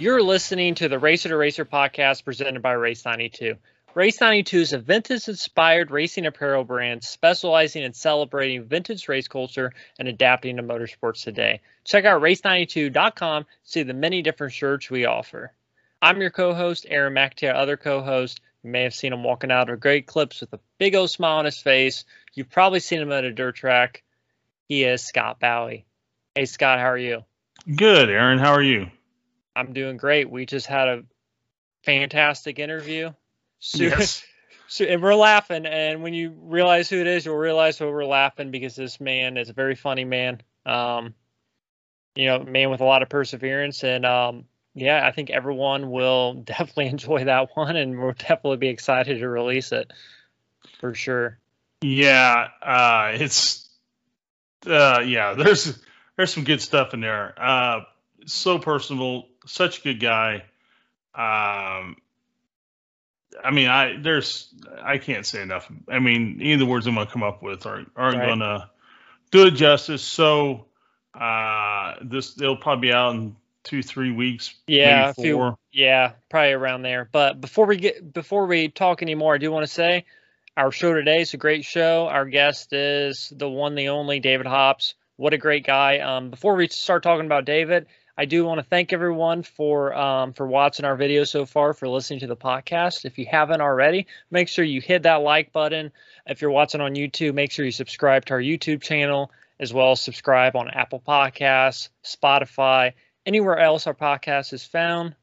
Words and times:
You're 0.00 0.22
listening 0.22 0.76
to 0.76 0.88
the 0.88 0.98
Racer 0.98 1.28
to 1.28 1.36
Racer 1.36 1.66
podcast 1.66 2.24
presented 2.24 2.62
by 2.62 2.72
Race 2.72 3.04
92. 3.04 3.56
Race 3.94 4.18
92 4.18 4.60
is 4.60 4.72
a 4.72 4.78
vintage 4.78 5.28
inspired 5.28 5.90
racing 5.90 6.24
apparel 6.24 6.64
brand 6.64 7.04
specializing 7.04 7.82
in 7.82 7.92
celebrating 7.92 8.64
vintage 8.64 9.06
race 9.08 9.28
culture 9.28 9.74
and 9.98 10.08
adapting 10.08 10.56
to 10.56 10.62
motorsports 10.62 11.22
today. 11.22 11.60
Check 11.84 12.06
out 12.06 12.22
race92.com 12.22 13.44
to 13.44 13.48
see 13.62 13.82
the 13.82 13.92
many 13.92 14.22
different 14.22 14.54
shirts 14.54 14.88
we 14.88 15.04
offer. 15.04 15.52
I'm 16.00 16.22
your 16.22 16.30
co 16.30 16.54
host, 16.54 16.86
Aaron 16.88 17.12
McIntyre, 17.12 17.54
other 17.54 17.76
co 17.76 18.00
host. 18.00 18.40
You 18.62 18.70
may 18.70 18.84
have 18.84 18.94
seen 18.94 19.12
him 19.12 19.22
walking 19.22 19.52
out 19.52 19.68
of 19.68 19.80
great 19.80 20.06
clips 20.06 20.40
with 20.40 20.54
a 20.54 20.60
big 20.78 20.94
old 20.94 21.10
smile 21.10 21.36
on 21.36 21.44
his 21.44 21.60
face. 21.60 22.06
You've 22.32 22.48
probably 22.48 22.80
seen 22.80 23.02
him 23.02 23.12
at 23.12 23.24
a 23.24 23.32
dirt 23.34 23.56
track. 23.56 24.02
He 24.66 24.82
is 24.82 25.04
Scott 25.04 25.40
Bowie. 25.40 25.84
Hey, 26.34 26.46
Scott, 26.46 26.78
how 26.78 26.86
are 26.86 26.96
you? 26.96 27.22
Good, 27.76 28.08
Aaron. 28.08 28.38
How 28.38 28.52
are 28.52 28.62
you? 28.62 28.90
I'm 29.54 29.72
doing 29.72 29.96
great. 29.96 30.30
We 30.30 30.46
just 30.46 30.66
had 30.66 30.88
a 30.88 31.02
fantastic 31.84 32.58
interview. 32.58 33.12
So, 33.58 33.84
yes. 33.84 34.22
So, 34.72 34.84
and 34.84 35.02
we're 35.02 35.16
laughing. 35.16 35.66
And 35.66 36.00
when 36.00 36.14
you 36.14 36.32
realize 36.42 36.88
who 36.88 37.00
it 37.00 37.08
is, 37.08 37.26
you'll 37.26 37.34
realize 37.36 37.80
why 37.80 37.88
we're 37.88 38.04
laughing 38.04 38.52
because 38.52 38.76
this 38.76 39.00
man 39.00 39.36
is 39.36 39.48
a 39.48 39.52
very 39.52 39.74
funny 39.74 40.04
man. 40.04 40.42
Um, 40.64 41.14
you 42.14 42.26
know, 42.26 42.44
man 42.44 42.70
with 42.70 42.80
a 42.80 42.84
lot 42.84 43.02
of 43.02 43.08
perseverance. 43.08 43.82
And 43.82 44.06
um, 44.06 44.44
yeah, 44.74 45.04
I 45.04 45.10
think 45.10 45.30
everyone 45.30 45.90
will 45.90 46.34
definitely 46.44 46.86
enjoy 46.86 47.24
that 47.24 47.50
one, 47.54 47.76
and 47.76 47.98
we'll 47.98 48.12
definitely 48.12 48.58
be 48.58 48.68
excited 48.68 49.18
to 49.18 49.28
release 49.28 49.72
it 49.72 49.92
for 50.78 50.94
sure. 50.94 51.38
Yeah, 51.82 52.48
uh, 52.62 53.12
it's 53.14 53.68
uh, 54.66 55.02
yeah. 55.04 55.34
There's 55.34 55.78
there's 56.16 56.32
some 56.32 56.44
good 56.44 56.60
stuff 56.60 56.94
in 56.94 57.00
there. 57.00 57.34
Uh, 57.36 57.80
so 58.26 58.58
personal, 58.58 59.24
such 59.46 59.80
a 59.80 59.82
good 59.82 60.00
guy. 60.00 60.44
Um, 61.14 61.96
I 63.42 63.50
mean, 63.52 63.68
I 63.68 63.96
there's 64.00 64.52
I 64.82 64.98
can't 64.98 65.24
say 65.26 65.42
enough. 65.42 65.70
I 65.88 65.98
mean, 65.98 66.38
any 66.40 66.54
of 66.54 66.58
the 66.58 66.66
words 66.66 66.86
I'm 66.86 66.94
gonna 66.94 67.10
come 67.10 67.22
up 67.22 67.42
with 67.42 67.66
aren't 67.66 67.90
aren't 67.96 68.18
right. 68.18 68.28
gonna 68.28 68.70
do 69.30 69.46
it 69.46 69.52
justice. 69.52 70.02
So 70.02 70.66
uh, 71.14 71.94
this 72.02 72.34
they'll 72.34 72.56
probably 72.56 72.88
be 72.88 72.92
out 72.92 73.14
in 73.14 73.36
two 73.62 73.82
three 73.82 74.10
weeks. 74.10 74.54
Yeah, 74.66 75.12
few, 75.12 75.56
yeah, 75.72 76.12
probably 76.28 76.52
around 76.52 76.82
there. 76.82 77.08
But 77.10 77.40
before 77.40 77.66
we 77.66 77.76
get 77.76 78.12
before 78.12 78.46
we 78.46 78.68
talk 78.68 79.02
anymore, 79.02 79.34
I 79.34 79.38
do 79.38 79.50
want 79.50 79.66
to 79.66 79.72
say 79.72 80.04
our 80.56 80.72
show 80.72 80.92
today 80.92 81.20
is 81.20 81.34
a 81.34 81.38
great 81.38 81.64
show. 81.64 82.08
Our 82.08 82.26
guest 82.26 82.72
is 82.72 83.32
the 83.34 83.48
one, 83.48 83.74
the 83.74 83.88
only 83.88 84.20
David 84.20 84.46
Hobbs. 84.46 84.94
What 85.16 85.34
a 85.34 85.38
great 85.38 85.66
guy. 85.66 85.98
Um, 85.98 86.30
before 86.30 86.54
we 86.54 86.68
start 86.68 87.02
talking 87.02 87.26
about 87.26 87.44
David, 87.44 87.86
I 88.20 88.26
do 88.26 88.44
want 88.44 88.58
to 88.58 88.62
thank 88.62 88.92
everyone 88.92 89.42
for 89.42 89.94
um, 89.94 90.34
for 90.34 90.46
watching 90.46 90.84
our 90.84 90.94
video 90.94 91.24
so 91.24 91.46
far, 91.46 91.72
for 91.72 91.88
listening 91.88 92.20
to 92.20 92.26
the 92.26 92.36
podcast. 92.36 93.06
If 93.06 93.16
you 93.16 93.24
haven't 93.24 93.62
already, 93.62 94.08
make 94.30 94.48
sure 94.48 94.62
you 94.62 94.82
hit 94.82 95.04
that 95.04 95.22
like 95.22 95.54
button. 95.54 95.90
If 96.26 96.42
you're 96.42 96.50
watching 96.50 96.82
on 96.82 96.96
YouTube, 96.96 97.32
make 97.32 97.50
sure 97.50 97.64
you 97.64 97.72
subscribe 97.72 98.26
to 98.26 98.34
our 98.34 98.40
YouTube 98.40 98.82
channel, 98.82 99.32
as 99.58 99.72
well 99.72 99.92
as 99.92 100.02
subscribe 100.02 100.54
on 100.54 100.68
Apple 100.68 101.00
Podcasts, 101.00 101.88
Spotify, 102.04 102.92
anywhere 103.24 103.58
else 103.58 103.86
our 103.86 103.94
podcast 103.94 104.52
is 104.52 104.64
found. 104.64 105.16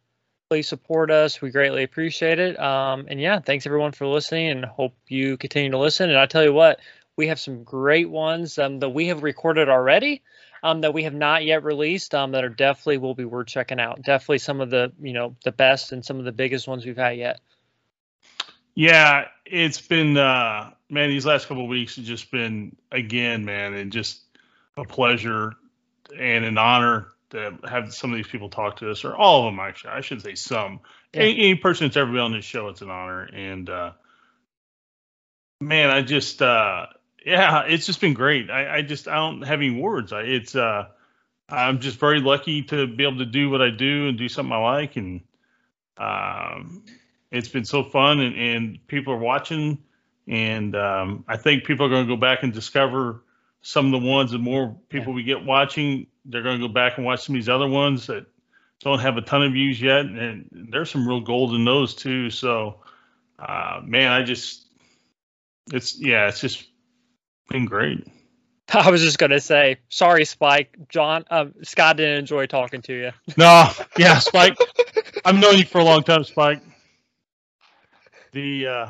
Please 0.50 0.68
support 0.68 1.12
us. 1.12 1.40
We 1.40 1.52
greatly 1.52 1.84
appreciate 1.84 2.40
it. 2.40 2.60
Um, 2.60 3.06
and 3.12 3.22
yeah, 3.22 3.40
thanks 3.42 3.68
everyone 3.68 3.92
for 3.92 4.08
listening 4.08 4.50
and 4.50 4.66
hope 4.66 4.96
you 5.08 5.38
continue 5.38 5.70
to 5.70 5.78
listen. 5.78 6.10
And 6.10 6.18
I 6.18 6.26
tell 6.26 6.44
you 6.44 6.52
what, 6.52 6.80
we 7.16 7.28
have 7.28 7.40
some 7.40 7.64
great 7.64 8.10
ones 8.10 8.58
um, 8.58 8.80
that 8.80 8.90
we 8.90 9.10
have 9.10 9.22
recorded 9.22 9.70
already 9.70 10.24
um, 10.64 10.82
that 10.82 10.94
we 10.94 11.04
have 11.04 11.14
not 11.14 11.46
yet 11.46 11.64
released 11.64 12.14
um, 12.16 12.32
that 12.32 12.44
are 12.44 12.50
definitely 12.50 12.98
will 12.98 13.16
be 13.16 13.26
worth 13.26 13.48
checking 13.48 13.80
out. 13.80 14.02
Definitely 14.02 14.40
some 14.40 14.62
of 14.62 14.70
the 14.70 14.92
you 15.02 15.14
know 15.14 15.36
the 15.44 15.52
best 15.52 15.92
and 15.92 16.06
some 16.06 16.20
of 16.20 16.26
the 16.26 16.32
biggest 16.32 16.68
ones 16.68 16.86
we've 16.86 16.98
had 16.98 17.18
yet. 17.18 17.40
Yeah, 18.76 19.26
it's 19.46 19.82
been 19.82 20.18
uh, 20.18 20.72
man. 20.90 21.10
These 21.10 21.26
last 21.26 21.48
couple 21.48 21.64
of 21.64 21.70
weeks 21.70 21.96
have 21.96 22.06
just 22.06 22.30
been 22.32 22.76
again, 22.92 23.46
man, 23.46 23.74
and 23.74 23.92
just 23.92 24.22
a 24.78 24.84
pleasure 24.84 25.54
and 26.18 26.46
an 26.46 26.58
honor 26.58 27.08
to 27.32 27.58
have 27.68 27.94
some 27.94 28.12
of 28.12 28.18
these 28.18 28.28
people 28.28 28.50
talk 28.50 28.78
to 28.78 28.92
us, 28.92 29.04
or 29.04 29.16
all 29.16 29.48
of 29.48 29.54
them 29.54 29.60
actually. 29.60 29.92
I 29.92 30.02
should 30.02 30.22
say 30.22 30.36
some. 30.36 30.82
Yeah. 31.14 31.22
Any, 31.22 31.40
any, 31.40 31.56
person 31.56 31.88
that's 31.88 31.98
ever 31.98 32.12
been 32.12 32.22
on 32.22 32.34
this 32.34 32.46
show, 32.46 32.68
it's 32.68 32.82
an 32.82 32.90
honor. 32.90 33.24
And 33.24 33.70
uh, 33.70 33.92
man, 35.60 35.90
I 35.90 36.02
just 36.02 36.42
uh, 36.42 36.88
yeah, 37.26 37.64
it's 37.68 37.86
just 37.86 38.02
been 38.02 38.14
great. 38.14 38.50
I, 38.50 38.78
I 38.78 38.82
just 38.82 39.08
I 39.08 39.16
don't 39.16 39.42
have 39.42 39.60
any 39.60 39.72
words. 39.72 40.14
I, 40.14 40.22
it's 40.22 40.56
uh, 40.56 40.88
I'm 41.50 41.80
just 41.80 42.00
very 42.00 42.20
lucky 42.20 42.64
to 42.64 42.88
be 42.88 43.04
able 43.04 43.20
to 43.20 43.26
do 43.26 43.50
what 43.50 43.62
I 43.62 43.70
do 43.70 44.08
and 44.08 44.18
do 44.18 44.30
something 44.30 44.54
I 44.54 44.58
like, 44.58 44.96
and 44.96 45.22
um, 45.98 46.84
it's 47.32 47.50
been 47.50 47.66
so 47.66 47.84
fun, 47.84 48.20
and, 48.20 48.36
and 48.36 48.88
people 48.88 49.14
are 49.14 49.20
watching, 49.20 49.80
and 50.28 50.76
um, 50.76 51.26
I 51.28 51.38
think 51.38 51.66
people 51.66 51.86
are 51.86 51.90
going 51.90 52.06
to 52.06 52.14
go 52.14 52.20
back 52.20 52.44
and 52.44 52.54
discover 52.54 53.24
some 53.62 53.94
of 53.94 54.02
the 54.02 54.08
ones. 54.08 54.32
The 54.32 54.38
more 54.38 54.78
people 54.90 55.14
yeah. 55.14 55.16
we 55.16 55.24
get 55.24 55.46
watching, 55.46 56.08
they're 56.26 56.44
going 56.44 56.60
to 56.60 56.68
go 56.68 56.74
back 56.74 56.98
and 56.98 57.06
watch 57.06 57.26
some 57.26 57.36
of 57.36 57.38
these 57.38 57.50
other 57.50 57.68
ones 57.68 58.08
that 58.08 58.26
don't 58.80 59.00
have 59.00 59.18
a 59.18 59.22
ton 59.22 59.44
of 59.44 59.54
views 59.54 59.82
yet, 59.82 60.06
and 60.06 60.70
there's 60.72 60.92
some 60.92 61.08
real 61.08 61.22
gold 61.22 61.54
in 61.54 61.66
those 61.66 61.96
too. 61.96 62.30
So, 62.30 62.82
uh, 63.40 63.82
man, 63.84 64.12
I 64.12 64.24
just 64.24 64.68
it's 65.74 66.00
yeah, 66.00 66.28
it's 66.28 66.40
just 66.40 66.66
been 67.50 67.66
great. 67.66 68.06
I 68.74 68.92
was 68.92 69.02
just 69.02 69.18
gonna 69.18 69.40
say, 69.40 69.78
sorry, 69.90 70.26
Spike. 70.26 70.76
John, 70.90 71.26
um, 71.30 71.54
Scott 71.64 71.98
didn't 71.98 72.20
enjoy 72.20 72.48
talking 72.48 72.82
to 72.84 72.94
you. 72.94 73.12
No, 73.38 73.70
yeah, 73.98 74.20
Spike. 74.20 74.58
I've 75.24 75.40
known 75.40 75.58
you 75.58 75.66
for 75.66 75.80
a 75.80 75.84
long 75.84 76.04
time, 76.04 76.24
Spike. 76.24 76.62
The 78.34 78.68
uh, 78.68 78.90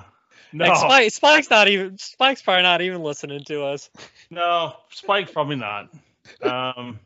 no, 0.52 0.66
like 0.66 0.78
Spike, 0.78 1.12
Spike's 1.12 1.50
not 1.50 1.68
even. 1.68 1.98
Spike's 1.98 2.42
probably 2.42 2.64
not 2.64 2.82
even 2.82 3.04
listening 3.04 3.44
to 3.46 3.64
us. 3.66 3.90
No, 4.30 4.74
Spike's 4.90 5.32
probably 5.32 5.58
not. 5.58 5.90
Um, 6.42 7.00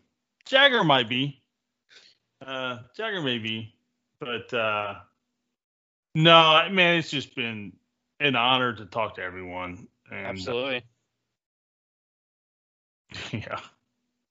Jagger 0.45 0.83
might 0.83 1.09
be. 1.09 1.41
Uh, 2.45 2.79
Jagger 2.95 3.21
may 3.21 3.37
be, 3.37 3.73
but 4.19 4.53
uh, 4.53 4.95
no, 6.15 6.67
man, 6.71 6.99
it's 6.99 7.11
just 7.11 7.35
been 7.35 7.73
an 8.19 8.35
honor 8.35 8.73
to 8.73 8.85
talk 8.85 9.15
to 9.15 9.21
everyone. 9.21 9.87
And, 10.11 10.27
Absolutely. 10.27 10.83
Yeah. 13.31 13.59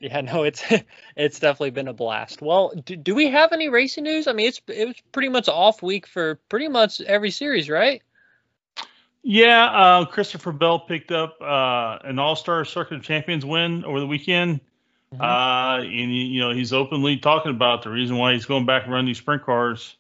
Yeah, 0.01 0.23
no, 0.23 0.45
it's 0.45 0.65
it's 1.17 1.39
definitely 1.39 1.71
been 1.71 1.89
a 1.89 1.93
blast. 1.93 2.41
Well, 2.41 2.73
do, 2.85 2.97
do 2.97 3.15
we 3.15 3.29
have 3.29 3.53
any 3.53 3.69
racing 3.69 4.05
news? 4.05 4.27
I 4.27 4.33
mean, 4.33 4.47
it's 4.47 4.61
it 4.67 4.87
was 4.87 4.97
pretty 5.13 5.29
much 5.29 5.49
off 5.49 5.83
week 5.83 6.07
for 6.07 6.37
pretty 6.49 6.69
much 6.69 7.01
every 7.03 7.31
series, 7.31 7.69
right? 7.69 8.03
Yeah, 9.23 9.67
uh, 9.67 10.05
Christopher 10.07 10.53
Bell 10.53 10.81
picked 10.81 11.13
up 11.13 11.37
uh, 11.43 11.99
an 12.05 12.19
All 12.19 12.35
Star 12.35 12.65
Circuit 12.65 12.95
of 12.95 13.03
Champions 13.03 13.45
win 13.45 13.85
over 13.85 14.01
the 14.01 14.07
weekend, 14.07 14.61
mm-hmm. 15.15 15.21
uh, 15.21 15.83
and 15.83 16.17
you 16.17 16.41
know 16.41 16.53
he's 16.53 16.73
openly 16.73 17.19
talking 17.19 17.51
about 17.51 17.83
the 17.83 17.91
reason 17.91 18.17
why 18.17 18.33
he's 18.33 18.47
going 18.47 18.65
back 18.65 18.85
and 18.85 18.93
running 18.93 19.07
these 19.07 19.19
sprint 19.19 19.45
cars 19.45 19.97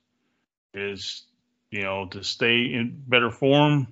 is 0.72 1.24
you 1.70 1.82
know 1.82 2.06
to 2.06 2.24
stay 2.24 2.72
in 2.72 3.02
better 3.06 3.30
form. 3.30 3.86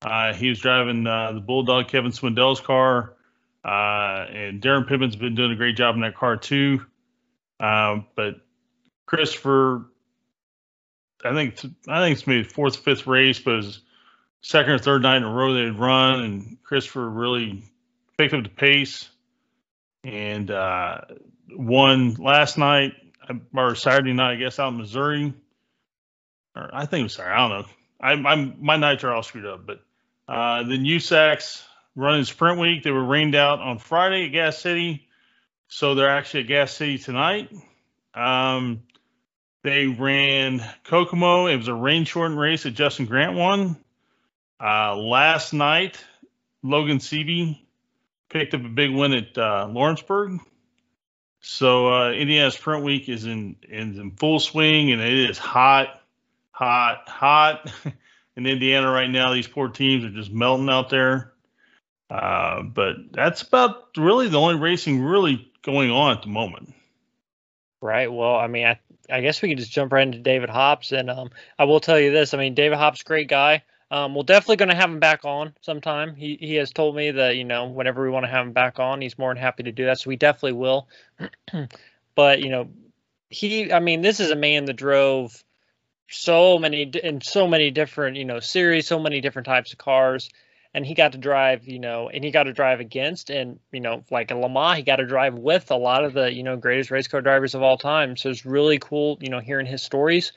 Uh, 0.00 0.32
he 0.32 0.48
was 0.48 0.58
driving 0.58 1.06
uh, 1.06 1.32
the 1.32 1.40
Bulldog 1.40 1.88
Kevin 1.88 2.10
Swindell's 2.10 2.60
car 2.60 3.14
uh, 3.64 4.26
and 4.28 4.60
Daryn 4.60 4.88
Pittman's 4.88 5.16
been 5.16 5.34
doing 5.34 5.52
a 5.52 5.56
great 5.56 5.76
job 5.76 5.94
in 5.94 6.00
that 6.02 6.16
car 6.16 6.36
too. 6.36 6.84
Um, 7.60 8.06
but 8.16 8.40
Christopher, 9.06 9.86
I 11.24 11.32
think 11.32 11.58
I 11.88 12.00
think 12.00 12.18
it's 12.18 12.26
maybe 12.26 12.44
fourth, 12.44 12.76
fifth 12.76 13.06
race, 13.06 13.38
but 13.38 13.54
it 13.54 13.56
was 13.56 13.80
second 14.40 14.72
or 14.72 14.78
third 14.78 15.02
night 15.02 15.18
in 15.18 15.22
a 15.22 15.32
row 15.32 15.54
they'd 15.54 15.78
run, 15.78 16.20
and 16.20 16.62
Christopher 16.62 17.08
really 17.08 17.62
picked 18.18 18.34
up 18.34 18.42
the 18.42 18.48
pace 18.48 19.08
and 20.02 20.50
uh, 20.50 21.02
won 21.50 22.14
last 22.14 22.58
night 22.58 22.94
or 23.54 23.74
Saturday 23.76 24.12
night, 24.12 24.32
I 24.32 24.36
guess, 24.36 24.58
out 24.58 24.72
in 24.72 24.78
Missouri. 24.78 25.32
Or 26.56 26.70
I 26.72 26.86
think 26.86 27.00
it 27.00 27.04
was 27.04 27.14
Saturday. 27.14 27.34
I 27.34 27.48
don't 27.48 27.60
know. 27.60 27.66
I, 28.00 28.32
I'm 28.32 28.56
my 28.60 28.76
nights 28.76 29.04
are 29.04 29.12
all 29.12 29.22
screwed 29.22 29.46
up, 29.46 29.64
but 29.64 29.80
uh, 30.28 30.64
then 30.64 30.84
USAC's 30.84 31.64
running 31.94 32.24
sprint 32.24 32.58
week. 32.58 32.82
They 32.82 32.90
were 32.90 33.04
rained 33.04 33.34
out 33.34 33.60
on 33.60 33.78
Friday 33.78 34.26
at 34.26 34.32
Gas 34.32 34.58
City, 34.58 35.08
so 35.68 35.94
they're 35.94 36.10
actually 36.10 36.40
at 36.40 36.48
Gas 36.48 36.72
City 36.72 36.98
tonight. 36.98 37.50
Um, 38.14 38.82
they 39.62 39.86
ran 39.86 40.62
Kokomo. 40.84 41.46
It 41.46 41.56
was 41.56 41.68
a 41.68 41.74
rain 41.74 42.04
shortened 42.04 42.38
race 42.38 42.64
that 42.64 42.72
Justin 42.72 43.06
Grant 43.06 43.34
won. 43.34 43.76
Uh, 44.60 44.96
last 44.96 45.52
night, 45.52 46.02
Logan 46.62 46.98
Seavey 46.98 47.60
picked 48.28 48.54
up 48.54 48.64
a 48.64 48.68
big 48.68 48.90
win 48.90 49.12
at 49.12 49.36
uh, 49.38 49.68
Lawrenceburg. 49.70 50.40
So 51.40 51.92
uh, 51.92 52.12
Indiana 52.12 52.50
Sprint 52.50 52.84
Week 52.84 53.08
is 53.08 53.24
in 53.24 53.56
is 53.62 53.98
in 53.98 54.12
full 54.12 54.38
swing, 54.38 54.92
and 54.92 55.00
it 55.00 55.30
is 55.30 55.38
hot, 55.38 55.88
hot, 56.52 57.08
hot 57.08 57.72
in 58.36 58.46
Indiana 58.46 58.90
right 58.90 59.10
now. 59.10 59.34
These 59.34 59.48
poor 59.48 59.68
teams 59.68 60.04
are 60.04 60.10
just 60.10 60.32
melting 60.32 60.68
out 60.68 60.88
there. 60.88 61.31
Uh, 62.12 62.62
but 62.62 62.96
that's 63.10 63.40
about 63.40 63.96
really 63.96 64.28
the 64.28 64.38
only 64.38 64.56
racing 64.56 65.02
really 65.02 65.50
going 65.62 65.90
on 65.90 66.14
at 66.14 66.20
the 66.20 66.28
moment. 66.28 66.74
Right. 67.80 68.12
Well, 68.12 68.36
I 68.36 68.48
mean, 68.48 68.66
I, 68.66 68.78
I 69.10 69.22
guess 69.22 69.40
we 69.40 69.48
can 69.48 69.56
just 69.56 69.72
jump 69.72 69.92
right 69.92 70.06
into 70.06 70.18
David 70.18 70.50
Hobbs, 70.50 70.92
and 70.92 71.08
um, 71.08 71.30
I 71.58 71.64
will 71.64 71.80
tell 71.80 71.98
you 71.98 72.12
this. 72.12 72.34
I 72.34 72.36
mean, 72.36 72.52
David 72.52 72.76
Hobbs, 72.76 73.02
great 73.02 73.28
guy. 73.28 73.62
Um, 73.90 74.14
we're 74.14 74.24
definitely 74.24 74.56
going 74.56 74.68
to 74.68 74.74
have 74.74 74.90
him 74.90 75.00
back 75.00 75.24
on 75.24 75.54
sometime. 75.62 76.14
He 76.14 76.36
he 76.38 76.56
has 76.56 76.70
told 76.70 76.94
me 76.94 77.12
that 77.12 77.36
you 77.36 77.44
know 77.44 77.68
whenever 77.68 78.02
we 78.02 78.10
want 78.10 78.24
to 78.26 78.30
have 78.30 78.46
him 78.46 78.52
back 78.52 78.78
on, 78.78 79.00
he's 79.00 79.18
more 79.18 79.32
than 79.32 79.42
happy 79.42 79.62
to 79.62 79.72
do 79.72 79.86
that. 79.86 79.98
So 79.98 80.08
we 80.08 80.16
definitely 80.16 80.52
will. 80.52 80.88
but 82.14 82.42
you 82.42 82.50
know, 82.50 82.68
he. 83.30 83.72
I 83.72 83.80
mean, 83.80 84.02
this 84.02 84.20
is 84.20 84.30
a 84.30 84.36
man 84.36 84.66
that 84.66 84.74
drove 84.74 85.42
so 86.10 86.58
many 86.58 86.82
in 86.82 87.22
so 87.22 87.48
many 87.48 87.70
different 87.70 88.18
you 88.18 88.26
know 88.26 88.40
series, 88.40 88.86
so 88.86 88.98
many 88.98 89.22
different 89.22 89.46
types 89.46 89.72
of 89.72 89.78
cars 89.78 90.28
and 90.74 90.86
he 90.86 90.94
got 90.94 91.12
to 91.12 91.18
drive, 91.18 91.68
you 91.68 91.78
know, 91.78 92.08
and 92.08 92.24
he 92.24 92.30
got 92.30 92.44
to 92.44 92.52
drive 92.52 92.80
against, 92.80 93.30
and 93.30 93.58
you 93.72 93.80
know, 93.80 94.04
like 94.10 94.30
a 94.30 94.34
Le 94.34 94.48
Mans, 94.48 94.76
he 94.76 94.82
got 94.82 94.96
to 94.96 95.06
drive 95.06 95.34
with 95.34 95.70
a 95.70 95.76
lot 95.76 96.04
of 96.04 96.14
the, 96.14 96.32
you 96.32 96.42
know, 96.42 96.56
greatest 96.56 96.90
race 96.90 97.08
car 97.08 97.20
drivers 97.20 97.54
of 97.54 97.62
all 97.62 97.76
time. 97.76 98.16
So 98.16 98.30
it's 98.30 98.46
really 98.46 98.78
cool, 98.78 99.18
you 99.20 99.28
know, 99.28 99.40
hearing 99.40 99.66
his 99.66 99.82
stories. 99.82 100.32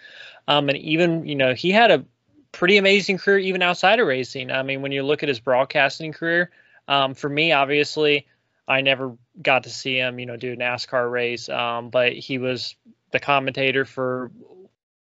Um, 0.47 0.69
and 0.69 0.77
even, 0.77 1.25
you 1.25 1.35
know, 1.35 1.53
he 1.53 1.71
had 1.71 1.91
a 1.91 2.05
pretty 2.51 2.77
amazing 2.77 3.17
career 3.17 3.39
even 3.39 3.61
outside 3.61 3.99
of 3.99 4.07
racing. 4.07 4.51
I 4.51 4.63
mean, 4.63 4.81
when 4.81 4.91
you 4.91 5.03
look 5.03 5.23
at 5.23 5.29
his 5.29 5.39
broadcasting 5.39 6.11
career, 6.11 6.51
um, 6.87 7.15
for 7.15 7.29
me, 7.29 7.51
obviously, 7.51 8.27
I 8.67 8.81
never 8.81 9.17
got 9.41 9.63
to 9.63 9.69
see 9.69 9.97
him, 9.97 10.19
you 10.19 10.25
know, 10.25 10.37
do 10.37 10.53
a 10.53 10.55
NASCAR 10.55 11.09
race, 11.09 11.49
um, 11.49 11.89
but 11.89 12.13
he 12.13 12.37
was 12.37 12.75
the 13.11 13.19
commentator 13.19 13.85
for 13.85 14.31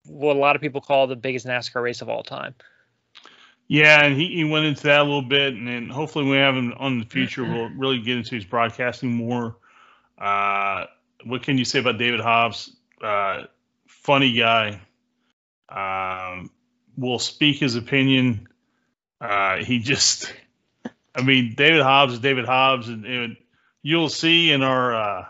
what 0.05 0.37
a 0.37 0.39
lot 0.39 0.57
of 0.57 0.63
people 0.63 0.81
call 0.81 1.07
the 1.07 1.17
biggest 1.17 1.47
NASCAR 1.47 1.83
race 1.83 2.03
of 2.03 2.09
all 2.09 2.23
time. 2.23 2.55
Yeah, 3.69 4.05
and 4.05 4.17
he, 4.17 4.29
he 4.29 4.45
went 4.45 4.67
into 4.67 4.85
that 4.85 5.01
a 5.01 5.05
little 5.05 5.23
bit, 5.23 5.55
and 5.55 5.67
then 5.67 5.89
hopefully 5.89 6.25
we 6.25 6.37
have 6.37 6.55
him 6.55 6.73
on 6.77 7.01
the 7.01 7.05
future. 7.05 7.43
We'll 7.45 7.71
really 7.71 7.99
get 7.99 8.19
into 8.19 8.37
his 8.37 8.45
broadcasting 8.45 9.13
more. 9.13 9.57
Uh, 10.17 10.85
what 11.25 11.43
can 11.43 11.59
you 11.59 11.65
say 11.65 11.81
about 11.81 11.99
David 11.99 12.21
Hobbs? 12.21 12.75
Uh, 13.03 13.45
funny 13.89 14.33
guy. 14.33 14.81
Um, 15.69 16.51
will 16.97 17.19
speak 17.19 17.59
his 17.59 17.75
opinion. 17.75 18.49
Uh, 19.21 19.57
he 19.57 19.81
just, 19.81 20.33
I 21.15 21.23
mean, 21.23 21.55
David 21.57 21.83
Hobbs 21.83 22.15
is 22.15 22.19
David 22.21 22.45
Hobbs, 22.45 22.89
and, 22.89 23.05
and 23.05 23.37
you'll 23.83 24.09
see 24.09 24.53
in 24.53 24.63
our 24.63 24.95
uh, 24.95 25.25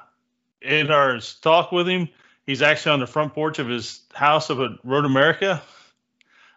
in 0.61 0.91
our 0.91 1.21
talk 1.41 1.73
with 1.73 1.89
him, 1.89 2.09
he's 2.45 2.61
actually 2.61 2.93
on 2.93 3.01
the 3.01 3.07
front 3.07 3.33
porch 3.33 3.59
of 3.59 3.69
his 3.69 4.01
house 4.13 4.51
up 4.51 4.59
at 4.59 4.73
Road 4.85 5.07
America 5.07 5.63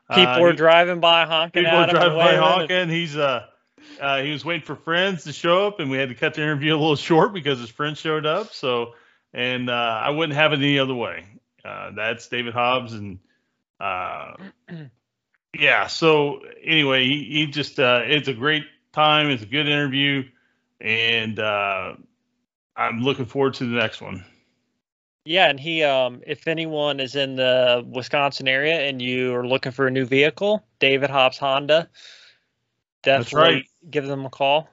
People 0.09 0.33
uh, 0.33 0.41
were 0.41 0.53
driving 0.53 0.99
by 0.99 1.25
honking. 1.25 1.63
People 1.63 1.79
were 1.79 1.87
driving 1.87 2.17
by 2.17 2.35
honking. 2.35 2.89
He's 2.89 3.15
uh, 3.15 3.45
uh, 3.99 4.21
he 4.21 4.31
was 4.31 4.43
waiting 4.43 4.65
for 4.65 4.75
friends 4.75 5.25
to 5.25 5.33
show 5.33 5.67
up, 5.67 5.79
and 5.79 5.91
we 5.91 5.97
had 5.97 6.09
to 6.09 6.15
cut 6.15 6.33
the 6.33 6.41
interview 6.41 6.73
a 6.75 6.77
little 6.77 6.95
short 6.95 7.33
because 7.33 7.59
his 7.59 7.69
friends 7.69 7.99
showed 7.99 8.25
up. 8.25 8.53
So, 8.53 8.93
and 9.33 9.69
uh, 9.69 9.73
I 9.73 10.09
wouldn't 10.09 10.37
have 10.37 10.53
it 10.53 10.57
any 10.57 10.79
other 10.79 10.95
way. 10.95 11.25
Uh, 11.63 11.91
that's 11.95 12.27
David 12.27 12.53
Hobbs, 12.53 12.93
and 12.93 13.19
uh, 13.79 14.33
yeah. 15.57 15.87
So 15.87 16.41
anyway, 16.63 17.05
he, 17.05 17.23
he 17.31 17.47
just 17.47 17.79
uh, 17.79 18.01
it's 18.03 18.27
a 18.27 18.33
great 18.33 18.63
time. 18.93 19.29
It's 19.29 19.43
a 19.43 19.47
good 19.47 19.67
interview, 19.67 20.23
and 20.81 21.37
uh, 21.39 21.93
I'm 22.75 23.01
looking 23.01 23.25
forward 23.25 23.55
to 23.55 23.65
the 23.65 23.77
next 23.77 24.01
one. 24.01 24.25
Yeah, 25.29 25.47
and 25.47 25.59
he, 25.59 25.83
um, 25.83 26.23
if 26.25 26.47
anyone 26.47 26.99
is 26.99 27.15
in 27.15 27.35
the 27.35 27.85
Wisconsin 27.87 28.47
area 28.47 28.81
and 28.81 28.99
you 28.99 29.35
are 29.35 29.45
looking 29.45 29.71
for 29.71 29.85
a 29.85 29.91
new 29.91 30.03
vehicle, 30.03 30.65
David 30.79 31.11
Hobbs 31.11 31.37
Honda, 31.37 31.87
definitely 33.03 33.39
right. 33.39 33.65
give 33.91 34.07
them 34.07 34.25
a 34.25 34.31
call. 34.31 34.67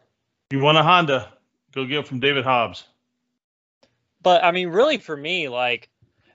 If 0.50 0.56
you 0.56 0.64
want 0.64 0.78
a 0.78 0.82
Honda, 0.82 1.30
go 1.72 1.84
get 1.84 1.98
it 1.98 2.08
from 2.08 2.20
David 2.20 2.44
Hobbs. 2.44 2.84
But 4.22 4.44
I 4.44 4.50
mean, 4.50 4.68
really, 4.68 4.96
for 4.96 5.14
me, 5.14 5.50
like 5.50 5.90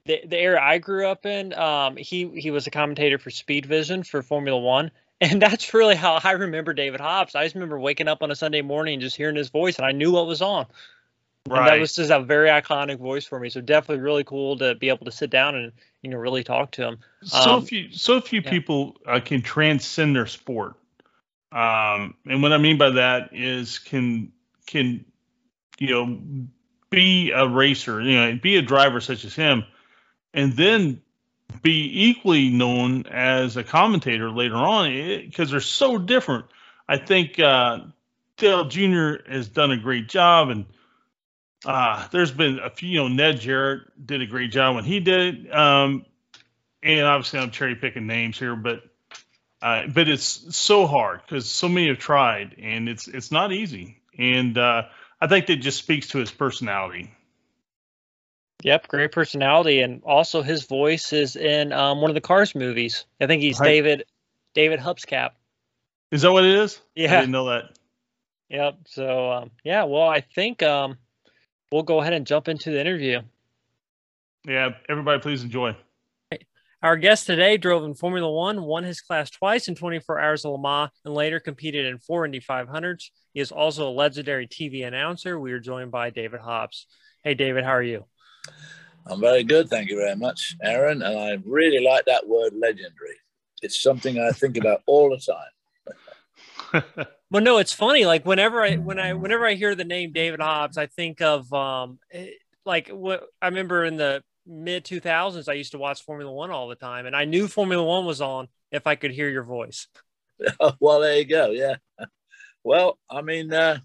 the 0.05 0.21
the 0.23 0.37
area 0.37 0.61
I 0.61 0.77
grew 0.77 1.07
up 1.07 1.25
in, 1.25 1.55
um, 1.55 1.97
he 1.97 2.29
he 2.39 2.51
was 2.51 2.67
a 2.67 2.71
commentator 2.71 3.17
for 3.17 3.31
Speed 3.31 3.65
Vision 3.65 4.03
for 4.03 4.21
Formula 4.21 4.59
One, 4.59 4.91
and 5.19 5.41
that's 5.41 5.73
really 5.73 5.95
how 5.95 6.19
I 6.23 6.33
remember 6.33 6.75
David 6.75 7.01
Hobbs. 7.01 7.33
I 7.33 7.43
just 7.43 7.55
remember 7.55 7.79
waking 7.79 8.07
up 8.07 8.21
on 8.21 8.29
a 8.29 8.35
Sunday 8.35 8.61
morning 8.61 8.93
and 8.93 9.01
just 9.01 9.17
hearing 9.17 9.35
his 9.35 9.49
voice, 9.49 9.77
and 9.77 9.85
I 9.87 9.93
knew 9.93 10.11
what 10.11 10.27
was 10.27 10.43
on. 10.43 10.67
Right. 11.47 11.59
And 11.59 11.67
that 11.67 11.79
was 11.79 11.95
just 11.95 12.11
a 12.11 12.21
very 12.21 12.49
iconic 12.49 12.99
voice 12.99 13.25
for 13.25 13.39
me. 13.39 13.49
So 13.49 13.61
definitely 13.61 14.03
really 14.03 14.23
cool 14.23 14.57
to 14.59 14.75
be 14.75 14.89
able 14.89 15.05
to 15.05 15.11
sit 15.11 15.31
down 15.31 15.55
and 15.55 15.71
you 16.03 16.09
know 16.09 16.17
really 16.17 16.43
talk 16.43 16.71
to 16.71 16.83
him. 16.83 16.99
So 17.23 17.57
um, 17.57 17.65
few 17.65 17.91
so 17.91 18.21
few 18.21 18.41
yeah. 18.41 18.49
people 18.49 18.97
uh, 19.07 19.19
can 19.19 19.41
transcend 19.41 20.15
their 20.15 20.27
sport. 20.27 20.75
Um, 21.51 22.15
and 22.25 22.41
what 22.41 22.53
I 22.53 22.57
mean 22.57 22.77
by 22.77 22.91
that 22.91 23.31
is 23.33 23.79
can 23.79 24.31
can 24.67 25.03
you 25.79 25.89
know 25.89 26.19
be 26.91 27.31
a 27.31 27.47
racer, 27.47 27.99
you 28.01 28.15
know, 28.15 28.37
be 28.41 28.57
a 28.57 28.61
driver 28.61 29.01
such 29.01 29.25
as 29.25 29.33
him, 29.33 29.63
and 30.33 30.53
then 30.53 31.01
be 31.63 32.09
equally 32.09 32.49
known 32.49 33.07
as 33.07 33.57
a 33.57 33.63
commentator 33.63 34.29
later 34.29 34.55
on 34.55 34.91
because 35.25 35.49
they're 35.49 35.59
so 35.59 35.97
different. 35.97 36.45
I 36.87 36.97
think 36.97 37.39
uh, 37.39 37.79
Dale 38.37 38.65
Jr. 38.65 39.15
has 39.27 39.47
done 39.47 39.71
a 39.71 39.77
great 39.77 40.07
job 40.07 40.49
and 40.49 40.65
uh, 41.65 42.07
there's 42.11 42.31
been 42.31 42.59
a 42.59 42.69
few, 42.69 42.89
you 42.89 42.97
know, 42.97 43.07
Ned 43.07 43.39
Jarrett 43.39 43.81
did 44.05 44.21
a 44.21 44.25
great 44.25 44.51
job 44.51 44.75
when 44.75 44.83
he 44.83 44.99
did 44.99 45.45
it. 45.45 45.55
Um, 45.55 46.05
and 46.83 47.05
obviously 47.05 47.39
I'm 47.39 47.51
cherry 47.51 47.75
picking 47.75 48.07
names 48.07 48.39
here, 48.39 48.55
but 48.55 48.83
uh, 49.61 49.85
but 49.87 50.09
it's 50.09 50.55
so 50.55 50.87
hard 50.87 51.21
because 51.21 51.49
so 51.49 51.69
many 51.69 51.87
have 51.89 51.99
tried 51.99 52.55
and 52.59 52.89
it's 52.89 53.07
it's 53.07 53.31
not 53.31 53.51
easy. 53.51 54.01
And 54.17 54.57
uh, 54.57 54.83
I 55.19 55.27
think 55.27 55.47
that 55.47 55.57
just 55.57 55.77
speaks 55.77 56.09
to 56.09 56.17
his 56.17 56.31
personality. 56.31 57.13
Yep, 58.63 58.87
great 58.87 59.11
personality, 59.11 59.81
and 59.81 60.03
also 60.03 60.43
his 60.43 60.65
voice 60.65 61.13
is 61.13 61.35
in 61.35 61.73
um, 61.73 61.99
one 61.99 62.11
of 62.11 62.15
the 62.15 62.21
Cars 62.21 62.53
movies. 62.53 63.05
I 63.19 63.25
think 63.27 63.41
he's 63.41 63.59
right. 63.59 63.67
David 63.67 64.05
David 64.53 64.79
Hobbscap. 64.79 65.31
Is 66.11 66.23
that 66.23 66.31
what 66.31 66.43
it 66.43 66.55
is? 66.55 66.79
Yeah, 66.95 67.13
I 67.13 67.19
didn't 67.21 67.31
know 67.31 67.45
that. 67.45 67.77
Yep. 68.49 68.75
So 68.87 69.31
um, 69.31 69.51
yeah, 69.63 69.83
well, 69.85 70.07
I 70.07 70.21
think 70.21 70.61
um, 70.61 70.97
we'll 71.71 71.83
go 71.83 72.01
ahead 72.01 72.13
and 72.13 72.27
jump 72.27 72.47
into 72.47 72.71
the 72.71 72.79
interview. 72.79 73.21
Yeah, 74.47 74.69
everybody, 74.89 75.21
please 75.21 75.43
enjoy. 75.43 75.75
Our 76.83 76.97
guest 76.97 77.27
today 77.27 77.57
drove 77.57 77.83
in 77.83 77.93
Formula 77.93 78.31
One, 78.31 78.63
won 78.63 78.83
his 78.83 79.01
class 79.01 79.29
twice 79.29 79.67
in 79.67 79.75
24 79.75 80.19
Hours 80.19 80.45
of 80.45 80.53
Le 80.53 80.59
Mans, 80.59 80.89
and 81.05 81.13
later 81.13 81.39
competed 81.39 81.85
in 81.85 81.99
four 81.99 82.25
Indy 82.25 82.39
500s. 82.39 83.11
He 83.35 83.39
is 83.39 83.51
also 83.51 83.87
a 83.87 83.93
legendary 83.93 84.47
TV 84.47 84.87
announcer. 84.87 85.39
We 85.39 85.51
are 85.51 85.59
joined 85.59 85.91
by 85.91 86.09
David 86.09 86.39
Hobbs. 86.39 86.87
Hey, 87.23 87.35
David, 87.35 87.65
how 87.65 87.73
are 87.73 87.83
you? 87.83 88.05
I'm 89.05 89.21
very 89.21 89.43
good. 89.43 89.69
Thank 89.69 89.89
you 89.89 89.97
very 89.97 90.15
much, 90.15 90.55
Aaron. 90.63 91.03
And 91.03 91.19
I 91.19 91.37
really 91.45 91.85
like 91.85 92.05
that 92.05 92.27
word 92.27 92.53
legendary. 92.55 93.17
It's 93.61 93.79
something 93.79 94.17
I 94.19 94.31
think 94.31 94.57
about 94.57 94.81
all 94.87 95.11
the 95.11 95.21
time. 96.73 97.05
Well, 97.31 97.41
no, 97.41 97.59
it's 97.59 97.71
funny. 97.71 98.05
Like 98.05 98.25
whenever 98.25 98.61
I 98.61 98.75
when 98.75 98.99
I 98.99 99.13
whenever 99.13 99.45
I 99.45 99.53
hear 99.53 99.73
the 99.73 99.85
name 99.85 100.11
David 100.11 100.41
Hobbs, 100.41 100.77
I 100.77 100.87
think 100.87 101.21
of 101.21 101.51
um 101.53 101.97
eh, 102.11 102.31
like 102.65 102.89
what 102.89 103.23
I 103.41 103.47
remember 103.47 103.85
in 103.85 103.95
the 103.95 104.21
mid 104.45 104.83
2000s 104.83 105.47
I 105.47 105.53
used 105.53 105.71
to 105.71 105.77
watch 105.77 106.03
Formula 106.03 106.31
1 106.31 106.51
all 106.51 106.67
the 106.67 106.75
time 106.75 107.05
and 107.05 107.15
I 107.15 107.23
knew 107.25 107.47
Formula 107.47 107.83
1 107.83 108.05
was 108.05 108.19
on 108.19 108.49
if 108.71 108.85
I 108.85 108.95
could 108.95 109.11
hear 109.11 109.29
your 109.29 109.43
voice. 109.43 109.87
well, 110.79 110.99
there 110.99 111.19
you 111.19 111.25
go. 111.25 111.51
Yeah. 111.51 111.75
Well, 112.63 112.99
I 113.09 113.21
mean 113.21 113.53
uh 113.53 113.79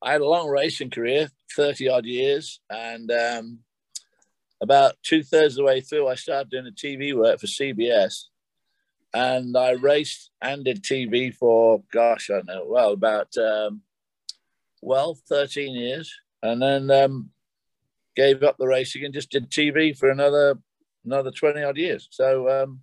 I 0.00 0.12
had 0.12 0.22
a 0.22 0.26
long 0.28 0.48
racing 0.48 0.90
career, 0.90 1.28
30 1.54 1.88
odd 1.88 2.06
years, 2.06 2.60
and 2.70 3.10
um, 3.10 3.58
about 4.60 4.94
two 5.02 5.24
thirds 5.24 5.54
of 5.54 5.58
the 5.58 5.64
way 5.64 5.80
through, 5.80 6.06
I 6.06 6.14
started 6.14 6.50
doing 6.50 6.64
the 6.64 6.70
TV 6.70 7.16
work 7.16 7.40
for 7.40 7.48
CBS 7.48 8.26
and 9.14 9.56
I 9.56 9.72
raced 9.72 10.30
and 10.40 10.64
did 10.64 10.82
TV 10.82 11.34
for 11.34 11.82
gosh, 11.92 12.30
I 12.30 12.42
know, 12.46 12.66
well, 12.66 12.92
about 12.92 13.36
um, 13.36 13.82
well, 14.82 15.18
13 15.28 15.74
years, 15.74 16.14
and 16.42 16.60
then 16.62 16.90
um, 16.90 17.30
gave 18.14 18.42
up 18.42 18.56
the 18.58 18.66
racing 18.66 19.04
and 19.04 19.14
just 19.14 19.30
did 19.30 19.50
TV 19.50 19.96
for 19.96 20.10
another 20.10 20.58
another 21.04 21.30
20 21.30 21.62
odd 21.62 21.76
years. 21.76 22.08
So 22.10 22.48
um, 22.62 22.80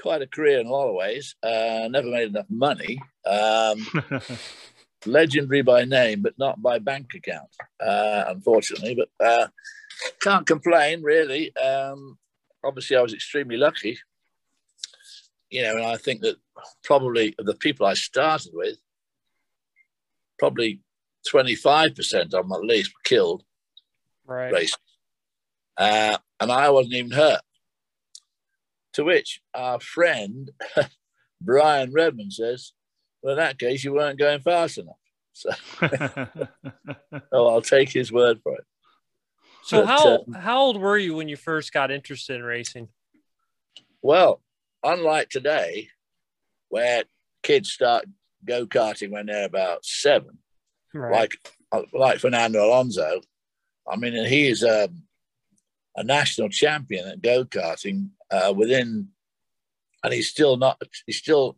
quite 0.00 0.22
a 0.22 0.26
career 0.26 0.60
in 0.60 0.66
a 0.66 0.70
lot 0.70 0.88
of 0.88 0.94
ways. 0.94 1.34
Uh, 1.42 1.88
never 1.90 2.08
made 2.08 2.28
enough 2.28 2.46
money. 2.48 3.00
Um, 3.26 3.86
legendary 5.06 5.62
by 5.62 5.84
name, 5.84 6.22
but 6.22 6.38
not 6.38 6.62
by 6.62 6.78
bank 6.78 7.10
account, 7.14 7.48
uh, 7.80 8.24
unfortunately. 8.28 8.96
But 8.96 9.24
uh, 9.24 9.48
can't 10.20 10.46
complain, 10.46 11.02
really. 11.02 11.54
Um, 11.56 12.18
obviously, 12.64 12.96
I 12.96 13.02
was 13.02 13.14
extremely 13.14 13.56
lucky 13.56 13.98
you 15.50 15.62
know, 15.62 15.76
and 15.76 15.86
I 15.86 15.96
think 15.96 16.20
that 16.22 16.36
probably 16.84 17.34
the 17.38 17.54
people 17.54 17.86
I 17.86 17.94
started 17.94 18.52
with, 18.52 18.78
probably 20.38 20.80
25% 21.32 22.22
of 22.22 22.30
them 22.30 22.52
at 22.52 22.64
least 22.64 22.90
were 22.90 23.08
killed. 23.08 23.42
Right. 24.26 24.70
Uh, 25.76 26.18
and 26.40 26.52
I 26.52 26.70
wasn't 26.70 26.94
even 26.94 27.12
hurt. 27.12 27.40
To 28.94 29.04
which 29.04 29.40
our 29.54 29.78
friend, 29.78 30.50
Brian 31.40 31.92
Redman, 31.92 32.30
says, 32.30 32.72
Well, 33.22 33.34
in 33.34 33.38
that 33.38 33.58
case, 33.58 33.84
you 33.84 33.94
weren't 33.94 34.18
going 34.18 34.40
fast 34.40 34.78
enough. 34.78 34.96
So, 35.34 35.50
so 37.30 37.46
I'll 37.46 37.62
take 37.62 37.90
his 37.90 38.10
word 38.10 38.40
for 38.42 38.54
it. 38.54 38.64
So 39.62 39.82
but, 39.82 39.86
how 39.86 40.14
uh, 40.14 40.38
how 40.38 40.60
old 40.60 40.80
were 40.80 40.98
you 40.98 41.14
when 41.14 41.28
you 41.28 41.36
first 41.36 41.72
got 41.72 41.92
interested 41.92 42.36
in 42.36 42.42
racing? 42.42 42.88
Well, 44.02 44.40
unlike 44.82 45.30
today, 45.30 45.88
where 46.68 47.04
kids 47.42 47.70
start 47.70 48.06
go 48.44 48.66
karting 48.66 49.10
when 49.10 49.26
they're 49.26 49.46
about 49.46 49.84
seven, 49.84 50.38
right. 50.94 51.12
like 51.12 51.88
like 51.92 52.18
Fernando 52.18 52.64
Alonso. 52.64 53.20
I 53.90 53.96
mean, 53.96 54.12
he 54.26 54.48
is 54.48 54.62
a, 54.62 54.88
a 55.96 56.04
national 56.04 56.48
champion 56.48 57.08
at 57.08 57.22
go 57.22 57.44
karting 57.44 58.10
uh, 58.30 58.52
within, 58.54 59.08
and 60.04 60.12
he's 60.12 60.28
still 60.28 60.56
not. 60.56 60.80
He's 61.06 61.18
still 61.18 61.56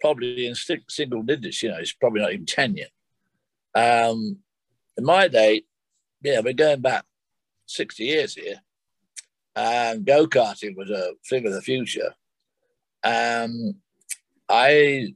probably 0.00 0.46
in 0.46 0.54
single 0.88 1.22
digits. 1.22 1.62
You 1.62 1.70
know, 1.70 1.78
he's 1.78 1.92
probably 1.92 2.20
not 2.20 2.32
even 2.32 2.46
ten 2.46 2.76
yet. 2.76 2.90
Um, 3.74 4.38
in 4.96 5.04
my 5.04 5.28
day, 5.28 5.62
yeah, 6.22 6.40
we're 6.40 6.52
going 6.52 6.80
back 6.80 7.04
sixty 7.66 8.04
years 8.04 8.34
here, 8.34 8.60
and 9.56 10.06
go 10.06 10.26
karting 10.26 10.76
was 10.76 10.90
a 10.90 11.12
thing 11.28 11.46
of 11.46 11.52
the 11.52 11.62
future. 11.62 12.14
Um, 13.04 13.74
I 14.48 15.14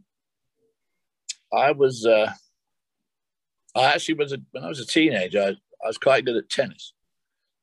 I 1.53 1.73
was 1.73 2.07
uh, 2.07 2.33
I 3.75 3.85
actually 3.93 4.15
was 4.15 4.33
a, 4.33 4.39
when 4.53 4.65
I 4.65 4.69
was 4.69 4.81
a 4.81 4.87
teenager. 4.87 5.41
I, 5.41 5.49
I 5.85 5.87
was 5.87 5.99
quite 5.99 6.25
good 6.25 6.37
at 6.37 6.49
tennis, 6.49 6.93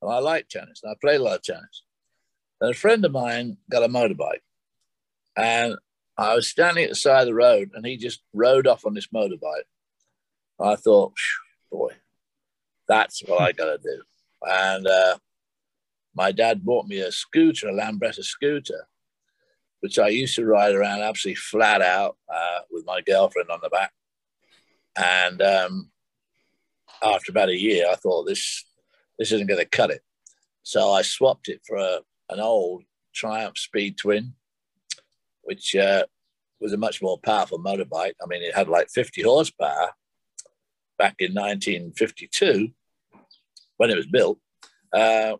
and 0.02 0.12
I 0.12 0.20
liked 0.20 0.52
tennis, 0.52 0.82
and 0.84 0.92
I 0.92 0.96
played 1.02 1.20
a 1.20 1.24
lot 1.24 1.38
of 1.38 1.44
tennis. 1.44 1.84
And 2.62 2.72
a 2.72 2.78
friend 2.78 3.04
of 3.04 3.12
mine 3.12 3.58
got 3.70 3.84
a 3.84 3.90
motorbike, 3.90 4.42
and 5.36 5.76
I 6.18 6.36
was 6.36 6.48
standing 6.48 6.84
at 6.84 6.92
the 6.92 6.96
side 6.96 7.22
of 7.22 7.28
the 7.28 7.34
road, 7.34 7.72
and 7.74 7.86
he 7.86 7.98
just 7.98 8.22
rode 8.34 8.68
off 8.68 8.86
on 8.86 8.94
this 8.94 9.08
motorbike. 9.08 9.64
I 10.60 10.76
thought, 10.76 11.14
boy, 11.72 11.94
that's 12.88 13.22
what 13.22 13.42
I 13.42 13.52
got 13.52 13.66
to 13.66 13.78
do. 13.80 14.04
And 14.44 14.88
uh, 14.88 15.18
my 16.16 16.32
dad 16.32 16.64
bought 16.64 16.88
me 16.88 17.00
a 17.00 17.12
scooter, 17.12 17.68
a 17.68 17.74
Lambretta 17.74 18.24
scooter, 18.24 18.88
which 19.84 20.00
I 20.00 20.08
used 20.08 20.36
to 20.36 20.46
ride 20.46 20.74
around 20.74 21.02
absolutely 21.02 21.36
flat 21.36 21.82
out 21.82 22.16
uh, 22.34 22.60
with 22.72 22.86
my 22.86 23.02
girlfriend 23.02 23.50
on 23.50 23.60
the 23.62 23.68
back. 23.68 23.92
And 24.96 25.42
um, 25.42 25.92
after 27.04 27.34
about 27.34 27.50
a 27.50 27.60
year, 27.60 27.88
I 27.92 27.96
thought 27.96 28.24
this 28.24 28.64
this 29.20 29.34
isn't 29.34 29.48
going 29.48 29.60
to 29.60 29.66
cut 29.66 29.92
it. 29.92 30.00
So 30.64 30.92
I 30.92 31.02
swapped 31.02 31.50
it 31.50 31.60
for 31.68 31.76
a, 31.76 32.00
an 32.30 32.40
old 32.40 32.84
Triumph 33.14 33.58
Speed 33.58 33.98
Twin, 33.98 34.36
which 35.42 35.76
uh, 35.76 36.06
was 36.62 36.72
a 36.72 36.78
much 36.78 37.02
more 37.02 37.20
powerful 37.20 37.60
motorbike. 37.60 38.14
I 38.24 38.26
mean, 38.28 38.42
it 38.42 38.56
had 38.56 38.70
like 38.70 38.88
50 38.90 39.22
horsepower 39.24 39.90
back 40.98 41.16
in 41.20 41.34
1952 41.34 42.70
when 43.76 43.90
it 43.90 43.98
was 43.98 44.08
built. 44.08 44.40
Uh, 44.94 45.36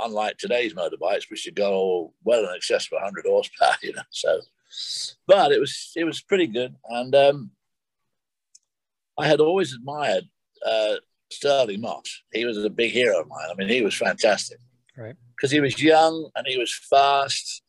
unlike 0.00 0.38
today's 0.38 0.74
motorbikes, 0.74 1.30
which 1.30 1.48
go 1.54 2.12
well 2.24 2.44
in 2.44 2.54
excess 2.54 2.86
of 2.86 2.92
100 2.92 3.24
horsepower, 3.26 3.74
you 3.82 3.92
know. 3.92 4.02
So, 4.10 4.40
but 5.26 5.52
it 5.52 5.60
was 5.60 5.92
it 5.96 6.04
was 6.04 6.20
pretty 6.20 6.46
good, 6.46 6.74
and 6.88 7.14
um, 7.14 7.50
I 9.18 9.26
had 9.26 9.40
always 9.40 9.74
admired 9.74 10.24
uh, 10.64 10.96
Stirling 11.30 11.80
Moss. 11.80 12.22
He 12.32 12.44
was 12.44 12.58
a 12.58 12.70
big 12.70 12.92
hero 12.92 13.20
of 13.20 13.28
mine. 13.28 13.48
I 13.50 13.54
mean, 13.54 13.68
he 13.68 13.82
was 13.82 13.94
fantastic, 13.94 14.58
right? 14.96 15.16
Because 15.36 15.50
he 15.50 15.60
was 15.60 15.82
young 15.82 16.30
and 16.36 16.46
he 16.46 16.58
was 16.58 16.74
fast. 16.74 17.62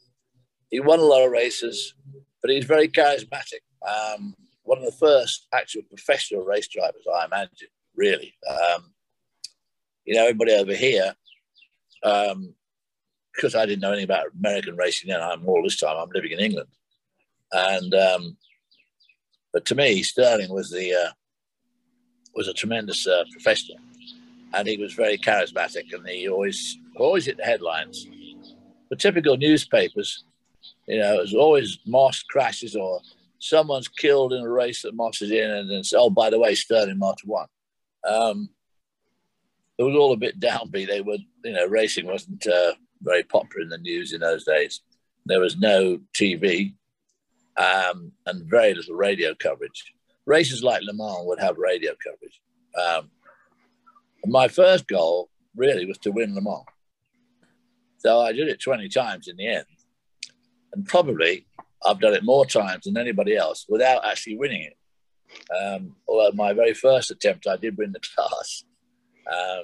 He 0.70 0.80
won 0.80 1.00
a 1.00 1.04
lot 1.04 1.26
of 1.26 1.32
races, 1.32 1.96
but 2.42 2.52
he's 2.52 2.66
very 2.66 2.88
charismatic. 2.88 3.62
Um, 3.88 4.36
one 4.64 4.78
of 4.78 4.86
the 4.86 4.92
first 4.92 5.48
actual 5.52 5.82
professional 5.90 6.44
race 6.44 6.68
drivers, 6.68 7.06
I 7.12 7.26
imagine, 7.26 7.70
really. 7.96 8.36
Um, 8.48 8.94
you 10.06 10.16
know, 10.16 10.24
everybody 10.24 10.54
over 10.54 10.76
here 10.76 11.16
um, 12.04 12.54
because 13.36 13.56
I 13.56 13.66
didn't 13.66 13.82
know 13.82 13.90
anything 13.90 14.06
about 14.06 14.28
American 14.38 14.76
racing 14.76 15.10
then. 15.10 15.22
I'm 15.22 15.48
all 15.48 15.64
this 15.64 15.80
time 15.80 15.96
I'm 15.98 16.10
living 16.14 16.32
in 16.32 16.40
England, 16.40 16.70
and 17.52 17.94
um, 17.94 18.38
but 19.54 19.66
to 19.66 19.76
me, 19.76 20.04
Stirling 20.04 20.52
was 20.52 20.70
the 20.70 20.94
uh, 20.94 21.12
was 22.36 22.48
a 22.48 22.54
tremendous 22.54 23.08
uh, 23.08 23.24
professional, 23.32 23.80
and 24.54 24.68
he 24.68 24.78
was 24.78 24.94
very 24.94 25.18
charismatic, 25.18 25.94
and 25.94 26.08
he 26.08 26.28
always 26.28 26.78
always 26.96 27.26
hit 27.26 27.38
the 27.38 27.44
headlines. 27.44 28.08
The 28.90 28.96
typical 28.96 29.38
newspapers, 29.38 30.24
you 30.88 31.00
know, 31.00 31.16
it 31.16 31.22
was 31.22 31.36
always 31.36 31.80
Moss 31.86 32.24
crashes 32.24 32.76
or 32.76 33.02
someone's 33.40 33.88
killed 33.88 34.34
in 34.34 34.42
a 34.42 34.50
race 34.50 34.82
that 34.82 34.96
Moss 34.96 35.22
is 35.22 35.32
in, 35.32 35.50
and 35.50 35.70
then 35.70 35.84
oh, 35.96 36.10
by 36.10 36.30
the 36.30 36.40
way, 36.40 36.56
Stirling 36.56 36.98
Moss 36.98 37.24
won. 37.26 37.48
Um, 38.08 38.50
it 39.80 39.84
was 39.84 39.96
all 39.96 40.12
a 40.12 40.18
bit 40.18 40.42
downbeat. 40.42 40.88
They 40.88 41.00
were, 41.00 41.18
you 41.46 41.54
know, 41.54 41.66
racing 41.66 42.06
wasn't 42.06 42.46
uh, 42.46 42.74
very 43.02 43.24
popular 43.24 43.64
in 43.64 43.70
the 43.70 43.78
news 43.78 44.12
in 44.12 44.20
those 44.20 44.44
days. 44.44 44.82
There 45.26 45.40
was 45.40 45.58
no 45.58 46.00
TV 46.14 46.74
um, 47.56 48.12
and 48.26 48.50
very 48.50 48.74
little 48.74 48.96
radio 48.96 49.34
coverage. 49.36 49.94
Races 50.26 50.64
like 50.64 50.82
Le 50.84 50.94
Mans 50.94 51.26
would 51.26 51.40
have 51.40 51.58
radio 51.58 51.94
coverage. 52.04 52.42
Um, 52.78 53.10
my 54.26 54.50
first 54.50 54.86
goal 54.86 55.30
really 55.56 55.86
was 55.86 55.98
to 56.00 56.12
win 56.12 56.36
Le 56.36 56.42
Mans. 56.42 56.66
So 58.00 58.20
I 58.20 58.34
did 58.34 58.50
it 58.50 58.60
20 58.60 58.90
times 58.90 59.30
in 59.30 59.38
the 59.38 59.48
end. 59.48 59.66
And 60.74 60.86
probably 60.86 61.46
I've 61.86 62.02
done 62.02 62.14
it 62.14 62.26
more 62.26 62.46
times 62.46 62.84
than 62.84 62.98
anybody 62.98 63.38
else 63.38 63.66
without 63.70 64.06
actually 64.06 64.38
winning 64.38 64.64
it. 64.64 64.78
Um, 65.58 65.96
although 66.06 66.36
my 66.36 66.52
very 66.52 66.74
first 66.74 67.12
attempt, 67.12 67.48
I 67.48 67.56
did 67.56 67.78
win 67.78 67.94
the 67.94 68.02
class. 68.02 68.66
Um, 69.28 69.64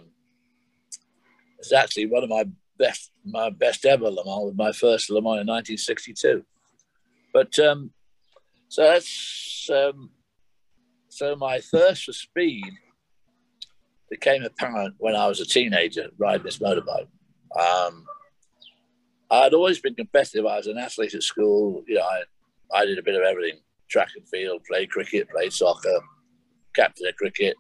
it's 1.60 1.74
actually 1.74 2.08
one 2.08 2.24
of 2.24 2.30
my 2.30 2.46
best 2.78 3.12
my 3.24 3.50
best 3.50 3.86
ever 3.86 4.10
Le 4.10 4.26
Mans 4.26 4.46
with 4.46 4.56
my 4.56 4.72
first 4.72 5.10
Le 5.10 5.22
Mans 5.22 5.42
in 5.42 5.48
1962. 5.48 6.44
But 7.34 7.58
um, 7.60 7.92
so 8.68 8.84
that's 8.84 9.70
um, 9.74 10.12
so 11.10 11.36
my 11.36 11.60
thirst 11.60 12.06
for 12.06 12.14
speed 12.14 12.66
became 14.10 14.44
apparent 14.44 14.96
when 14.98 15.16
I 15.16 15.28
was 15.28 15.40
a 15.40 15.46
teenager 15.46 16.10
riding 16.18 16.44
this 16.44 16.60
motorbike. 16.60 17.08
Um, 17.58 18.06
I'd 19.32 19.54
always 19.54 19.80
been 19.80 19.96
competitive. 19.96 20.46
I 20.46 20.58
was 20.58 20.68
an 20.68 20.78
athlete 20.78 21.16
at 21.16 21.24
school. 21.24 21.84
You 21.88 21.96
know, 21.96 22.04
I, 22.04 22.24
I 22.74 22.86
did 22.86 23.00
a 23.00 23.04
bit 23.04 23.16
of 23.16 23.24
everything: 23.24 23.60
track 23.90 24.10
and 24.16 24.28
field, 24.28 24.64
played 24.70 24.92
cricket, 24.92 25.30
played 25.30 25.54
soccer, 25.54 26.00
captain 26.76 27.08
of 27.08 27.16
cricket, 27.16 27.56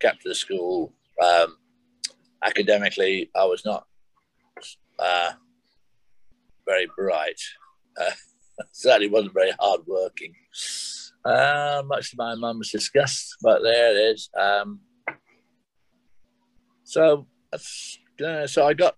captain 0.00 0.30
of 0.30 0.36
school. 0.36 0.92
Um, 1.22 1.56
academically, 2.42 3.30
I 3.34 3.44
was 3.44 3.64
not 3.64 3.86
uh, 4.98 5.32
very 6.66 6.88
bright. 6.96 7.40
Uh, 8.00 8.10
certainly 8.72 9.08
wasn't 9.08 9.34
very 9.34 9.52
hardworking. 9.58 10.34
Uh, 11.24 11.82
much 11.86 12.10
to 12.10 12.16
my 12.18 12.34
mum's 12.34 12.70
disgust, 12.70 13.36
but 13.42 13.62
there 13.62 13.90
it 13.90 14.14
is. 14.14 14.28
Um, 14.38 14.80
so, 16.84 17.26
uh, 17.52 18.46
so 18.46 18.66
I 18.66 18.74
got 18.74 18.96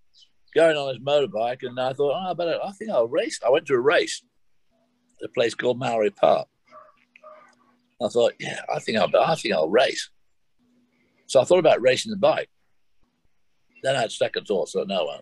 going 0.53 0.75
on 0.75 0.89
this 0.89 1.01
motorbike, 1.01 1.63
and 1.63 1.79
I 1.79 1.93
thought, 1.93 2.13
oh, 2.15 2.31
I 2.31 2.33
better. 2.33 2.59
I 2.63 2.71
think 2.71 2.91
I'll 2.91 3.07
race. 3.07 3.39
I 3.45 3.49
went 3.49 3.65
to 3.67 3.75
a 3.75 3.79
race 3.79 4.23
at 5.21 5.29
a 5.29 5.31
place 5.31 5.55
called 5.55 5.79
Mallory 5.79 6.11
Park. 6.11 6.47
I 8.03 8.07
thought, 8.09 8.33
yeah, 8.39 8.59
I 8.73 8.79
think 8.79 8.97
I'll. 8.97 9.09
I 9.17 9.35
think 9.35 9.53
I'll 9.53 9.69
race. 9.69 10.09
So 11.27 11.41
I 11.41 11.43
thought 11.43 11.59
about 11.59 11.81
racing 11.81 12.09
the 12.09 12.17
bike. 12.17 12.49
Then 13.83 13.95
I 13.95 14.01
had 14.01 14.11
second 14.11 14.45
thoughts, 14.45 14.73
so 14.73 14.83
no 14.83 15.05
one. 15.05 15.21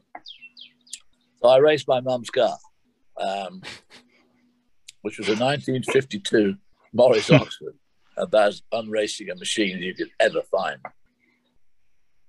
So 1.42 1.50
I 1.50 1.58
raced 1.58 1.88
my 1.88 2.00
mum's 2.00 2.30
car, 2.30 2.58
um, 3.20 3.62
which 5.02 5.18
was 5.18 5.28
a 5.28 5.32
1952 5.32 6.56
Morris 6.94 7.30
Oxford, 7.32 7.76
about 8.18 8.50
as 8.50 8.62
unracing 8.72 9.30
a 9.30 9.36
machine 9.36 9.78
as 9.78 9.84
you 9.84 9.94
could 9.94 10.12
ever 10.20 10.42
find. 10.44 10.80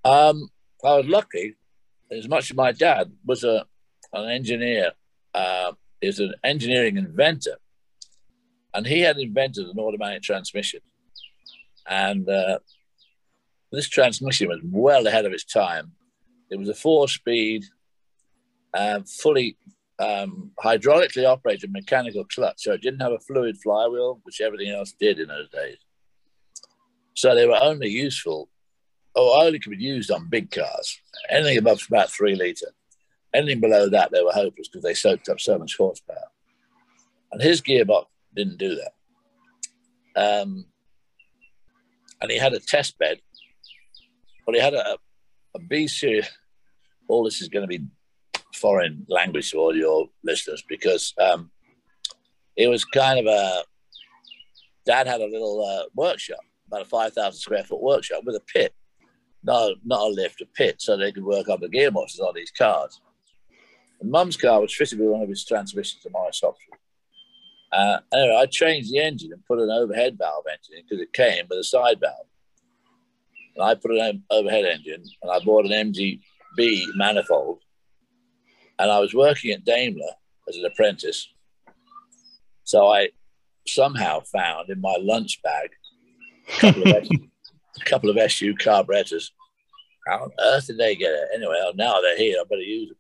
Um, 0.04 0.48
I 0.84 0.96
was 0.96 1.06
lucky, 1.06 1.54
as 2.10 2.28
much 2.28 2.50
as 2.50 2.56
my 2.56 2.72
dad 2.72 3.12
was 3.24 3.44
a 3.44 3.66
an 4.12 4.30
engineer, 4.30 4.92
uh, 5.34 5.72
is 6.00 6.20
an 6.20 6.32
engineering 6.44 6.96
inventor, 6.96 7.56
and 8.72 8.86
he 8.86 9.00
had 9.00 9.18
invented 9.18 9.66
an 9.66 9.78
automatic 9.78 10.22
transmission, 10.22 10.80
and 11.88 12.28
uh, 12.28 12.58
this 13.72 13.88
transmission 13.88 14.48
was 14.48 14.60
well 14.64 15.06
ahead 15.06 15.26
of 15.26 15.32
its 15.32 15.44
time. 15.44 15.92
It 16.50 16.58
was 16.58 16.68
a 16.68 16.74
four-speed, 16.74 17.64
uh, 18.72 19.00
fully 19.20 19.56
um, 19.98 20.52
hydraulically 20.62 21.28
operated 21.28 21.72
mechanical 21.72 22.24
clutch, 22.24 22.62
so 22.62 22.72
it 22.72 22.82
didn't 22.82 23.00
have 23.00 23.12
a 23.12 23.18
fluid 23.18 23.56
flywheel, 23.62 24.20
which 24.22 24.40
everything 24.40 24.70
else 24.70 24.92
did 24.92 25.18
in 25.18 25.28
those 25.28 25.48
days. 25.48 25.78
So 27.14 27.34
they 27.34 27.46
were 27.46 27.58
only 27.60 27.88
useful, 27.88 28.48
or 29.14 29.42
only 29.42 29.58
could 29.58 29.70
be 29.70 29.82
used 29.82 30.10
on 30.10 30.28
big 30.28 30.50
cars. 30.50 31.00
Anything 31.30 31.58
above 31.58 31.80
about 31.88 32.10
three 32.10 32.34
liter, 32.34 32.72
anything 33.34 33.60
below 33.60 33.88
that, 33.88 34.12
they 34.12 34.22
were 34.22 34.32
hopeless 34.32 34.68
because 34.68 34.84
they 34.84 34.94
soaked 34.94 35.28
up 35.28 35.40
so 35.40 35.58
much 35.58 35.76
horsepower. 35.76 36.28
And 37.32 37.42
his 37.42 37.60
gearbox 37.60 38.06
didn't 38.34 38.58
do 38.58 38.76
that. 38.76 38.92
Um, 40.42 40.66
and 42.20 42.30
he 42.30 42.38
had 42.38 42.52
a 42.52 42.60
test 42.60 42.98
bed, 42.98 43.20
but 44.46 44.54
he 44.54 44.60
had 44.60 44.74
a, 44.74 44.96
a 45.54 45.58
B 45.58 45.86
series 45.86 46.30
all 47.08 47.24
this 47.24 47.40
is 47.40 47.48
going 47.48 47.62
to 47.62 47.78
be 47.78 47.84
foreign 48.54 49.04
language 49.08 49.50
to 49.50 49.58
all 49.58 49.76
your 49.76 50.08
listeners 50.24 50.64
because 50.68 51.14
um, 51.20 51.50
it 52.56 52.68
was 52.68 52.84
kind 52.84 53.18
of 53.18 53.26
a 53.26 53.64
dad 54.84 55.06
had 55.06 55.20
a 55.20 55.26
little 55.26 55.64
uh, 55.64 55.84
workshop, 55.94 56.40
about 56.68 56.82
a 56.82 56.86
5,000 56.86 57.38
square 57.38 57.64
foot 57.64 57.82
workshop 57.82 58.22
with 58.24 58.36
a 58.36 58.40
pit, 58.40 58.74
not, 59.42 59.72
not 59.84 60.00
a 60.00 60.08
lift, 60.08 60.40
a 60.40 60.46
pit, 60.46 60.76
so 60.78 60.96
they 60.96 61.12
could 61.12 61.24
work 61.24 61.48
on 61.48 61.60
the 61.60 61.68
gearboxes 61.68 62.20
on 62.20 62.34
these 62.34 62.50
cars. 62.50 63.00
And 64.00 64.10
mum's 64.10 64.36
car 64.36 64.60
was 64.60 64.74
fitted 64.74 64.98
with 64.98 65.08
one 65.08 65.22
of 65.22 65.28
his 65.28 65.44
transmissions 65.44 66.02
to 66.02 66.10
Morris 66.10 66.42
Oxford. 66.42 66.78
Uh, 67.72 67.98
anyway, 68.12 68.36
I 68.36 68.46
changed 68.46 68.92
the 68.92 69.00
engine 69.00 69.32
and 69.32 69.44
put 69.44 69.58
an 69.58 69.70
overhead 69.70 70.16
valve 70.16 70.44
engine 70.50 70.84
because 70.88 71.02
it 71.02 71.12
came 71.12 71.46
with 71.48 71.58
a 71.58 71.64
side 71.64 72.00
valve. 72.00 72.26
And 73.56 73.64
I 73.64 73.74
put 73.74 73.90
an 73.90 74.22
overhead 74.30 74.66
engine 74.66 75.02
and 75.22 75.32
I 75.32 75.40
bought 75.40 75.64
an 75.64 75.92
MGB 75.92 76.82
manifold. 76.94 77.60
And 78.78 78.90
I 78.90 78.98
was 78.98 79.14
working 79.14 79.52
at 79.52 79.64
Daimler 79.64 80.12
as 80.48 80.56
an 80.56 80.66
apprentice. 80.66 81.28
So 82.64 82.86
I 82.88 83.08
somehow 83.66 84.20
found 84.20 84.68
in 84.68 84.80
my 84.80 84.96
lunch 85.00 85.40
bag 85.42 85.70
a 86.48 86.60
couple 86.60 86.82
of, 86.82 87.08
a 87.80 87.84
couple 87.84 88.10
of 88.10 88.18
SU 88.18 88.54
carburetors. 88.56 89.32
How 90.06 90.24
on 90.24 90.30
earth 90.38 90.66
did 90.66 90.78
they 90.78 90.94
get 90.94 91.12
it? 91.12 91.28
Anyway, 91.34 91.56
oh, 91.58 91.72
now 91.74 92.00
they're 92.00 92.18
here. 92.18 92.36
I 92.40 92.44
better 92.44 92.60
use 92.60 92.90
them. 92.90 92.98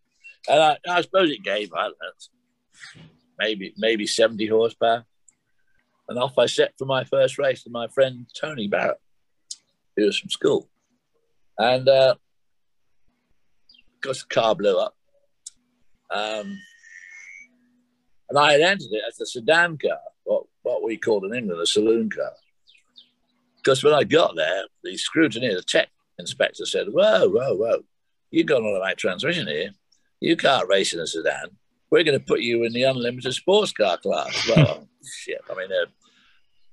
And 0.48 0.62
I, 0.62 0.78
I 0.88 1.00
suppose 1.02 1.30
it 1.30 1.42
gave, 1.42 1.70
I 1.76 1.88
know, 1.88 3.02
maybe 3.38 3.74
maybe 3.76 4.06
70 4.06 4.46
horsepower. 4.46 5.04
And 6.08 6.18
off 6.18 6.38
I 6.38 6.46
set 6.46 6.72
for 6.78 6.84
my 6.84 7.04
first 7.04 7.38
race 7.38 7.64
with 7.64 7.72
my 7.72 7.88
friend 7.88 8.26
Tony 8.40 8.68
Barrett, 8.68 9.00
who 9.96 10.06
was 10.06 10.18
from 10.18 10.30
school. 10.30 10.68
And 11.58 11.88
uh, 11.88 12.14
of 13.70 14.00
course, 14.02 14.22
the 14.22 14.34
car 14.34 14.54
blew 14.54 14.78
up. 14.78 14.94
Um, 16.10 16.58
and 18.28 18.38
I 18.38 18.52
had 18.52 18.60
entered 18.60 18.92
it 18.92 19.02
as 19.08 19.20
a 19.20 19.26
sedan 19.26 19.78
car, 19.78 19.98
what, 20.24 20.44
what 20.62 20.82
we 20.82 20.96
called 20.96 21.24
in 21.24 21.34
England 21.34 21.60
a 21.60 21.66
saloon 21.66 22.10
car. 22.10 22.32
Because 23.56 23.82
when 23.82 23.94
I 23.94 24.04
got 24.04 24.36
there, 24.36 24.64
the 24.84 24.96
scrutineer, 24.96 25.56
the 25.56 25.62
tech 25.62 25.88
inspector 26.18 26.66
said, 26.66 26.88
Whoa, 26.88 27.28
whoa, 27.28 27.54
whoa, 27.54 27.82
you've 28.30 28.46
got 28.46 28.62
an 28.62 28.66
automatic 28.66 28.98
transmission 28.98 29.46
here. 29.46 29.70
You 30.20 30.36
can't 30.36 30.68
race 30.68 30.92
in 30.92 31.00
a 31.00 31.06
sedan. 31.06 31.56
We're 31.90 32.04
going 32.04 32.18
to 32.18 32.24
put 32.24 32.40
you 32.40 32.64
in 32.64 32.72
the 32.72 32.84
unlimited 32.84 33.32
sports 33.34 33.72
car 33.72 33.98
class. 33.98 34.48
Well, 34.48 34.88
shit. 35.18 35.40
I 35.50 35.54
mean, 35.54 35.70
uh, 35.70 35.86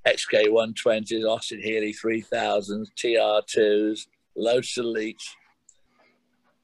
XK 0.07 0.47
120s, 0.47 1.25
Austin 1.25 1.61
Healey 1.61 1.93
3000s, 1.93 2.87
TR2s, 2.97 4.07
Lotus 4.35 4.77
Elites. 4.77 5.29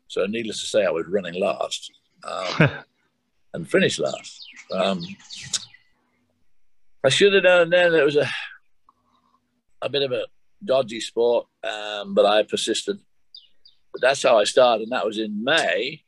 So, 0.08 0.26
needless 0.26 0.62
to 0.62 0.68
say, 0.68 0.86
I 0.86 0.90
was 0.90 1.06
running 1.08 1.40
last 1.40 1.92
um, 2.24 2.70
and 3.54 3.70
finished 3.70 4.00
last. 4.00 4.48
Um, 4.72 5.04
I 7.04 7.10
should 7.10 7.34
have 7.34 7.44
known 7.44 7.70
then 7.70 7.92
that 7.92 8.02
it 8.02 8.06
was 8.06 8.18
a, 8.18 8.28
a 9.82 9.90
bit 9.90 10.04
of 10.04 10.12
a 10.12 10.26
dodgy 10.66 11.00
sport, 11.00 11.48
um, 11.64 12.14
but 12.14 12.26
I 12.26 12.44
persisted. 12.44 13.00
But 13.92 14.02
that's 14.02 14.24
how 14.24 14.38
I 14.38 14.44
started, 14.44 14.84
and 14.84 14.92
that 14.92 15.06
was 15.06 15.18
in 15.18 15.44
May 15.44 16.04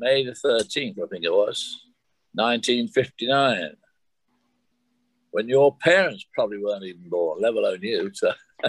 May 0.00 0.24
the 0.24 0.32
13th, 0.32 0.98
I 0.98 1.06
think 1.08 1.24
it 1.24 1.32
was, 1.32 1.84
1959. 2.32 3.76
When 5.32 5.48
your 5.48 5.76
parents 5.76 6.24
probably 6.34 6.58
weren't 6.58 6.84
even 6.84 7.08
born, 7.08 7.40
let 7.40 7.54
alone 7.54 7.78
you. 7.82 8.10
So. 8.12 8.32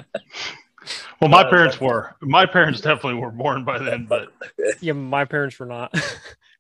well, 1.19 1.30
my 1.30 1.41
uh, 1.41 1.50
parents 1.50 1.82
were. 1.82 2.15
My 2.21 2.45
parents 2.45 2.82
definitely 2.82 3.19
were 3.19 3.32
born 3.32 3.63
by 3.63 3.80
then, 3.80 4.06
but 4.08 4.30
yeah, 4.82 4.93
my 4.93 5.26
parents 5.26 5.60
were 5.60 5.65
not. 5.65 5.93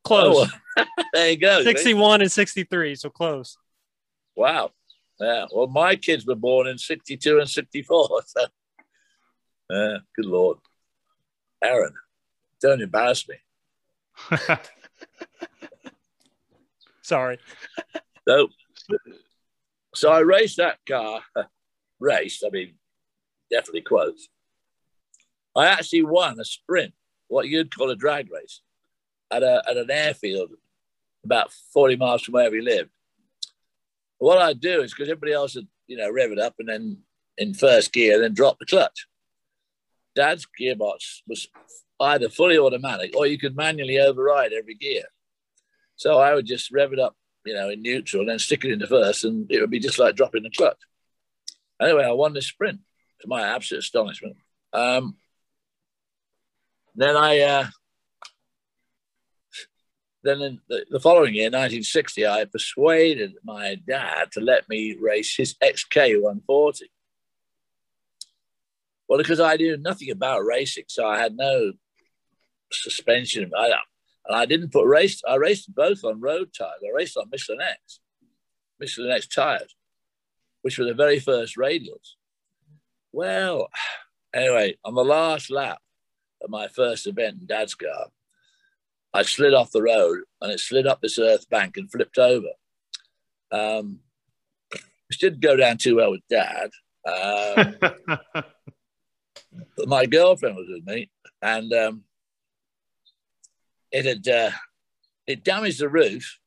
Oh, 0.03 0.33
close. 0.33 0.51
Oh, 0.77 0.83
there 1.13 1.29
you 1.29 1.37
go. 1.37 1.61
61 1.61 2.21
and 2.21 2.31
63, 2.31 2.95
so 2.95 3.11
close. 3.11 3.55
Wow. 4.35 4.71
Yeah. 5.19 5.45
Well, 5.53 5.67
my 5.67 5.95
kids 5.95 6.25
were 6.25 6.33
born 6.33 6.65
in 6.65 6.79
62 6.79 7.37
and 7.37 7.47
64. 7.47 8.21
So, 8.25 8.45
yeah, 9.69 9.97
good 10.15 10.25
Lord. 10.25 10.57
Aaron, 11.63 11.93
don't 12.59 12.81
embarrass 12.81 13.27
me. 13.29 13.35
Sorry. 17.03 17.37
So, 18.27 18.47
so 19.93 20.11
I 20.11 20.19
raced 20.19 20.57
that 20.57 20.77
car. 20.87 21.21
Raced, 21.99 22.43
I 22.43 22.49
mean, 22.49 22.73
definitely 23.51 23.81
quotes. 23.81 24.27
I 25.55 25.67
actually 25.67 26.01
won 26.01 26.39
a 26.39 26.45
sprint, 26.45 26.93
what 27.27 27.47
you'd 27.47 27.75
call 27.75 27.91
a 27.91 27.95
drag 27.95 28.31
race, 28.31 28.61
at, 29.29 29.43
a, 29.43 29.61
at 29.69 29.77
an 29.77 29.91
airfield 29.91 30.49
about 31.23 31.51
40 31.73 31.97
miles 31.97 32.23
from 32.23 32.33
where 32.33 32.49
we 32.49 32.61
lived. 32.61 32.89
What 34.17 34.39
I'd 34.39 34.59
do 34.59 34.81
is 34.81 34.91
because 34.93 35.09
everybody 35.09 35.33
else 35.33 35.55
would, 35.55 35.67
you 35.87 35.97
know, 35.97 36.11
rev 36.11 36.31
it 36.31 36.39
up 36.39 36.55
and 36.59 36.69
then 36.69 36.97
in 37.37 37.53
first 37.53 37.93
gear, 37.93 38.19
then 38.19 38.33
drop 38.33 38.59
the 38.59 38.65
clutch. 38.65 39.07
Dad's 40.15 40.47
gearbox 40.59 41.21
was 41.27 41.47
either 41.99 42.29
fully 42.29 42.57
automatic 42.57 43.15
or 43.15 43.27
you 43.27 43.37
could 43.37 43.55
manually 43.55 43.99
override 43.99 44.53
every 44.53 44.75
gear. 44.75 45.03
So 45.95 46.19
I 46.19 46.33
would 46.33 46.45
just 46.45 46.71
rev 46.71 46.93
it 46.93 46.99
up, 46.99 47.15
you 47.45 47.53
know, 47.53 47.69
in 47.69 47.81
neutral 47.81 48.21
and 48.21 48.29
then 48.29 48.39
stick 48.39 48.65
it 48.65 48.71
in 48.71 48.79
the 48.79 48.87
first, 48.87 49.23
and 49.23 49.51
it 49.51 49.61
would 49.61 49.71
be 49.71 49.79
just 49.79 49.99
like 49.99 50.15
dropping 50.15 50.43
the 50.43 50.49
clutch. 50.49 50.77
Anyway, 51.81 52.03
I 52.03 52.11
won 52.11 52.33
the 52.33 52.41
sprint 52.41 52.79
to 53.21 53.27
my 53.27 53.41
absolute 53.41 53.79
astonishment. 53.79 54.37
Um, 54.73 55.17
then 56.95 57.15
I, 57.15 57.39
uh, 57.39 57.67
then 60.23 60.41
in 60.41 60.59
the, 60.69 60.85
the, 60.89 60.99
following 60.99 61.33
year, 61.33 61.45
1960, 61.45 62.27
I 62.27 62.45
persuaded 62.45 63.33
my 63.43 63.75
dad 63.87 64.31
to 64.33 64.41
let 64.41 64.69
me 64.69 64.95
race 64.99 65.35
his 65.35 65.55
XK 65.55 66.21
140. 66.21 66.91
Well, 69.07 69.17
because 69.17 69.39
I 69.39 69.55
knew 69.55 69.77
nothing 69.77 70.11
about 70.11 70.45
racing, 70.45 70.85
so 70.87 71.07
I 71.07 71.17
had 71.17 71.35
no 71.35 71.73
suspension. 72.71 73.51
I, 73.57 73.73
and 74.27 74.35
I 74.35 74.45
didn't 74.45 74.71
put 74.71 74.85
race. 74.85 75.21
I 75.27 75.35
raced 75.35 75.73
both 75.73 76.03
on 76.03 76.21
road 76.21 76.49
tires. 76.57 76.81
I 76.83 76.95
raced 76.95 77.17
on 77.17 77.29
Michelin 77.31 77.61
X, 77.61 77.99
Michelin 78.79 79.11
X 79.11 79.27
tires, 79.27 79.75
which 80.61 80.77
were 80.77 80.85
the 80.85 80.93
very 80.93 81.19
first 81.19 81.57
radials. 81.57 82.15
Well, 83.11 83.67
anyway, 84.33 84.77
on 84.85 84.95
the 84.95 85.03
last 85.03 85.49
lap 85.49 85.79
of 86.41 86.49
my 86.49 86.67
first 86.67 87.07
event 87.07 87.41
in 87.41 87.47
Dad's 87.47 87.75
car, 87.75 88.07
I 89.13 89.23
slid 89.23 89.53
off 89.53 89.71
the 89.71 89.81
road 89.81 90.19
and 90.39 90.51
it 90.51 90.59
slid 90.59 90.87
up 90.87 91.01
this 91.01 91.19
earth 91.19 91.49
bank 91.49 91.77
and 91.77 91.91
flipped 91.91 92.17
over. 92.17 92.47
Um, 93.51 93.99
which 95.09 95.19
didn't 95.19 95.41
go 95.41 95.57
down 95.57 95.77
too 95.77 95.97
well 95.97 96.11
with 96.11 96.21
Dad. 96.29 96.69
Um, 97.05 97.75
my 99.85 100.05
girlfriend 100.05 100.55
was 100.55 100.67
with 100.69 100.85
me, 100.85 101.09
and 101.41 101.73
um, 101.73 102.03
it 103.91 104.05
had 104.05 104.27
uh, 104.27 104.51
it 105.27 105.43
damaged 105.43 105.79
the 105.79 105.89
roof 105.89 106.39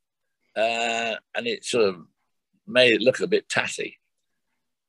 uh, 0.57 1.15
and 1.35 1.47
it 1.47 1.65
sort 1.65 1.89
of 1.89 1.97
made 2.67 2.93
it 2.93 3.03
look 3.03 3.21
a 3.21 3.27
bit 3.27 3.49
tatty. 3.49 3.99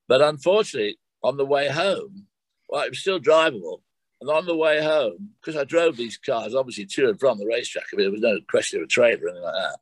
But 0.07 0.21
unfortunately, 0.21 0.97
on 1.23 1.37
the 1.37 1.45
way 1.45 1.67
home, 1.67 2.27
well, 2.69 2.83
it 2.83 2.91
was 2.91 2.99
still 2.99 3.19
drivable. 3.19 3.81
And 4.21 4.29
on 4.29 4.45
the 4.45 4.55
way 4.55 4.81
home, 4.81 5.31
because 5.39 5.59
I 5.59 5.65
drove 5.65 5.97
these 5.97 6.17
cars 6.17 6.55
obviously 6.55 6.85
to 6.85 7.09
and 7.09 7.19
from 7.19 7.37
the 7.37 7.45
racetrack, 7.45 7.85
I 7.91 7.95
mean, 7.95 8.05
there 8.05 8.11
was 8.11 8.21
no 8.21 8.39
question 8.49 8.79
of 8.79 8.85
a 8.85 8.87
trailer 8.87 9.25
or 9.25 9.29
anything 9.29 9.43
like 9.43 9.53
that. 9.53 9.79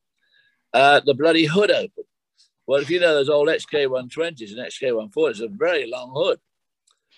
Uh, 0.73 0.99
the 1.05 1.13
bloody 1.13 1.45
hood 1.45 1.69
opened. 1.69 2.07
Well, 2.65 2.81
if 2.81 2.89
you 2.89 2.99
know 2.99 3.13
those 3.13 3.29
old 3.29 3.49
XK120s 3.49 4.51
and 4.51 4.59
XK140s, 4.59 5.41
a 5.41 5.49
very 5.49 5.85
long 5.87 6.11
hood. 6.15 6.39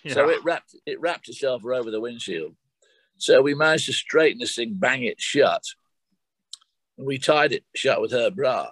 Yeah. 0.03 0.13
So 0.13 0.29
it 0.29 0.43
wrapped 0.43 0.75
it 0.85 0.99
wrapped 0.99 1.29
itself 1.29 1.63
over 1.63 1.89
the 1.89 2.01
windshield. 2.01 2.55
So 3.17 3.41
we 3.41 3.53
managed 3.53 3.85
to 3.87 3.93
straighten 3.93 4.39
this 4.39 4.55
thing, 4.55 4.73
bang 4.75 5.03
it 5.03 5.19
shut. 5.19 5.63
And 6.97 7.07
we 7.07 7.17
tied 7.17 7.51
it 7.51 7.63
shut 7.75 8.01
with 8.01 8.11
her 8.11 8.29
bra 8.29 8.69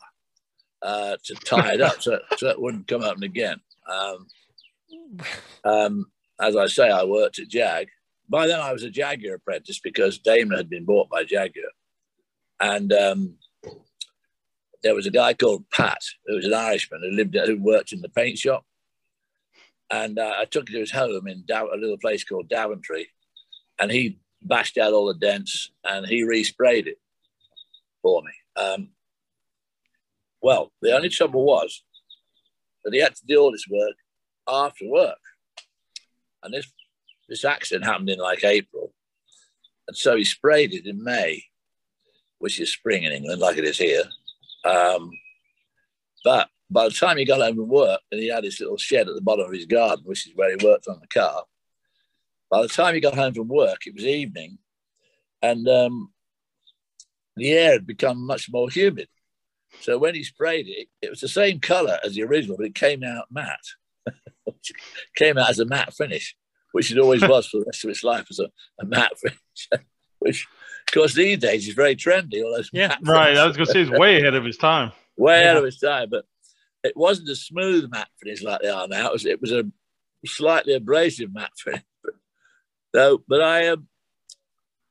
uh, 0.82 1.18
to 1.24 1.36
tie 1.36 1.74
it 1.74 1.82
up 1.82 2.02
so, 2.02 2.20
so 2.38 2.50
it 2.50 2.62
wouldn't 2.62 2.88
come 2.88 3.04
open 3.04 3.24
again. 3.24 3.60
Um, 3.90 4.28
um, 5.64 6.06
as 6.40 6.56
I 6.56 6.68
say, 6.68 6.90
I 6.90 7.04
worked 7.04 7.40
at 7.40 7.48
Jag. 7.48 7.88
By 8.30 8.48
then, 8.48 8.60
I 8.60 8.74
was 8.74 8.84
a 8.84 8.90
Jaguar 8.90 9.36
apprentice 9.36 9.80
because 9.80 10.20
Daimler 10.20 10.58
had 10.58 10.70
been 10.70 10.86
bought 10.86 11.10
by 11.10 11.24
Jaguar. 11.24 11.72
And 12.60 12.92
um, 12.94 13.36
there 14.82 14.96
was 14.96 15.06
a 15.06 15.12
guy 15.12 15.34
called 15.34 15.70
Pat, 15.72 16.02
who 16.26 16.36
was 16.36 16.46
an 16.46 16.54
Irishman 16.54 17.02
who 17.04 17.16
lived 17.16 17.36
who 17.36 17.62
worked 17.62 17.94
in 17.94 18.02
the 18.02 18.10
paint 18.10 18.38
shop. 18.38 18.66
And 19.92 20.18
uh, 20.18 20.34
I 20.38 20.46
took 20.46 20.70
him 20.70 20.74
to 20.74 20.80
his 20.80 20.92
home 20.92 21.28
in 21.28 21.44
Dow- 21.46 21.70
a 21.74 21.78
little 21.78 21.98
place 21.98 22.24
called 22.24 22.50
Daventry, 22.50 23.10
and 23.80 23.92
he 23.92 24.20
bashed 24.44 24.78
out 24.78 24.94
all 24.94 25.08
the 25.08 25.14
dents, 25.14 25.72
and 25.84 26.06
he 26.06 26.24
resprayed 26.24 26.88
it 26.88 27.00
for 28.02 28.22
me. 28.22 28.32
Um, 28.56 28.90
well, 30.42 30.72
the 30.82 30.96
only 30.96 31.10
trouble 31.10 31.46
was 31.46 31.84
that 32.84 32.94
he 32.94 33.00
had 33.00 33.16
to 33.16 33.26
do 33.26 33.40
all 33.40 33.52
this 33.52 33.68
work 33.70 33.96
after 34.48 34.88
work, 34.88 35.20
and 36.44 36.54
this 36.54 36.72
this 37.30 37.46
accident 37.46 37.86
happened 37.86 38.10
in 38.10 38.20
like 38.20 38.44
April, 38.44 38.94
And 39.88 39.96
so 39.96 40.16
he 40.16 40.24
sprayed 40.24 40.74
it 40.74 40.86
in 40.86 41.04
May, 41.04 41.44
which 42.40 42.60
is 42.60 42.72
spring 42.72 43.04
in 43.04 43.12
England, 43.14 43.40
like 43.40 43.58
it 43.58 43.64
is 43.64 43.78
here. 43.78 44.04
Um, 44.66 45.10
but 46.24 46.50
by 46.70 46.86
the 46.86 46.94
time 46.94 47.18
he 47.18 47.26
got 47.26 47.42
home 47.42 47.56
from 47.56 47.70
work 47.70 48.02
and 48.12 48.20
he 48.20 48.28
had 48.28 48.44
his 48.44 48.60
little 48.60 48.78
shed 48.78 49.08
at 49.08 49.16
the 49.16 49.22
bottom 49.22 49.46
of 49.46 49.54
his 49.54 49.66
garden, 49.66 50.04
which 50.06 50.28
is 50.28 50.34
where 50.36 50.56
he 50.56 50.66
worked 50.66 50.88
on 50.88 51.00
the 51.00 51.08
car, 51.08 51.44
by 52.54 52.62
the 52.62 52.68
time 52.68 52.94
he 52.94 53.00
got 53.00 53.16
home 53.16 53.34
from 53.34 53.48
work, 53.48 53.88
it 53.88 53.96
was 53.96 54.06
evening 54.06 54.60
and 55.42 55.68
um, 55.68 56.14
the 57.36 57.52
air 57.52 57.72
had 57.72 57.88
become 57.88 58.28
much 58.28 58.48
more 58.52 58.70
humid. 58.70 59.08
So 59.82 59.98
when 59.98 60.14
he 60.14 60.24
sprayed 60.24 60.68
it, 60.68 60.88
it 61.02 61.10
was 61.10 61.20
the 61.20 61.28
same 61.28 61.60
color 61.60 61.98
as 62.06 62.14
the 62.14 62.22
original, 62.22 62.56
but 62.56 62.68
it 62.68 62.76
came 62.76 63.04
out 63.04 63.26
matte. 63.32 64.06
came 65.16 65.40
out 65.40 65.50
as 65.50 65.58
a 65.58 65.66
matte 65.66 65.96
finish, 65.96 66.36
which 66.74 66.92
it 66.92 67.00
always 67.00 67.24
was 67.24 67.48
for 67.48 67.58
the 67.58 67.66
rest 67.66 67.84
of 67.86 67.90
its 67.90 68.04
life 68.04 68.28
as 68.30 68.38
a, 68.38 68.52
a 68.80 68.86
matte 68.86 69.18
finish. 69.18 69.70
which, 70.20 70.48
of 70.88 70.94
course, 70.94 71.16
these 71.16 71.40
days 71.40 71.68
is 71.68 71.74
very 71.74 71.96
trendy. 71.96 72.44
All 72.44 72.56
those 72.56 72.70
yeah, 72.72 72.98
right. 73.02 73.36
I 73.36 73.48
was 73.48 73.58
going 73.58 73.66
to 73.66 73.74
say 73.74 73.84
he's 73.84 73.90
way 73.90 74.22
ahead 74.22 74.36
of 74.36 74.46
his 74.46 74.58
time. 74.58 74.92
Way 75.18 75.40
yeah. 75.40 75.42
ahead 75.42 75.58
of 75.58 75.66
his 75.66 75.80
time, 75.80 76.10
but 76.12 76.26
it 76.84 76.96
wasn't 76.96 77.30
a 77.30 77.36
smooth 77.36 77.90
matte 77.90 78.10
finish 78.22 78.44
like 78.44 78.62
they 78.62 78.70
are 78.70 78.88
now. 78.88 79.08
It 79.08 79.14
was, 79.14 79.26
it 79.26 79.42
was 79.42 79.52
a 79.52 79.64
slightly 80.24 80.76
abrasive 80.76 81.34
matte 81.34 81.58
finish. 81.58 81.82
So, 82.94 83.24
but 83.28 83.42
I 83.42 83.70
um, 83.70 83.88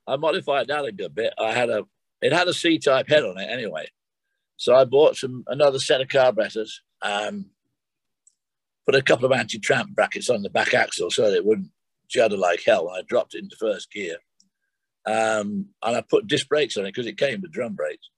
I 0.06 0.16
modified 0.16 0.68
that 0.68 0.84
a 0.84 0.92
good 0.92 1.14
bit. 1.14 1.32
I 1.38 1.52
had 1.52 1.70
a 1.70 1.84
it 2.20 2.32
had 2.32 2.48
a 2.48 2.54
C 2.54 2.78
type 2.78 3.08
head 3.08 3.24
on 3.24 3.38
it 3.38 3.48
anyway. 3.50 3.86
So 4.56 4.74
I 4.74 4.84
bought 4.84 5.16
some 5.16 5.44
another 5.46 5.78
set 5.78 6.00
of 6.00 6.08
carburetors, 6.08 6.82
um, 7.02 7.46
put 8.86 8.94
a 8.94 9.02
couple 9.02 9.26
of 9.26 9.32
anti-tramp 9.32 9.94
brackets 9.94 10.30
on 10.30 10.42
the 10.42 10.50
back 10.50 10.74
axle 10.74 11.10
so 11.10 11.30
that 11.30 11.36
it 11.36 11.44
wouldn't 11.44 11.70
judder 12.08 12.36
like 12.36 12.62
hell. 12.64 12.88
And 12.88 12.98
I 12.98 13.02
dropped 13.08 13.34
it 13.34 13.42
into 13.42 13.56
first 13.56 13.90
gear. 13.90 14.16
Um, 15.04 15.70
and 15.82 15.96
I 15.96 16.00
put 16.00 16.28
disc 16.28 16.48
brakes 16.48 16.76
on 16.76 16.84
it 16.84 16.94
because 16.94 17.08
it 17.08 17.18
came 17.18 17.40
with 17.40 17.50
drum 17.50 17.74
brakes. 17.74 18.08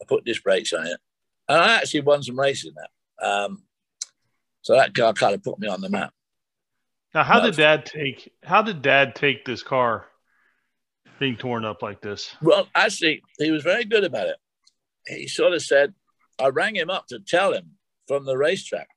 I 0.00 0.04
put 0.06 0.24
disc 0.24 0.42
brakes 0.42 0.72
on 0.72 0.86
it. 0.86 0.98
And 1.48 1.58
I 1.58 1.76
actually 1.76 2.02
won 2.02 2.22
some 2.22 2.38
races 2.38 2.70
in 2.70 2.74
that. 2.74 3.26
Um, 3.26 3.64
so 4.62 4.74
that 4.74 4.94
car 4.94 5.12
kind 5.12 5.34
of 5.34 5.42
put 5.42 5.58
me 5.58 5.68
on 5.68 5.80
the 5.80 5.90
map. 5.90 6.12
Now, 7.14 7.22
how 7.22 7.40
did 7.40 7.56
Dad 7.56 7.86
take? 7.86 8.32
How 8.42 8.62
did 8.62 8.82
Dad 8.82 9.14
take 9.14 9.44
this 9.44 9.62
car 9.62 10.06
being 11.20 11.36
torn 11.36 11.64
up 11.64 11.80
like 11.80 12.00
this? 12.00 12.34
Well, 12.42 12.66
actually, 12.74 13.22
he 13.38 13.52
was 13.52 13.62
very 13.62 13.84
good 13.84 14.02
about 14.02 14.26
it. 14.26 14.36
He 15.06 15.28
sort 15.28 15.52
of 15.52 15.62
said, 15.62 15.94
I 16.40 16.48
rang 16.48 16.74
him 16.74 16.90
up 16.90 17.06
to 17.08 17.20
tell 17.20 17.52
him 17.52 17.72
from 18.08 18.24
the 18.24 18.36
racetrack. 18.36 18.88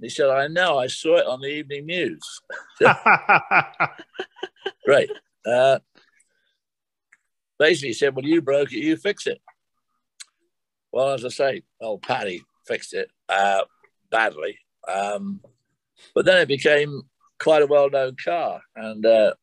He 0.00 0.08
said, 0.08 0.30
I 0.30 0.48
know, 0.48 0.78
I 0.78 0.86
saw 0.86 1.16
it 1.16 1.26
on 1.26 1.40
the 1.40 1.48
evening 1.48 1.86
news. 1.86 2.40
Great. 4.84 5.10
Uh, 5.46 5.78
basically, 7.58 7.88
he 7.88 7.94
said, 7.94 8.14
Well, 8.14 8.24
you 8.24 8.40
broke 8.40 8.72
it, 8.72 8.78
you 8.78 8.96
fix 8.96 9.26
it. 9.26 9.40
Well, 10.92 11.10
as 11.10 11.24
I 11.24 11.28
say, 11.28 11.62
old 11.80 12.02
Paddy 12.02 12.42
fixed 12.66 12.94
it 12.94 13.10
uh, 13.28 13.62
badly. 14.10 14.58
Um, 14.88 15.40
but 16.14 16.24
then 16.24 16.38
it 16.38 16.48
became 16.48 17.02
quite 17.44 17.62
a 17.62 17.66
well 17.66 17.90
known 17.90 18.16
car. 18.16 18.62
And 18.74 19.04
uh, 19.04 19.34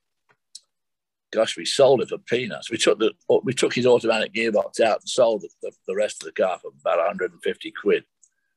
gosh, 1.32 1.56
we 1.56 1.66
sold 1.66 2.02
it 2.02 2.10
for 2.10 2.18
peanuts. 2.18 2.72
We 2.72 2.78
took 2.78 3.00
the 3.00 3.14
we 3.44 3.54
took 3.54 3.74
his 3.74 3.86
automatic 3.86 4.34
gearbox 4.34 4.80
out 4.80 5.02
and 5.02 5.10
sold 5.10 5.44
the, 5.62 5.72
the 5.88 5.96
rest 5.96 6.22
of 6.22 6.26
the 6.26 6.42
car 6.42 6.60
for 6.60 6.72
about 6.82 6.98
150 6.98 7.72
quid. 7.80 8.04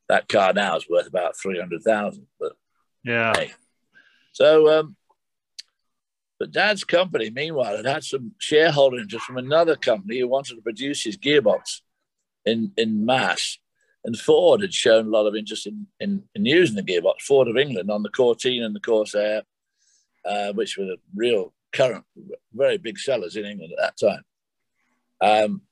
That 0.08 0.28
car 0.28 0.52
now 0.52 0.76
is 0.76 0.88
worth 0.88 1.06
about 1.06 1.36
300,000. 1.36 2.26
But 2.40 2.52
yeah. 3.04 3.32
Hey. 3.36 3.52
So, 4.32 4.80
um, 4.80 4.96
but 6.38 6.50
Dad's 6.50 6.84
company, 6.84 7.30
meanwhile, 7.30 7.76
had 7.76 7.86
had 7.86 8.04
some 8.04 8.32
shareholder 8.38 8.98
interest 8.98 9.26
from 9.26 9.38
another 9.38 9.76
company 9.76 10.18
who 10.18 10.28
wanted 10.28 10.56
to 10.56 10.62
produce 10.62 11.04
his 11.04 11.18
gearbox 11.18 11.80
in 12.46 12.72
in 12.78 13.04
mass. 13.04 13.58
And 14.04 14.18
Ford 14.18 14.60
had 14.60 14.74
shown 14.74 15.06
a 15.06 15.10
lot 15.10 15.26
of 15.26 15.34
interest 15.34 15.66
in, 15.66 15.86
in, 15.98 16.22
in 16.34 16.44
using 16.44 16.76
the 16.76 16.82
gearbox. 16.82 17.22
Ford 17.22 17.48
of 17.48 17.56
England 17.56 17.90
on 17.90 18.02
the 18.02 18.10
Cortina 18.10 18.66
and 18.66 18.76
the 18.76 18.80
Corsair, 18.80 19.42
uh, 20.26 20.52
which 20.52 20.76
were 20.76 20.84
the 20.84 20.98
real 21.14 21.54
current 21.72 22.04
very 22.52 22.78
big 22.78 22.98
sellers 22.98 23.36
in 23.36 23.44
England 23.44 23.72
at 23.72 23.96
that 23.98 24.06
time. 24.06 24.24
Um, 25.20 25.62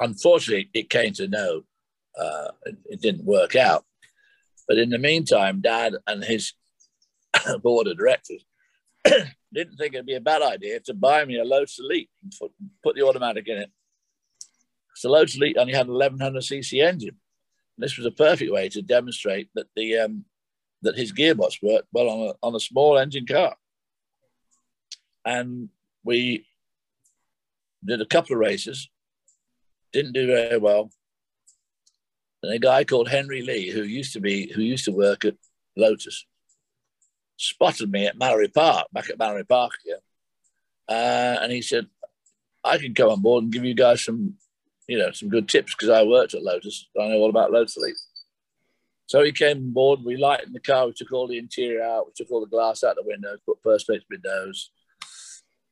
unfortunately, 0.00 0.70
it 0.74 0.90
came 0.90 1.12
to 1.14 1.28
no, 1.28 1.62
uh, 2.18 2.48
it, 2.66 2.76
it, 2.86 3.00
didn't 3.00 3.24
work 3.24 3.56
out. 3.56 3.84
But 4.68 4.78
in 4.78 4.90
the 4.90 4.98
meantime, 4.98 5.60
Dad 5.60 5.94
and 6.06 6.22
his 6.22 6.52
board 7.62 7.86
of 7.86 7.96
directors 7.96 8.44
didn't 9.04 9.76
think 9.76 9.94
it'd 9.94 10.06
be 10.06 10.14
a 10.14 10.20
bad 10.20 10.42
idea 10.42 10.80
to 10.80 10.94
buy 10.94 11.24
me 11.24 11.38
a 11.38 11.44
Lotus 11.44 11.78
Elite 11.78 12.10
and 12.22 12.32
put, 12.38 12.52
put 12.82 12.96
the 12.96 13.06
automatic 13.06 13.48
in 13.48 13.58
it. 13.58 13.70
So 14.94 15.10
Lotus 15.10 15.36
Elite 15.36 15.56
only 15.58 15.72
had 15.72 15.88
an 15.88 15.94
1100cc 15.94 16.82
engine. 16.82 17.16
This 17.78 17.96
was 17.96 18.06
a 18.06 18.10
perfect 18.10 18.52
way 18.52 18.68
to 18.70 18.82
demonstrate 18.82 19.48
that 19.54 19.66
the 19.74 19.98
um, 19.98 20.24
that 20.82 20.96
his 20.96 21.12
gearbox 21.12 21.62
worked 21.62 21.88
well 21.92 22.08
on 22.08 22.28
a, 22.28 22.46
on 22.46 22.54
a 22.54 22.60
small 22.60 22.98
engine 22.98 23.26
car 23.26 23.56
and 25.24 25.68
we 26.04 26.46
did 27.84 28.00
a 28.00 28.06
couple 28.06 28.34
of 28.34 28.40
races, 28.40 28.88
didn't 29.92 30.12
do 30.12 30.26
very 30.26 30.58
well. 30.58 30.90
And 32.42 32.52
a 32.52 32.58
guy 32.58 32.84
called 32.84 33.08
Henry 33.08 33.42
Lee, 33.42 33.70
who 33.70 33.82
used 33.82 34.12
to 34.14 34.20
be 34.20 34.52
who 34.52 34.62
used 34.62 34.84
to 34.86 34.92
work 34.92 35.24
at 35.24 35.34
Lotus, 35.76 36.26
spotted 37.36 37.90
me 37.90 38.06
at 38.06 38.18
Mallory 38.18 38.48
Park, 38.48 38.88
back 38.92 39.10
at 39.10 39.18
Mallory 39.18 39.44
Park 39.44 39.72
again. 39.84 40.00
Uh, 40.88 41.38
and 41.40 41.52
he 41.52 41.62
said, 41.62 41.86
I 42.64 42.78
can 42.78 42.94
come 42.94 43.10
on 43.10 43.20
board 43.20 43.44
and 43.44 43.52
give 43.52 43.64
you 43.64 43.74
guys 43.74 44.04
some, 44.04 44.34
you 44.88 44.98
know, 44.98 45.10
some 45.12 45.28
good 45.28 45.48
tips 45.48 45.74
because 45.74 45.88
I 45.88 46.02
worked 46.02 46.34
at 46.34 46.42
Lotus. 46.42 46.88
I 47.00 47.08
know 47.08 47.18
all 47.18 47.30
about 47.30 47.52
Lotus 47.52 47.76
Elite. 47.76 47.96
So 49.06 49.22
he 49.22 49.32
came 49.32 49.58
on 49.58 49.72
board. 49.72 50.00
We 50.04 50.16
lightened 50.16 50.54
the 50.54 50.60
car. 50.60 50.86
We 50.86 50.92
took 50.92 51.12
all 51.12 51.28
the 51.28 51.38
interior 51.38 51.82
out. 51.82 52.06
We 52.06 52.12
took 52.16 52.30
all 52.30 52.40
the 52.40 52.46
glass 52.46 52.82
out 52.82 52.98
of 52.98 53.04
the 53.04 53.10
windows, 53.10 53.40
put 53.46 53.62
perspex 53.62 54.00
windows, 54.10 54.70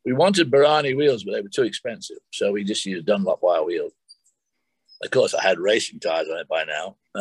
we 0.05 0.13
wanted 0.13 0.51
Borrani 0.51 0.97
wheels, 0.97 1.25
but 1.25 1.33
they 1.33 1.41
were 1.41 1.49
too 1.49 1.65
expensive. 1.65 2.19
So 2.33 2.53
we 2.53 2.65
just 2.65 2.87
used 2.87 3.07
Dunlop 3.07 3.43
wire 3.43 3.65
wheels. 3.65 3.93
Of 5.03 5.11
course, 5.11 5.35
I 5.35 5.43
had 5.43 5.59
racing 5.59 6.01
tires 6.01 6.29
on 6.29 6.39
it 6.39 6.49
by 6.49 6.65
now. 6.65 6.97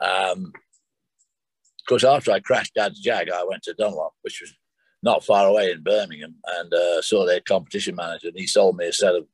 um, 0.00 0.52
of 0.54 1.86
course, 1.88 2.04
after 2.04 2.32
I 2.32 2.40
crashed 2.40 2.74
Dad's 2.74 3.00
Jag, 3.00 3.30
I 3.30 3.44
went 3.44 3.62
to 3.64 3.74
Dunlop, 3.74 4.14
which 4.22 4.40
was 4.40 4.54
not 5.02 5.24
far 5.24 5.46
away 5.46 5.70
in 5.70 5.82
Birmingham, 5.82 6.36
and 6.58 6.72
uh, 6.72 7.02
saw 7.02 7.26
their 7.26 7.40
competition 7.40 7.96
manager. 7.96 8.28
And 8.28 8.38
he 8.38 8.46
sold 8.46 8.76
me 8.76 8.86
a 8.86 8.92
set 8.92 9.14
of 9.14 9.26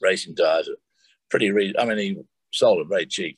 racing 0.00 0.34
tires, 0.34 0.68
pretty. 1.34 1.50
Re- 1.50 1.74
I 1.76 1.84
mean, 1.84 1.98
he 1.98 2.16
sold 2.52 2.78
them 2.78 2.88
very 2.88 3.06
cheap. 3.06 3.36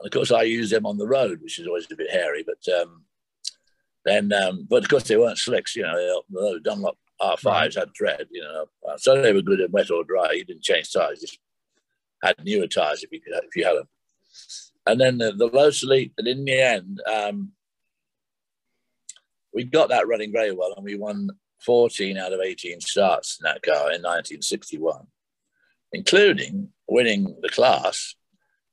And 0.00 0.06
of 0.06 0.12
course, 0.12 0.32
I 0.32 0.42
used 0.42 0.72
them 0.72 0.86
on 0.86 0.96
the 0.96 1.06
road, 1.06 1.42
which 1.42 1.58
is 1.58 1.66
always 1.66 1.86
a 1.92 1.96
bit 1.96 2.10
hairy. 2.10 2.42
But 2.46 2.74
um, 2.80 3.04
then, 4.06 4.32
um, 4.32 4.66
but 4.70 4.84
of 4.84 4.88
course, 4.88 5.02
they 5.02 5.18
weren't 5.18 5.36
slicks. 5.36 5.76
You 5.76 5.82
know, 5.82 6.22
were 6.30 6.58
Dunlop 6.60 6.96
R5s 7.20 7.44
right. 7.44 7.74
had 7.74 7.94
tread, 7.94 8.26
you 8.30 8.42
know. 8.42 8.64
Uh, 8.88 8.96
so 8.96 9.20
they 9.20 9.34
were 9.34 9.42
good 9.42 9.60
in 9.60 9.70
wet 9.70 9.90
or 9.90 10.02
dry. 10.02 10.32
You 10.32 10.46
didn't 10.46 10.62
change 10.62 10.92
tires, 10.94 11.20
just 11.20 11.38
had 12.22 12.36
newer 12.42 12.66
tires 12.66 13.02
if 13.02 13.12
you 13.12 13.20
could, 13.20 13.34
if 13.34 13.54
you 13.54 13.64
had 13.64 13.76
them. 13.76 13.88
And 14.86 14.98
then 14.98 15.18
the, 15.18 15.32
the 15.32 15.46
Lotus 15.46 15.82
Elite, 15.82 16.12
and 16.16 16.26
in 16.26 16.46
the 16.46 16.58
end, 16.58 17.02
um, 17.10 17.52
we 19.52 19.64
got 19.64 19.90
that 19.90 20.08
running 20.08 20.32
very 20.32 20.52
well, 20.52 20.72
and 20.74 20.84
we 20.84 20.96
won 20.96 21.28
14 21.60 22.16
out 22.16 22.32
of 22.32 22.40
18 22.40 22.80
starts 22.80 23.38
in 23.38 23.44
that 23.44 23.62
car 23.62 23.92
in 23.92 24.02
1961, 24.02 25.06
including 25.92 26.70
winning 26.88 27.36
the 27.40 27.48
class 27.48 28.14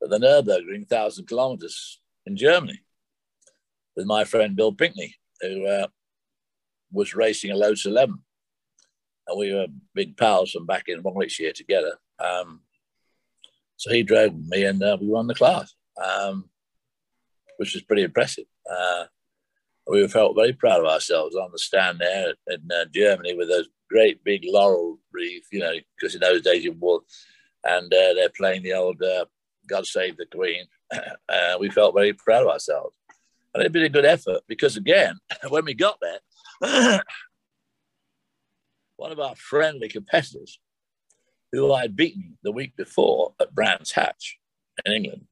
at 0.03 0.09
the 0.09 0.17
Nürburgring 0.17 0.89
1,000 0.89 1.25
kilometers 1.25 1.99
in 2.25 2.35
Germany 2.35 2.81
with 3.95 4.05
my 4.05 4.23
friend 4.23 4.55
Bill 4.55 4.73
Pinkney, 4.73 5.15
who 5.41 5.65
uh, 5.65 5.87
was 6.91 7.15
racing 7.15 7.51
a 7.51 7.55
Lotus 7.55 7.85
11 7.85 8.19
and 9.27 9.39
we 9.39 9.53
were 9.53 9.67
big 9.93 10.17
pals 10.17 10.51
from 10.51 10.65
back 10.65 10.85
in 10.87 11.01
Warwickshire 11.03 11.53
together. 11.53 11.93
Um, 12.19 12.61
so 13.77 13.91
he 13.91 14.03
drove 14.03 14.35
me, 14.35 14.63
and 14.63 14.81
uh, 14.83 14.97
we 14.99 15.07
won 15.07 15.27
the 15.27 15.35
class, 15.35 15.73
um, 16.03 16.49
which 17.57 17.73
was 17.73 17.83
pretty 17.83 18.03
impressive. 18.03 18.45
Uh, 18.69 19.05
we 19.87 20.07
felt 20.07 20.35
very 20.35 20.53
proud 20.53 20.81
of 20.81 20.85
ourselves 20.85 21.35
on 21.35 21.51
the 21.51 21.57
stand 21.57 21.99
there 21.99 22.33
in 22.47 22.69
uh, 22.71 22.85
Germany 22.93 23.35
with 23.35 23.49
those 23.49 23.67
great 23.89 24.23
big 24.23 24.43
laurel 24.45 24.99
wreath, 25.11 25.47
you 25.51 25.59
know, 25.59 25.73
because 25.99 26.13
in 26.13 26.21
those 26.21 26.41
days 26.41 26.63
you 26.63 26.73
wore, 26.73 27.01
and 27.63 27.93
uh, 27.93 28.13
they're 28.13 28.29
playing 28.29 28.63
the 28.63 28.73
old 28.73 29.01
uh, 29.01 29.25
"God 29.67 29.85
Save 29.85 30.17
the 30.17 30.25
Queen." 30.25 30.65
Uh, 31.29 31.55
we 31.57 31.69
felt 31.69 31.95
very 31.95 32.11
proud 32.11 32.41
of 32.41 32.49
ourselves, 32.49 32.93
and 33.53 33.61
it'd 33.61 33.71
been 33.71 33.83
a 33.83 33.89
good 33.89 34.03
effort 34.03 34.41
because 34.45 34.75
again, 34.75 35.17
when 35.49 35.63
we 35.63 35.73
got 35.73 35.97
there. 36.01 37.01
one 39.01 39.11
of 39.11 39.19
our 39.19 39.35
friendly 39.35 39.89
competitors 39.89 40.59
who 41.51 41.73
I'd 41.73 41.95
beaten 41.95 42.37
the 42.43 42.51
week 42.51 42.75
before 42.77 43.33
at 43.39 43.53
Brands 43.53 43.91
Hatch 43.91 44.37
in 44.85 44.93
England. 44.93 45.25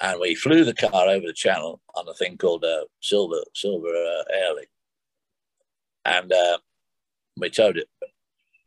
And 0.00 0.18
we 0.18 0.34
flew 0.34 0.64
the 0.64 0.74
car 0.74 1.08
over 1.08 1.26
the 1.26 1.34
channel 1.34 1.82
on 1.94 2.08
a 2.08 2.14
thing 2.14 2.38
called 2.38 2.64
a 2.64 2.82
uh, 2.82 2.84
Silver 3.00 3.42
Silver 3.54 3.88
uh, 3.88 4.22
Airlie. 4.34 4.70
And 6.06 6.32
uh, 6.32 6.58
We 7.36 7.50
towed 7.50 7.76
it. 7.76 7.88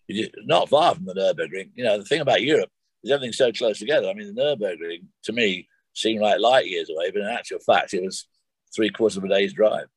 Not 0.07 0.69
far 0.69 0.95
from 0.95 1.05
the 1.05 1.13
Nurburgring. 1.13 1.71
You 1.75 1.83
know, 1.83 1.97
the 1.97 2.05
thing 2.05 2.21
about 2.21 2.41
Europe 2.41 2.69
is 3.03 3.11
everything's 3.11 3.37
so 3.37 3.51
close 3.51 3.79
together. 3.79 4.09
I 4.09 4.13
mean, 4.13 4.33
the 4.33 4.41
Nurburgring, 4.41 5.05
to 5.23 5.33
me, 5.33 5.67
seemed 5.93 6.21
like 6.21 6.39
light 6.39 6.67
years 6.67 6.89
away, 6.89 7.11
but 7.11 7.21
in 7.21 7.27
actual 7.27 7.59
fact, 7.59 7.93
it 7.93 8.03
was 8.03 8.27
three 8.75 8.89
quarters 8.89 9.17
of 9.17 9.23
a 9.23 9.29
day's 9.29 9.53
drive. 9.53 9.87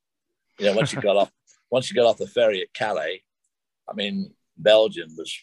You 0.57 0.67
know, 0.67 0.73
once 0.73 0.93
you 0.93 1.01
got 1.01 1.17
off, 1.17 1.31
once 1.69 1.89
you 1.89 1.95
got 1.95 2.07
off 2.07 2.17
the 2.17 2.27
ferry 2.27 2.61
at 2.61 2.73
Calais, 2.73 3.23
I 3.87 3.93
mean, 3.93 4.33
Belgium 4.57 5.09
was 5.17 5.37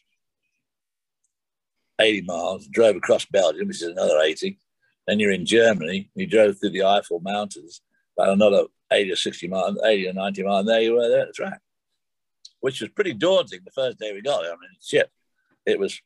80 2.00 2.22
miles, 2.22 2.66
drove 2.66 2.96
across 2.96 3.24
Belgium, 3.26 3.68
which 3.68 3.82
is 3.82 3.88
another 3.88 4.20
80. 4.20 4.58
Then 5.06 5.18
you're 5.18 5.32
in 5.32 5.46
Germany, 5.46 6.10
you 6.14 6.26
drove 6.26 6.58
through 6.58 6.70
the 6.70 6.80
Eifel 6.80 7.22
Mountains, 7.22 7.80
about 8.16 8.32
another 8.32 8.64
80 8.92 9.12
or 9.12 9.16
60 9.16 9.48
miles, 9.48 9.78
80 9.84 10.08
or 10.08 10.12
90 10.14 10.42
miles, 10.42 10.60
and 10.60 10.68
there 10.68 10.82
you 10.82 10.94
were 10.94 11.08
there 11.08 11.22
at 11.22 11.28
the 11.28 11.32
track, 11.32 11.60
which 12.60 12.80
was 12.80 12.90
pretty 12.90 13.12
daunting 13.12 13.60
the 13.64 13.70
first 13.70 13.98
day 13.98 14.12
we 14.12 14.22
got 14.22 14.42
there. 14.42 14.52
I 14.52 14.56
mean, 14.56 14.70
shit, 14.82 15.10
it 15.64 15.78
was, 15.78 16.00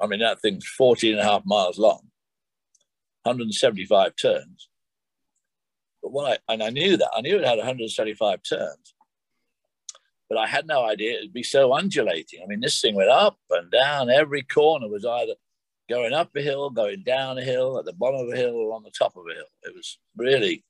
I 0.00 0.06
mean, 0.06 0.20
that 0.20 0.40
thing's 0.40 0.66
14 0.66 1.12
and 1.12 1.20
a 1.20 1.24
half 1.24 1.42
miles 1.44 1.78
long, 1.78 2.10
175 3.22 4.14
turns. 4.20 4.68
But 6.02 6.12
what 6.12 6.40
I, 6.48 6.52
and 6.52 6.62
I 6.62 6.70
knew 6.70 6.96
that, 6.96 7.10
I 7.16 7.20
knew 7.20 7.38
it 7.38 7.44
had 7.44 7.58
175 7.58 8.40
turns, 8.48 8.94
but 10.28 10.38
I 10.38 10.46
had 10.46 10.66
no 10.66 10.86
idea 10.86 11.18
it'd 11.18 11.32
be 11.32 11.42
so 11.42 11.72
undulating. 11.74 12.40
I 12.42 12.46
mean, 12.46 12.60
this 12.60 12.80
thing 12.80 12.94
went 12.94 13.10
up 13.10 13.38
and 13.50 13.70
down. 13.70 14.10
Every 14.10 14.42
corner 14.42 14.88
was 14.88 15.04
either 15.04 15.34
going 15.88 16.12
up 16.12 16.30
a 16.36 16.42
hill, 16.42 16.70
going 16.70 17.02
down 17.04 17.38
a 17.38 17.42
hill, 17.42 17.78
at 17.78 17.84
the 17.84 17.92
bottom 17.92 18.20
of 18.20 18.32
a 18.32 18.36
hill, 18.36 18.54
or 18.54 18.74
on 18.74 18.82
the 18.82 18.90
top 18.90 19.16
of 19.16 19.24
a 19.30 19.34
hill. 19.34 19.46
It 19.62 19.74
was 19.74 19.98
really 20.16 20.64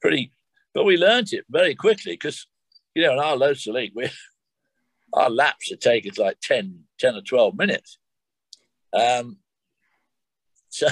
pretty, 0.00 0.32
but 0.72 0.84
we 0.84 0.96
learned 0.96 1.32
it 1.32 1.44
very 1.50 1.74
quickly 1.74 2.12
because, 2.12 2.46
you 2.94 3.02
know, 3.02 3.12
in 3.12 3.18
our 3.18 3.36
Lotus 3.36 3.66
Elite, 3.66 3.92
we, 3.94 4.08
our 5.12 5.30
laps 5.30 5.72
take 5.80 6.06
us 6.10 6.18
like 6.18 6.38
10, 6.40 6.80
10 6.98 7.14
or 7.16 7.22
12 7.22 7.56
minutes. 7.56 7.98
Um, 8.92 9.38
so, 10.68 10.88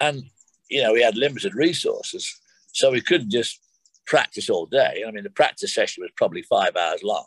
and, 0.00 0.24
you 0.68 0.82
know, 0.82 0.92
we 0.92 1.02
had 1.02 1.16
limited 1.16 1.54
resources. 1.54 2.40
So 2.72 2.90
we 2.90 3.00
couldn't 3.00 3.30
just 3.30 3.60
practice 4.06 4.50
all 4.50 4.66
day. 4.66 5.04
I 5.06 5.10
mean, 5.10 5.24
the 5.24 5.30
practice 5.30 5.74
session 5.74 6.02
was 6.02 6.10
probably 6.16 6.42
five 6.42 6.76
hours 6.76 7.02
long. 7.02 7.26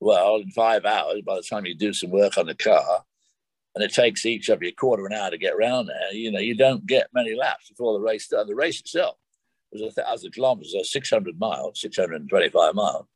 Well, 0.00 0.36
in 0.36 0.50
five 0.50 0.84
hours, 0.84 1.20
by 1.26 1.36
the 1.36 1.42
time 1.42 1.66
you 1.66 1.74
do 1.74 1.92
some 1.92 2.10
work 2.10 2.38
on 2.38 2.46
the 2.46 2.54
car, 2.54 3.04
and 3.74 3.84
it 3.84 3.92
takes 3.92 4.26
each 4.26 4.48
of 4.48 4.62
you 4.62 4.70
a 4.70 4.72
quarter 4.72 5.04
of 5.04 5.12
an 5.12 5.18
hour 5.18 5.30
to 5.30 5.38
get 5.38 5.54
around 5.54 5.86
there, 5.86 6.12
you 6.12 6.32
know, 6.32 6.40
you 6.40 6.56
don't 6.56 6.86
get 6.86 7.08
many 7.14 7.34
laps 7.34 7.68
before 7.68 7.92
the 7.92 8.00
race 8.00 8.24
starts. 8.24 8.48
The 8.48 8.54
race 8.54 8.80
itself 8.80 9.16
was 9.72 9.82
a 9.82 9.90
thousand 9.90 10.32
kilometers, 10.32 10.72
so 10.72 10.82
600 10.82 11.38
miles, 11.38 11.80
625 11.80 12.74
miles, 12.74 13.06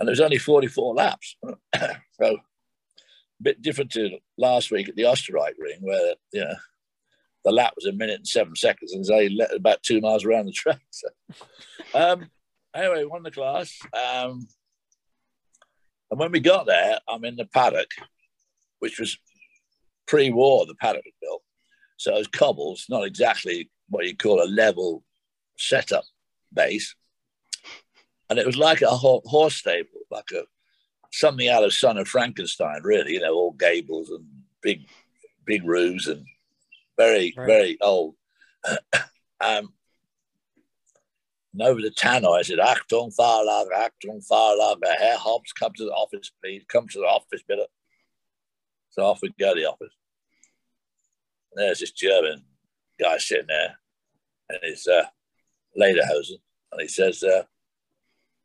and 0.00 0.08
there 0.08 0.12
was 0.12 0.20
only 0.20 0.38
44 0.38 0.94
laps. 0.94 1.36
so 1.44 1.90
a 2.20 3.42
bit 3.42 3.60
different 3.60 3.92
to 3.92 4.18
last 4.38 4.70
week 4.70 4.88
at 4.88 4.96
the 4.96 5.02
Österreichring, 5.02 5.80
where, 5.82 6.14
you 6.32 6.40
know, 6.40 6.54
the 7.44 7.52
lap 7.52 7.74
was 7.76 7.86
a 7.86 7.92
minute 7.92 8.16
and 8.16 8.26
seven 8.26 8.56
seconds, 8.56 8.92
and 8.94 9.04
they 9.04 9.28
let 9.28 9.54
about 9.54 9.82
two 9.82 10.00
miles 10.00 10.24
around 10.24 10.46
the 10.46 10.52
track. 10.52 10.80
So, 10.90 11.08
um, 11.94 12.30
anyway, 12.74 13.04
won 13.04 13.22
the 13.22 13.30
class. 13.30 13.78
Um, 13.94 14.48
and 16.10 16.18
when 16.18 16.32
we 16.32 16.40
got 16.40 16.66
there, 16.66 16.98
I'm 17.06 17.24
in 17.24 17.36
the 17.36 17.46
paddock, 17.46 17.90
which 18.78 18.98
was 18.98 19.18
pre-war. 20.06 20.66
The 20.66 20.74
paddock 20.74 21.04
was 21.04 21.14
built, 21.20 21.42
so 21.98 22.14
it 22.14 22.18
was 22.18 22.26
cobbles, 22.28 22.86
not 22.88 23.06
exactly 23.06 23.70
what 23.88 24.06
you 24.06 24.16
call 24.16 24.42
a 24.42 24.44
level 24.44 25.04
setup 25.58 26.04
base, 26.52 26.94
and 28.30 28.38
it 28.38 28.46
was 28.46 28.56
like 28.56 28.80
a 28.80 28.88
horse 28.88 29.56
stable, 29.56 30.00
like 30.10 30.30
a 30.32 30.44
something 31.12 31.48
out 31.48 31.64
of 31.64 31.74
Son 31.74 31.98
of 31.98 32.08
Frankenstein, 32.08 32.80
really. 32.82 33.14
You 33.14 33.20
know, 33.20 33.34
all 33.34 33.52
gables 33.52 34.10
and 34.10 34.24
big, 34.62 34.86
big 35.44 35.64
roofs 35.64 36.06
and 36.06 36.24
very, 36.96 37.34
right. 37.36 37.46
very 37.46 37.78
old. 37.80 38.14
um, 39.40 39.72
and 41.52 41.62
over 41.62 41.80
the 41.80 41.90
tannoy, 41.90 42.38
I 42.38 42.42
said, 42.42 42.58
Achtung, 42.58 43.12
Fahrlager, 43.16 43.72
Achtung, 43.72 44.24
Fahrlager, 44.24 44.96
Herr 44.96 45.18
Hobbs, 45.18 45.52
come 45.52 45.72
to 45.76 45.84
the 45.84 45.90
office, 45.90 46.30
please. 46.40 46.62
Come 46.68 46.86
to 46.88 47.00
the 47.00 47.06
office, 47.06 47.42
bitte. 47.48 47.66
So 48.90 49.02
off 49.02 49.20
we 49.22 49.34
go 49.38 49.54
to 49.54 49.60
the 49.60 49.66
office. 49.66 49.92
And 51.52 51.66
there's 51.66 51.80
this 51.80 51.90
German 51.90 52.44
guy 53.00 53.18
sitting 53.18 53.48
there, 53.48 53.76
and 54.48 54.58
his 54.62 54.86
uh, 54.86 55.06
lederhosen, 55.76 56.38
and 56.70 56.80
he 56.80 56.86
says, 56.86 57.24
uh, 57.24 57.42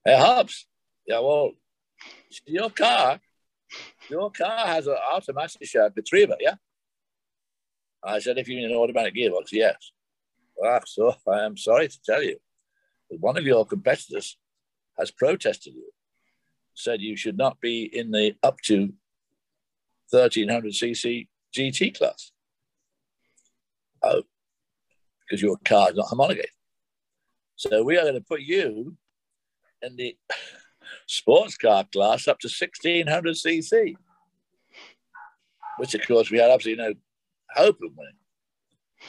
Herr 0.06 0.20
Hobbs, 0.20 0.68
yeah, 1.08 1.20
well, 1.20 1.54
your 2.46 2.70
car, 2.70 3.20
your 4.10 4.30
car 4.32 4.68
has 4.68 4.86
an 4.86 4.98
automatic 5.12 5.68
uh, 5.76 5.90
Getriebe, 5.90 6.36
yeah? 6.40 6.56
I 8.04 8.20
said, 8.20 8.38
if 8.38 8.48
you 8.48 8.58
need 8.58 8.70
an 8.70 8.78
automatic 8.78 9.16
gearbox, 9.16 9.52
yes. 9.52 9.92
Well, 10.56 10.80
so 10.86 11.16
I 11.28 11.44
am 11.44 11.58
sorry 11.58 11.88
to 11.88 12.00
tell 12.06 12.22
you 12.22 12.38
that 13.10 13.20
one 13.20 13.36
of 13.36 13.46
your 13.46 13.66
competitors 13.66 14.38
has 15.00 15.10
protested 15.10 15.74
you, 15.74 15.92
said 16.76 17.02
you 17.02 17.18
should 17.18 17.38
not 17.38 17.60
be 17.60 17.84
in 17.84 18.12
the 18.12 18.36
up 18.44 18.60
to 18.66 18.94
1300cc 20.14 21.28
GT 21.56 21.98
class. 21.98 22.32
Oh, 24.04 24.22
because 25.22 25.42
your 25.42 25.58
car 25.66 25.90
is 25.90 25.96
not 25.96 26.08
homologated. 26.08 26.52
So 27.56 27.84
we 27.84 27.98
are 27.98 28.04
going 28.04 28.14
to 28.14 28.22
put 28.22 28.42
you 28.42 28.96
in 29.82 29.96
the 29.96 30.18
sports 31.08 31.58
car 31.58 31.86
class 31.92 32.28
up 32.28 32.40
to 32.40 32.48
1600cc, 32.48 33.96
which 35.78 35.94
of 35.94 36.08
course 36.08 36.32
we 36.32 36.38
had 36.38 36.52
absolutely 36.52 36.84
no 36.84 36.94
hope 37.52 37.78
of 37.82 37.92
winning. 37.96 38.14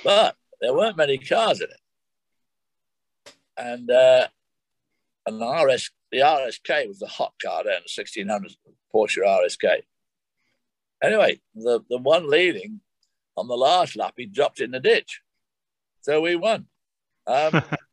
But 0.05 0.37
there 0.61 0.74
weren't 0.74 0.96
many 0.96 1.18
cars 1.18 1.61
in 1.61 1.68
it. 1.68 3.33
And 3.59 3.90
uh, 3.90 4.29
the 5.26 5.64
RS, 5.64 5.90
the 6.12 6.18
RSK 6.18 6.88
was 6.88 6.98
the 6.98 7.07
hot 7.07 7.35
car 7.42 7.64
then, 7.64 7.83
the 7.85 8.02
1600 8.02 8.52
Porsche 8.94 9.24
RSK. 9.24 9.83
Anyway, 11.02 11.40
the, 11.55 11.81
the 11.88 11.98
one 11.98 12.31
leading 12.31 12.81
on 13.37 13.48
the 13.48 13.57
last 13.57 13.96
lap, 13.96 14.14
he 14.16 14.26
dropped 14.26 14.61
in 14.61 14.70
the 14.70 14.81
ditch. 14.81 15.20
So 16.00 16.20
we 16.20 16.37
won. 16.37 16.66
Um, 17.26 17.62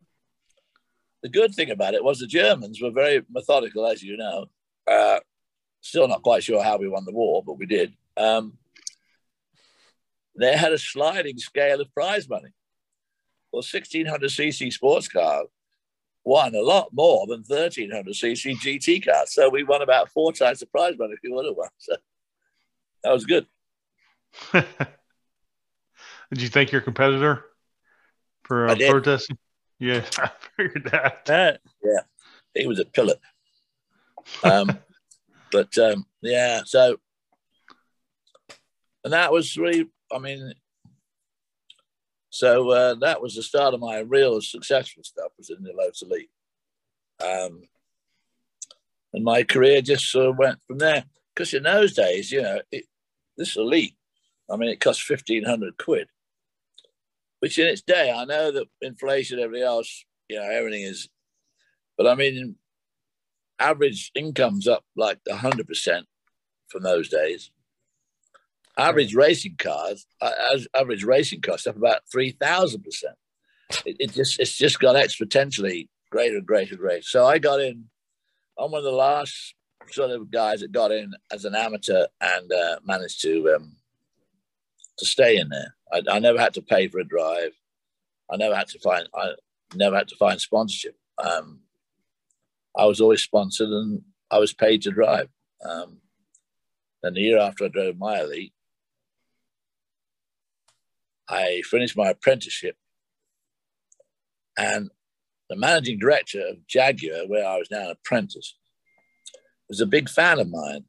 the 1.24 1.30
good 1.30 1.56
thing 1.56 1.72
about 1.72 1.94
it 1.94 2.04
was 2.04 2.20
the 2.20 2.28
Germans 2.28 2.82
were 2.82 2.92
very 2.92 3.24
methodical, 3.30 3.88
as 3.88 4.04
you 4.04 4.18
know. 4.18 4.46
Uh, 4.86 5.20
still 5.80 6.08
not 6.08 6.22
quite 6.22 6.44
sure 6.44 6.62
how 6.62 6.78
we 6.78 6.90
won 6.90 7.06
the 7.06 7.14
war, 7.14 7.42
but 7.46 7.58
we 7.58 7.66
did. 7.66 7.94
Um, 8.18 8.58
they 10.38 10.56
had 10.58 10.74
a 10.74 10.78
sliding 10.78 11.38
scale 11.38 11.80
of 11.80 11.94
prize 11.94 12.28
money. 12.28 12.50
Well, 13.52 13.64
1600cc 13.64 14.74
sports 14.74 15.08
car 15.08 15.44
won 16.26 16.56
a 16.56 16.62
lot 16.62 16.90
more 16.92 17.26
than 17.28 17.44
1300cc 17.44 18.56
GT 18.58 19.06
cars. 19.06 19.34
So 19.34 19.50
we 19.50 19.64
won 19.64 19.82
about 19.82 20.10
four 20.10 20.34
times 20.34 20.60
the 20.60 20.66
prize 20.66 20.96
money 20.98 21.14
if 21.14 21.20
you 21.24 21.34
would 21.34 21.46
have 21.46 21.56
won. 21.56 21.70
So 21.78 21.96
that 23.04 23.14
was 23.14 23.26
good. 23.26 23.46
Did 24.52 26.42
you 26.42 26.50
thank 26.50 26.72
your 26.72 26.82
competitor 26.82 27.46
for 28.44 28.68
uh, 28.68 28.76
protesting? 28.76 29.38
Yeah, 29.84 30.06
I 30.18 30.32
figured 30.56 30.90
that. 30.92 31.26
that. 31.26 31.62
Yeah, 31.84 32.02
he 32.54 32.68
was 32.68 32.80
a 32.80 32.86
pillar. 32.86 33.16
Um, 34.44 34.80
but 35.52 35.78
um, 35.78 36.06
yeah, 36.22 36.62
so 36.66 36.98
and 39.04 39.12
that 39.12 39.32
was 39.32 39.58
really 39.58 39.90
I 40.14 40.20
mean, 40.20 40.54
so 42.30 42.70
uh, 42.70 42.96
that 43.02 43.22
was 43.22 43.36
the 43.36 43.44
start 43.44 43.74
of 43.74 43.80
my 43.80 44.00
real 44.00 44.40
successful 44.42 45.04
stuff 45.04 45.32
was 45.38 45.50
in 45.50 45.64
the 45.64 45.74
Lotus 45.74 46.02
Elite. 46.02 46.30
Um, 47.22 47.64
and 49.14 49.24
my 49.24 49.44
career 49.44 49.82
just 49.82 50.10
sort 50.10 50.30
of 50.30 50.38
went 50.38 50.60
from 50.68 50.78
there. 50.78 51.04
Because 51.36 51.54
in 51.54 51.64
those 51.64 51.94
days, 51.94 52.32
you 52.32 52.42
know, 52.42 52.62
it, 52.72 52.86
this 53.38 53.58
elite, 53.58 53.96
I 54.50 54.56
mean, 54.56 54.70
it 54.70 54.80
cost 54.80 55.08
1500 55.10 55.78
quid, 55.78 56.08
which 57.44 57.60
in 57.60 57.68
its 57.68 57.82
day, 57.82 58.10
I 58.10 58.24
know 58.24 58.52
that 58.54 58.68
inflation, 58.82 59.38
everything 59.38 59.68
else, 59.68 60.06
you 60.30 60.38
know, 60.38 60.50
everything 60.50 60.84
is, 60.84 61.10
but 61.98 62.08
I 62.08 62.16
mean, 62.16 62.56
average 63.60 64.14
income's 64.16 64.66
up 64.66 64.86
like 64.96 65.20
100% 65.28 66.04
from 66.70 66.84
those 66.84 67.10
days. 67.10 67.52
Average 68.78 69.14
racing 69.14 69.58
cars, 69.58 70.06
average 70.74 71.04
racing 71.04 71.42
costs 71.42 71.68
up 71.68 71.76
about 71.76 72.04
three 72.10 72.32
thousand 72.32 72.82
percent. 72.82 73.16
It 73.86 74.14
just 74.14 74.40
it's 74.40 74.56
just 74.56 74.80
got 74.80 74.96
exponentially 74.96 75.90
greater 76.12 76.38
and 76.38 76.48
greater 76.48 76.72
and 76.72 76.80
greater. 76.80 77.04
So 77.04 77.26
I 77.26 77.40
got 77.40 77.60
in. 77.60 77.90
I'm 78.58 78.72
one 78.72 78.80
of 78.80 78.86
the 78.86 78.92
last 78.92 79.54
sort 79.92 80.12
of 80.12 80.32
guys 80.32 80.62
that 80.62 80.72
got 80.72 80.92
in 80.94 81.12
as 81.30 81.44
an 81.44 81.56
amateur 81.56 82.06
and 82.22 82.52
uh, 82.54 82.78
managed 82.86 83.22
to 83.24 83.54
um, 83.58 83.76
to 84.98 85.06
stay 85.06 85.38
in 85.38 85.50
there. 85.50 85.76
I, 85.92 86.02
I, 86.10 86.20
never 86.20 86.40
had 86.40 86.54
to 86.56 86.62
pay 86.62 86.88
for 86.88 87.00
a 87.00 87.04
drive. 87.04 87.52
I 88.32 88.38
never 88.38 88.56
had 88.56 88.68
to 88.70 88.80
find. 88.80 89.08
I 89.16 89.34
never 89.76 89.96
had 89.96 90.08
to 90.10 90.16
find 90.16 90.40
sponsorship. 90.40 90.96
Um, 91.18 91.62
I 92.78 92.86
was 92.86 93.02
always 93.02 93.22
sponsored, 93.22 93.70
and 93.70 94.02
I 94.32 94.40
was 94.40 94.54
paid 94.54 94.82
to 94.84 94.92
drive. 94.92 95.30
Um, 95.64 95.98
and 97.04 97.16
the 97.16 97.22
year 97.22 97.40
after 97.40 97.66
I 97.66 97.68
drove 97.68 97.98
my 97.98 98.22
elite, 98.22 98.54
I 101.30 101.62
finished 101.66 101.98
my 101.98 102.10
apprenticeship. 102.10 102.78
And 104.58 104.90
the 105.50 105.56
managing 105.56 106.00
director 106.00 106.46
of 106.48 106.66
Jaguar, 106.68 107.28
where 107.28 107.46
I 107.46 107.58
was 107.58 107.70
now 107.70 107.86
an 107.86 107.92
apprentice, 107.92 108.56
was 109.68 109.82
a 109.82 109.86
big 109.86 110.10
fan 110.10 110.40
of 110.40 110.50
mine. 110.50 110.86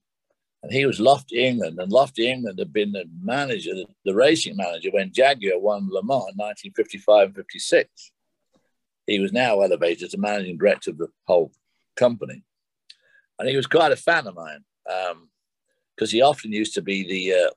And 0.65 0.73
he 0.73 0.87
was 0.87 0.99
Lofty 0.99 1.45
England. 1.45 1.79
And 1.79 1.93
Lofty 1.93 2.27
England 2.27 2.59
had 2.59 2.73
been 2.73 2.93
the 2.93 3.05
manager, 3.23 3.73
the 4.07 4.15
racing 4.15 4.57
manager, 4.57 4.89
when 4.93 5.13
Jaguar 5.13 5.59
won 5.59 5.91
Le 5.91 6.03
Mans 6.03 6.31
in 6.33 6.39
1955 6.39 7.27
and 7.27 7.37
56. 7.37 8.13
He 9.07 9.21
was 9.21 9.31
now 9.31 9.61
elevated 9.61 10.11
to 10.11 10.17
managing 10.17 10.57
director 10.57 10.91
of 10.91 10.97
the 10.97 11.09
whole 11.27 11.53
company. 11.97 12.45
And 13.39 13.47
he 13.47 13.57
was 13.57 13.67
quite 13.67 13.93
a 13.93 13.97
fan 13.97 14.27
of 14.27 14.37
mine 14.37 14.65
because 15.95 16.15
um, 16.15 16.17
he 16.17 16.23
often 16.23 16.51
used 16.51 16.73
to 16.75 16.83
be 16.83 17.07
the 17.07 17.45
uh, 17.45 17.51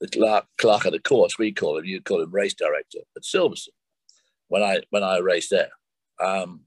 the 0.00 0.08
clerk, 0.08 0.46
clerk 0.58 0.84
of 0.84 0.92
the 0.92 0.98
course, 0.98 1.38
we 1.38 1.52
call 1.52 1.78
him, 1.78 1.84
you 1.84 2.00
call 2.00 2.20
him 2.20 2.32
race 2.32 2.54
director 2.54 2.98
at 3.16 3.22
Silverstone 3.22 3.68
when 4.48 4.64
I 4.64 4.80
when 4.90 5.04
I 5.04 5.18
raced 5.18 5.50
there. 5.50 5.70
Um, 6.20 6.62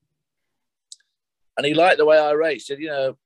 and 1.58 1.66
he 1.66 1.74
liked 1.74 1.98
the 1.98 2.06
way 2.06 2.18
I 2.18 2.32
raced. 2.32 2.68
Said, 2.68 2.80
you 2.80 2.88
know, 2.88 3.18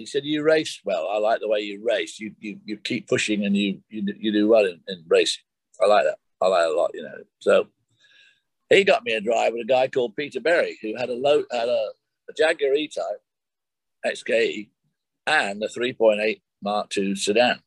he 0.00 0.06
said, 0.06 0.24
you 0.24 0.42
race 0.42 0.80
well. 0.84 1.08
I 1.10 1.18
like 1.18 1.40
the 1.40 1.48
way 1.48 1.60
you 1.60 1.82
race. 1.84 2.18
You 2.18 2.34
you, 2.40 2.58
you 2.64 2.76
keep 2.76 3.08
pushing 3.08 3.44
and 3.44 3.56
you 3.56 3.82
you, 3.88 4.02
you 4.18 4.32
do 4.32 4.48
well 4.48 4.64
in, 4.64 4.80
in 4.88 5.04
racing. 5.08 5.42
I 5.82 5.86
like 5.86 6.04
that. 6.04 6.18
I 6.40 6.46
like 6.48 6.66
a 6.66 6.76
lot, 6.76 6.90
you 6.94 7.02
know. 7.02 7.18
So 7.40 7.66
he 8.68 8.84
got 8.84 9.04
me 9.04 9.12
a 9.12 9.20
drive 9.20 9.52
with 9.52 9.62
a 9.62 9.68
guy 9.68 9.88
called 9.88 10.16
Peter 10.16 10.40
Berry, 10.40 10.78
who 10.82 10.96
had 10.96 11.10
a 11.10 11.14
low 11.14 11.44
had 11.50 11.68
a, 11.68 11.88
a 12.28 12.32
Jaguar 12.36 12.74
E-Type 12.74 13.22
XKE 14.06 14.68
and 15.26 15.62
a 15.62 15.68
3.8 15.68 16.40
Mark 16.62 16.96
II 16.96 17.14
sedan 17.14 17.60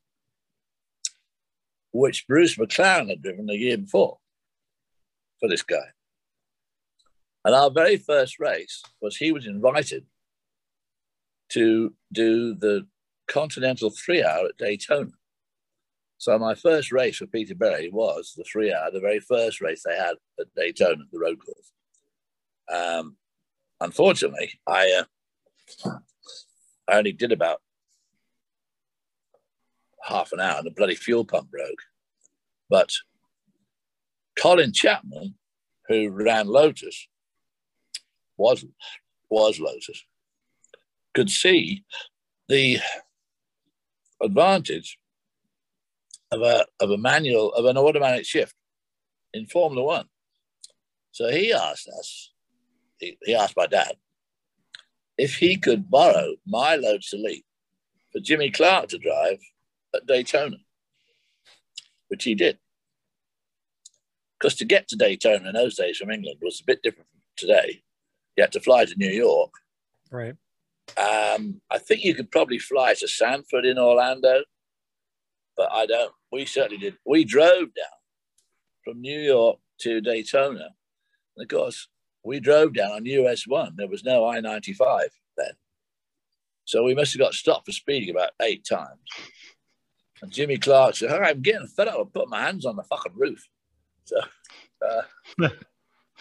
which 1.93 2.27
Bruce 2.27 2.57
McLaren 2.57 3.09
had 3.09 3.21
driven 3.21 3.45
the 3.45 3.55
year 3.55 3.77
before 3.77 4.17
for 5.39 5.47
this 5.47 5.61
guy. 5.61 5.93
And 7.45 7.53
our 7.53 7.69
very 7.69 7.97
first 7.97 8.39
race 8.39 8.81
was 8.99 9.17
he 9.17 9.31
was 9.31 9.45
invited 9.45 10.05
to 11.53 11.93
do 12.11 12.55
the 12.55 12.85
Continental 13.27 13.89
three 13.89 14.23
hour 14.23 14.47
at 14.47 14.57
Daytona. 14.57 15.11
So 16.17 16.37
my 16.37 16.55
first 16.55 16.91
race 16.91 17.17
for 17.17 17.25
Peter 17.27 17.55
Berry 17.55 17.89
was 17.89 18.33
the 18.35 18.43
three 18.43 18.73
hour, 18.73 18.91
the 18.91 18.99
very 18.99 19.19
first 19.19 19.61
race 19.61 19.83
they 19.85 19.95
had 19.95 20.15
at 20.39 20.53
Daytona, 20.55 21.03
the 21.11 21.19
road 21.19 21.39
course. 21.43 21.71
Um, 22.71 23.17
unfortunately, 23.79 24.51
I 24.67 25.03
uh, 25.85 25.89
I 26.89 26.97
only 26.97 27.13
did 27.13 27.31
about 27.31 27.61
half 30.03 30.31
an 30.31 30.39
hour 30.39 30.57
and 30.57 30.65
the 30.65 30.71
bloody 30.71 30.95
fuel 30.95 31.25
pump 31.25 31.49
broke. 31.49 31.81
But 32.69 32.91
Colin 34.39 34.73
Chapman, 34.73 35.35
who 35.87 36.09
ran 36.09 36.47
Lotus, 36.47 37.07
was 38.37 38.65
was 39.29 39.59
Lotus, 39.59 40.03
could 41.13 41.29
see 41.29 41.83
the 42.49 42.79
advantage 44.21 44.97
of 46.31 46.41
a 46.41 46.65
of 46.79 46.89
a 46.89 46.97
manual 46.97 47.53
of 47.53 47.65
an 47.65 47.77
automatic 47.77 48.25
shift 48.25 48.55
in 49.33 49.45
Formula 49.45 49.83
One. 49.83 50.07
So 51.11 51.29
he 51.29 51.53
asked 51.53 51.87
us, 51.87 52.31
he, 52.99 53.17
he 53.23 53.35
asked 53.35 53.55
my 53.55 53.67
dad, 53.67 53.97
if 55.17 55.35
he 55.35 55.57
could 55.57 55.91
borrow 55.91 56.35
my 56.45 56.75
Lotus 56.75 57.13
Elite 57.13 57.45
for 58.11 58.19
Jimmy 58.19 58.49
Clark 58.49 58.89
to 58.89 58.97
drive 58.97 59.37
at 59.93 60.07
Daytona, 60.07 60.57
which 62.07 62.23
he 62.23 62.33
did. 62.33 62.57
Because 64.39 64.55
to 64.55 64.65
get 64.65 64.87
to 64.89 64.95
Daytona 64.95 65.49
in 65.49 65.53
those 65.53 65.75
days 65.75 65.97
from 65.97 66.09
England 66.09 66.39
was 66.41 66.59
a 66.59 66.65
bit 66.65 66.81
different 66.81 67.07
from 67.11 67.21
today. 67.37 67.83
You 68.35 68.43
had 68.43 68.51
to 68.53 68.59
fly 68.59 68.85
to 68.85 68.95
New 68.97 69.11
York. 69.11 69.51
Right. 70.11 70.35
Um, 70.97 71.61
I 71.71 71.79
think 71.79 72.03
you 72.03 72.13
could 72.13 72.31
probably 72.31 72.59
fly 72.59 72.93
to 72.93 73.07
Sanford 73.07 73.65
in 73.65 73.79
Orlando, 73.79 74.43
but 75.57 75.71
I 75.71 75.85
don't. 75.85 76.13
We 76.31 76.45
certainly 76.45 76.77
did. 76.77 76.97
We 77.05 77.23
drove 77.23 77.73
down 77.73 77.99
from 78.83 79.01
New 79.01 79.19
York 79.19 79.59
to 79.81 80.01
Daytona. 80.01 80.69
And 81.35 81.43
of 81.43 81.47
course, 81.47 81.87
we 82.23 82.39
drove 82.39 82.73
down 82.73 82.91
on 82.91 83.05
US 83.05 83.47
1. 83.47 83.75
There 83.77 83.87
was 83.87 84.03
no 84.03 84.27
I 84.27 84.39
95 84.39 85.09
then. 85.37 85.53
So 86.65 86.83
we 86.83 86.95
must 86.95 87.13
have 87.13 87.19
got 87.19 87.33
stopped 87.33 87.65
for 87.65 87.71
speeding 87.71 88.09
about 88.09 88.31
eight 88.41 88.65
times. 88.65 88.99
And 90.21 90.31
Jimmy 90.31 90.57
Clark 90.57 90.95
said, 90.95 91.11
I'm 91.11 91.41
getting 91.41 91.67
fed 91.67 91.89
up. 91.89 91.95
I'll 91.95 92.05
put 92.05 92.29
my 92.29 92.41
hands 92.41 92.65
on 92.65 92.75
the 92.75 92.83
fucking 92.83 93.13
roof. 93.15 93.47
So 94.05 94.17
uh, 94.81 95.49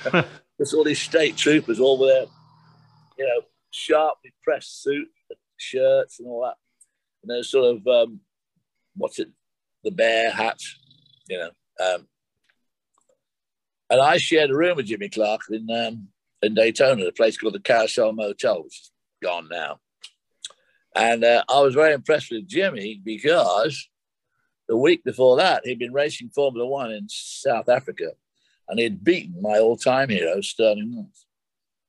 there's 0.58 0.74
all 0.74 0.84
these 0.84 1.00
state 1.00 1.36
troopers 1.36 1.80
all 1.80 1.98
there, 1.98 2.26
you 3.18 3.26
know, 3.26 3.42
sharply 3.72 4.32
pressed 4.44 4.82
suit, 4.82 5.08
shirts 5.56 6.20
and 6.20 6.28
all 6.28 6.42
that. 6.44 6.56
And 7.22 7.30
there's 7.30 7.50
sort 7.50 7.76
of, 7.76 7.86
um, 7.86 8.20
what's 8.96 9.18
it, 9.18 9.28
the 9.82 9.90
bear 9.90 10.30
hat, 10.30 10.60
you 11.28 11.38
know. 11.38 11.50
Um, 11.84 12.06
and 13.90 14.00
I 14.00 14.16
shared 14.16 14.50
a 14.50 14.56
room 14.56 14.76
with 14.76 14.86
Jimmy 14.86 15.08
Clark 15.08 15.42
in 15.50 15.68
um, 15.70 16.08
in 16.42 16.54
Daytona, 16.54 17.04
a 17.06 17.12
place 17.12 17.36
called 17.36 17.54
the 17.54 17.60
Carousel 17.60 18.12
Motel, 18.12 18.64
which 18.64 18.80
is 18.80 18.90
gone 19.22 19.48
now. 19.50 19.78
And 20.94 21.24
uh, 21.24 21.44
I 21.48 21.60
was 21.60 21.74
very 21.74 21.94
impressed 21.94 22.30
with 22.30 22.48
Jimmy 22.48 23.00
because 23.02 23.88
the 24.68 24.76
week 24.76 25.04
before 25.04 25.36
that, 25.36 25.62
he'd 25.64 25.78
been 25.78 25.92
racing 25.92 26.30
Formula 26.30 26.66
One 26.66 26.90
in 26.90 27.06
South 27.08 27.68
Africa 27.68 28.12
and 28.68 28.78
he'd 28.78 29.04
beaten 29.04 29.40
my 29.40 29.58
all 29.58 29.76
time 29.76 30.08
hero, 30.08 30.40
Stirling 30.40 30.94
North, 30.94 31.24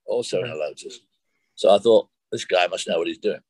also 0.06 0.44
in 0.44 0.50
a 0.50 0.56
Lotus. 0.56 1.00
So 1.56 1.74
I 1.74 1.78
thought, 1.80 2.10
this 2.32 2.46
guy 2.46 2.68
must 2.68 2.88
know 2.88 2.98
what 2.98 3.08
he's 3.08 3.20
doing. 3.20 3.42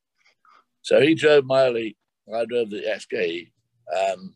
So 0.82 1.00
he 1.00 1.14
drove 1.14 1.44
my 1.44 1.66
elite, 1.66 1.96
I 2.32 2.44
drove 2.44 2.70
the 2.70 2.82
XK. 2.82 3.50
Um, 3.90 4.34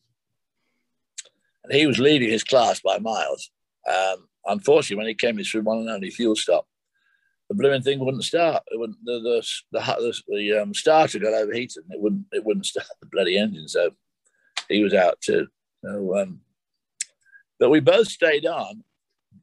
and 1.65 1.73
he 1.73 1.87
was 1.87 1.99
leading 1.99 2.31
his 2.31 2.45
class 2.45 2.81
by 2.81 2.99
miles. 2.99 3.51
Um, 3.87 4.29
unfortunately, 4.47 4.97
when 4.97 5.07
he 5.07 5.15
came 5.15 5.39
in 5.39 5.45
through 5.45 5.63
one 5.63 5.79
and 5.79 5.91
only 5.91 6.11
fuel 6.11 6.37
stop, 6.37 6.67
the 7.49 7.55
blooming 7.55 7.83
thing 7.83 8.01
wouldn't 8.01 8.25
start. 8.25 8.63
It 8.71 8.79
wouldn't. 8.79 8.99
The 9.05 9.21
the 9.21 9.79
the, 9.79 9.81
the, 9.81 10.37
the 10.37 10.63
um, 10.63 10.75
starter 10.75 11.19
got 11.19 11.33
overheated, 11.33 11.85
and 11.85 11.95
it 11.95 12.01
wouldn't. 12.01 12.27
It 12.33 12.45
wouldn't 12.45 12.67
start 12.67 12.87
the 13.01 13.07
bloody 13.07 13.39
engine. 13.39 13.69
So 13.69 13.91
he 14.69 14.83
was 14.83 14.93
out 14.93 15.21
too. 15.21 15.49
So, 15.83 16.19
um, 16.19 16.41
but 17.59 17.71
we 17.71 17.81
both 17.81 18.09
stayed 18.09 18.47
on. 18.47 18.85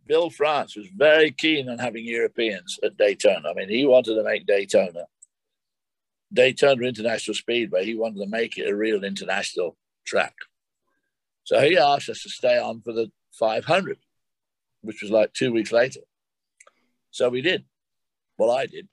Bill 0.07 0.29
France 0.29 0.75
was 0.75 0.87
very 0.95 1.31
keen 1.31 1.69
on 1.69 1.79
having 1.79 2.05
Europeans 2.05 2.79
at 2.83 2.97
Daytona. 2.97 3.49
I 3.49 3.53
mean, 3.53 3.69
he 3.69 3.85
wanted 3.85 4.15
to 4.15 4.23
make 4.23 4.45
Daytona, 4.45 5.05
Daytona 6.31 6.83
International 6.83 7.33
Speedway. 7.33 7.85
He 7.85 7.95
wanted 7.95 8.19
to 8.19 8.29
make 8.29 8.57
it 8.57 8.69
a 8.69 8.75
real 8.75 9.03
international 9.03 9.77
track. 10.05 10.35
So 11.43 11.59
he 11.59 11.77
asked 11.77 12.09
us 12.09 12.23
to 12.23 12.29
stay 12.29 12.57
on 12.57 12.81
for 12.81 12.93
the 12.93 13.11
500, 13.39 13.97
which 14.81 15.01
was 15.01 15.11
like 15.11 15.33
two 15.33 15.51
weeks 15.51 15.71
later. 15.71 16.01
So 17.11 17.29
we 17.29 17.41
did. 17.41 17.65
Well, 18.37 18.51
I 18.51 18.65
did. 18.65 18.87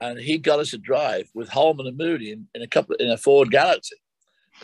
And 0.00 0.18
he 0.18 0.38
got 0.38 0.58
us 0.58 0.72
a 0.72 0.78
drive 0.78 1.28
with 1.34 1.48
Holman 1.48 1.86
and 1.86 1.96
Moody 1.96 2.32
in, 2.32 2.48
in 2.54 2.62
a 2.62 2.66
couple 2.66 2.96
in 2.96 3.10
a 3.10 3.16
Ford 3.16 3.50
Galaxy. 3.50 3.96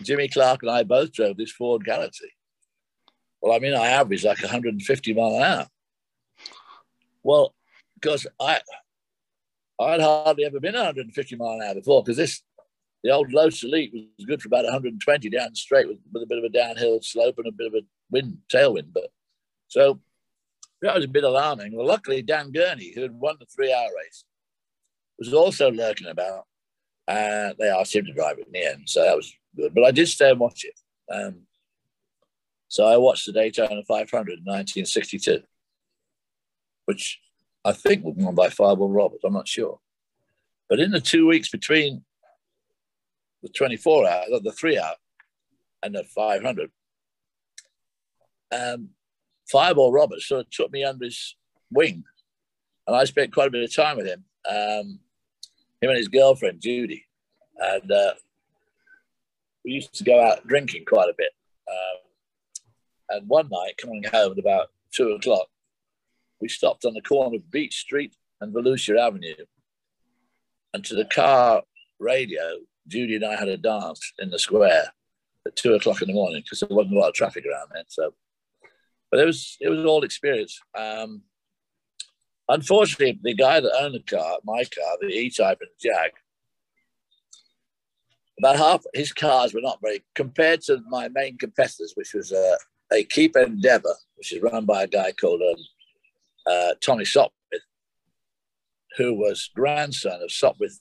Jimmy 0.02 0.28
Clark 0.28 0.62
and 0.62 0.70
I 0.70 0.82
both 0.82 1.12
drove 1.12 1.36
this 1.36 1.52
Ford 1.52 1.84
Galaxy. 1.84 2.30
Well, 3.40 3.54
I 3.54 3.58
mean, 3.58 3.74
I 3.74 3.88
averaged 3.88 4.24
like 4.24 4.42
150 4.42 5.14
mile 5.14 5.36
an 5.36 5.42
hour. 5.42 5.66
Well, 7.22 7.54
because 7.94 8.26
I, 8.40 8.60
I'd 9.78 10.00
hardly 10.00 10.44
ever 10.44 10.60
been 10.60 10.74
150 10.74 11.36
mile 11.36 11.52
an 11.52 11.62
hour 11.62 11.74
before 11.74 12.02
because 12.02 12.16
this, 12.16 12.42
the 13.04 13.10
old 13.10 13.32
Lotus 13.32 13.62
Elite 13.62 13.92
was 13.92 14.26
good 14.26 14.42
for 14.42 14.48
about 14.48 14.64
120 14.64 15.30
down 15.30 15.54
straight 15.54 15.88
with, 15.88 15.98
with 16.12 16.22
a 16.22 16.26
bit 16.26 16.38
of 16.38 16.44
a 16.44 16.48
downhill 16.48 17.00
slope 17.02 17.36
and 17.38 17.46
a 17.46 17.52
bit 17.52 17.68
of 17.68 17.74
a 17.74 17.82
wind, 18.10 18.38
tailwind. 18.52 18.92
But 18.92 19.10
so 19.68 20.00
that 20.82 20.94
was 20.94 21.04
a 21.04 21.08
bit 21.08 21.24
alarming. 21.24 21.76
Well, 21.76 21.86
luckily, 21.86 22.22
Dan 22.22 22.50
Gurney, 22.50 22.92
who 22.94 23.02
had 23.02 23.12
won 23.12 23.36
the 23.38 23.46
three 23.46 23.72
hour 23.72 23.88
race, 23.96 24.24
was 25.18 25.34
also 25.34 25.70
lurking 25.70 26.08
about. 26.08 26.44
And 27.06 27.54
they 27.58 27.68
asked 27.68 27.94
him 27.94 28.04
to 28.04 28.12
drive 28.12 28.38
it 28.38 28.46
in 28.46 28.52
the 28.52 28.66
end. 28.66 28.82
So 28.86 29.02
that 29.02 29.16
was 29.16 29.32
good. 29.56 29.74
But 29.74 29.84
I 29.84 29.90
did 29.90 30.08
stay 30.08 30.30
and 30.30 30.40
watch 30.40 30.64
it. 30.64 30.78
Um, 31.10 31.46
so 32.68 32.86
I 32.86 32.96
watched 32.96 33.26
the 33.26 33.32
Daytona 33.32 33.82
500 33.82 34.38
in 34.38 34.44
1962, 34.44 35.42
which 36.84 37.20
I 37.64 37.72
think 37.72 38.04
was 38.04 38.14
won 38.16 38.34
by 38.34 38.50
Fireball 38.50 38.90
Roberts. 38.90 39.24
I'm 39.24 39.32
not 39.32 39.48
sure. 39.48 39.80
But 40.68 40.80
in 40.80 40.90
the 40.90 41.00
two 41.00 41.26
weeks 41.26 41.48
between 41.48 42.04
the 43.42 43.48
24 43.48 44.06
hour, 44.06 44.24
the 44.42 44.52
three 44.52 44.78
hour, 44.78 44.94
and 45.82 45.94
the 45.94 46.04
500, 46.04 46.70
um, 48.52 48.90
Fireball 49.50 49.92
Roberts 49.92 50.26
sort 50.26 50.42
of 50.42 50.50
took 50.50 50.70
me 50.70 50.84
under 50.84 51.06
his 51.06 51.36
wing. 51.70 52.04
And 52.86 52.96
I 52.96 53.04
spent 53.04 53.32
quite 53.32 53.48
a 53.48 53.50
bit 53.50 53.64
of 53.64 53.74
time 53.74 53.96
with 53.96 54.06
him. 54.06 54.24
Um, 54.48 55.00
him 55.80 55.90
and 55.90 55.96
his 55.96 56.08
girlfriend 56.08 56.60
Judy, 56.60 57.06
and 57.56 57.90
uh, 57.92 58.14
we 59.64 59.72
used 59.72 59.94
to 59.94 60.04
go 60.04 60.22
out 60.22 60.46
drinking 60.46 60.84
quite 60.86 61.08
a 61.08 61.14
bit. 61.16 61.30
Um, 61.68 62.07
and 63.10 63.28
one 63.28 63.48
night, 63.50 63.74
coming 63.80 64.04
home 64.04 64.32
at 64.32 64.38
about 64.38 64.68
two 64.92 65.10
o'clock, 65.10 65.48
we 66.40 66.48
stopped 66.48 66.84
on 66.84 66.94
the 66.94 67.02
corner 67.02 67.36
of 67.36 67.50
Beach 67.50 67.76
Street 67.76 68.14
and 68.40 68.54
Volusia 68.54 68.98
Avenue. 68.98 69.34
And 70.74 70.84
to 70.84 70.94
the 70.94 71.04
car 71.04 71.62
radio, 71.98 72.58
Judy 72.86 73.16
and 73.16 73.24
I 73.24 73.36
had 73.36 73.48
a 73.48 73.56
dance 73.56 74.12
in 74.18 74.30
the 74.30 74.38
square 74.38 74.92
at 75.46 75.56
two 75.56 75.74
o'clock 75.74 76.02
in 76.02 76.08
the 76.08 76.14
morning 76.14 76.42
because 76.42 76.60
there 76.60 76.68
wasn't 76.70 76.96
a 76.96 76.98
lot 76.98 77.08
of 77.08 77.14
traffic 77.14 77.44
around 77.46 77.68
then. 77.74 77.84
So, 77.88 78.14
but 79.10 79.20
it 79.20 79.24
was 79.24 79.56
it 79.60 79.68
was 79.68 79.84
all 79.84 80.04
experience. 80.04 80.60
Um, 80.76 81.22
unfortunately, 82.48 83.18
the 83.22 83.34
guy 83.34 83.60
that 83.60 83.76
owned 83.80 83.94
the 83.94 84.00
car, 84.00 84.38
my 84.44 84.64
car, 84.64 84.96
the 85.00 85.08
E-Type 85.08 85.58
and 85.60 85.70
the 85.70 85.88
Jag, 85.88 86.10
about 88.38 88.56
half 88.56 88.84
his 88.94 89.12
cars 89.12 89.52
were 89.52 89.60
not 89.60 89.80
very 89.82 90.04
compared 90.14 90.60
to 90.62 90.80
my 90.88 91.08
main 91.08 91.36
competitors, 91.38 91.92
which 91.96 92.14
was 92.14 92.32
a, 92.32 92.56
Equipe 92.92 93.36
Endeavour, 93.36 93.94
which 94.16 94.32
is 94.32 94.42
run 94.42 94.64
by 94.64 94.84
a 94.84 94.86
guy 94.88 95.12
called 95.12 95.42
um, 95.42 95.56
uh, 96.46 96.74
Tommy 96.80 97.04
Sopwith, 97.04 97.30
who 98.96 99.14
was 99.14 99.50
grandson 99.54 100.20
of 100.22 100.30
Sopwith 100.30 100.78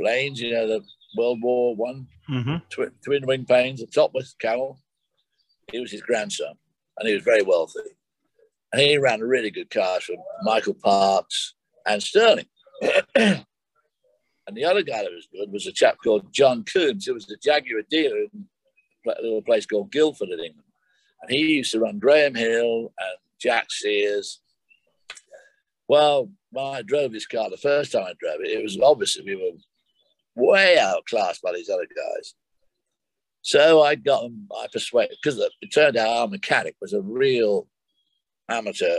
planes, 0.00 0.40
you 0.40 0.52
know, 0.52 0.66
the 0.66 0.80
World 1.16 1.38
War 1.42 1.74
One 1.76 2.06
Mm-hmm. 2.30 2.56
twi- 2.70 2.86
twin 3.04 3.26
wing 3.26 3.44
planes 3.44 3.82
at 3.82 3.90
Sopwith 3.90 4.38
Camel. 4.40 4.78
He 5.70 5.80
was 5.80 5.90
his 5.90 6.00
grandson, 6.02 6.54
and 6.98 7.08
he 7.08 7.14
was 7.14 7.22
very 7.24 7.42
wealthy. 7.42 7.80
And 8.72 8.80
he 8.80 8.96
ran 8.96 9.20
a 9.20 9.26
really 9.26 9.50
good 9.50 9.68
cars 9.70 10.04
for 10.04 10.14
Michael 10.44 10.74
Parks 10.74 11.54
and 11.86 12.02
Stirling. 12.02 12.46
and 13.16 13.44
the 14.54 14.64
other 14.64 14.82
guy 14.82 15.02
that 15.02 15.12
was 15.12 15.28
good 15.32 15.52
was 15.52 15.66
a 15.66 15.72
chap 15.72 15.96
called 16.02 16.32
John 16.32 16.64
Coombs, 16.64 17.04
who 17.06 17.14
was 17.14 17.30
a 17.30 17.36
Jaguar 17.36 17.82
dealer 17.90 18.16
in 18.18 18.46
a 19.06 19.20
little 19.22 19.42
place 19.42 19.66
called 19.66 19.90
Guildford 19.92 20.28
in 20.30 20.38
England. 20.40 20.62
And 21.22 21.30
he 21.30 21.56
used 21.56 21.72
to 21.72 21.80
run 21.80 21.98
Graham 21.98 22.34
Hill 22.34 22.92
and 22.98 23.16
Jack 23.40 23.70
Sears. 23.70 24.40
Well, 25.88 26.30
when 26.50 26.64
I 26.64 26.82
drove 26.82 27.12
this 27.12 27.26
car 27.26 27.48
the 27.48 27.56
first 27.56 27.92
time 27.92 28.04
I 28.04 28.14
drove 28.18 28.40
it, 28.40 28.50
it 28.50 28.62
was 28.62 28.78
obviously 28.80 29.24
we 29.24 29.36
were 29.36 29.52
way 30.34 30.78
outclassed 30.78 31.42
by 31.42 31.52
these 31.52 31.68
other 31.68 31.86
guys. 31.86 32.34
So 33.42 33.82
I 33.82 33.96
got 33.96 34.22
them, 34.22 34.48
I 34.56 34.66
persuaded, 34.72 35.16
because 35.22 35.38
it 35.38 35.72
turned 35.72 35.96
out 35.96 36.08
our 36.08 36.28
mechanic 36.28 36.76
was 36.80 36.92
a 36.92 37.00
real 37.00 37.66
amateur 38.48 38.98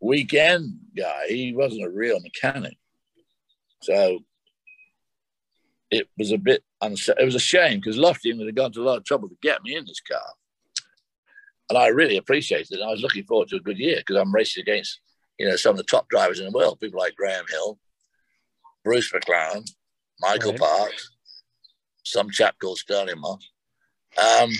weekend 0.00 0.78
guy. 0.96 1.26
He 1.28 1.52
wasn't 1.52 1.84
a 1.84 1.90
real 1.90 2.18
mechanic. 2.20 2.76
So 3.82 4.20
it 5.90 6.08
was 6.16 6.32
a 6.32 6.38
bit, 6.38 6.64
unsa- 6.82 7.18
it 7.20 7.24
was 7.24 7.34
a 7.34 7.40
shame 7.40 7.78
because 7.78 7.98
Lofty 7.98 8.32
would 8.32 8.46
have 8.46 8.54
gone 8.54 8.72
to 8.72 8.80
a 8.80 8.84
lot 8.84 8.96
of 8.96 9.04
trouble 9.04 9.28
to 9.28 9.36
get 9.42 9.62
me 9.62 9.76
in 9.76 9.84
this 9.84 10.00
car. 10.00 10.20
And 11.68 11.78
I 11.78 11.88
really 11.88 12.16
appreciated 12.16 12.78
it. 12.78 12.82
I 12.82 12.90
was 12.90 13.02
looking 13.02 13.24
forward 13.24 13.48
to 13.48 13.56
a 13.56 13.60
good 13.60 13.78
year 13.78 13.96
because 13.98 14.16
I'm 14.16 14.34
racing 14.34 14.62
against, 14.62 15.00
you 15.38 15.48
know, 15.48 15.56
some 15.56 15.70
of 15.70 15.78
the 15.78 15.84
top 15.84 16.08
drivers 16.08 16.38
in 16.38 16.46
the 16.46 16.56
world, 16.56 16.80
people 16.80 17.00
like 17.00 17.14
Graham 17.14 17.44
Hill, 17.48 17.78
Bruce 18.84 19.10
McLaren, 19.12 19.68
Michael 20.20 20.52
Right. 20.52 20.60
Parks, 20.60 21.10
some 22.04 22.30
chap 22.30 22.56
called 22.60 22.78
Stirling 22.78 23.20
Moss. 23.20 23.48
Um, 24.18 24.50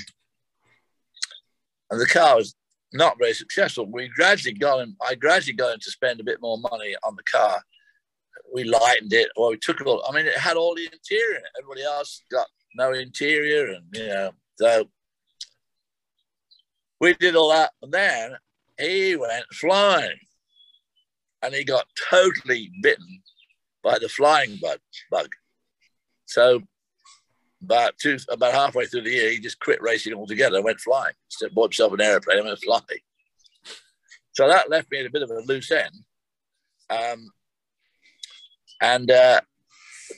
and 1.91 2.01
the 2.01 2.07
car 2.07 2.37
was 2.37 2.55
not 2.93 3.19
very 3.19 3.35
successful. 3.35 3.87
We 3.87 4.09
gradually 4.09 4.55
got 4.55 4.81
him, 4.81 4.97
I 5.07 5.15
gradually 5.15 5.55
got 5.55 5.75
him 5.75 5.81
to 5.81 5.91
spend 5.91 6.21
a 6.21 6.25
bit 6.25 6.41
more 6.41 6.59
money 6.59 6.95
on 7.05 7.17
the 7.17 7.23
car. 7.25 7.61
We 8.55 8.65
lightened 8.65 9.13
it, 9.13 9.29
or 9.37 9.51
we 9.51 9.59
took 9.59 9.81
it 9.81 9.87
all. 9.87 10.05
I 10.09 10.15
mean, 10.15 10.27
it 10.27 10.37
had 10.37 10.57
all 10.57 10.75
the 10.75 10.89
interior. 10.93 11.41
Everybody 11.59 11.85
else 11.85 12.23
got 12.31 12.47
no 12.75 12.93
interior, 12.93 13.73
and 13.73 13.85
you 13.95 14.07
know, 14.07 14.31
so 14.57 14.85
we 17.03 17.15
did 17.15 17.37
all 17.37 17.51
that. 17.51 17.73
And 17.83 17.93
then 17.93 18.37
he 18.79 19.17
went 19.17 19.45
flying, 19.53 20.19
and 21.43 21.53
he 21.53 21.65
got 21.65 21.85
totally 22.09 22.71
bitten 22.81 23.23
by 23.83 23.99
the 23.99 24.09
flying 24.09 24.59
bug. 24.63 24.79
bug. 25.11 25.29
So 26.25 26.63
about 27.63 27.99
two, 28.01 28.17
about 28.31 28.55
halfway 28.55 28.87
through 28.87 29.03
the 29.03 29.11
year, 29.11 29.31
he 29.31 29.41
just 29.41 29.61
quit 29.61 29.83
racing 29.83 30.15
altogether 30.15 30.57
and 30.57 30.65
went 30.65 30.81
flying. 30.81 31.15
So 31.29 31.49
bought 31.51 31.73
himself 31.73 31.93
an 31.93 32.01
airplane 32.01 32.39
and 32.39 32.47
went 32.47 32.61
flying. 32.61 33.03
So 34.33 34.49
that 34.49 34.71
left 34.71 34.91
me 34.91 35.01
at 35.01 35.07
a 35.07 35.11
bit 35.11 35.23
of 35.23 35.31
a 35.31 35.41
loose 35.41 35.71
end. 35.71 35.95
Um, 36.89 37.31
and 38.81 39.11
uh, 39.11 39.41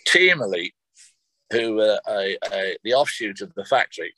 Team 0.07 0.41
Elite, 0.41 0.75
who 1.51 1.75
were 1.75 1.99
a, 2.09 2.37
a, 2.53 2.77
the 2.85 2.95
offshoot 2.95 3.41
of 3.41 3.53
the 3.55 3.65
factory, 3.65 4.13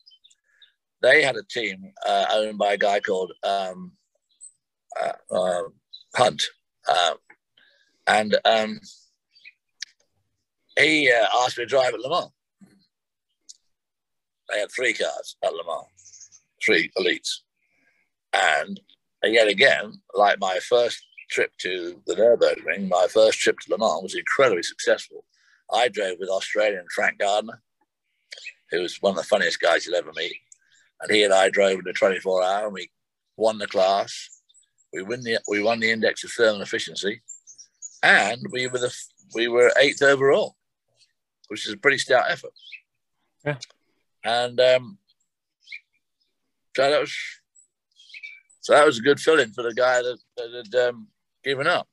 they 1.07 1.23
had 1.23 1.37
a 1.37 1.43
team 1.45 1.93
uh, 2.07 2.27
owned 2.33 2.59
by 2.59 2.73
a 2.73 2.79
guy 2.79 3.01
called 3.01 3.33
um, 3.45 3.93
uh, 5.01 5.35
uh, 5.35 5.63
Hunt. 6.17 6.43
Um, 6.89 7.17
and 8.09 8.37
um, 8.45 8.81
he 10.79 11.11
uh, 11.11 11.27
asked 11.43 11.59
me 11.59 11.65
to 11.65 11.69
drive 11.69 11.95
at 11.95 12.01
Le 12.01 12.11
Mans. 12.11 12.33
They 14.51 14.61
had 14.61 14.71
three 14.71 14.95
cars 14.95 15.37
at 15.45 15.53
Le 15.53 15.65
Mans, 15.65 16.43
three 16.65 16.91
elites. 16.99 17.31
And 18.33 18.81
yet 19.25 19.49
again, 19.49 20.01
like 20.15 20.39
my 20.41 20.59
first 20.59 21.03
trip 21.31 21.51
to 21.59 22.01
the 22.07 22.15
Nürburgring, 22.15 22.89
my 22.89 23.07
first 23.13 23.39
trip 23.41 23.59
to 23.61 23.73
Le 23.73 23.79
Mans 23.79 24.03
was 24.03 24.15
incredibly 24.15 24.63
successful. 24.63 25.25
I 25.73 25.89
drove 25.89 26.19
with 26.21 26.29
Australian 26.29 26.87
Frank 26.95 27.19
Gardner, 27.19 27.61
who 28.71 28.83
was 28.83 29.01
one 29.03 29.13
of 29.13 29.17
the 29.17 29.25
funniest 29.25 29.61
guys 29.61 29.87
you'll 29.87 29.97
ever 29.97 30.13
meet. 30.15 30.37
And 31.01 31.11
he 31.11 31.25
and 31.25 31.35
I 31.35 31.51
drove 31.51 31.79
in 31.79 31.85
the 31.85 31.93
24 31.93 32.43
hour 32.43 32.65
and 32.67 32.75
we 32.75 32.91
won 33.37 33.59
the 33.59 33.67
class. 33.67 34.31
We 34.93 35.03
win 35.03 35.23
the 35.23 35.39
we 35.49 35.63
won 35.63 35.81
the 35.81 35.91
index 35.91 36.25
of 36.25 36.31
thermal 36.31 36.63
efficiency, 36.63 37.21
and 38.03 38.41
we 38.51 38.67
were 38.67 38.79
the 38.79 38.95
we 39.35 39.49
were 39.49 39.73
eighth 39.79 40.01
overall, 40.01 40.57
which 41.49 41.67
is 41.67 41.73
a 41.75 41.77
pretty 41.77 41.99
stout 41.99 42.31
effort. 42.31 42.53
Yeah. 43.45 43.59
And 44.25 44.59
um, 44.61 44.99
so 46.75 46.91
that 46.91 47.01
was 47.01 47.15
so 48.61 48.73
that 48.73 48.87
was 48.87 48.99
a 48.99 49.03
good 49.03 49.21
fill-in 49.21 49.53
for 49.53 49.63
the 49.63 49.75
guy 49.75 50.01
that, 50.01 50.19
that 50.37 50.65
had 50.73 50.89
um, 50.89 51.09
given 51.45 51.67
up. 51.67 51.89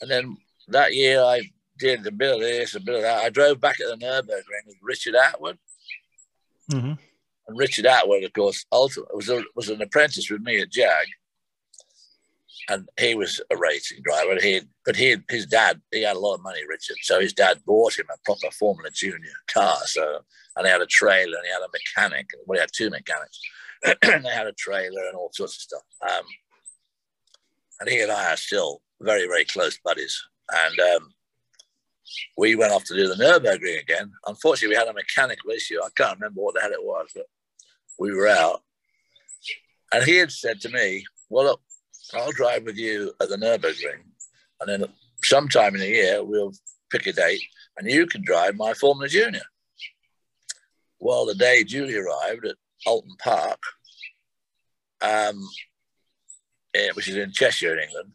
And 0.00 0.10
then 0.10 0.36
that 0.68 0.94
year, 0.94 1.22
I 1.22 1.42
did 1.78 2.06
a 2.06 2.12
bit 2.12 2.34
of 2.34 2.40
this, 2.40 2.74
a 2.74 2.80
bit 2.80 2.96
of 2.96 3.02
that. 3.02 3.24
I 3.24 3.30
drove 3.30 3.60
back 3.60 3.80
at 3.80 3.88
the 3.88 4.04
Nurburgring 4.04 4.66
with 4.66 4.76
Richard 4.82 5.14
Attwood, 5.14 5.56
Mm-hmm. 6.70 6.92
And 7.48 7.56
Richard 7.56 7.86
Attwood, 7.86 8.24
of 8.26 8.32
course, 8.34 8.64
was 8.70 9.28
a, 9.30 9.42
was 9.56 9.70
an 9.70 9.80
apprentice 9.80 10.30
with 10.30 10.42
me 10.42 10.60
at 10.60 10.70
Jag, 10.70 11.06
and 12.68 12.86
he 13.00 13.14
was 13.14 13.40
a 13.50 13.56
racing 13.56 14.02
driver. 14.04 14.38
He 14.38 14.60
but 14.84 14.96
he 14.96 15.16
his 15.30 15.46
dad 15.46 15.80
he 15.90 16.02
had 16.02 16.16
a 16.16 16.20
lot 16.20 16.34
of 16.34 16.42
money, 16.42 16.60
Richard, 16.68 16.98
so 17.00 17.20
his 17.20 17.32
dad 17.32 17.62
bought 17.66 17.98
him 17.98 18.06
a 18.12 18.18
proper 18.24 18.50
Formula 18.52 18.90
Junior 18.92 19.32
car. 19.52 19.78
So 19.86 20.18
and 20.56 20.66
he 20.66 20.70
had 20.70 20.82
a 20.82 20.86
trailer 20.86 21.38
and 21.38 21.46
he 21.46 21.52
had 21.52 21.62
a 21.62 21.72
mechanic. 21.72 22.26
Well, 22.44 22.58
he 22.58 22.60
had 22.60 22.70
two 22.74 22.90
mechanics. 22.90 23.40
and 24.02 24.24
they 24.24 24.30
had 24.30 24.46
a 24.46 24.52
trailer 24.52 25.06
and 25.06 25.16
all 25.16 25.30
sorts 25.32 25.56
of 25.56 25.60
stuff. 25.62 25.82
Um, 26.02 26.24
and 27.80 27.88
he 27.88 28.00
and 28.00 28.12
I 28.12 28.32
are 28.32 28.36
still 28.36 28.82
very 29.00 29.26
very 29.26 29.46
close 29.46 29.78
buddies, 29.82 30.22
and. 30.50 30.78
Um, 30.80 31.14
we 32.38 32.54
went 32.54 32.72
off 32.72 32.84
to 32.84 32.94
do 32.94 33.06
the 33.06 33.22
Nurburgring 33.22 33.82
again. 33.82 34.10
Unfortunately, 34.26 34.74
we 34.74 34.78
had 34.78 34.88
a 34.88 34.94
mechanical 34.94 35.50
issue. 35.50 35.78
I 35.78 35.90
can't 35.94 36.18
remember 36.18 36.40
what 36.40 36.54
the 36.54 36.62
hell 36.62 36.72
it 36.72 36.82
was, 36.82 37.06
but 37.14 37.26
we 37.98 38.12
were 38.12 38.28
out. 38.28 38.62
And 39.92 40.04
he 40.04 40.16
had 40.16 40.30
said 40.30 40.60
to 40.62 40.68
me, 40.68 41.04
Well, 41.28 41.44
look, 41.44 41.60
I'll 42.14 42.32
drive 42.32 42.64
with 42.64 42.76
you 42.76 43.12
at 43.20 43.28
the 43.28 43.36
Nürburgring. 43.36 44.02
And 44.60 44.68
then 44.68 44.88
sometime 45.22 45.74
in 45.74 45.80
the 45.80 45.88
year, 45.88 46.24
we'll 46.24 46.52
pick 46.90 47.06
a 47.06 47.12
date 47.12 47.42
and 47.76 47.88
you 47.88 48.06
can 48.06 48.22
drive 48.22 48.56
my 48.56 48.74
Formula 48.74 49.08
Junior. 49.08 49.42
Well, 51.00 51.26
the 51.26 51.34
day 51.34 51.62
Julie 51.64 51.96
arrived 51.96 52.44
at 52.44 52.56
Oulton 52.86 53.16
Park, 53.22 53.60
um, 55.00 55.48
eh, 56.74 56.88
which 56.94 57.08
is 57.08 57.16
in 57.16 57.30
Cheshire, 57.32 57.74
in 57.74 57.84
England, 57.84 58.12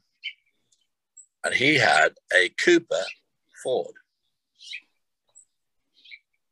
and 1.45 1.53
he 1.53 1.75
had 1.75 2.09
a 2.35 2.49
Cooper 2.49 3.03
Ford. 3.63 3.93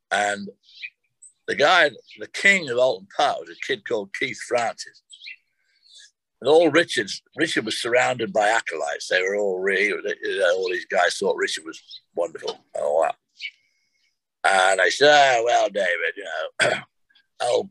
And 0.09 0.49
the 1.47 1.55
guy, 1.55 1.89
the 2.19 2.27
king 2.27 2.69
of 2.69 2.77
Oulton 2.77 3.07
Park, 3.15 3.39
was 3.39 3.49
a 3.49 3.65
kid 3.65 3.87
called 3.87 4.15
Keith 4.17 4.39
Francis. 4.47 5.01
And 6.39 6.49
all 6.49 6.71
Richard's, 6.71 7.21
Richard 7.35 7.65
was 7.65 7.81
surrounded 7.81 8.33
by 8.33 8.47
acolytes. 8.47 9.07
They 9.07 9.21
were 9.21 9.35
all 9.35 9.59
really, 9.59 9.91
all 9.91 10.69
these 10.69 10.85
guys 10.85 11.17
thought 11.17 11.35
Richard 11.37 11.65
was 11.65 12.01
wonderful 12.15 12.59
and 12.73 12.83
all 12.83 13.03
that. 13.03 13.15
And 14.43 14.81
I 14.81 14.89
said, 14.89 15.07
oh, 15.09 15.43
well, 15.45 15.69
David, 15.69 16.13
you 16.17 16.23
know, 16.23 16.71
oh, 17.41 17.69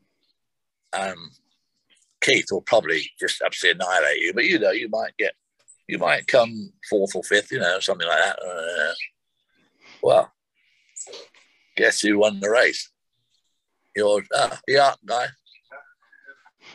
um, 0.92 1.30
Keith 2.20 2.46
will 2.50 2.60
probably 2.60 3.10
just 3.18 3.42
absolutely 3.44 3.80
annihilate 3.84 4.22
you, 4.22 4.32
but 4.34 4.44
you 4.44 4.58
know, 4.58 4.70
you 4.70 4.88
might 4.88 5.16
get, 5.16 5.32
you 5.88 5.98
might 5.98 6.28
come 6.28 6.72
fourth 6.88 7.16
or 7.16 7.24
fifth, 7.24 7.50
you 7.50 7.58
know, 7.58 7.80
something 7.80 8.06
like 8.06 8.18
that. 8.18 8.38
Uh, 8.38 8.94
well, 10.02 10.32
guess 11.76 12.00
who 12.00 12.18
won 12.18 12.38
the 12.38 12.50
race? 12.50 12.90
Yours, 14.00 14.26
ah, 14.34 14.58
yeah, 14.66 14.94
guy. 15.04 15.26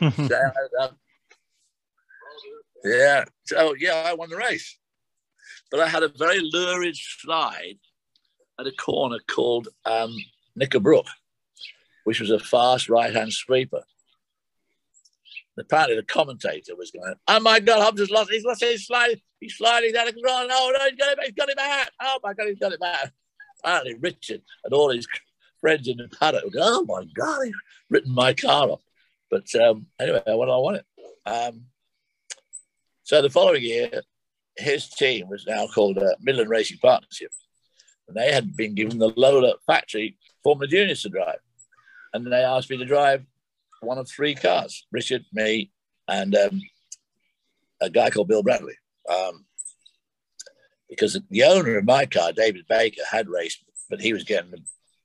yeah, 2.84 3.24
so 3.46 3.74
yeah, 3.80 4.04
I 4.06 4.14
won 4.14 4.30
the 4.30 4.36
race. 4.36 4.78
But 5.72 5.80
I 5.80 5.88
had 5.88 6.04
a 6.04 6.08
very 6.08 6.38
lurid 6.40 6.94
slide 6.94 7.78
at 8.60 8.68
a 8.68 8.70
corner 8.70 9.18
called 9.28 9.66
um, 9.84 10.14
Knickerbrook, 10.56 11.08
which 12.04 12.20
was 12.20 12.30
a 12.30 12.38
fast 12.38 12.88
right 12.88 13.12
hand 13.12 13.32
sweeper. 13.32 13.82
apparently, 15.58 15.96
the 15.96 16.04
commentator 16.04 16.76
was 16.76 16.92
going, 16.92 17.12
Oh 17.26 17.40
my 17.40 17.58
God, 17.58 17.80
I've 17.80 17.96
just 17.96 18.12
lost. 18.12 18.30
He's 18.30 18.44
lost 18.44 18.62
his 18.62 18.86
slide. 18.86 19.20
He's 19.40 19.56
sliding 19.56 19.94
down 19.94 20.06
the 20.06 20.12
ground. 20.12 20.48
No, 20.48 20.70
no, 20.70 20.84
he's 20.88 20.94
got 20.96 21.10
it, 21.10 21.18
he's 21.24 21.34
got 21.34 21.48
it 21.48 21.56
back. 21.56 21.90
Oh 22.00 22.20
my 22.22 22.34
God, 22.34 22.46
he's 22.46 22.60
got 22.60 22.72
it 22.72 22.78
back. 22.78 23.12
Apparently, 23.64 23.94
Richard 23.94 24.42
and 24.62 24.72
all 24.72 24.92
his 24.92 25.08
friends 25.60 25.88
in 25.88 25.96
the 25.96 26.08
paddock 26.08 26.44
Oh 26.58 26.84
my 26.84 27.04
God, 27.14 27.44
he's 27.44 27.54
written 27.90 28.14
my 28.14 28.32
car 28.34 28.70
off. 28.70 28.82
But 29.30 29.52
um, 29.56 29.86
anyway, 30.00 30.22
I 30.26 30.34
won, 30.34 30.50
I 30.50 30.56
won 30.56 30.74
it. 30.76 30.86
Um, 31.26 31.62
so 33.02 33.22
the 33.22 33.30
following 33.30 33.62
year, 33.62 34.02
his 34.56 34.88
team 34.88 35.28
was 35.28 35.46
now 35.46 35.66
called 35.66 35.98
uh, 35.98 36.14
Midland 36.20 36.50
Racing 36.50 36.78
Partnership. 36.78 37.30
And 38.08 38.16
they 38.16 38.32
had 38.32 38.56
been 38.56 38.74
given 38.74 38.98
the 38.98 39.12
Lola 39.16 39.54
factory 39.66 40.16
Formula 40.42 40.68
Juniors 40.68 41.02
to 41.02 41.08
drive. 41.08 41.38
And 42.14 42.26
they 42.26 42.44
asked 42.44 42.70
me 42.70 42.76
to 42.78 42.84
drive 42.84 43.24
one 43.80 43.98
of 43.98 44.08
three 44.08 44.34
cars 44.34 44.86
Richard, 44.92 45.24
me, 45.32 45.70
and 46.08 46.34
um, 46.34 46.60
a 47.80 47.90
guy 47.90 48.10
called 48.10 48.28
Bill 48.28 48.42
Bradley. 48.42 48.74
Um, 49.08 49.44
because 50.88 51.18
the 51.30 51.42
owner 51.42 51.78
of 51.78 51.84
my 51.84 52.06
car, 52.06 52.32
David 52.32 52.64
Baker, 52.68 53.02
had 53.10 53.28
raced, 53.28 53.64
but 53.90 54.00
he 54.00 54.12
was 54.12 54.24
getting, 54.24 54.52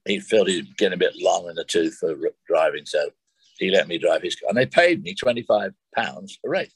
he 0.06 0.20
felt 0.20 0.48
he 0.48 0.58
was 0.58 0.68
getting 0.78 0.96
a 0.96 0.98
bit 0.98 1.14
long 1.18 1.48
in 1.50 1.56
the 1.56 1.64
tooth 1.64 1.98
for 2.00 2.16
driving. 2.48 2.86
So 2.86 3.10
he 3.58 3.70
let 3.72 3.88
me 3.88 3.98
drive 3.98 4.24
his 4.24 4.36
car. 4.36 4.50
And 4.50 4.58
they 4.58 4.66
paid 4.66 5.04
me 5.04 5.14
25 5.14 5.74
pounds 5.96 6.40
a 6.46 6.50
race. 6.50 6.74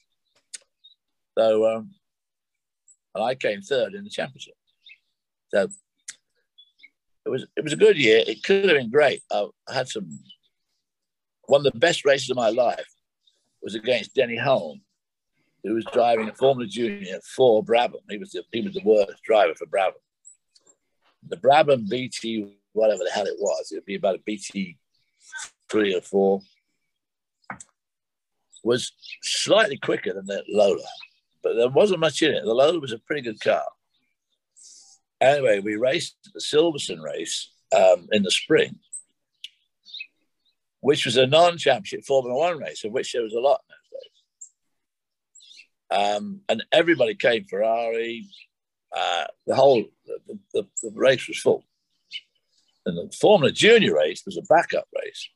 So, 1.38 1.66
um, 1.66 1.92
and 3.14 3.24
I 3.24 3.36
came 3.36 3.62
third 3.62 3.94
in 3.94 4.04
the 4.04 4.10
championship. 4.10 4.56
So 5.50 5.68
it 7.26 7.30
was 7.30 7.46
it 7.56 7.64
was 7.64 7.74
a 7.74 7.78
good 7.78 7.98
year. 7.98 8.24
It 8.26 8.44
could 8.44 8.70
have 8.70 8.78
been 8.78 8.92
great. 8.92 9.24
I 9.32 9.48
had 9.74 9.88
some 9.88 10.20
one 11.48 11.66
of 11.66 11.72
the 11.72 11.80
best 11.80 12.06
races 12.06 12.30
of 12.30 12.38
my 12.38 12.50
life 12.50 12.86
was 13.62 13.76
against 13.76 14.14
Denny 14.14 14.38
Hulme, 14.38 14.82
who 15.64 15.74
was 15.74 15.86
driving 15.92 16.30
a 16.30 16.34
Formula 16.34 16.68
Junior 16.68 17.20
for 17.36 17.64
Brabham. 17.64 18.02
He 18.10 18.18
was 18.18 18.32
the, 18.32 18.44
he 18.52 18.62
was 18.62 18.74
the 18.74 18.82
worst 18.84 19.24
driver 19.24 19.56
for 19.56 19.66
Brabham. 19.66 19.94
The 21.28 21.38
Brabham 21.38 21.90
BT, 21.90 22.58
whatever 22.76 23.04
the 23.04 23.12
hell 23.12 23.26
it 23.26 23.38
was, 23.40 23.72
it 23.72 23.76
would 23.76 23.86
be 23.86 23.96
about 23.96 24.16
a 24.16 24.24
BT 24.26 24.78
three 25.70 25.96
or 25.96 26.02
four, 26.02 26.42
was 28.64 28.92
slightly 29.22 29.78
quicker 29.78 30.14
than 30.14 30.26
the 30.26 30.44
Lola, 30.50 30.84
but 31.44 31.56
there 31.56 31.70
wasn't 31.70 32.00
much 32.00 32.22
in 32.22 32.34
it. 32.34 32.44
The 32.44 32.54
Lola 32.54 32.80
was 32.80 32.92
a 32.92 33.00
pretty 33.00 33.22
good 33.22 33.40
car 33.40 33.64
anyway, 35.22 35.60
we 35.60 35.76
raced 35.76 36.16
the 36.34 36.40
Silverstone 36.40 37.02
race 37.02 37.52
um, 37.76 38.08
in 38.12 38.24
the 38.24 38.32
spring, 38.32 38.80
which 40.82 41.06
was 41.06 41.18
a 41.18 41.28
non-championship 41.28 42.06
Formula 42.06 42.38
One 42.38 42.60
race, 42.60 42.84
of 42.84 42.92
which 42.92 43.14
there 43.14 43.24
was 43.24 43.34
a 43.34 43.40
lot 43.40 43.62
in 43.70 43.76
those 45.92 46.10
days. 46.10 46.18
Um, 46.18 46.42
and 46.50 46.64
everybody 46.72 47.16
came 47.16 47.46
Ferrari. 47.46 48.28
Uh, 48.96 49.26
the 49.46 49.56
whole 49.56 49.84
the, 50.06 50.40
the, 50.54 50.68
the, 50.82 50.92
race 50.94 51.28
was 51.28 51.38
full. 51.40 51.64
And 52.86 52.98
the 52.98 53.16
Formula 53.20 53.52
Junior 53.52 53.96
race 53.96 54.24
was 54.26 54.38
a 54.38 54.54
backup 54.54 54.88
race, 54.96 55.30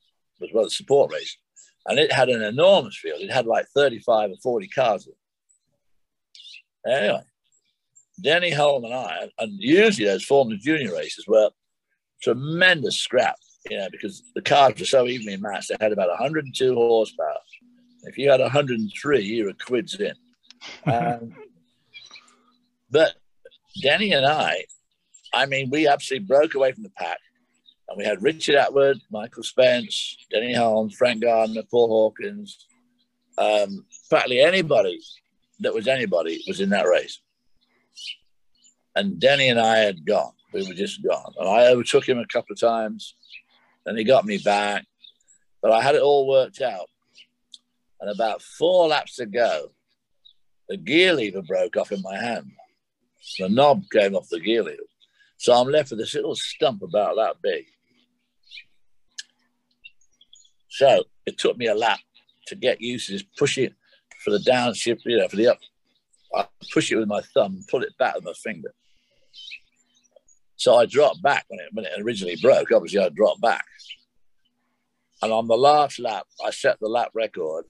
as 0.43 0.49
well 0.53 0.65
as 0.65 0.73
a 0.73 0.75
support 0.75 1.11
race. 1.11 1.37
And 1.85 1.97
it 1.97 2.11
had 2.11 2.29
an 2.29 2.43
enormous 2.43 2.97
field. 2.97 3.21
It 3.21 3.31
had 3.31 3.47
like 3.47 3.65
35 3.75 4.31
or 4.31 4.35
40 4.43 4.67
cars. 4.67 5.07
Anyway, 6.85 7.21
Denny 8.21 8.51
Hulme 8.51 8.85
and 8.85 8.93
I, 8.93 9.29
and 9.39 9.53
usually 9.59 10.07
those 10.07 10.23
Formula 10.23 10.59
Junior 10.59 10.93
races 10.93 11.25
were 11.27 11.49
tremendous 12.21 12.97
scrap, 12.97 13.35
you 13.69 13.77
know, 13.77 13.87
because 13.91 14.23
the 14.35 14.41
cars 14.41 14.79
were 14.79 14.85
so 14.85 15.07
evenly 15.07 15.37
matched. 15.37 15.69
They 15.69 15.77
had 15.79 15.91
about 15.91 16.09
102 16.09 16.75
horsepower. 16.75 17.37
If 18.03 18.17
you 18.17 18.29
had 18.29 18.39
103, 18.39 19.21
you 19.21 19.45
were 19.45 19.53
quids 19.53 19.95
in. 19.95 20.13
Um, 20.85 21.35
but 22.91 23.15
Denny 23.81 24.13
and 24.13 24.25
I, 24.25 24.65
I 25.33 25.45
mean, 25.45 25.69
we 25.69 25.87
absolutely 25.87 26.27
broke 26.27 26.55
away 26.55 26.71
from 26.71 26.83
the 26.83 26.91
pack. 26.91 27.19
And 27.89 27.97
we 27.97 28.05
had 28.05 28.21
Richard 28.21 28.55
Attwood, 28.55 29.01
Michael 29.09 29.43
Spence, 29.43 30.15
Denny 30.31 30.53
Hulme, 30.53 30.93
Frank 30.93 31.23
Gardner, 31.23 31.63
Paul 31.69 31.87
Hawkins. 31.87 32.67
Um, 33.37 33.85
practically 34.09 34.41
anybody 34.41 34.99
that 35.61 35.73
was 35.73 35.87
anybody 35.87 36.43
was 36.47 36.61
in 36.61 36.69
that 36.69 36.87
race 36.87 37.19
and 38.99 39.19
Denny 39.19 39.47
and 39.49 39.59
I 39.59 39.77
had 39.77 40.05
gone. 40.05 40.33
We 40.53 40.67
were 40.67 40.73
just 40.73 41.03
gone. 41.03 41.33
And 41.37 41.47
I 41.47 41.67
overtook 41.67 42.07
him 42.07 42.19
a 42.19 42.25
couple 42.25 42.53
of 42.53 42.59
times, 42.59 43.15
and 43.85 43.97
he 43.97 44.03
got 44.03 44.25
me 44.25 44.37
back. 44.39 44.85
But 45.61 45.71
I 45.71 45.81
had 45.81 45.95
it 45.95 46.01
all 46.01 46.27
worked 46.27 46.61
out. 46.61 46.87
And 48.01 48.09
about 48.09 48.41
four 48.41 48.87
laps 48.87 49.15
to 49.15 49.25
go, 49.25 49.69
the 50.67 50.77
gear 50.77 51.13
lever 51.13 51.41
broke 51.41 51.77
off 51.77 51.91
in 51.91 52.01
my 52.01 52.17
hand. 52.17 52.51
The 53.37 53.49
knob 53.49 53.83
came 53.91 54.15
off 54.15 54.29
the 54.29 54.39
gear 54.39 54.63
lever. 54.63 54.77
So 55.37 55.53
I'm 55.53 55.69
left 55.69 55.91
with 55.91 55.99
this 55.99 56.13
little 56.15 56.35
stump 56.35 56.81
about 56.81 57.15
that 57.15 57.41
big. 57.41 57.65
So 60.69 61.03
it 61.25 61.37
took 61.37 61.57
me 61.57 61.67
a 61.67 61.75
lap 61.75 61.99
to 62.47 62.55
get 62.55 62.81
used 62.81 63.07
to 63.07 63.13
just 63.13 63.25
push 63.37 63.57
it 63.57 63.73
for 64.23 64.31
the 64.31 64.37
downshift, 64.39 65.01
you 65.05 65.17
know, 65.17 65.27
for 65.27 65.35
the 65.35 65.47
up. 65.47 65.59
I 66.35 66.45
push 66.71 66.91
it 66.91 66.97
with 66.97 67.07
my 67.07 67.21
thumb, 67.33 67.63
pull 67.69 67.81
it 67.83 67.97
back 67.97 68.15
with 68.15 68.25
my 68.25 68.33
finger. 68.33 68.73
So 70.57 70.75
I 70.75 70.85
dropped 70.85 71.21
back 71.21 71.45
when 71.47 71.59
it, 71.59 71.69
when 71.71 71.85
it 71.85 71.93
originally 72.01 72.37
broke. 72.41 72.71
Obviously, 72.71 72.99
I 72.99 73.09
dropped 73.09 73.41
back. 73.41 73.65
And 75.21 75.31
on 75.31 75.47
the 75.47 75.57
last 75.57 75.99
lap, 75.99 76.25
I 76.45 76.51
set 76.51 76.79
the 76.79 76.87
lap 76.87 77.09
record 77.13 77.65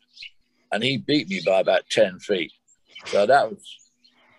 and 0.71 0.83
he 0.83 0.97
beat 0.97 1.29
me 1.29 1.41
by 1.45 1.59
about 1.59 1.83
10 1.89 2.19
feet. 2.19 2.51
So 3.05 3.25
that 3.25 3.49
was 3.49 3.63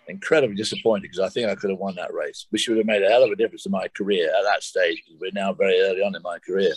incredibly 0.07 0.55
disappointing 0.55 1.03
because 1.03 1.19
I 1.19 1.29
think 1.29 1.49
I 1.49 1.55
could 1.55 1.69
have 1.69 1.79
won 1.79 1.95
that 1.95 2.13
race, 2.13 2.47
which 2.49 2.67
would 2.67 2.77
have 2.77 2.85
made 2.85 3.03
a 3.03 3.09
hell 3.09 3.23
of 3.23 3.31
a 3.31 3.35
difference 3.35 3.65
in 3.65 3.71
my 3.71 3.87
career 3.89 4.27
at 4.27 4.43
that 4.43 4.63
stage. 4.63 5.01
We're 5.19 5.31
now 5.33 5.53
very 5.53 5.79
early 5.79 6.01
on 6.01 6.15
in 6.15 6.21
my 6.21 6.39
career. 6.39 6.73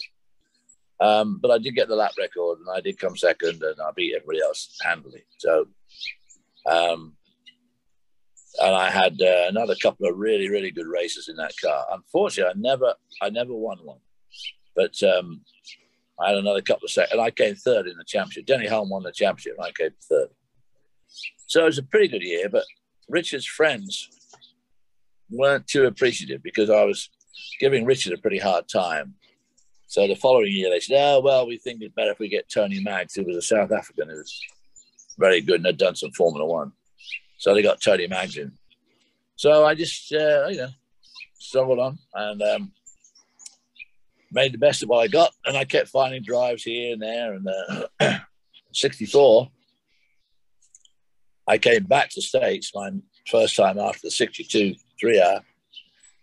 Um, 1.01 1.39
but 1.43 1.51
I 1.51 1.59
did 1.59 1.75
get 1.75 1.89
the 1.89 1.97
lap 1.97 2.13
record 2.19 2.59
and 2.61 2.69
I 2.75 2.81
did 2.81 2.99
come 2.99 3.17
second 3.17 3.63
and 3.63 3.81
I 3.81 3.91
beat 3.97 4.15
everybody 4.15 4.41
else 4.43 4.79
handily. 4.83 5.25
So 5.39 5.67
um, 6.71 7.17
and 8.61 8.75
I 8.75 8.91
had 8.91 9.21
uh, 9.21 9.47
another 9.49 9.75
couple 9.75 10.09
of 10.09 10.17
really, 10.17 10.49
really 10.49 10.71
good 10.71 10.87
races 10.87 11.29
in 11.29 11.37
that 11.37 11.55
car. 11.63 11.85
Unfortunately, 11.93 12.53
I 12.55 12.55
never, 12.57 12.95
I 13.21 13.31
never 13.31 13.55
won 13.55 13.79
one, 13.83 13.99
but 14.77 14.95
um, 15.03 15.43
I 16.21 16.29
had 16.29 16.39
another 16.39 16.63
couple 16.63 16.85
of 16.85 16.91
seconds, 16.91 17.13
and 17.13 17.21
I 17.21 17.31
came 17.31 17.57
third 17.57 17.89
in 17.89 17.97
the 17.97 18.05
championship. 18.05 18.47
Denny 18.47 18.67
Hulme 18.67 18.91
won 18.91 19.03
the 19.03 19.13
championship, 19.13 19.55
and 19.59 19.67
I 19.67 19.73
came 19.73 19.91
third. 20.09 20.29
So 21.47 21.63
it 21.63 21.67
was 21.67 21.79
a 21.79 21.83
pretty 21.83 22.09
good 22.09 22.23
year, 22.23 22.49
but 22.49 22.65
Richard's 23.09 23.47
friends 23.47 24.09
weren't 25.31 25.67
too 25.67 25.87
appreciative 25.87 26.43
because 26.43 26.71
I 26.71 26.85
was 26.85 27.11
giving 27.59 27.85
Richard 27.85 28.13
a 28.13 28.19
pretty 28.19 28.39
hard 28.39 28.69
time. 28.69 29.15
So 29.95 30.09
the 30.09 30.17
following 30.17 30.51
year, 30.51 30.71
they 30.71 30.81
said, 30.81 30.97
"Oh 31.01 31.21
well, 31.21 31.47
we 31.47 31.57
think 31.57 31.81
it's 31.81 31.95
better 31.95 32.11
if 32.11 32.19
we 32.19 32.29
get 32.29 32.49
Tony 32.49 32.81
Maggs, 32.81 33.15
who 33.15 33.23
was 33.23 33.37
a 33.37 33.43
South 33.43 33.71
African 33.71 34.09
who 34.09 34.17
was 34.17 34.41
very 35.17 35.41
good 35.41 35.59
and 35.61 35.67
had 35.67 35.77
done 35.77 35.95
some 35.95 36.11
Formula 36.11 36.45
One." 36.45 36.73
So 37.39 37.55
they 37.55 37.63
got 37.63 37.81
Tony 37.81 38.09
Maggs 38.09 38.37
in. 38.37 38.51
So 39.37 39.65
I 39.65 39.77
just, 39.77 40.13
uh, 40.13 40.49
you 40.49 40.57
know, 40.57 40.71
struggled 41.39 41.79
on 41.79 42.01
and 42.13 42.43
um, 42.43 42.73
made 44.33 44.53
the 44.53 44.59
best 44.59 44.83
of 44.83 44.89
what 44.89 45.05
I 45.05 45.07
got. 45.07 45.31
And 45.45 45.57
I 45.57 45.65
kept 45.65 45.91
finding 45.91 46.25
drives 46.25 46.65
here 46.65 46.95
and 46.95 47.01
there. 47.01 47.35
And 47.35 47.47
uh, 48.01 48.19
64, 48.73 49.49
I 51.47 51.57
came 51.57 51.85
back 51.85 52.11
to 52.11 52.21
States 52.21 52.73
my 52.75 52.91
first 53.29 53.55
time 53.55 53.79
after 53.79 54.01
the 54.03 54.11
62 54.11 54.75
three 55.01 55.23
hour. 55.23 55.41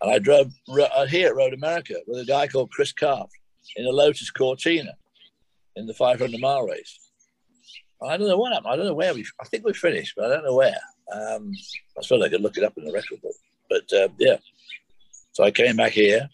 And 0.01 0.11
I 0.11 0.19
drove 0.19 0.51
uh, 0.67 1.05
here 1.05 1.30
at 1.30 1.38
Road 1.38 1.53
America 1.53 1.95
with 2.05 2.19
a 2.19 2.26
guy 2.26 2.47
called 2.47 2.72
Chris 2.72 2.91
Karp 2.91 3.30
in 3.76 3.86
a 3.86 3.91
Lotus 3.91 4.32
Cortina 4.32 4.93
in 5.76 5.86
the 5.86 5.93
500 5.93 6.39
mile 6.39 6.67
race. 6.67 6.99
I 8.03 8.17
don't 8.17 8.28
know 8.28 8.38
what 8.38 8.53
happened. 8.53 8.74
I 8.74 8.76
don't 8.76 8.86
know 8.86 8.95
where 8.95 9.13
we. 9.13 9.26
I 9.39 9.45
think 9.45 9.63
we 9.63 9.74
finished, 9.74 10.13
but 10.15 10.26
I 10.26 10.36
don't 10.36 10.43
know 10.43 10.55
where. 10.55 10.80
Um, 11.13 11.51
I 11.97 12.01
suppose 12.01 12.24
I 12.24 12.30
could 12.30 12.41
look 12.41 12.57
it 12.57 12.63
up 12.63 12.78
in 12.78 12.86
the 12.86 12.91
record 12.91 13.22
book. 13.22 13.36
But 13.69 13.93
uh, 13.93 14.07
yeah, 14.17 14.38
so 15.34 15.43
I 15.43 15.51
came 15.51 15.76
back 15.76 15.91
here. 15.91 16.30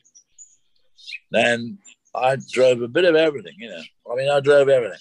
Then 1.32 1.78
I 2.16 2.38
drove 2.52 2.82
a 2.82 2.88
bit 2.88 3.06
of 3.06 3.16
everything, 3.16 3.56
you 3.58 3.70
know. 3.70 3.82
I 4.12 4.16
mean, 4.16 4.30
I 4.30 4.40
drove 4.40 4.70
everything. 4.70 5.00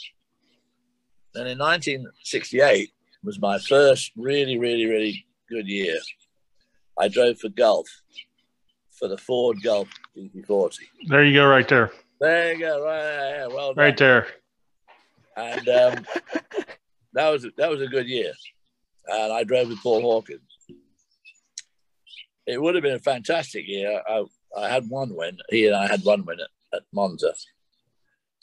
Then 1.35 1.47
in 1.47 1.59
1968 1.59 2.91
was 3.23 3.39
my 3.41 3.59
first 3.59 4.13
really, 4.17 4.59
really, 4.59 4.87
really 4.87 5.27
good 5.49 5.67
year. 5.69 5.99
I 6.99 7.09
drove 7.09 7.39
for 7.39 7.49
Gulf 7.49 7.87
for 8.91 9.09
the 9.09 9.19
Ford 9.19 9.59
Gulf 9.63 9.89
GT40. 10.17 10.79
There 11.09 11.25
you 11.25 11.35
go, 11.35 11.47
right 11.47 11.69
there. 11.69 11.93
There 12.21 12.55
you 12.55 12.61
go, 12.61 12.85
right 12.85 13.03
there. 13.03 13.49
Well 13.51 13.75
done. 13.75 13.85
Right 13.85 13.97
there. 13.97 14.27
And 15.37 15.69
um, 15.69 16.07
that 17.13 17.29
was 17.31 17.47
that 17.57 17.71
was 17.71 17.83
a 17.83 17.87
good 17.87 18.07
year. 18.07 18.33
And 19.07 19.33
I 19.33 19.45
drove 19.45 19.69
with 19.69 19.83
Paul 19.83 20.01
Hawkins. 20.01 20.41
It 22.47 22.61
would 22.61 22.75
have 22.75 22.83
been 22.83 22.95
a 22.95 23.01
fantastic 23.01 23.67
year. 23.67 24.01
I, 24.09 24.25
I 24.57 24.69
had 24.69 24.89
one 24.89 25.15
win. 25.15 25.39
He 25.51 25.67
and 25.67 25.77
I 25.77 25.87
had 25.87 26.05
one 26.05 26.25
win 26.25 26.39
at, 26.41 26.77
at 26.77 26.83
Monza. 26.93 27.35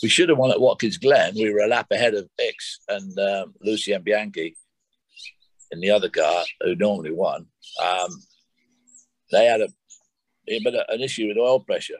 We 0.02 0.10
should 0.10 0.30
have 0.30 0.38
won 0.38 0.52
at 0.52 0.60
Watkins 0.60 0.98
Glen. 0.98 1.34
We 1.36 1.52
were 1.52 1.62
a 1.62 1.68
lap 1.68 1.88
ahead 1.92 2.14
of 2.14 2.30
Ickx 2.40 2.80
and 2.90 3.18
um, 3.20 3.54
Lucien 3.62 4.04
Bianchi 4.04 4.56
in 5.72 5.80
the 5.80 5.90
other 5.90 6.10
car, 6.10 6.44
who 6.62 6.76
normally 6.76 7.12
won. 7.12 7.48
Um, 7.82 8.10
they 9.32 9.46
had 9.46 9.62
a, 9.62 9.68
but 10.64 10.90
an 10.90 11.02
issue 11.02 11.28
with 11.28 11.38
oil 11.38 11.62
pressure, 11.62 12.00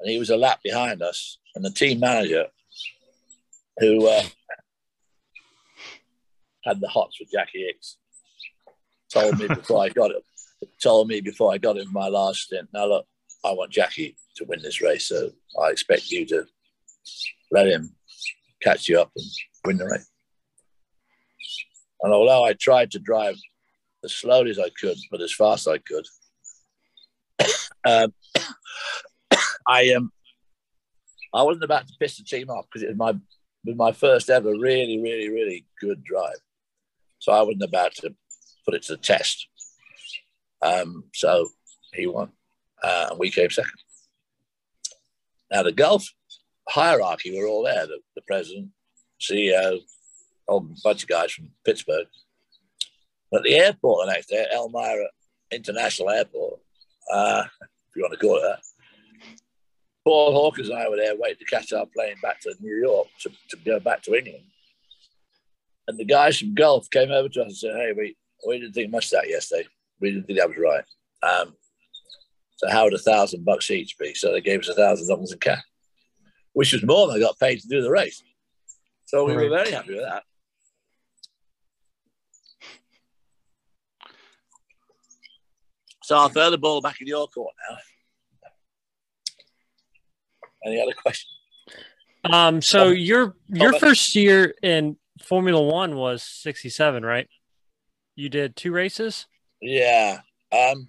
and 0.00 0.10
he 0.10 0.18
was 0.18 0.30
a 0.30 0.36
lap 0.36 0.60
behind 0.62 1.02
us. 1.02 1.38
And 1.54 1.64
the 1.64 1.70
team 1.70 2.00
manager, 2.00 2.46
who 3.78 4.06
uh, 4.06 4.22
had 6.64 6.80
the 6.80 6.88
hots 6.88 7.16
for 7.16 7.24
Jacky 7.30 7.66
Ickx, 7.72 7.96
told 9.12 9.38
me 9.38 9.48
before 9.48 9.82
I 9.84 9.88
got 10.00 10.10
it, 10.10 10.24
told 10.82 11.08
me 11.08 11.20
before 11.20 11.52
I 11.52 11.58
got 11.58 11.76
in 11.76 11.92
my 11.92 12.08
last 12.08 12.40
stint. 12.40 12.68
Now 12.72 12.86
look, 12.86 13.06
I 13.44 13.52
want 13.52 13.72
Jackie 13.72 14.16
to 14.36 14.44
win 14.44 14.62
this 14.62 14.80
race, 14.80 15.08
so 15.08 15.30
I 15.60 15.70
expect 15.70 16.10
you 16.10 16.26
to 16.26 16.46
let 17.50 17.66
him 17.66 17.94
catch 18.62 18.88
you 18.88 19.00
up 19.00 19.10
and 19.16 19.26
win 19.64 19.78
the 19.78 19.86
race. 19.86 20.08
And 22.02 22.12
although 22.12 22.44
I 22.44 22.54
tried 22.54 22.90
to 22.92 22.98
drive 22.98 23.36
as 24.04 24.12
slowly 24.12 24.50
as 24.50 24.58
I 24.58 24.70
could, 24.80 24.96
but 25.10 25.20
as 25.20 25.34
fast 25.34 25.66
as 25.66 25.74
I 25.74 25.78
could, 25.78 26.06
um, 27.86 28.12
I 29.70 29.92
um, 29.94 30.10
I 31.32 31.44
wasn't 31.44 31.64
about 31.64 31.86
to 31.86 31.94
piss 32.00 32.16
the 32.16 32.24
team 32.24 32.50
off 32.50 32.66
because 32.66 32.82
it 32.82 32.88
was 32.88 32.96
my 32.96 33.12
was 33.64 33.76
my 33.76 33.92
first 33.92 34.28
ever 34.28 34.50
really, 34.50 35.00
really, 35.00 35.28
really 35.28 35.64
good 35.80 36.02
drive. 36.02 36.40
So 37.20 37.32
I 37.32 37.42
wasn't 37.42 37.62
about 37.62 37.94
to 37.96 38.14
put 38.64 38.74
it 38.74 38.82
to 38.84 38.96
the 38.96 39.02
test. 39.02 39.46
Um, 40.60 41.04
so 41.14 41.48
he 41.94 42.06
won, 42.08 42.30
uh, 42.82 43.08
and 43.10 43.18
we 43.18 43.30
came 43.30 43.50
second. 43.50 43.72
Now 45.52 45.62
the 45.62 45.72
Gulf 45.72 46.08
hierarchy 46.68 47.38
were 47.38 47.46
all 47.46 47.64
there: 47.64 47.86
the, 47.86 48.00
the 48.16 48.22
president, 48.22 48.70
CEO, 49.20 49.78
a 50.48 50.60
bunch 50.82 51.04
of 51.04 51.08
guys 51.08 51.30
from 51.30 51.50
Pittsburgh. 51.64 52.08
But 53.30 53.44
the 53.44 53.54
airport 53.54 54.06
the 54.06 54.12
next 54.12 54.30
day, 54.30 54.46
Elmira 54.52 55.06
International 55.52 56.10
Airport, 56.10 56.58
uh, 57.12 57.44
if 57.60 57.94
you 57.94 58.02
want 58.02 58.14
to 58.14 58.18
call 58.18 58.38
it 58.38 58.42
that, 58.42 58.58
Paul 60.10 60.32
Hawkins 60.32 60.68
and 60.68 60.76
I 60.76 60.88
were 60.88 60.96
there 60.96 61.14
waiting 61.16 61.38
to 61.38 61.44
catch 61.44 61.72
our 61.72 61.86
plane 61.86 62.16
back 62.20 62.40
to 62.40 62.52
New 62.58 62.74
York 62.74 63.06
to, 63.20 63.30
to 63.50 63.56
go 63.64 63.78
back 63.78 64.02
to 64.02 64.14
England. 64.16 64.42
And 65.86 65.96
the 65.96 66.04
guys 66.04 66.36
from 66.36 66.52
Gulf 66.52 66.90
came 66.90 67.12
over 67.12 67.28
to 67.28 67.42
us 67.42 67.46
and 67.46 67.56
said, 67.56 67.76
Hey, 67.76 67.92
we, 67.96 68.16
we 68.44 68.58
didn't 68.58 68.72
think 68.72 68.90
much 68.90 69.04
of 69.04 69.10
that 69.12 69.28
yesterday. 69.28 69.68
We 70.00 70.10
didn't 70.10 70.26
think 70.26 70.40
that 70.40 70.48
was 70.48 70.58
right. 70.58 70.82
Um, 71.22 71.54
so 72.56 72.68
how 72.68 72.82
would 72.82 72.94
a 72.94 72.98
thousand 72.98 73.44
bucks 73.44 73.70
each 73.70 73.96
be? 73.98 74.12
So 74.14 74.32
they 74.32 74.40
gave 74.40 74.58
us 74.58 74.68
a 74.68 74.74
thousand 74.74 75.06
dollars 75.06 75.30
in 75.30 75.38
cash, 75.38 75.62
which 76.54 76.72
was 76.72 76.82
more 76.82 77.06
than 77.06 77.14
I 77.14 77.20
got 77.20 77.38
paid 77.38 77.60
to 77.60 77.68
do 77.68 77.80
the 77.80 77.88
race. 77.88 78.20
So 79.04 79.24
we 79.24 79.36
were 79.36 79.48
very 79.48 79.70
happy 79.70 79.94
with 79.94 80.02
that. 80.02 80.24
So 86.02 86.16
I'll 86.16 86.28
throw 86.28 86.50
the 86.50 86.58
ball 86.58 86.80
back 86.80 87.00
in 87.00 87.06
your 87.06 87.28
court 87.28 87.54
now. 87.70 87.76
Any 90.64 90.80
other 90.80 90.92
questions? 90.92 91.36
Um, 92.24 92.60
so 92.60 92.88
your 92.88 93.34
your 93.48 93.72
first 93.78 94.14
year 94.14 94.54
in 94.62 94.96
Formula 95.22 95.62
One 95.62 95.96
was 95.96 96.22
sixty 96.22 96.68
seven, 96.68 97.04
right? 97.04 97.28
You 98.14 98.28
did 98.28 98.56
two 98.56 98.72
races. 98.72 99.26
Yeah. 99.60 100.20
Um. 100.52 100.88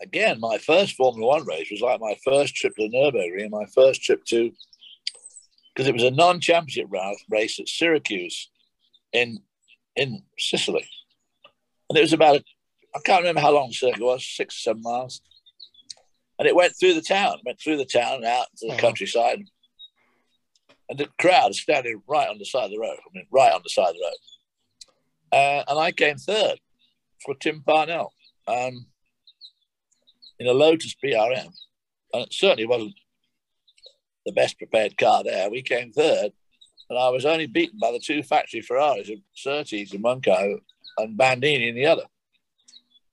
Again, 0.00 0.38
my 0.38 0.58
first 0.58 0.94
Formula 0.94 1.26
One 1.26 1.46
race 1.46 1.68
was 1.70 1.80
like 1.80 2.00
my 2.00 2.16
first 2.24 2.54
trip 2.54 2.74
to 2.76 2.88
Nurburgring, 2.88 3.50
my 3.50 3.66
first 3.74 4.02
trip 4.02 4.24
to 4.26 4.52
because 5.74 5.88
it 5.88 5.94
was 5.94 6.02
a 6.02 6.10
non-championship 6.10 6.86
race 7.30 7.60
at 7.60 7.68
Syracuse 7.68 8.50
in 9.12 9.38
in 9.96 10.22
Sicily, 10.38 10.88
and 11.88 11.98
it 11.98 12.02
was 12.02 12.12
about 12.12 12.42
I 12.94 13.00
can't 13.04 13.20
remember 13.20 13.40
how 13.40 13.52
long 13.52 13.68
the 13.68 13.74
circuit 13.74 14.00
was, 14.00 14.26
six 14.26 14.62
seven 14.62 14.82
miles 14.82 15.20
and 16.38 16.46
it 16.46 16.54
went 16.54 16.74
through 16.78 16.94
the 16.94 17.02
town, 17.02 17.38
went 17.44 17.60
through 17.60 17.76
the 17.76 17.84
town 17.84 18.16
and 18.16 18.24
out 18.24 18.46
to 18.58 18.66
the 18.66 18.72
uh-huh. 18.72 18.80
countryside. 18.80 19.44
And 20.88 20.98
the 20.98 21.08
crowd 21.20 21.54
standing 21.54 22.02
right 22.06 22.28
on 22.28 22.38
the 22.38 22.46
side 22.46 22.66
of 22.66 22.70
the 22.70 22.78
road. 22.78 22.96
I 22.96 23.10
mean, 23.12 23.26
right 23.30 23.52
on 23.52 23.60
the 23.62 23.68
side 23.68 23.88
of 23.88 23.94
the 23.94 24.04
road. 24.04 25.38
Uh, 25.38 25.64
and 25.68 25.78
I 25.78 25.92
came 25.92 26.16
third 26.16 26.58
for 27.24 27.34
Tim 27.34 27.62
Parnell 27.66 28.12
um, 28.46 28.86
in 30.38 30.46
a 30.46 30.52
Lotus 30.52 30.94
BRM. 31.02 31.52
And 32.14 32.22
it 32.22 32.32
certainly 32.32 32.66
wasn't 32.66 32.94
the 34.24 34.32
best 34.32 34.58
prepared 34.58 34.96
car 34.96 35.24
there. 35.24 35.50
We 35.50 35.62
came 35.62 35.92
third, 35.92 36.32
and 36.88 36.98
I 36.98 37.08
was 37.08 37.26
only 37.26 37.46
beaten 37.46 37.78
by 37.78 37.92
the 37.92 37.98
two 37.98 38.22
factory 38.22 38.60
Ferraris 38.60 39.10
of 39.10 39.18
Surtees 39.34 39.92
in 39.92 40.02
one 40.02 40.20
car 40.20 40.44
and 40.98 41.16
Bandini 41.16 41.68
in 41.68 41.74
the 41.74 41.86
other. 41.86 42.04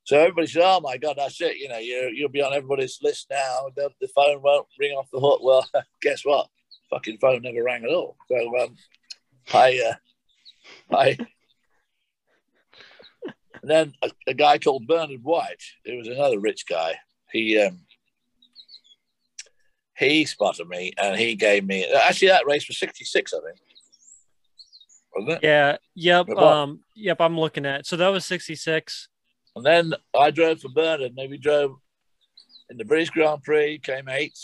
So 0.05 0.19
everybody 0.19 0.45
said, 0.45 0.61
"Oh 0.63 0.79
my 0.81 0.97
God, 0.97 1.15
that's 1.17 1.41
it! 1.41 1.57
You 1.57 1.67
know, 1.67 1.79
you 1.79 2.11
you'll 2.13 2.29
be 2.29 2.43
on 2.43 2.53
everybody's 2.53 2.99
list 3.01 3.27
now. 3.31 3.69
The, 3.75 3.89
the 3.99 4.07
phone 4.09 4.41
won't 4.41 4.67
ring 4.79 4.95
off 4.95 5.09
the 5.11 5.19
hook." 5.19 5.41
Well, 5.43 5.67
guess 6.01 6.23
what? 6.23 6.47
Fucking 6.91 7.17
phone 7.17 7.41
never 7.41 7.63
rang 7.63 7.83
at 7.83 7.89
all. 7.89 8.15
So 8.27 8.63
um, 8.63 8.75
I, 9.51 9.81
uh, 10.91 10.95
I, 10.95 11.17
and 13.61 13.71
then 13.71 13.93
a, 14.03 14.11
a, 14.27 14.33
guy 14.35 14.59
called 14.59 14.85
Bernard 14.85 15.23
White, 15.23 15.63
who 15.85 15.97
was 15.97 16.07
another 16.07 16.39
rich 16.39 16.65
guy. 16.69 16.99
He 17.31 17.59
um, 17.59 17.79
he 19.97 20.25
spotted 20.25 20.67
me 20.67 20.93
and 20.99 21.17
he 21.17 21.33
gave 21.33 21.65
me 21.65 21.83
actually 21.85 22.27
that 22.27 22.45
race 22.45 22.67
was 22.67 22.77
sixty 22.77 23.05
six, 23.05 23.33
I 23.33 23.39
think. 23.39 23.59
Wasn't 25.15 25.43
it? 25.43 25.47
Yeah. 25.47 25.77
Yep. 25.95 26.29
Um. 26.29 26.81
Yep. 26.93 27.21
I'm 27.21 27.39
looking 27.39 27.65
at. 27.65 27.87
So 27.87 27.97
that 27.97 28.09
was 28.09 28.23
sixty 28.23 28.53
six. 28.53 29.09
And 29.55 29.65
then 29.65 29.93
I 30.17 30.31
drove 30.31 30.59
for 30.59 30.69
Bernard. 30.69 31.01
and 31.01 31.15
then 31.15 31.29
we 31.29 31.37
drove 31.37 31.77
in 32.69 32.77
the 32.77 32.85
British 32.85 33.09
Grand 33.09 33.43
Prix, 33.43 33.79
came 33.79 34.09
eighth. 34.09 34.41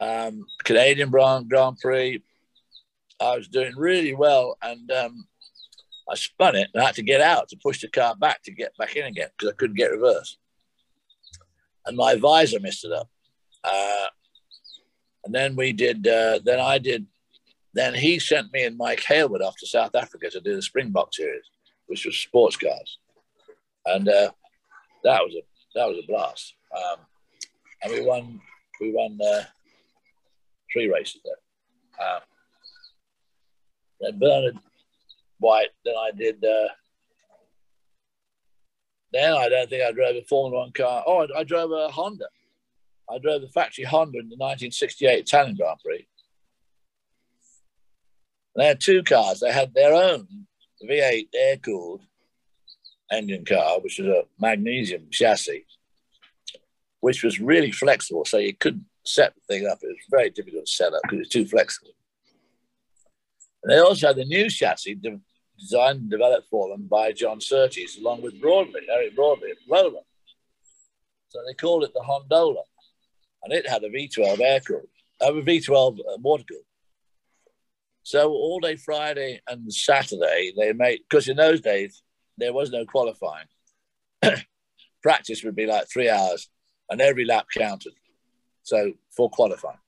Um, 0.00 0.46
Canadian 0.64 1.10
Grand 1.10 1.78
Prix. 1.80 2.22
I 3.20 3.36
was 3.36 3.48
doing 3.48 3.72
really 3.76 4.14
well, 4.14 4.56
and 4.62 4.90
um, 4.92 5.26
I 6.08 6.14
spun 6.14 6.54
it 6.54 6.68
and 6.72 6.80
I 6.80 6.86
had 6.86 6.94
to 6.94 7.02
get 7.02 7.20
out 7.20 7.48
to 7.48 7.56
push 7.56 7.80
the 7.80 7.88
car 7.88 8.14
back 8.14 8.42
to 8.44 8.52
get 8.52 8.76
back 8.78 8.94
in 8.94 9.06
again 9.06 9.28
because 9.36 9.52
I 9.52 9.56
couldn't 9.56 9.76
get 9.76 9.90
reverse. 9.90 10.38
And 11.84 11.96
my 11.96 12.14
visor 12.14 12.60
messed 12.60 12.84
it 12.84 12.92
up. 12.92 13.08
Uh, 13.64 14.06
and 15.24 15.34
then 15.34 15.56
we 15.56 15.72
did. 15.72 16.06
Uh, 16.06 16.38
then 16.44 16.60
I 16.60 16.78
did. 16.78 17.06
Then 17.74 17.94
he 17.94 18.18
sent 18.18 18.52
me 18.52 18.64
and 18.64 18.78
Mike 18.78 19.02
Hailwood 19.02 19.42
off 19.42 19.56
to 19.58 19.66
South 19.66 19.94
Africa 19.94 20.30
to 20.30 20.40
do 20.40 20.54
the 20.54 20.62
Springbok 20.62 21.12
series, 21.12 21.44
which 21.86 22.06
was 22.06 22.16
sports 22.16 22.56
cars 22.56 22.98
and 23.94 24.08
uh, 24.08 24.30
that 25.04 25.22
was 25.22 25.34
a 25.34 25.42
that 25.74 25.86
was 25.86 25.98
a 25.98 26.06
blast. 26.06 26.54
Um, 26.76 26.98
and 27.82 27.92
we 27.92 28.00
won 28.04 28.40
we 28.80 28.92
won 28.92 29.18
uh, 29.22 29.44
three 30.72 30.88
races 30.88 31.20
there. 31.24 32.06
Um, 32.06 32.20
then 34.00 34.18
Bernard 34.18 34.58
White. 35.38 35.70
Then 35.84 35.94
I 35.96 36.10
did. 36.16 36.44
Uh, 36.44 36.68
then 39.12 39.32
I 39.32 39.48
don't 39.48 39.70
think 39.70 39.82
I 39.82 39.92
drove 39.92 40.16
a 40.16 40.24
Formula 40.28 40.64
One 40.64 40.72
car. 40.72 41.02
Oh, 41.06 41.26
I, 41.26 41.40
I 41.40 41.44
drove 41.44 41.72
a 41.72 41.88
Honda. 41.88 42.26
I 43.10 43.18
drove 43.18 43.40
the 43.40 43.48
factory 43.48 43.84
Honda 43.84 44.18
in 44.18 44.28
the 44.28 44.36
1968 44.36 45.20
Italian 45.20 45.56
Grand 45.56 45.78
Prix. 45.82 46.06
They 48.54 48.66
had 48.66 48.80
two 48.80 49.02
cars. 49.02 49.40
They 49.40 49.52
had 49.52 49.72
their 49.72 49.94
own 49.94 50.26
V8 50.84 51.28
air 51.34 51.56
cooled 51.56 52.02
engine 53.10 53.44
car, 53.44 53.80
which 53.80 53.98
was 53.98 54.08
a 54.08 54.22
magnesium 54.38 55.08
chassis, 55.10 55.64
which 57.00 57.22
was 57.22 57.40
really 57.40 57.70
flexible. 57.70 58.24
So 58.24 58.38
you 58.38 58.54
couldn't 58.54 58.86
set 59.04 59.34
the 59.34 59.40
thing 59.54 59.66
up. 59.66 59.78
It 59.82 59.88
was 59.88 59.96
very 60.10 60.30
difficult 60.30 60.66
to 60.66 60.72
set 60.72 60.92
up 60.92 61.00
because 61.02 61.20
it's 61.20 61.28
too 61.28 61.46
flexible. 61.46 61.92
And 63.62 63.72
they 63.72 63.78
also 63.78 64.08
had 64.08 64.16
the 64.16 64.24
new 64.24 64.48
chassis 64.48 64.94
de- 64.94 65.20
designed 65.58 66.00
and 66.00 66.10
developed 66.10 66.48
for 66.48 66.68
them 66.68 66.86
by 66.86 67.12
John 67.12 67.40
Surtees, 67.40 67.98
along 67.98 68.22
with 68.22 68.40
Broadley, 68.40 68.82
Eric 68.90 69.16
Broadley 69.16 69.50
at. 69.50 69.92
So 71.30 71.40
they 71.46 71.54
called 71.54 71.84
it 71.84 71.92
the 71.92 72.00
Hondola. 72.00 72.62
And 73.44 73.52
it 73.52 73.68
had 73.68 73.84
a 73.84 73.90
V12 73.90 74.40
air 74.40 74.60
cooled, 74.60 74.88
uh, 75.20 75.32
a 75.32 75.42
V12 75.42 75.98
uh, 76.00 76.02
water 76.20 76.44
cooled. 76.48 76.62
So 78.02 78.30
all 78.30 78.58
day 78.60 78.76
Friday 78.76 79.40
and 79.46 79.72
Saturday, 79.72 80.52
they 80.56 80.72
made, 80.72 81.00
because 81.08 81.28
in 81.28 81.36
those 81.36 81.60
days, 81.60 82.02
there 82.38 82.52
was 82.52 82.70
no 82.70 82.84
qualifying. 82.86 83.46
practice 85.02 85.44
would 85.44 85.56
be 85.56 85.66
like 85.66 85.88
three 85.88 86.08
hours, 86.08 86.48
and 86.90 87.00
every 87.00 87.24
lap 87.24 87.46
counted. 87.56 87.92
So 88.62 88.92
for 89.16 89.30
qualifying. 89.30 89.78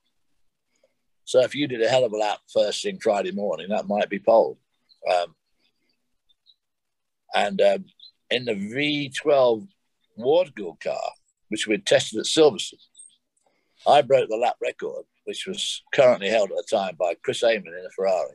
So 1.24 1.40
if 1.40 1.54
you 1.54 1.68
did 1.68 1.82
a 1.82 1.88
hell 1.88 2.04
of 2.04 2.12
a 2.12 2.16
lap 2.16 2.40
first 2.52 2.82
thing 2.82 2.98
Friday 3.00 3.32
morning, 3.32 3.68
that 3.68 3.86
might 3.86 4.10
be 4.10 4.18
pole. 4.18 4.58
Um, 5.10 5.34
and 7.34 7.60
um, 7.60 7.84
in 8.30 8.44
the 8.44 8.54
V12 8.54 9.68
water 10.16 10.50
cooled 10.56 10.80
car, 10.80 11.12
which 11.48 11.66
we 11.66 11.78
tested 11.78 12.18
at 12.18 12.26
Silverstone, 12.26 12.74
I 13.86 14.02
broke 14.02 14.28
the 14.28 14.36
lap 14.36 14.56
record, 14.60 15.04
which 15.24 15.46
was 15.46 15.82
currently 15.94 16.28
held 16.28 16.50
at 16.50 16.56
the 16.56 16.76
time 16.76 16.96
by 16.98 17.14
Chris 17.22 17.42
Amon 17.44 17.66
in 17.66 17.86
a 17.86 17.90
Ferrari. 17.90 18.34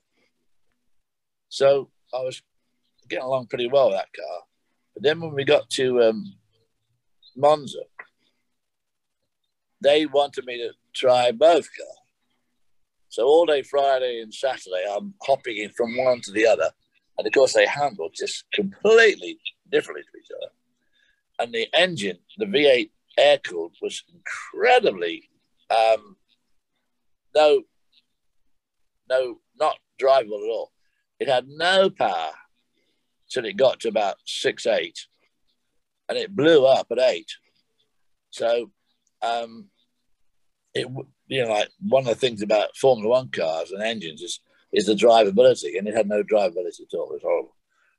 So 1.49 1.89
I 2.13 2.19
was 2.19 2.41
getting 3.09 3.25
along 3.25 3.47
pretty 3.47 3.67
well 3.67 3.87
with 3.87 3.97
that 3.97 4.13
car. 4.13 4.41
But 4.93 5.03
then 5.03 5.19
when 5.19 5.33
we 5.33 5.43
got 5.43 5.69
to 5.71 6.03
um, 6.03 6.33
Monza, 7.35 7.79
they 9.81 10.05
wanted 10.05 10.45
me 10.45 10.57
to 10.57 10.71
try 10.93 11.31
both 11.31 11.67
cars. 11.75 11.99
So 13.09 13.25
all 13.25 13.45
day 13.45 13.61
Friday 13.61 14.21
and 14.21 14.33
Saturday, 14.33 14.85
I'm 14.89 15.13
hopping 15.21 15.57
in 15.57 15.69
from 15.69 15.95
one 15.97 16.21
to 16.21 16.31
the 16.31 16.47
other. 16.47 16.71
And 17.17 17.25
of 17.25 17.33
course, 17.33 17.53
they 17.53 17.65
handle 17.65 18.09
just 18.13 18.45
completely 18.51 19.39
differently 19.71 20.03
to 20.03 20.19
each 20.19 20.31
other. 20.35 20.51
And 21.39 21.53
the 21.53 21.67
engine, 21.73 22.17
the 22.37 22.45
V8 22.45 22.89
air 23.17 23.37
cooled, 23.37 23.75
was 23.81 24.03
incredibly 24.13 25.29
um, 25.69 26.17
no, 27.33 27.63
no, 29.09 29.39
not 29.59 29.77
drivable 30.01 30.43
at 30.43 30.49
all. 30.49 30.71
It 31.19 31.27
had 31.27 31.47
no 31.47 31.89
power 31.89 32.31
till 33.35 33.45
it 33.45 33.57
got 33.57 33.81
to 33.81 33.89
about 33.89 34.15
six 34.25 34.65
eight, 34.65 35.07
and 36.07 36.17
it 36.17 36.35
blew 36.35 36.65
up 36.65 36.87
at 36.91 36.99
eight. 36.99 37.31
So, 38.29 38.71
um, 39.21 39.65
it 40.73 40.87
you 41.27 41.43
know 41.43 41.51
like 41.51 41.69
one 41.81 42.03
of 42.03 42.09
the 42.09 42.15
things 42.15 42.41
about 42.41 42.75
Formula 42.77 43.09
One 43.09 43.29
cars 43.29 43.71
and 43.71 43.83
engines 43.83 44.21
is 44.21 44.39
is 44.71 44.85
the 44.85 44.93
drivability, 44.93 45.77
and 45.77 45.87
it 45.87 45.95
had 45.95 46.07
no 46.07 46.23
drivability 46.23 46.81
at 46.81 46.93
all. 46.93 47.11
It 47.11 47.21
was 47.21 47.21
horrible. 47.23 47.55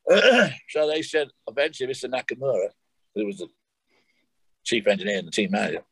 so 0.70 0.86
they 0.86 1.02
said 1.02 1.28
eventually, 1.48 1.92
Mr. 1.92 2.10
Nakamura, 2.10 2.68
who 3.14 3.26
was 3.26 3.38
the 3.38 3.48
chief 4.64 4.86
engineer 4.86 5.18
and 5.18 5.26
the 5.26 5.32
team 5.32 5.50
manager, 5.50 5.84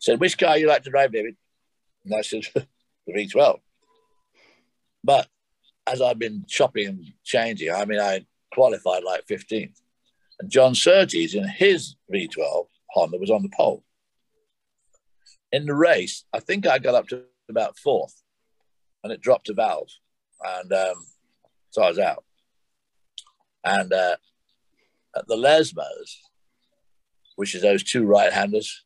said, 0.00 0.18
"Which 0.18 0.36
car 0.36 0.58
you 0.58 0.66
like 0.66 0.82
to 0.82 0.90
drive, 0.90 1.12
David?" 1.12 1.36
And 2.04 2.14
I 2.14 2.22
said, 2.22 2.42
"The 2.54 3.12
V12." 3.12 3.60
But 5.04 5.28
as 5.86 6.02
I've 6.02 6.18
been 6.18 6.44
shopping 6.48 6.86
and 6.88 7.12
changing, 7.24 7.70
I 7.72 7.84
mean, 7.84 8.00
I 8.00 8.26
qualified 8.52 9.04
like 9.04 9.26
15th. 9.26 9.80
And 10.40 10.50
John 10.50 10.74
Surtees 10.74 11.34
in 11.34 11.46
his 11.46 11.96
V12 12.12 12.66
Honda 12.90 13.18
was 13.18 13.30
on 13.30 13.42
the 13.42 13.50
pole. 13.56 13.84
In 15.52 15.66
the 15.66 15.74
race, 15.74 16.24
I 16.32 16.40
think 16.40 16.66
I 16.66 16.78
got 16.78 16.94
up 16.94 17.08
to 17.08 17.24
about 17.48 17.78
fourth 17.78 18.22
and 19.02 19.12
it 19.12 19.20
dropped 19.20 19.48
a 19.48 19.54
valve. 19.54 19.90
And 20.42 20.72
um, 20.72 21.06
so 21.70 21.82
I 21.82 21.88
was 21.88 21.98
out. 21.98 22.24
And 23.64 23.92
uh, 23.92 24.16
at 25.16 25.26
the 25.26 25.36
Lesmos, 25.36 26.16
which 27.36 27.54
is 27.54 27.62
those 27.62 27.82
two 27.82 28.04
right 28.04 28.32
handers, 28.32 28.84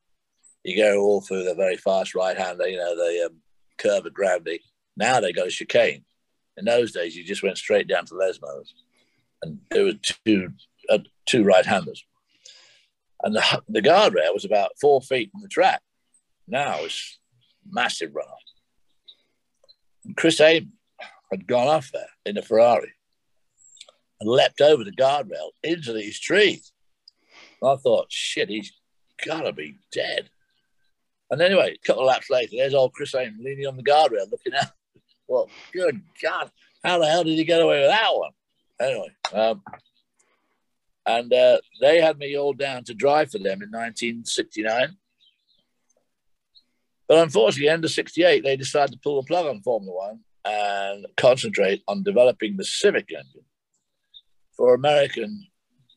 you 0.65 0.77
go 0.77 1.01
all 1.01 1.21
through 1.21 1.45
the 1.45 1.55
very 1.55 1.77
fast 1.77 2.15
right 2.15 2.37
hander, 2.37 2.67
you 2.67 2.79
know, 2.79 2.97
the 2.97 3.27
um, 3.27 3.37
curve 3.79 4.07
at 4.07 4.15
gravity. 4.15 4.61
Now 4.97 5.21
they 5.21 5.33
got 5.33 5.47
a 5.47 5.51
chicane. 5.51 6.05
In 6.57 6.65
those 6.65 6.93
days, 6.93 7.17
you 7.17 7.25
just 7.25 7.43
went 7.43 7.59
straight 7.59 7.89
down 7.89 8.07
to 8.07 8.15
Lesmos 8.15 8.69
and 9.45 9.61
there 9.71 9.85
were 9.85 9.93
two 10.25 10.53
uh, 10.89 10.99
two 11.27 11.45
right 11.45 11.67
handers, 11.67 12.05
and 13.23 13.35
the 13.35 13.63
the 13.69 13.83
guardrail 13.83 14.35
was 14.35 14.45
about 14.45 14.73
four 14.81 15.01
feet 15.01 15.31
from 15.31 15.43
the 15.43 15.49
track. 15.49 15.83
Now 16.47 16.79
it's 16.81 17.19
massive 17.69 18.11
runoff. 18.11 18.45
And 20.05 20.17
Chris 20.17 20.41
Amon 20.41 20.73
had 21.31 21.47
gone 21.47 21.69
off 21.69 21.91
there 21.93 22.11
in 22.27 22.37
a 22.37 22.43
Ferrari 22.43 22.93
and 24.21 24.29
leapt 24.29 24.61
over 24.61 24.85
the 24.85 24.93
guardrail 24.93 25.51
into 25.63 25.93
these 25.93 26.21
trees. 26.21 26.73
And 27.61 27.71
I 27.71 27.77
thought, 27.77 28.07
shit, 28.11 28.51
he's 28.51 28.73
got 29.25 29.43
to 29.43 29.53
be 29.53 29.79
dead. 29.93 30.29
And 31.31 31.41
anyway, 31.41 31.75
a 31.75 31.87
couple 31.87 32.03
of 32.03 32.09
laps 32.09 32.31
later, 32.31 32.57
there's 32.57 32.75
old 32.75 32.93
Chris 32.93 33.15
Amon 33.15 33.39
leaning 33.43 33.67
on 33.67 33.77
the 33.77 33.83
guardrail 33.83 34.31
looking 34.31 34.55
out. 34.55 34.67
Well, 35.27 35.49
good 35.73 36.03
God, 36.23 36.51
how 36.85 36.99
the 36.99 37.07
hell 37.07 37.25
did 37.25 37.39
he 37.39 37.45
get 37.45 37.63
away 37.63 37.81
with 37.81 37.89
that 37.89 38.11
one? 38.13 38.33
Anyway, 38.81 39.09
um, 39.33 39.63
and 41.07 41.33
uh, 41.33 41.59
they 41.81 42.01
had 42.01 42.19
me 42.19 42.37
all 42.37 42.53
down 42.53 42.85
to 42.85 42.95
drive 42.95 43.31
for 43.31 43.39
them 43.39 43.63
in 43.63 43.71
1969. 43.71 44.97
But 47.07 47.19
unfortunately, 47.19 47.69
end 47.69 47.85
of 47.85 47.91
68, 47.91 48.43
they 48.43 48.57
decided 48.57 48.93
to 48.93 48.99
pull 49.03 49.21
the 49.21 49.27
plug 49.27 49.47
on 49.47 49.61
Formula 49.61 49.95
One 49.95 50.21
and 50.45 51.07
concentrate 51.17 51.83
on 51.89 52.03
developing 52.03 52.57
the 52.57 52.65
Civic 52.65 53.11
engine 53.13 53.45
for 54.57 54.75
American 54.75 55.47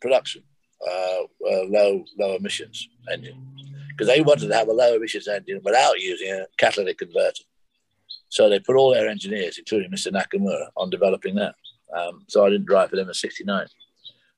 production, 0.02 0.44
uh, 0.86 1.24
uh, 1.50 1.64
low 1.70 2.04
low 2.20 2.36
emissions 2.36 2.90
engine, 3.12 3.38
because 3.90 4.08
they 4.08 4.22
wanted 4.22 4.48
to 4.48 4.56
have 4.56 4.68
a 4.68 4.74
low 4.74 4.96
emissions 4.96 5.28
engine 5.28 5.62
without 5.64 6.00
using 6.00 6.32
a 6.32 6.46
catalytic 6.58 6.98
converter. 6.98 7.44
So 8.30 8.50
they 8.50 8.60
put 8.60 8.76
all 8.76 8.94
their 8.94 9.08
engineers, 9.08 9.58
including 9.58 9.92
Mr. 9.92 10.12
Nakamura, 10.12 10.68
on 10.76 10.90
developing 10.90 11.36
that. 11.36 11.56
Um, 11.96 12.24
so 12.28 12.46
I 12.46 12.50
didn't 12.50 12.68
drive 12.68 12.90
for 12.90 12.96
them 12.96 13.08
in 13.08 13.14
69. 13.14 13.68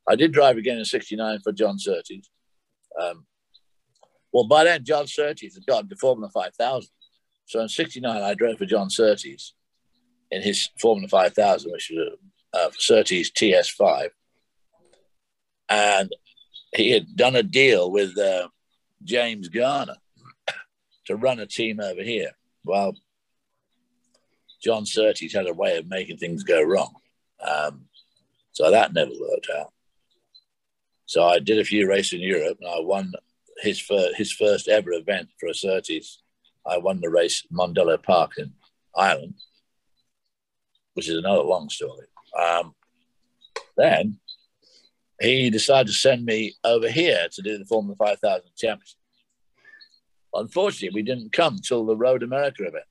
I 0.08 0.16
did 0.16 0.32
drive 0.32 0.58
again 0.58 0.78
in 0.78 0.86
69 0.86 1.40
for 1.44 1.52
John 1.52 1.78
Surtees. 1.78 2.30
Um, 3.00 3.26
well, 4.32 4.48
by 4.48 4.64
then, 4.64 4.84
John 4.84 5.08
Surtees 5.08 5.56
had 5.56 5.66
got 5.66 5.90
to 5.90 5.96
Formula 5.96 6.30
5000. 6.30 6.90
So 7.46 7.62
in 7.62 7.70
69, 7.70 8.22
I 8.22 8.34
drove 8.34 8.58
for 8.58 8.66
John 8.66 8.90
Surtees 8.90 9.54
in 10.32 10.42
his 10.42 10.70
Formula 10.80 11.08
5000, 11.08 11.72
which 11.72 11.92
was 11.94 12.10
a 12.54 12.58
uh, 12.58 12.70
Surtees 12.78 13.32
TS5. 13.32 14.10
And 15.70 16.12
he 16.76 16.92
had 16.92 17.16
done 17.16 17.36
a 17.36 17.44
deal 17.44 17.92
with 17.92 18.18
uh, 18.18 18.50
James 19.04 19.50
Garner 19.50 19.98
to 21.06 21.16
run 21.16 21.40
a 21.40 21.46
team 21.46 21.80
over 21.80 22.02
here. 22.02 22.32
Well, 22.64 22.96
John 24.64 24.86
Surtees 24.86 25.34
had 25.34 25.48
a 25.48 25.54
way 25.54 25.78
of 25.78 25.88
making 25.88 26.18
things 26.18 26.44
go 26.44 26.62
wrong. 26.62 26.94
Um, 27.46 27.86
so 28.52 28.70
that 28.72 28.94
never 28.94 29.12
worked 29.12 29.50
out. 29.58 29.72
So 31.06 31.24
I 31.24 31.40
did 31.40 31.60
a 31.60 31.64
few 31.64 31.88
races 31.88 32.14
in 32.14 32.20
Europe, 32.20 32.58
and 32.62 32.70
I 32.70 32.80
won 32.82 33.14
his 33.62 33.80
first 33.80 34.16
his 34.16 34.32
first 34.32 34.68
ever 34.68 34.92
event 34.94 35.30
for 35.40 35.48
a 35.48 35.54
Surtees. 35.54 36.20
I 36.66 36.78
won 36.78 37.02
the 37.02 37.10
race 37.10 37.46
Mondello 37.52 38.02
Park 38.02 38.34
in 38.38 38.54
Ireland, 38.96 39.36
which 40.94 41.10
is 41.10 41.18
another 41.18 41.44
long 41.44 41.70
story. 41.70 42.08
Um, 42.38 42.76
then 43.78 44.20
he 45.22 45.50
decided 45.50 45.88
to 45.88 45.94
send 45.94 46.26
me 46.26 46.54
over 46.64 46.90
here 46.90 47.28
to 47.32 47.42
do 47.42 47.58
the 47.58 47.66
Formula 47.66 47.96
5000 47.96 48.44
Championship. 48.58 48.98
Unfortunately, 50.34 50.96
we 50.96 51.04
didn't 51.04 51.32
come 51.32 51.58
till 51.58 51.86
the 51.86 51.98
Road 51.98 52.24
America 52.24 52.64
event, 52.64 52.86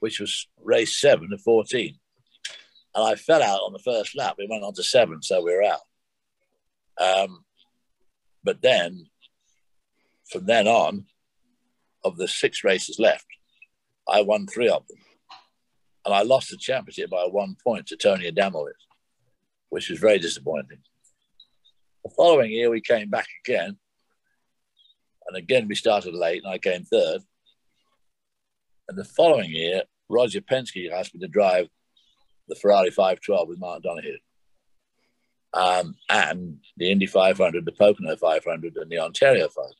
which 0.00 0.20
was 0.20 0.46
race 0.62 0.96
seven 0.96 1.32
of 1.32 1.40
14 1.40 1.98
and 2.96 3.04
I 3.04 3.14
fell 3.14 3.42
out 3.42 3.60
on 3.60 3.74
the 3.74 3.78
first 3.78 4.16
lap. 4.16 4.36
We 4.38 4.48
went 4.50 4.64
on 4.64 4.72
to 4.74 4.82
seven, 4.82 5.22
so 5.22 5.42
we 5.42 5.54
were 5.54 5.62
out. 5.62 5.80
Um, 6.98 7.44
but 8.42 8.62
then, 8.62 9.06
from 10.30 10.46
then 10.46 10.66
on, 10.66 11.04
of 12.04 12.16
the 12.16 12.26
six 12.26 12.64
races 12.64 12.98
left, 12.98 13.26
I 14.08 14.22
won 14.22 14.46
three 14.46 14.70
of 14.70 14.86
them. 14.88 14.96
And 16.06 16.14
I 16.14 16.22
lost 16.22 16.50
the 16.50 16.56
championship 16.56 17.10
by 17.10 17.24
one 17.24 17.56
point 17.62 17.86
to 17.88 17.96
Tony 17.96 18.30
Adamowicz, 18.30 18.72
which 19.68 19.90
was 19.90 19.98
very 19.98 20.18
disappointing. 20.18 20.78
The 22.02 22.10
following 22.16 22.50
year, 22.50 22.70
we 22.70 22.80
came 22.80 23.10
back 23.10 23.26
again. 23.44 23.76
And 25.26 25.36
again, 25.36 25.68
we 25.68 25.74
started 25.74 26.14
late, 26.14 26.44
and 26.44 26.52
I 26.52 26.58
came 26.58 26.84
third. 26.84 27.20
And 28.88 28.96
the 28.96 29.04
following 29.04 29.50
year, 29.50 29.82
Roger 30.08 30.40
Penske 30.40 30.90
asked 30.90 31.14
me 31.14 31.20
to 31.20 31.28
drive 31.28 31.68
the 32.48 32.54
Ferrari 32.54 32.90
512 32.90 33.48
with 33.48 33.58
Mark 33.58 33.82
Donohue. 33.82 34.18
Um, 35.52 35.96
and 36.08 36.58
the 36.76 36.90
Indy 36.90 37.06
500, 37.06 37.64
the 37.64 37.72
Pocono 37.72 38.16
500, 38.16 38.76
and 38.76 38.90
the 38.90 38.98
Ontario 38.98 39.48
500. 39.48 39.74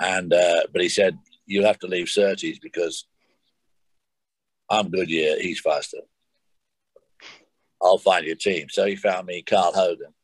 And 0.00 0.32
uh, 0.32 0.62
but 0.72 0.80
he 0.80 0.88
said 0.88 1.18
you'll 1.46 1.66
have 1.66 1.80
to 1.80 1.88
leave 1.88 2.08
Surtees 2.08 2.60
because 2.60 3.06
I'm 4.70 4.90
Goodyear, 4.90 5.40
he's 5.40 5.60
faster. 5.60 5.98
I'll 7.82 7.98
find 7.98 8.24
your 8.24 8.36
team. 8.36 8.68
So 8.68 8.86
he 8.86 8.96
found 8.96 9.26
me 9.26 9.42
Carl 9.42 9.72
Hogan 9.72 10.14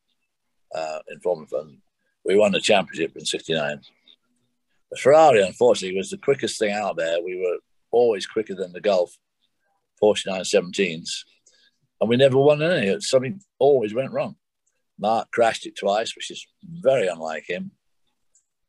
uh, 0.75 0.99
in 1.09 1.19
Formula 1.21 1.47
One. 1.51 1.79
We 2.25 2.37
won 2.37 2.53
the 2.53 2.61
championship 2.61 3.17
in 3.17 3.25
'69. 3.25 3.81
The 4.91 4.97
Ferrari, 4.97 5.43
unfortunately, 5.43 5.97
was 5.97 6.11
the 6.11 6.19
quickest 6.19 6.59
thing 6.59 6.73
out 6.73 6.97
there. 6.97 7.21
We 7.21 7.37
were 7.37 7.59
always 7.91 8.27
quicker 8.27 8.55
than 8.55 8.73
the 8.73 8.81
Gulf 8.81 9.19
Porsche 10.05 10.27
917s, 10.27 11.25
and 12.01 12.11
we 12.11 12.17
never 12.17 12.39
won 12.39 12.63
any. 12.63 13.01
Something 13.01 13.41
always 13.59 13.95
went 13.95 14.13
wrong. 14.13 14.37
Mark 14.99 15.31
crashed 15.33 15.67
it 15.67 15.77
twice, 15.77 16.15
which 16.15 16.31
is 16.31 16.47
very 16.63 17.09
unlike 17.09 17.45
him. 17.49 17.71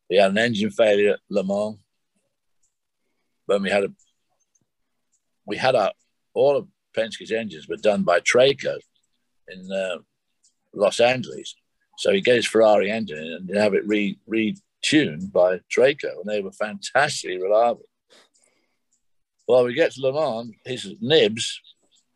He 0.07 0.17
had 0.17 0.31
an 0.31 0.37
engine 0.37 0.71
failure 0.71 1.13
at 1.13 1.19
Le 1.29 1.43
Mans. 1.43 1.77
When 3.47 3.61
we 3.63 3.69
had 3.69 3.83
a, 3.83 3.87
we 5.45 5.57
had 5.57 5.75
our 5.75 5.91
all 6.33 6.55
of 6.57 6.67
Penske's 6.95 7.31
engines 7.31 7.67
were 7.67 7.75
done 7.77 8.03
by 8.03 8.19
Traco 8.21 8.77
in 9.47 9.71
uh, 9.71 9.97
Los 10.73 10.99
Angeles. 10.99 11.55
So 11.97 12.11
he 12.11 12.21
gets 12.21 12.37
his 12.37 12.47
Ferrari 12.47 12.89
engine 12.89 13.17
and 13.17 13.57
have 13.57 13.73
it 13.73 13.85
re 13.85 14.17
retuned 14.29 15.31
by 15.31 15.59
Traco, 15.69 16.21
and 16.21 16.25
they 16.25 16.41
were 16.41 16.51
fantastically 16.51 17.41
reliable. 17.41 17.85
Well, 19.47 19.63
we 19.65 19.73
get 19.73 19.91
to 19.91 20.01
Le 20.01 20.13
Mans, 20.13 20.53
his 20.65 20.95
nibs, 21.01 21.61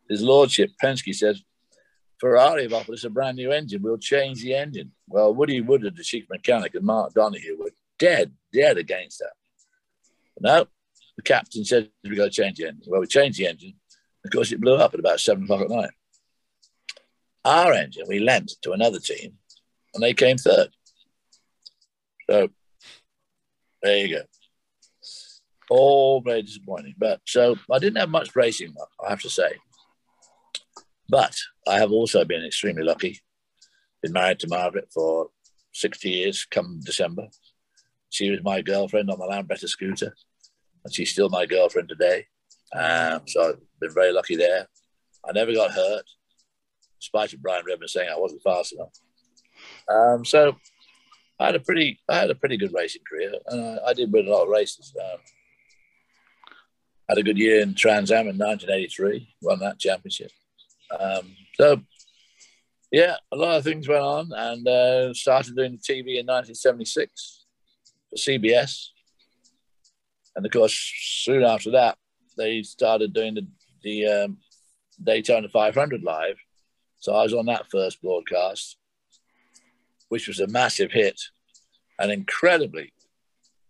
his 0.09 0.21
lordship 0.21 0.71
Penske 0.83 1.13
says, 1.13 1.43
Ferrari 2.19 2.63
have 2.63 2.73
offered 2.73 2.93
us 2.93 3.03
a 3.03 3.09
brand 3.09 3.37
new 3.37 3.51
engine. 3.51 3.81
We'll 3.81 3.97
change 3.97 4.41
the 4.41 4.55
engine. 4.55 4.91
Well, 5.07 5.33
Woody 5.33 5.61
Woodard, 5.61 5.95
the 5.95 6.03
chief 6.03 6.25
mechanic, 6.29 6.75
and 6.75 6.83
Mark 6.83 7.13
Donohue 7.13 7.57
were 7.57 7.71
dead, 7.97 8.33
dead 8.51 8.77
against 8.77 9.19
that. 9.19 9.33
no, 10.41 10.67
the 11.15 11.21
captain 11.23 11.63
said 11.63 11.89
we've 12.03 12.17
got 12.17 12.25
to 12.25 12.29
change 12.29 12.57
the 12.57 12.67
engine. 12.67 12.83
Well, 12.87 13.01
we 13.01 13.07
changed 13.07 13.39
the 13.39 13.47
engine. 13.47 13.75
Of 14.25 14.31
course, 14.31 14.51
it 14.51 14.59
blew 14.59 14.75
up 14.75 14.93
at 14.93 14.99
about 14.99 15.21
seven 15.21 15.43
o'clock 15.43 15.61
at 15.61 15.69
night. 15.69 15.91
Our 17.45 17.73
engine, 17.73 18.03
we 18.07 18.19
lent 18.19 18.51
to 18.63 18.73
another 18.73 18.99
team, 18.99 19.33
and 19.93 20.03
they 20.03 20.13
came 20.13 20.37
third. 20.37 20.69
So 22.29 22.49
there 23.81 23.97
you 23.97 24.17
go. 24.17 24.21
All 25.69 26.21
very 26.21 26.41
disappointing. 26.41 26.95
But 26.97 27.21
so 27.25 27.55
I 27.71 27.79
didn't 27.79 27.97
have 27.97 28.09
much 28.09 28.35
racing, 28.35 28.73
I 29.05 29.09
have 29.09 29.21
to 29.21 29.29
say. 29.29 29.51
But 31.09 31.35
I 31.67 31.79
have 31.79 31.91
also 31.91 32.23
been 32.23 32.45
extremely 32.45 32.83
lucky. 32.83 33.19
Been 34.01 34.13
married 34.13 34.39
to 34.39 34.47
Margaret 34.47 34.89
for 34.93 35.29
60 35.73 36.09
years 36.09 36.45
come 36.45 36.79
December. 36.83 37.27
She 38.09 38.29
was 38.29 38.39
my 38.43 38.61
girlfriend 38.61 39.09
on 39.09 39.19
the 39.19 39.25
Lambretta 39.25 39.67
scooter, 39.67 40.15
and 40.83 40.93
she's 40.93 41.11
still 41.11 41.29
my 41.29 41.45
girlfriend 41.45 41.89
today. 41.89 42.27
Um, 42.73 43.21
so 43.27 43.49
I've 43.49 43.59
been 43.79 43.93
very 43.93 44.11
lucky 44.11 44.35
there. 44.35 44.67
I 45.27 45.31
never 45.31 45.53
got 45.53 45.71
hurt, 45.71 46.05
despite 46.99 47.33
Brian 47.41 47.63
Redman 47.65 47.87
saying 47.87 48.09
I 48.11 48.19
wasn't 48.19 48.43
fast 48.43 48.73
enough. 48.73 48.93
Um, 49.87 50.25
so 50.25 50.55
I 51.39 51.47
had 51.47 51.55
a 51.55 51.59
pretty, 51.59 51.99
I 52.09 52.17
had 52.17 52.29
a 52.29 52.35
pretty 52.35 52.57
good 52.57 52.73
racing 52.73 53.03
career, 53.09 53.33
and 53.47 53.79
I, 53.79 53.89
I 53.89 53.93
did 53.93 54.11
win 54.11 54.27
a 54.27 54.31
lot 54.31 54.43
of 54.43 54.49
races. 54.49 54.93
Um, 54.99 55.19
had 57.09 57.17
a 57.17 57.23
good 57.23 57.39
year 57.39 57.61
in 57.61 57.73
Trans 57.73 58.11
Am 58.11 58.27
in 58.27 58.37
1983, 58.37 59.35
won 59.41 59.59
that 59.59 59.79
championship. 59.79 60.31
Um, 60.97 61.35
so, 61.55 61.81
yeah, 62.91 63.15
a 63.31 63.35
lot 63.35 63.57
of 63.57 63.63
things 63.63 63.87
went 63.87 64.01
on, 64.01 64.31
and 64.31 64.67
uh, 64.67 65.13
started 65.13 65.55
doing 65.55 65.77
TV 65.77 66.19
in 66.19 66.27
1976 66.27 67.45
for 68.09 68.15
CBS, 68.15 68.89
and 70.35 70.45
of 70.45 70.51
course, 70.51 70.73
soon 71.23 71.43
after 71.43 71.71
that, 71.71 71.97
they 72.37 72.61
started 72.63 73.13
doing 73.13 73.33
the 73.33 73.47
the 73.81 74.05
um, 74.05 74.37
Daytona 75.01 75.47
500 75.47 76.03
live. 76.03 76.37
So 76.99 77.13
I 77.13 77.23
was 77.23 77.33
on 77.33 77.45
that 77.45 77.69
first 77.71 78.01
broadcast, 78.01 78.77
which 80.09 80.27
was 80.27 80.39
a 80.39 80.47
massive 80.47 80.91
hit, 80.91 81.19
and 81.97 82.11
incredibly, 82.11 82.91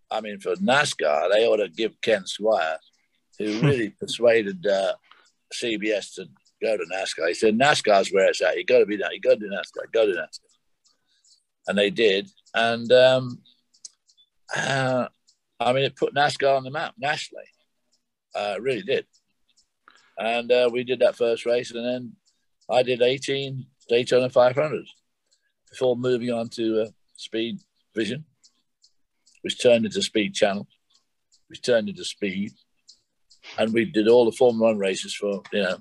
I 0.09 0.21
mean, 0.21 0.39
for 0.39 0.55
NASCAR, 0.55 1.31
they 1.31 1.45
ought 1.45 1.57
to 1.57 1.69
give 1.69 2.01
Ken 2.01 2.23
Squier, 2.23 2.77
who 3.39 3.61
really 3.61 3.89
persuaded 3.99 4.65
uh, 4.67 4.93
CBS 5.53 6.15
to 6.15 6.25
go 6.61 6.77
to 6.77 6.85
NASCAR. 6.93 7.29
He 7.29 7.33
said, 7.33 7.57
NASCAR's 7.57 8.11
where 8.11 8.29
it's 8.29 8.41
at. 8.41 8.57
You've 8.57 8.67
got 8.67 8.79
to 8.79 8.85
be 8.85 8.97
there. 8.97 9.11
You've 9.11 9.23
got 9.23 9.39
to 9.39 9.39
do 9.39 9.49
NASCAR. 9.49 9.91
Go 9.91 10.05
to 10.05 10.11
NASCAR. 10.11 10.39
And 11.67 11.77
they 11.77 11.89
did. 11.89 12.29
And 12.53 12.91
um, 12.91 13.41
uh, 14.55 15.07
I 15.59 15.73
mean, 15.73 15.83
it 15.83 15.95
put 15.95 16.13
NASCAR 16.13 16.57
on 16.57 16.63
the 16.63 16.71
map 16.71 16.93
nationally. 16.97 17.45
Uh, 18.35 18.55
really 18.59 18.83
did. 18.83 19.05
And 20.17 20.51
uh, 20.51 20.69
we 20.71 20.83
did 20.83 20.99
that 20.99 21.15
first 21.15 21.45
race. 21.45 21.71
And 21.71 21.85
then 21.85 22.13
I 22.69 22.83
did 22.83 23.01
18 23.01 23.65
Daytona 23.87 24.29
500s 24.29 24.89
before 25.69 25.95
moving 25.95 26.31
on 26.31 26.49
to 26.49 26.83
uh, 26.83 26.89
Speed 27.15 27.59
Vision, 27.95 28.25
which 29.41 29.61
turned 29.61 29.85
into 29.85 30.01
Speed 30.01 30.33
Channel, 30.33 30.67
which 31.47 31.61
turned 31.61 31.89
into 31.89 32.03
Speed. 32.03 32.51
And 33.57 33.73
we 33.73 33.85
did 33.85 34.07
all 34.07 34.25
the 34.25 34.31
Formula 34.31 34.71
One 34.71 34.77
races 34.77 35.13
for, 35.13 35.41
you 35.51 35.63
know, 35.63 35.77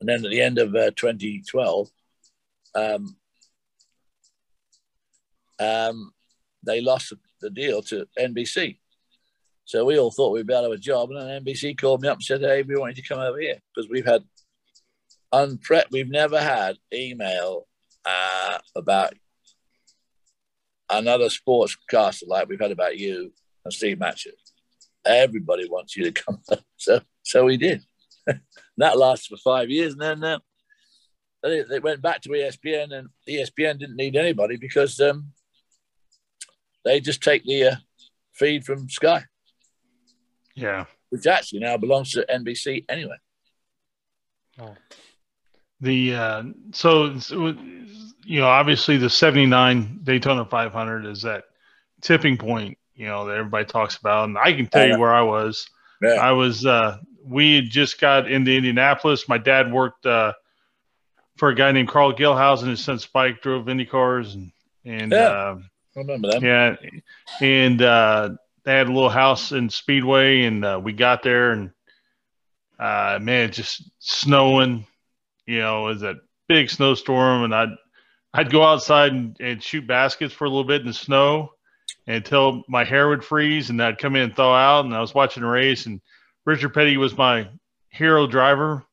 and 0.00 0.08
then 0.08 0.24
at 0.24 0.30
the 0.32 0.40
end 0.40 0.58
of 0.58 0.74
uh, 0.74 0.90
2012, 0.96 1.88
um, 2.74 3.16
um, 5.60 6.12
they 6.64 6.80
lost 6.80 7.12
the 7.40 7.50
deal 7.50 7.82
to 7.82 8.06
NBC. 8.18 8.78
So 9.64 9.84
we 9.84 9.98
all 9.98 10.10
thought 10.10 10.32
we'd 10.32 10.46
be 10.46 10.54
out 10.54 10.64
of 10.64 10.72
a 10.72 10.76
job. 10.76 11.10
And 11.10 11.20
then 11.20 11.44
NBC 11.44 11.78
called 11.78 12.02
me 12.02 12.08
up 12.08 12.16
and 12.16 12.24
said, 12.24 12.40
Hey, 12.40 12.62
we 12.62 12.76
want 12.76 12.96
you 12.96 13.02
to 13.02 13.08
come 13.08 13.20
over 13.20 13.38
here 13.38 13.60
because 13.72 13.88
we've 13.88 14.04
had 14.04 14.24
unpre- 15.32 15.90
we've 15.92 16.10
never 16.10 16.40
had 16.40 16.78
email 16.92 17.68
uh, 18.04 18.58
about 18.74 19.14
another 20.90 21.26
sportscaster 21.26 22.26
like 22.26 22.48
we've 22.48 22.60
had 22.60 22.72
about 22.72 22.98
you 22.98 23.32
and 23.64 23.72
Steve 23.72 23.98
Matchett. 23.98 24.41
Everybody 25.04 25.68
wants 25.68 25.96
you 25.96 26.10
to 26.10 26.12
come. 26.12 26.40
so 26.76 27.00
so 27.22 27.44
we 27.44 27.56
did. 27.56 27.82
that 28.76 28.98
lasted 28.98 29.28
for 29.30 29.36
five 29.38 29.70
years, 29.70 29.92
and 29.92 30.02
then 30.02 30.24
uh, 30.24 30.38
they, 31.42 31.62
they, 31.62 31.80
went 31.80 32.02
back 32.02 32.20
to 32.22 32.28
ESPN, 32.28 32.92
and 32.92 33.08
ESPN 33.28 33.78
didn't 33.78 33.96
need 33.96 34.16
anybody 34.16 34.56
because 34.56 35.00
um, 35.00 35.32
they 36.84 37.00
just 37.00 37.22
take 37.22 37.44
the 37.44 37.64
uh, 37.64 37.74
feed 38.32 38.64
from 38.64 38.88
Sky. 38.88 39.24
Yeah, 40.54 40.84
which 41.10 41.26
actually 41.26 41.60
now 41.60 41.76
belongs 41.76 42.12
to 42.12 42.26
NBC 42.30 42.84
anyway. 42.88 43.16
Oh. 44.60 44.74
The 45.80 46.14
uh, 46.14 46.42
so, 46.72 47.18
so 47.18 47.56
you 48.24 48.40
know 48.40 48.46
obviously 48.46 48.98
the 48.98 49.10
'79 49.10 50.00
Daytona 50.04 50.44
500 50.44 51.06
is 51.06 51.22
that 51.22 51.44
tipping 52.00 52.36
point 52.36 52.78
you 53.02 53.08
know 53.08 53.26
that 53.26 53.36
everybody 53.36 53.64
talks 53.64 53.96
about, 53.96 54.28
and 54.28 54.38
I 54.38 54.52
can 54.52 54.68
tell 54.68 54.86
you 54.86 54.96
where 54.96 55.12
I 55.12 55.22
was. 55.22 55.68
Yeah. 56.00 56.10
I 56.10 56.30
was 56.30 56.64
uh, 56.64 56.98
we 57.24 57.56
had 57.56 57.64
just 57.64 58.00
got 58.00 58.30
into 58.30 58.56
Indianapolis. 58.56 59.28
My 59.28 59.38
dad 59.38 59.72
worked 59.72 60.06
uh, 60.06 60.34
for 61.36 61.48
a 61.48 61.54
guy 61.56 61.72
named 61.72 61.88
Carl 61.88 62.12
Gehlhausen. 62.12 62.68
His 62.68 62.78
son 62.84 63.00
Spike 63.00 63.42
drove 63.42 63.68
Indy 63.68 63.86
cars, 63.86 64.36
and 64.36 64.52
and 64.84 65.10
yeah, 65.10 65.18
uh, 65.18 65.58
I 65.96 65.98
remember 65.98 66.28
that. 66.28 66.42
Yeah, 66.42 66.76
and 67.40 67.82
uh, 67.82 68.30
they 68.62 68.72
had 68.72 68.86
a 68.86 68.92
little 68.92 69.10
house 69.10 69.50
in 69.50 69.68
Speedway, 69.68 70.44
and 70.44 70.64
uh, 70.64 70.80
we 70.80 70.92
got 70.92 71.24
there, 71.24 71.50
and 71.50 71.72
uh, 72.78 73.18
man, 73.20 73.50
just 73.50 73.82
snowing. 73.98 74.86
You 75.44 75.58
know, 75.58 75.88
it 75.88 75.94
was 75.94 76.02
a 76.04 76.14
big 76.46 76.70
snowstorm, 76.70 77.42
and 77.42 77.52
I'd 77.52 77.74
I'd 78.32 78.52
go 78.52 78.62
outside 78.62 79.10
and, 79.10 79.36
and 79.40 79.60
shoot 79.60 79.88
baskets 79.88 80.32
for 80.32 80.44
a 80.44 80.48
little 80.48 80.62
bit 80.62 80.82
in 80.82 80.86
the 80.86 80.94
snow 80.94 81.50
until 82.06 82.62
my 82.68 82.84
hair 82.84 83.08
would 83.08 83.24
freeze, 83.24 83.70
and 83.70 83.82
I'd 83.82 83.98
come 83.98 84.16
in 84.16 84.22
and 84.22 84.34
thaw 84.34 84.54
out. 84.54 84.84
And 84.84 84.94
I 84.94 85.00
was 85.00 85.14
watching 85.14 85.42
a 85.42 85.48
race, 85.48 85.86
and 85.86 86.00
Richard 86.44 86.74
Petty 86.74 86.96
was 86.96 87.16
my 87.16 87.48
hero 87.90 88.26
driver. 88.26 88.84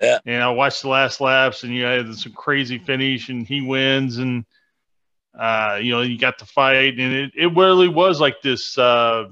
Yeah. 0.00 0.18
And 0.26 0.42
I 0.42 0.50
watched 0.50 0.82
the 0.82 0.88
last 0.88 1.20
laps, 1.20 1.62
and 1.62 1.74
you 1.74 1.84
had 1.84 2.14
some 2.14 2.32
crazy 2.32 2.78
finish, 2.78 3.28
and 3.28 3.46
he 3.46 3.60
wins, 3.60 4.18
and 4.18 4.44
uh, 5.38 5.78
you 5.80 5.92
know, 5.92 6.02
you 6.02 6.18
got 6.18 6.38
the 6.38 6.44
fight, 6.44 6.98
and 6.98 7.12
it, 7.14 7.32
it 7.34 7.56
really 7.56 7.88
was 7.88 8.20
like 8.20 8.42
this 8.42 8.76
uh, 8.76 9.28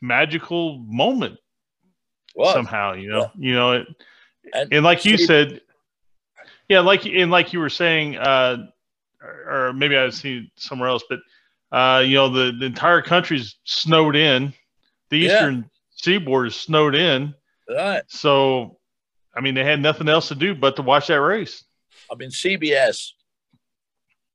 magical 0.00 0.78
moment 0.78 1.38
somehow, 2.52 2.94
you 2.94 3.08
know, 3.08 3.20
yeah. 3.20 3.28
you 3.36 3.54
know, 3.54 3.72
it, 3.72 3.86
and, 4.52 4.72
and 4.72 4.84
like 4.84 5.04
you 5.04 5.16
said, 5.16 5.60
yeah, 6.68 6.80
like 6.80 7.06
and 7.06 7.30
like 7.30 7.52
you 7.52 7.60
were 7.60 7.70
saying, 7.70 8.16
uh, 8.16 8.56
or, 9.22 9.68
or 9.68 9.72
maybe 9.72 9.96
I've 9.96 10.14
seen 10.14 10.50
somewhere 10.56 10.88
else, 10.88 11.04
but 11.08 11.20
uh, 11.74 11.98
you 11.98 12.14
know, 12.14 12.28
the, 12.28 12.52
the 12.56 12.66
entire 12.66 13.02
country's 13.02 13.56
snowed 13.64 14.14
in. 14.14 14.54
The 15.10 15.18
eastern 15.18 15.56
yeah. 15.56 15.62
seaboard 15.96 16.46
is 16.46 16.54
snowed 16.54 16.94
in. 16.94 17.34
Right. 17.68 18.04
So, 18.06 18.78
I 19.36 19.40
mean, 19.40 19.56
they 19.56 19.64
had 19.64 19.82
nothing 19.82 20.08
else 20.08 20.28
to 20.28 20.36
do 20.36 20.54
but 20.54 20.76
to 20.76 20.82
watch 20.82 21.08
that 21.08 21.20
race. 21.20 21.64
I 22.12 22.14
mean, 22.14 22.30
CBS 22.30 23.10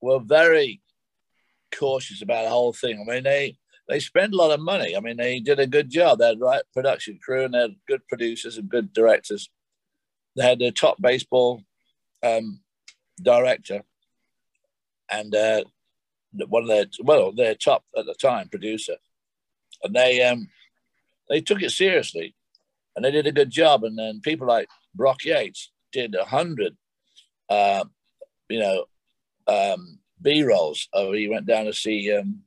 were 0.02 0.20
very 0.20 0.82
cautious 1.74 2.22
about 2.22 2.44
the 2.44 2.50
whole 2.50 2.74
thing. 2.74 3.00
I 3.00 3.10
mean, 3.10 3.24
they 3.24 3.58
they 3.88 4.02
spend 4.02 4.34
a 4.34 4.38
lot 4.38 4.52
of 4.52 4.60
money. 4.60 4.98
I 4.98 5.00
mean, 5.00 5.16
they 5.16 5.40
did 5.40 5.60
a 5.60 5.68
good 5.68 5.90
job. 5.90 6.20
They 6.20 6.28
had 6.28 6.42
right 6.42 6.64
production 6.74 7.20
crew 7.24 7.46
and 7.46 7.54
they 7.54 7.60
had 7.60 7.76
good 7.88 8.06
producers 8.10 8.58
and 8.58 8.68
good 8.68 8.92
directors. 8.92 9.50
They 10.36 10.44
had 10.44 10.60
the 10.60 10.72
top 10.72 10.98
baseball 11.02 11.64
um, 12.22 12.60
director 13.22 13.84
and 15.10 15.34
uh, 15.34 15.64
one 16.48 16.64
of 16.64 16.70
their 16.70 16.86
well, 17.04 17.32
their 17.32 17.56
top 17.56 17.84
at 17.98 18.06
the 18.06 18.16
time 18.16 18.50
producer, 18.50 18.96
and 19.84 19.96
they 19.96 20.22
um 20.24 20.50
they 21.30 21.42
took 21.42 21.62
it 21.62 21.72
seriously, 21.72 22.36
and 22.96 23.04
they 23.04 23.12
did 23.12 23.28
a 23.28 23.32
good 23.32 23.50
job. 23.50 23.84
And 23.84 23.98
then 23.98 24.22
people 24.22 24.48
like 24.48 24.68
Brock 24.96 25.24
Yates 25.26 25.72
did 25.92 26.16
a 26.16 26.26
hundred 26.26 26.76
uh, 27.50 27.84
you 28.48 28.60
know, 28.60 28.86
um, 29.48 30.00
B 30.22 30.44
rolls. 30.44 30.88
Oh, 30.94 31.14
he 31.14 31.28
went 31.28 31.46
down 31.46 31.66
to 31.66 31.74
see 31.74 32.16
um, 32.16 32.42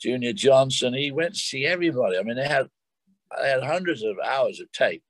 Junior 0.00 0.32
Johnson. 0.32 0.94
He 0.94 1.12
went 1.12 1.34
to 1.34 1.40
see 1.40 1.64
everybody. 1.64 2.18
I 2.18 2.22
mean, 2.22 2.36
they 2.36 2.48
had 2.48 2.68
they 3.40 3.48
had 3.48 3.62
hundreds 3.62 4.02
of 4.02 4.16
hours 4.24 4.60
of 4.60 4.70
tape 4.72 5.02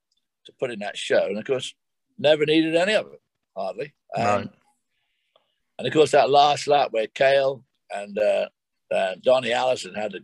to 0.47 0.53
put 0.61 0.71
in 0.71 0.81
that 0.81 0.97
show, 0.97 1.27
and 1.27 1.39
of 1.39 1.45
course, 1.45 1.75
never 2.19 2.45
needed 2.45 2.77
any 2.77 2.95
of 2.95 3.07
it 3.07 3.21
hardly. 3.57 3.95
Um, 4.17 4.25
right. 4.25 4.51
And 5.79 5.89
of 5.89 5.93
course, 5.93 6.11
that 6.13 6.31
last 6.31 6.67
lap 6.69 6.89
where 6.93 7.07
Cale 7.07 7.65
and 7.93 8.19
uh, 8.19 8.49
uh, 8.95 9.15
Donnie 9.23 9.53
Allison 9.53 9.95
had 9.95 10.13
to, 10.13 10.21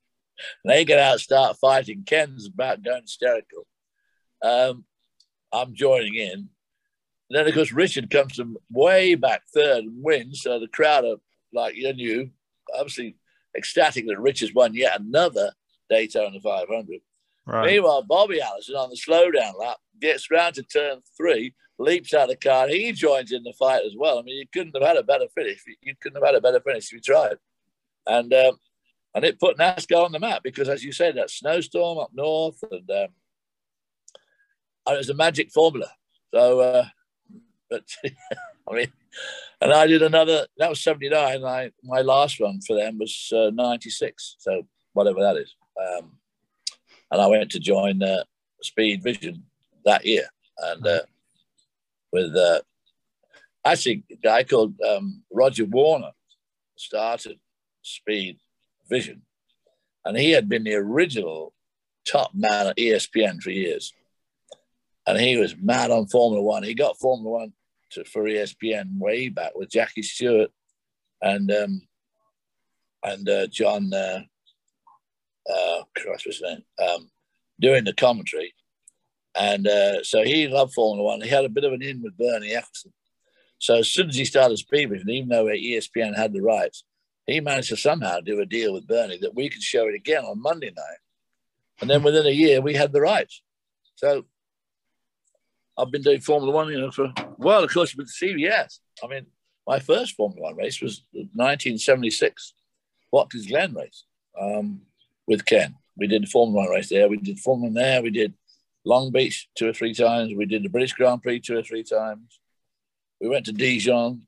they 0.64 0.84
get 0.84 0.98
out, 0.98 1.20
start 1.20 1.56
fighting. 1.60 2.04
Ken's 2.06 2.48
about 2.52 2.82
going 2.82 3.02
hysterical. 3.02 3.66
Um, 4.42 4.84
I'm 5.52 5.74
joining 5.74 6.14
in. 6.14 6.48
And 7.30 7.38
then, 7.38 7.46
of 7.46 7.54
course, 7.54 7.72
Richard 7.72 8.10
comes 8.10 8.34
from 8.34 8.56
way 8.70 9.14
back 9.14 9.42
third 9.54 9.84
and 9.84 10.02
wins. 10.02 10.42
So 10.42 10.58
the 10.58 10.68
crowd 10.68 11.04
are 11.04 11.16
like 11.52 11.76
you 11.76 11.92
knew, 11.92 12.30
obviously 12.74 13.16
ecstatic 13.56 14.06
that 14.06 14.20
Richard's 14.20 14.54
won 14.54 14.74
yet 14.74 15.00
another 15.00 15.52
Daytona 15.90 16.40
500. 16.40 17.00
Right. 17.46 17.72
Meanwhile, 17.72 18.04
Bobby 18.04 18.40
Allison 18.40 18.76
on 18.76 18.90
the 18.90 18.96
slowdown 18.96 19.58
lap 19.58 19.78
gets 20.00 20.30
round 20.30 20.54
to 20.54 20.62
turn 20.62 21.00
three, 21.16 21.54
leaps 21.82 22.14
out 22.14 22.24
of 22.24 22.28
the 22.30 22.36
car. 22.36 22.68
He 22.68 22.92
joins 22.92 23.32
in 23.32 23.42
the 23.42 23.52
fight 23.58 23.82
as 23.84 23.94
well. 23.96 24.18
I 24.18 24.22
mean, 24.22 24.36
you 24.36 24.46
couldn't 24.52 24.74
have 24.74 24.86
had 24.86 24.96
a 24.96 25.02
better 25.02 25.26
finish. 25.34 25.62
You 25.82 25.94
couldn't 26.00 26.20
have 26.20 26.26
had 26.26 26.36
a 26.36 26.40
better 26.40 26.60
finish 26.60 26.86
if 26.86 26.92
you 26.92 27.00
tried. 27.00 27.36
And 28.06 28.32
um, 28.32 28.56
and 29.14 29.24
it 29.24 29.40
put 29.40 29.58
NASCAR 29.58 30.04
on 30.04 30.12
the 30.12 30.18
map 30.18 30.42
because, 30.42 30.68
as 30.68 30.82
you 30.82 30.92
said, 30.92 31.16
that 31.16 31.30
snowstorm 31.30 31.98
up 31.98 32.10
north, 32.14 32.62
and, 32.70 32.90
um, 32.90 33.08
and 34.86 34.94
it 34.94 34.98
was 34.98 35.10
a 35.10 35.14
magic 35.14 35.50
formula. 35.52 35.90
So, 36.32 36.60
uh, 36.60 36.86
but 37.68 37.84
I 38.68 38.74
mean, 38.74 38.92
and 39.60 39.72
I 39.72 39.86
did 39.86 40.02
another. 40.02 40.46
That 40.56 40.70
was 40.70 40.80
seventy 40.80 41.08
nine. 41.08 41.44
I 41.44 41.70
my 41.82 42.00
last 42.00 42.40
one 42.40 42.60
for 42.66 42.76
them 42.76 42.98
was 42.98 43.32
uh, 43.34 43.50
ninety 43.52 43.90
six. 43.90 44.36
So 44.38 44.66
whatever 44.94 45.20
that 45.20 45.36
is. 45.36 45.54
Um, 45.80 46.12
and 47.10 47.20
I 47.20 47.26
went 47.26 47.50
to 47.50 47.60
join 47.60 48.02
uh, 48.02 48.24
Speed 48.62 49.02
Vision 49.02 49.44
that 49.84 50.06
year, 50.06 50.26
and 50.58 50.86
uh, 50.86 51.00
with 52.12 52.34
uh, 52.36 52.60
actually 53.64 54.04
a 54.10 54.16
guy 54.16 54.44
called 54.44 54.74
um, 54.80 55.22
Roger 55.32 55.64
Werner 55.64 56.12
started 56.76 57.38
Speed 57.82 58.38
Vision, 58.88 59.22
and 60.04 60.16
he 60.16 60.32
had 60.32 60.48
been 60.48 60.64
the 60.64 60.74
original 60.74 61.54
top 62.04 62.32
man 62.34 62.68
at 62.68 62.76
ESPN 62.76 63.42
for 63.42 63.50
years, 63.50 63.92
and 65.06 65.18
he 65.18 65.36
was 65.36 65.56
mad 65.56 65.90
on 65.90 66.06
Formula 66.06 66.42
One. 66.42 66.62
He 66.62 66.74
got 66.74 66.98
Formula 66.98 67.30
One 67.30 67.52
to, 67.92 68.04
for 68.04 68.24
ESPN 68.24 68.98
way 68.98 69.28
back 69.28 69.52
with 69.54 69.70
Jackie 69.70 70.02
Stewart 70.02 70.50
and 71.20 71.50
um, 71.50 71.82
and 73.04 73.28
uh, 73.28 73.46
John. 73.48 73.92
Uh, 73.92 74.20
uh, 75.50 75.82
Christ, 75.96 76.26
what's 76.26 76.38
his 76.38 76.42
name? 76.42 76.62
Um, 76.88 77.10
doing 77.60 77.84
the 77.84 77.92
commentary, 77.92 78.54
and 79.34 79.66
uh, 79.66 80.02
so 80.02 80.22
he 80.22 80.48
loved 80.48 80.74
Formula 80.74 81.02
One. 81.02 81.20
He 81.20 81.28
had 81.28 81.44
a 81.44 81.48
bit 81.48 81.64
of 81.64 81.72
an 81.72 81.82
in 81.82 82.02
with 82.02 82.16
Bernie 82.16 82.54
Ecclestone. 82.54 82.92
So 83.58 83.76
as 83.76 83.88
soon 83.88 84.08
as 84.08 84.16
he 84.16 84.24
started 84.24 84.58
speaking, 84.58 85.02
even 85.08 85.28
though 85.28 85.44
ESPN 85.44 86.16
had 86.16 86.32
the 86.32 86.42
rights, 86.42 86.84
he 87.26 87.40
managed 87.40 87.68
to 87.68 87.76
somehow 87.76 88.20
do 88.20 88.40
a 88.40 88.46
deal 88.46 88.72
with 88.72 88.88
Bernie 88.88 89.18
that 89.18 89.34
we 89.34 89.48
could 89.48 89.62
show 89.62 89.86
it 89.86 89.94
again 89.94 90.24
on 90.24 90.42
Monday 90.42 90.72
night. 90.76 90.98
And 91.80 91.88
then 91.88 92.02
within 92.02 92.26
a 92.26 92.30
year, 92.30 92.60
we 92.60 92.74
had 92.74 92.92
the 92.92 93.00
rights. 93.00 93.42
So 93.94 94.24
I've 95.78 95.90
been 95.90 96.02
doing 96.02 96.20
Formula 96.20 96.52
One, 96.52 96.68
you 96.68 96.80
know, 96.80 96.90
for 96.90 97.12
well, 97.38 97.64
of 97.64 97.72
course, 97.72 97.94
with 97.94 98.12
CBS. 98.12 98.80
I 99.02 99.06
mean, 99.06 99.26
my 99.66 99.78
first 99.78 100.16
Formula 100.16 100.42
One 100.42 100.56
race 100.56 100.80
was 100.80 101.04
the 101.12 101.20
1976 101.34 102.54
Watkins 103.12 103.46
Glen 103.46 103.74
race 103.74 104.04
um, 104.40 104.82
with 105.26 105.44
Ken. 105.44 105.76
We 105.96 106.08
did 106.08 106.28
Formula 106.28 106.64
One 106.64 106.70
race 106.70 106.88
there. 106.88 107.08
We 107.08 107.18
did 107.18 107.38
Formula 107.38 107.68
One 107.68 107.74
there. 107.74 108.02
We 108.02 108.10
did 108.10 108.34
Long 108.84 109.10
Beach 109.12 109.48
two 109.56 109.68
or 109.68 109.72
three 109.72 109.94
times. 109.94 110.34
We 110.34 110.46
did 110.46 110.62
the 110.62 110.68
British 110.68 110.92
Grand 110.92 111.22
Prix 111.22 111.40
two 111.40 111.58
or 111.58 111.62
three 111.62 111.84
times. 111.84 112.40
We 113.20 113.28
went 113.28 113.46
to 113.46 113.52
Dijon. 113.52 114.22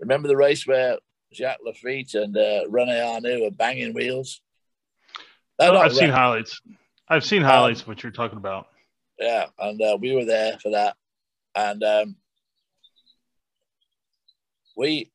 Remember 0.00 0.28
the 0.28 0.36
race 0.36 0.66
where 0.66 0.98
Jacques 1.32 1.60
Laffite 1.66 2.14
and 2.14 2.36
uh, 2.36 2.68
Rene 2.68 2.92
Arnoux 2.92 3.42
were 3.42 3.50
banging 3.50 3.94
wheels? 3.94 4.40
Oh, 5.58 5.76
I've 5.76 5.94
seen 5.94 6.10
highlights. 6.10 6.60
I've 7.08 7.24
seen 7.24 7.42
highlights 7.42 7.80
um, 7.80 7.84
of 7.84 7.88
what 7.88 8.02
you're 8.02 8.12
talking 8.12 8.38
about. 8.38 8.66
Yeah, 9.18 9.46
and 9.58 9.80
uh, 9.80 9.98
we 10.00 10.14
were 10.14 10.24
there 10.24 10.58
for 10.58 10.70
that. 10.70 10.96
And 11.54 11.82
um, 11.84 12.16
we, 14.76 15.10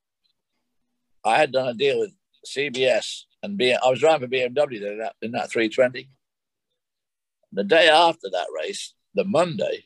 I 1.25 1.37
had 1.37 1.51
done 1.51 1.67
a 1.67 1.73
deal 1.73 1.99
with 1.99 2.11
CBS 2.45 3.23
and 3.43 3.57
B, 3.57 3.73
I 3.73 3.89
was 3.89 3.99
driving 3.99 4.29
for 4.29 4.35
BMW 4.35 4.81
in 4.81 4.99
that, 4.99 5.15
in 5.21 5.31
that 5.31 5.51
320. 5.51 6.09
The 7.57 7.63
day 7.63 7.89
after 7.89 8.29
that 8.31 8.49
race, 8.55 8.93
the 9.15 9.23
Monday, 9.23 9.85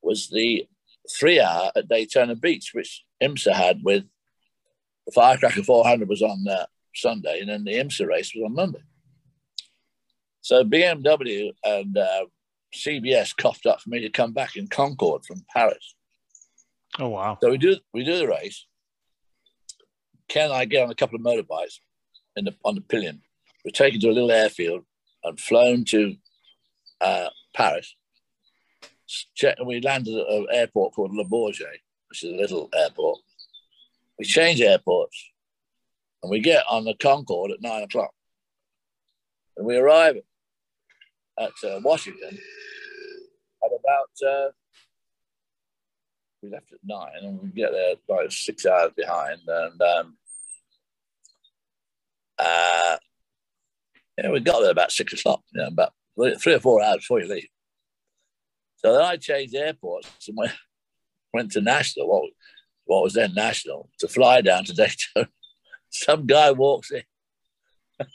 was 0.00 0.30
the 0.30 0.66
three 1.14 1.38
hour 1.38 1.70
at 1.76 1.86
Daytona 1.86 2.34
Beach, 2.34 2.70
which 2.72 3.04
IMSA 3.22 3.52
had 3.52 3.80
with 3.84 4.04
the 5.04 5.12
Firecracker 5.12 5.62
400 5.62 6.08
was 6.08 6.22
on 6.22 6.42
uh, 6.48 6.64
Sunday, 6.94 7.40
and 7.40 7.50
then 7.50 7.64
the 7.64 7.74
IMSA 7.74 8.06
race 8.06 8.32
was 8.34 8.44
on 8.46 8.54
Monday. 8.54 8.82
So 10.40 10.64
BMW 10.64 11.52
and 11.62 11.98
uh, 11.98 12.24
CBS 12.74 13.36
coughed 13.36 13.66
up 13.66 13.82
for 13.82 13.90
me 13.90 14.00
to 14.00 14.08
come 14.08 14.32
back 14.32 14.56
in 14.56 14.66
Concorde 14.68 15.26
from 15.26 15.44
Paris. 15.54 15.94
Oh 16.98 17.08
wow! 17.08 17.36
So 17.42 17.50
we 17.50 17.58
do 17.58 17.76
we 17.92 18.04
do 18.04 18.16
the 18.16 18.26
race. 18.26 18.66
Ken 20.28 20.46
and 20.46 20.54
I 20.54 20.64
get 20.64 20.84
on 20.84 20.90
a 20.90 20.94
couple 20.94 21.16
of 21.16 21.22
motorbikes 21.22 21.78
in 22.36 22.46
the 22.46 22.54
on 22.64 22.74
the 22.74 22.80
pillion. 22.80 23.20
We're 23.66 23.72
taken 23.72 24.00
to 24.00 24.08
a 24.08 24.12
little 24.12 24.32
airfield 24.32 24.84
and 25.24 25.38
flown 25.38 25.84
to 25.86 26.16
uh, 27.02 27.28
Paris. 27.54 27.94
We 29.66 29.80
landed 29.80 30.16
at 30.16 30.26
an 30.26 30.46
airport 30.52 30.94
called 30.94 31.14
Le 31.14 31.24
Bourget, 31.24 31.80
which 32.08 32.22
is 32.22 32.32
a 32.32 32.36
little 32.36 32.70
airport. 32.74 33.18
We 34.18 34.24
change 34.24 34.60
airports 34.60 35.32
and 36.22 36.30
we 36.30 36.40
get 36.40 36.64
on 36.70 36.84
the 36.84 36.94
Concorde 36.94 37.50
at 37.50 37.60
nine 37.60 37.82
o'clock. 37.82 38.12
And 39.56 39.66
we 39.66 39.76
arrive 39.76 40.16
at 41.38 41.50
uh, 41.64 41.80
Washington 41.82 42.38
at 43.64 43.70
about, 43.70 44.30
uh, 44.30 44.50
we 46.42 46.50
left 46.50 46.72
at 46.72 46.78
nine 46.84 47.22
and 47.22 47.42
we 47.42 47.48
get 47.48 47.72
there 47.72 47.94
about 48.08 48.32
six 48.32 48.64
hours 48.64 48.92
behind. 48.96 49.40
And 49.46 49.82
um, 49.82 50.16
uh, 52.38 52.96
yeah, 54.18 54.30
we 54.30 54.40
got 54.40 54.60
there 54.60 54.70
about 54.70 54.92
six 54.92 55.12
o'clock, 55.12 55.42
you 55.52 55.60
know, 55.60 55.68
about 55.68 55.92
three 56.38 56.54
or 56.54 56.60
four 56.60 56.82
hours 56.82 56.98
before 56.98 57.20
you 57.20 57.28
leave. 57.28 57.48
So 58.76 58.92
then 58.92 59.02
I 59.02 59.16
changed 59.16 59.54
airports 59.54 60.08
and 60.28 60.36
went, 60.36 60.52
went 61.32 61.52
to 61.52 61.60
National, 61.60 62.08
what, 62.08 62.30
what 62.84 63.02
was 63.02 63.14
then 63.14 63.34
National, 63.34 63.88
to 64.00 64.08
fly 64.08 64.40
down 64.40 64.64
to 64.64 64.74
Daytona. 64.74 65.28
Some 65.90 66.26
guy 66.26 66.50
walks 66.52 66.90
in, 66.90 67.02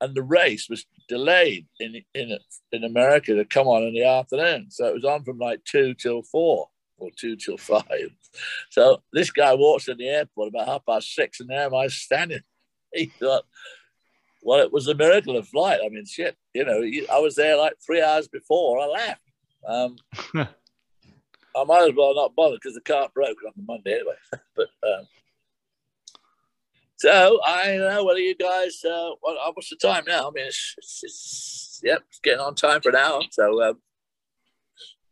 and 0.00 0.14
the 0.14 0.22
race 0.22 0.68
was 0.68 0.86
delayed 1.08 1.66
in 1.78 2.02
in 2.14 2.38
in 2.72 2.84
America 2.84 3.34
to 3.34 3.44
come 3.44 3.68
on 3.68 3.82
in 3.82 3.92
the 3.92 4.04
afternoon. 4.04 4.70
So 4.70 4.86
it 4.86 4.94
was 4.94 5.04
on 5.04 5.22
from 5.22 5.38
like 5.38 5.62
two 5.64 5.94
till 5.94 6.22
four 6.22 6.68
or 6.98 7.10
two 7.16 7.36
till 7.36 7.58
five. 7.58 7.84
So 8.68 9.02
this 9.14 9.30
guy 9.30 9.54
walks 9.54 9.88
in 9.88 9.96
the 9.96 10.08
airport 10.08 10.48
about 10.48 10.66
half 10.66 10.84
past 10.84 11.14
six, 11.14 11.40
and 11.40 11.48
there 11.48 11.62
am 11.62 11.74
I 11.74 11.86
standing. 11.86 12.42
He 12.92 13.06
thought, 13.06 13.44
well, 14.46 14.60
it 14.60 14.72
was 14.72 14.86
a 14.86 14.94
miracle 14.94 15.36
of 15.36 15.48
flight. 15.48 15.80
I 15.84 15.88
mean, 15.88 16.06
shit, 16.06 16.36
you 16.54 16.64
know, 16.64 16.80
I 17.12 17.18
was 17.18 17.34
there 17.34 17.56
like 17.56 17.74
three 17.84 18.00
hours 18.00 18.28
before 18.28 18.78
I 18.78 18.86
left. 18.86 19.20
Um, 19.66 19.96
I 21.56 21.64
might 21.64 21.88
as 21.88 21.94
well 21.96 22.14
not 22.14 22.36
bother 22.36 22.54
because 22.54 22.74
the 22.74 22.80
car 22.80 23.08
broke 23.12 23.38
on 23.44 23.52
the 23.56 23.64
Monday 23.66 23.94
anyway. 23.94 24.14
but 24.56 24.68
um, 24.84 25.08
so 26.94 27.40
I 27.44 27.66
don't 27.66 27.92
know 27.92 28.04
whether 28.04 28.20
you 28.20 28.36
guys, 28.36 28.84
uh, 28.84 29.10
what, 29.20 29.36
uh, 29.36 29.50
what's 29.52 29.70
the 29.70 29.76
time 29.76 30.04
now? 30.06 30.28
I 30.28 30.30
mean, 30.30 30.46
it's, 30.46 30.74
it's, 30.78 31.00
it's 31.02 31.80
yep, 31.82 32.04
it's 32.08 32.20
getting 32.20 32.38
on 32.38 32.54
time 32.54 32.80
for 32.82 32.90
an 32.90 32.96
hour. 32.96 33.22
So 33.32 33.62
um, 33.64 33.78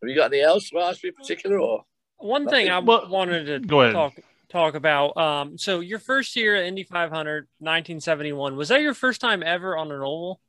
have 0.01 0.09
you 0.09 0.14
got 0.14 0.26
anything 0.26 0.47
else 0.47 0.70
to 0.70 0.78
ask 0.78 1.03
me 1.03 1.09
in 1.09 1.14
particular 1.16 1.59
or? 1.59 1.85
One 2.18 2.47
thing 2.47 2.70
I 2.70 2.78
wanted 2.78 3.47
to 3.47 3.59
go 3.59 3.80
ahead. 3.80 3.95
talk 3.95 4.12
talk 4.55 4.75
about. 4.75 5.17
Um, 5.17 5.59
so 5.59 5.81
your 5.81 5.99
first 5.99 6.37
year 6.37 6.55
at 6.57 6.65
Indy 6.65 6.85
500, 6.85 7.49
1971, 7.59 8.57
was 8.57 8.69
that 8.69 8.81
your 8.81 8.95
first 8.95 9.21
time 9.21 9.43
ever 9.43 9.77
on 9.77 9.91
an 9.91 10.01
oval? 10.01 10.41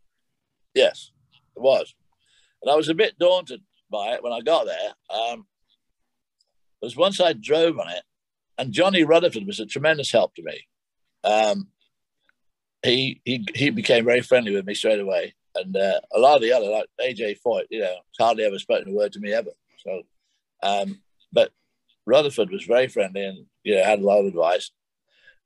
Yes, 0.74 1.12
it 1.56 1.62
was. 1.62 1.93
And 2.62 2.72
I 2.72 2.76
was 2.76 2.88
a 2.88 2.93
bit 2.93 3.18
daunted 3.18 3.62
by 3.89 4.14
it 4.14 4.24
when 4.24 4.32
I 4.32 4.41
got 4.41 4.66
there. 4.66 4.93
Um, 5.10 5.45
because 6.80 6.95
once 6.95 7.20
I 7.20 7.34
drove 7.34 7.80
on 7.80 7.89
it, 7.89 8.03
and 8.58 8.72
Johnny 8.72 9.03
Rutherford 9.03 9.47
was 9.47 9.60
a 9.60 9.66
tremendous 9.66 10.12
help 10.12 10.36
to 10.36 10.43
me. 10.43 10.68
Um, 11.24 11.68
he 12.84 13.22
he 13.26 13.43
he 13.56 13.72
became 13.72 14.06
very 14.06 14.22
friendly 14.22 14.53
with 14.53 14.66
me 14.66 14.76
straight 14.76 14.99
away, 14.99 15.34
and 15.56 15.76
uh, 15.76 15.99
a 16.14 16.20
lot 16.20 16.36
of 16.36 16.41
the 16.41 16.53
other 16.53 16.70
like 16.70 16.86
AJ 17.01 17.39
Foyt, 17.45 17.66
you 17.72 17.82
know, 17.82 17.95
hardly 18.20 18.43
ever 18.43 18.60
spoken 18.60 18.89
a 18.89 18.95
word 18.95 19.14
to 19.14 19.20
me 19.20 19.34
ever. 19.34 19.49
So, 19.84 20.03
um, 20.62 21.01
but 21.34 21.51
Rutherford 22.06 22.51
was 22.51 22.66
very 22.66 22.88
friendly, 22.88 23.26
and 23.26 23.45
you 23.66 23.76
know, 23.76 23.84
had 23.84 23.99
a 23.99 24.05
lot 24.05 24.20
of 24.20 24.28
advice. 24.28 24.72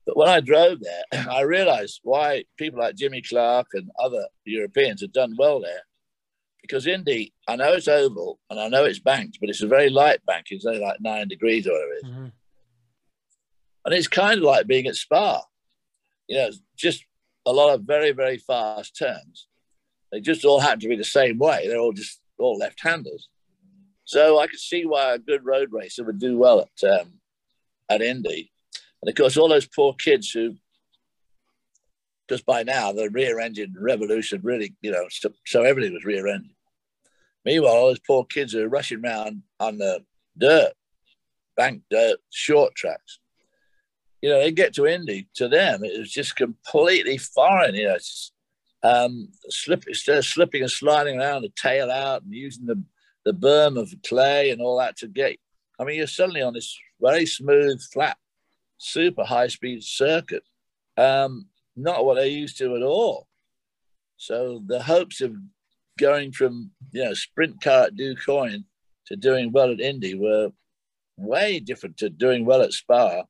But 0.06 0.18
when 0.18 0.28
I 0.28 0.42
drove 0.42 0.80
there, 0.82 1.28
I 1.32 1.42
realized 1.42 2.02
why 2.04 2.44
people 2.58 2.80
like 2.80 2.96
Jimmy 2.96 3.22
Clark 3.22 3.68
and 3.74 3.90
other 3.98 4.28
Europeans 4.46 5.02
had 5.02 5.14
done 5.14 5.36
well 5.40 5.62
there. 5.62 5.82
Because 6.62 6.86
Indy, 6.86 7.34
I 7.48 7.56
know 7.56 7.72
it's 7.74 7.88
oval 7.88 8.40
and 8.50 8.60
I 8.60 8.68
know 8.68 8.84
it's 8.84 9.00
banked, 9.00 9.38
but 9.40 9.50
it's 9.50 9.64
a 9.64 9.68
very 9.68 9.90
light 9.90 10.24
bank. 10.26 10.48
It's 10.50 10.66
only 10.66 10.82
like 10.82 10.98
nine 11.00 11.28
degrees 11.28 11.66
or 11.66 11.72
whatever 11.72 11.92
it 11.92 11.96
is. 11.96 12.12
Mm-hmm. 12.12 12.28
And 13.86 13.96
it's 13.96 14.08
kind 14.08 14.38
of 14.38 14.44
like 14.44 14.68
being 14.68 14.86
at 14.86 14.96
Spa. 14.96 15.42
You 16.28 16.38
know, 16.38 16.50
just 16.76 17.06
a 17.46 17.54
lot 17.54 17.74
of 17.74 17.82
very, 17.82 18.12
very 18.12 18.38
fast 18.38 18.98
turns. 18.98 19.48
They 20.12 20.20
just 20.20 20.44
all 20.44 20.60
happen 20.60 20.82
to 20.82 20.90
be 20.90 20.98
the 20.98 21.04
same 21.04 21.40
way. 21.40 21.68
They're 21.68 21.80
all 21.80 21.94
just 21.94 22.20
all 22.38 22.58
left-handers. 22.58 23.30
So 24.06 24.40
I 24.40 24.48
could 24.48 24.60
see 24.60 24.86
why 24.86 25.14
a 25.14 25.20
good 25.20 25.46
road 25.46 25.70
racer 25.72 26.04
would 26.04 26.20
do 26.20 26.38
well 26.38 26.62
at 26.62 27.02
um, 27.02 27.19
at 27.90 28.02
Indy. 28.02 28.52
And 29.02 29.10
of 29.10 29.16
course, 29.16 29.38
all 29.38 29.50
those 29.50 29.68
poor 29.68 29.94
kids 29.94 30.32
who, 30.32 30.56
because 32.28 32.42
by 32.42 32.64
now 32.64 32.92
the 32.92 33.10
rear 33.10 33.40
engine 33.40 33.74
revolution 33.80 34.42
really, 34.44 34.76
you 34.82 34.92
know, 34.92 35.06
so, 35.10 35.32
so 35.46 35.64
everything 35.64 35.94
was 35.94 36.06
rear 36.06 36.28
engine. 36.28 36.56
Meanwhile, 37.46 37.74
all 37.74 37.88
those 37.88 38.02
poor 38.06 38.26
kids 38.26 38.54
are 38.56 38.68
rushing 38.68 39.04
around 39.04 39.44
on 39.60 39.78
the 39.78 40.04
dirt, 40.38 40.74
bank 41.56 41.84
dirt, 41.90 42.20
short 42.30 42.76
tracks. 42.76 43.20
You 44.22 44.30
know, 44.30 44.40
they 44.40 44.52
get 44.52 44.74
to 44.76 44.86
Indy, 44.86 45.30
to 45.36 45.48
them, 45.48 45.84
it 45.84 45.98
was 45.98 46.12
just 46.12 46.36
completely 46.36 47.18
foreign. 47.18 47.76
You 47.76 47.88
know, 47.88 47.96
it's 47.96 48.34
um, 48.84 49.30
slip, 49.50 49.86
instead 49.88 50.18
of 50.18 50.26
slipping 50.26 50.62
and 50.62 50.72
sliding 50.72 51.20
around, 51.20 51.44
the 51.44 51.54
tail 51.56 51.90
out 51.90 52.24
and 52.24 52.34
using 52.34 52.66
the, 52.66 52.84
the 53.24 53.34
berm 53.34 53.80
of 53.80 53.94
clay 54.06 54.52
and 54.52 54.62
all 54.62 54.78
that 54.80 54.98
to 54.98 55.08
get. 55.08 55.38
I 55.80 55.86
mean, 55.86 55.98
you're 55.98 56.08
suddenly 56.08 56.42
on 56.42 56.54
this 56.54 56.78
very 57.02 57.26
smooth, 57.26 57.82
flat 57.94 58.18
super 58.80 59.24
high 59.24 59.48
speed 59.48 59.84
circuit. 59.84 60.44
Um, 60.98 61.48
not 61.76 62.04
what 62.04 62.16
they're 62.16 62.26
used 62.26 62.58
to 62.58 62.76
at 62.76 62.82
all. 62.82 63.28
So 64.18 64.62
the 64.66 64.82
hopes 64.82 65.22
of 65.22 65.36
going 65.98 66.32
from 66.32 66.72
you 66.92 67.04
know 67.04 67.14
sprint 67.14 67.62
car 67.62 67.84
at 67.84 67.96
Du 67.96 68.16
Quoin 68.16 68.66
to 69.08 69.16
doing 69.16 69.52
well 69.52 69.72
at 69.72 69.80
Indy 69.80 70.16
were 70.16 70.50
way 71.18 71.60
different 71.60 71.98
to 71.98 72.10
doing 72.10 72.46
well 72.46 72.62
at 72.62 72.74
Spa, 72.74 73.24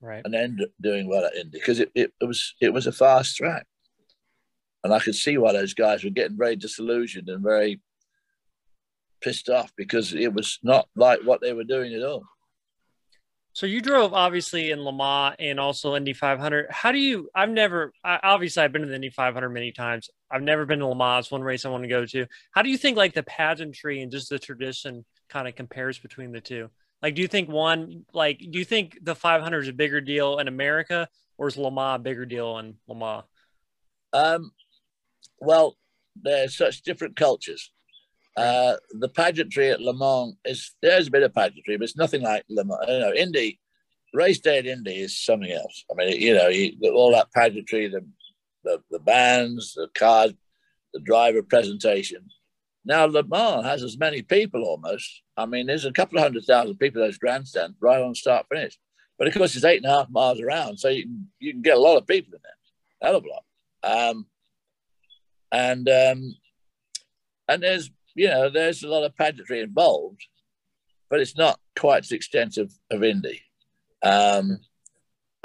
right, 0.00 0.22
and 0.24 0.34
then 0.34 0.58
doing 0.80 1.08
well 1.08 1.24
at 1.24 1.34
Indy 1.34 1.58
because 1.58 1.80
it, 1.80 1.90
it, 1.94 2.12
it 2.20 2.24
was 2.24 2.54
it 2.60 2.72
was 2.72 2.86
a 2.86 2.92
fast 2.92 3.36
track, 3.36 3.66
and 4.84 4.92
I 4.92 5.00
could 5.00 5.14
see 5.14 5.38
why 5.38 5.52
those 5.52 5.74
guys 5.74 6.04
were 6.04 6.10
getting 6.10 6.36
very 6.36 6.56
disillusioned 6.56 7.28
and 7.28 7.42
very 7.42 7.80
pissed 9.20 9.48
off 9.48 9.72
because 9.76 10.14
it 10.14 10.32
was 10.32 10.58
not 10.62 10.88
like 10.94 11.20
what 11.24 11.40
they 11.40 11.52
were 11.52 11.64
doing 11.64 11.94
at 11.94 12.02
all. 12.02 12.24
So 13.56 13.64
you 13.64 13.80
drove 13.80 14.12
obviously 14.12 14.70
in 14.70 14.84
Le 14.84 14.92
Mans 14.92 15.34
and 15.38 15.58
also 15.58 15.96
Indy 15.96 16.12
500. 16.12 16.66
How 16.68 16.92
do 16.92 16.98
you? 16.98 17.30
I've 17.34 17.48
never. 17.48 17.90
I, 18.04 18.20
obviously, 18.22 18.62
I've 18.62 18.70
been 18.70 18.82
to 18.82 18.88
the 18.88 18.96
Indy 18.96 19.08
500 19.08 19.48
many 19.48 19.72
times. 19.72 20.10
I've 20.30 20.42
never 20.42 20.66
been 20.66 20.80
to 20.80 20.86
Le 20.88 20.94
Mans. 20.94 21.30
One 21.30 21.40
race 21.40 21.64
I 21.64 21.70
want 21.70 21.82
to 21.82 21.88
go 21.88 22.04
to. 22.04 22.26
How 22.50 22.60
do 22.60 22.68
you 22.68 22.76
think 22.76 22.98
like 22.98 23.14
the 23.14 23.22
pageantry 23.22 24.02
and 24.02 24.12
just 24.12 24.28
the 24.28 24.38
tradition 24.38 25.06
kind 25.30 25.48
of 25.48 25.54
compares 25.54 25.98
between 25.98 26.32
the 26.32 26.40
two? 26.42 26.68
Like, 27.00 27.14
do 27.14 27.22
you 27.22 27.28
think 27.28 27.48
one 27.48 28.04
like 28.12 28.40
do 28.40 28.58
you 28.58 28.64
think 28.66 28.98
the 29.00 29.14
500 29.14 29.60
is 29.60 29.68
a 29.68 29.72
bigger 29.72 30.02
deal 30.02 30.38
in 30.38 30.48
America 30.48 31.08
or 31.38 31.48
is 31.48 31.56
Le 31.56 31.70
Mans 31.70 31.96
a 31.96 32.02
bigger 32.02 32.26
deal 32.26 32.58
in 32.58 32.74
Le 32.86 32.94
Mans? 32.94 33.24
Um, 34.12 34.50
well, 35.40 35.78
they're 36.14 36.50
such 36.50 36.82
different 36.82 37.16
cultures. 37.16 37.72
Uh, 38.36 38.76
the 38.90 39.08
pageantry 39.08 39.70
at 39.70 39.80
Le 39.80 39.94
Mans 39.94 40.34
is 40.44 40.74
there's 40.82 41.08
a 41.08 41.10
bit 41.10 41.22
of 41.22 41.34
pageantry, 41.34 41.76
but 41.76 41.84
it's 41.84 41.96
nothing 41.96 42.22
like 42.22 42.44
Le 42.50 42.64
Mans. 42.64 42.80
You 42.86 42.98
know, 42.98 43.12
Indy 43.14 43.58
race 44.12 44.40
day 44.40 44.58
at 44.58 44.66
Indy 44.66 45.00
is 45.00 45.18
something 45.18 45.50
else. 45.50 45.84
I 45.90 45.94
mean, 45.94 46.20
you 46.20 46.34
know, 46.34 46.48
you, 46.48 46.76
all 46.92 47.12
that 47.12 47.32
pageantry, 47.32 47.88
the, 47.88 48.04
the 48.64 48.82
the 48.90 48.98
bands, 48.98 49.74
the 49.74 49.88
cars, 49.94 50.32
the 50.92 51.00
driver 51.00 51.42
presentation. 51.42 52.26
Now 52.84 53.06
Le 53.06 53.22
Mans 53.22 53.64
has 53.64 53.82
as 53.82 53.98
many 53.98 54.22
people 54.22 54.64
almost. 54.64 55.22
I 55.36 55.46
mean, 55.46 55.66
there's 55.66 55.84
a 55.84 55.92
couple 55.92 56.18
of 56.18 56.24
hundred 56.24 56.44
thousand 56.44 56.76
people 56.76 57.02
at 57.02 57.06
those 57.06 57.18
grandstands 57.18 57.76
right 57.80 58.00
on 58.00 58.14
start 58.14 58.46
finish. 58.50 58.78
But 59.18 59.28
of 59.28 59.34
course, 59.34 59.56
it's 59.56 59.64
eight 59.64 59.82
and 59.82 59.90
a 59.90 59.96
half 59.96 60.10
miles 60.10 60.40
around, 60.40 60.78
so 60.78 60.88
you 60.88 61.04
can 61.04 61.30
you 61.40 61.52
can 61.52 61.62
get 61.62 61.76
a 61.76 61.80
lot 61.80 61.96
of 61.96 62.06
people 62.06 62.34
in 62.34 62.40
there, 62.42 63.08
hell 63.08 63.16
of 63.16 63.24
a 63.24 63.28
lot. 63.28 63.44
Um, 63.82 64.26
and 65.52 65.88
um, 65.88 66.34
and 67.48 67.62
there's 67.62 67.90
you 68.16 68.28
know, 68.28 68.48
there's 68.48 68.82
a 68.82 68.88
lot 68.88 69.04
of 69.04 69.16
pageantry 69.16 69.60
involved, 69.60 70.26
but 71.08 71.20
it's 71.20 71.36
not 71.36 71.60
quite 71.78 72.04
the 72.04 72.16
extent 72.16 72.56
of, 72.56 72.72
of 72.90 73.04
Indy. 73.04 73.42
Um, 74.02 74.58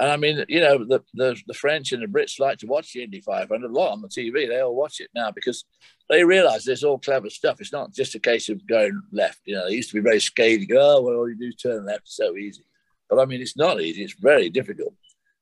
and 0.00 0.10
I 0.10 0.16
mean, 0.16 0.44
you 0.48 0.60
know, 0.60 0.78
the, 0.78 1.00
the, 1.14 1.40
the 1.46 1.54
French 1.54 1.92
and 1.92 2.02
the 2.02 2.06
Brits 2.06 2.40
like 2.40 2.58
to 2.58 2.66
watch 2.66 2.92
the 2.92 3.04
Indy 3.04 3.20
500 3.20 3.70
a 3.70 3.72
lot 3.72 3.92
on 3.92 4.02
the 4.02 4.08
TV. 4.08 4.48
They 4.48 4.60
all 4.60 4.74
watch 4.74 4.98
it 4.98 5.10
now 5.14 5.30
because 5.30 5.64
they 6.10 6.24
realize 6.24 6.64
there's 6.64 6.82
all 6.82 6.98
clever 6.98 7.30
stuff. 7.30 7.60
It's 7.60 7.72
not 7.72 7.92
just 7.92 8.16
a 8.16 8.18
case 8.18 8.48
of 8.48 8.66
going 8.66 9.00
left. 9.12 9.40
You 9.44 9.54
know, 9.54 9.68
they 9.68 9.76
used 9.76 9.90
to 9.90 9.96
be 9.96 10.00
very 10.00 10.18
scathing. 10.18 10.68
Oh, 10.72 11.02
well, 11.02 11.16
all 11.16 11.28
you 11.28 11.38
do 11.38 11.46
is 11.46 11.56
turn 11.56 11.86
left. 11.86 12.02
It's 12.02 12.16
so 12.16 12.36
easy. 12.36 12.64
But 13.08 13.20
I 13.20 13.26
mean, 13.26 13.40
it's 13.40 13.56
not 13.56 13.80
easy. 13.80 14.02
It's 14.02 14.14
very 14.14 14.50
difficult. 14.50 14.94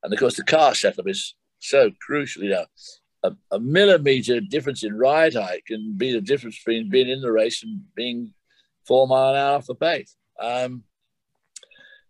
And 0.03 0.13
of 0.13 0.19
course, 0.19 0.37
the 0.37 0.45
car 0.45 0.75
setup 0.75 1.09
is 1.09 1.35
so 1.61 1.91
crucial. 2.01 2.43
You 2.43 2.51
know, 2.51 2.67
a, 3.23 3.33
a, 3.51 3.61
millimeter 3.61 4.41
difference 4.41 4.83
in 4.83 4.97
ride 4.97 5.35
height 5.35 5.67
can 5.67 5.95
be 5.97 6.13
the 6.13 6.21
difference 6.21 6.59
between 6.59 6.89
being 6.89 7.09
in 7.09 7.21
the 7.21 7.33
race 7.33 7.63
and 7.63 7.83
being 7.95 8.33
four 8.87 9.07
mile 9.07 9.31
an 9.31 9.37
hour 9.37 9.57
off 9.57 9.67
the 9.67 9.75
pace. 9.75 10.17
Um, 10.39 10.85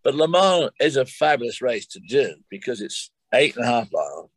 but 0.02 0.14
Le 0.14 0.28
Mans 0.28 0.70
is 0.80 0.96
a 0.96 1.04
fabulous 1.04 1.60
race 1.60 1.86
to 1.88 2.00
do 2.00 2.34
because 2.48 2.80
it's 2.80 3.10
eight 3.34 3.56
and 3.56 3.64
a 3.64 3.68
half 3.68 3.88
miles. 3.92 4.30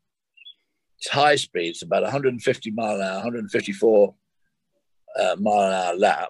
It's 0.97 1.09
high 1.09 1.35
speed. 1.35 1.69
It's 1.69 1.83
about 1.83 2.03
150 2.03 2.71
mile 2.71 2.95
an 2.95 3.01
hour, 3.01 3.15
154 3.15 4.15
uh, 5.19 5.35
mile 5.39 5.61
an 5.61 5.73
hour 5.73 5.95
lap. 5.95 6.29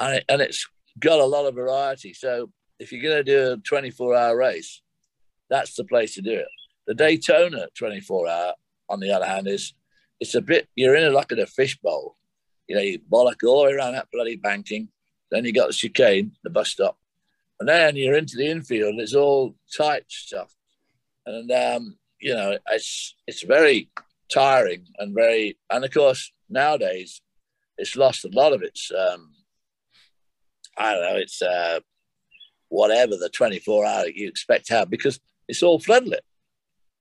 And, 0.00 0.16
it, 0.16 0.24
and 0.28 0.42
it's 0.42 0.66
got 0.98 1.20
a 1.20 1.24
lot 1.24 1.46
of 1.46 1.54
variety. 1.54 2.14
So 2.14 2.50
if 2.78 2.92
you're 2.92 3.02
going 3.02 3.24
to 3.24 3.24
do 3.24 3.52
a 3.52 3.56
24 3.58 4.16
hour 4.16 4.36
race, 4.36 4.82
that's 5.48 5.74
the 5.74 5.84
place 5.84 6.14
to 6.14 6.22
do 6.22 6.32
it. 6.32 6.48
The 6.86 6.94
Daytona 6.94 7.68
24 7.76 8.28
hour 8.28 8.52
on 8.94 9.00
the 9.00 9.12
other 9.12 9.26
hand, 9.26 9.46
is 9.46 9.74
it's 10.20 10.34
a 10.34 10.40
bit 10.40 10.68
you're 10.74 10.96
in 10.96 11.04
a 11.04 11.10
like 11.10 11.32
in 11.32 11.40
a 11.40 11.46
fishbowl. 11.46 12.16
You 12.68 12.76
know, 12.76 12.82
you 12.82 12.98
bollock 12.98 13.42
all 13.44 13.64
the 13.64 13.70
way 13.70 13.74
around 13.74 13.92
that 13.92 14.08
bloody 14.12 14.36
banking. 14.36 14.88
Then 15.30 15.44
you 15.44 15.52
got 15.52 15.66
the 15.66 15.74
chicane, 15.74 16.32
the 16.44 16.50
bus 16.50 16.70
stop, 16.70 16.96
and 17.60 17.68
then 17.68 17.96
you're 17.96 18.16
into 18.16 18.36
the 18.36 18.48
infield. 18.48 18.92
and 18.92 19.00
It's 19.00 19.14
all 19.14 19.56
tight 19.76 20.04
stuff, 20.08 20.54
and 21.26 21.50
um, 21.50 21.98
you 22.20 22.34
know, 22.34 22.56
it's 22.70 23.14
it's 23.26 23.42
very 23.42 23.90
tiring 24.32 24.86
and 24.98 25.14
very. 25.14 25.58
And 25.70 25.84
of 25.84 25.92
course, 25.92 26.32
nowadays, 26.48 27.20
it's 27.76 27.96
lost 27.96 28.24
a 28.24 28.28
lot 28.28 28.52
of 28.52 28.62
its. 28.62 28.90
Um, 28.90 29.32
I 30.78 30.94
don't 30.94 31.02
know. 31.02 31.16
It's 31.16 31.42
uh, 31.42 31.80
whatever 32.68 33.16
the 33.16 33.28
24 33.28 33.86
hour 33.86 34.06
you 34.08 34.28
expect 34.28 34.66
to 34.66 34.74
have 34.74 34.90
because 34.90 35.20
it's 35.48 35.62
all 35.62 35.78
floodlit. 35.78 36.24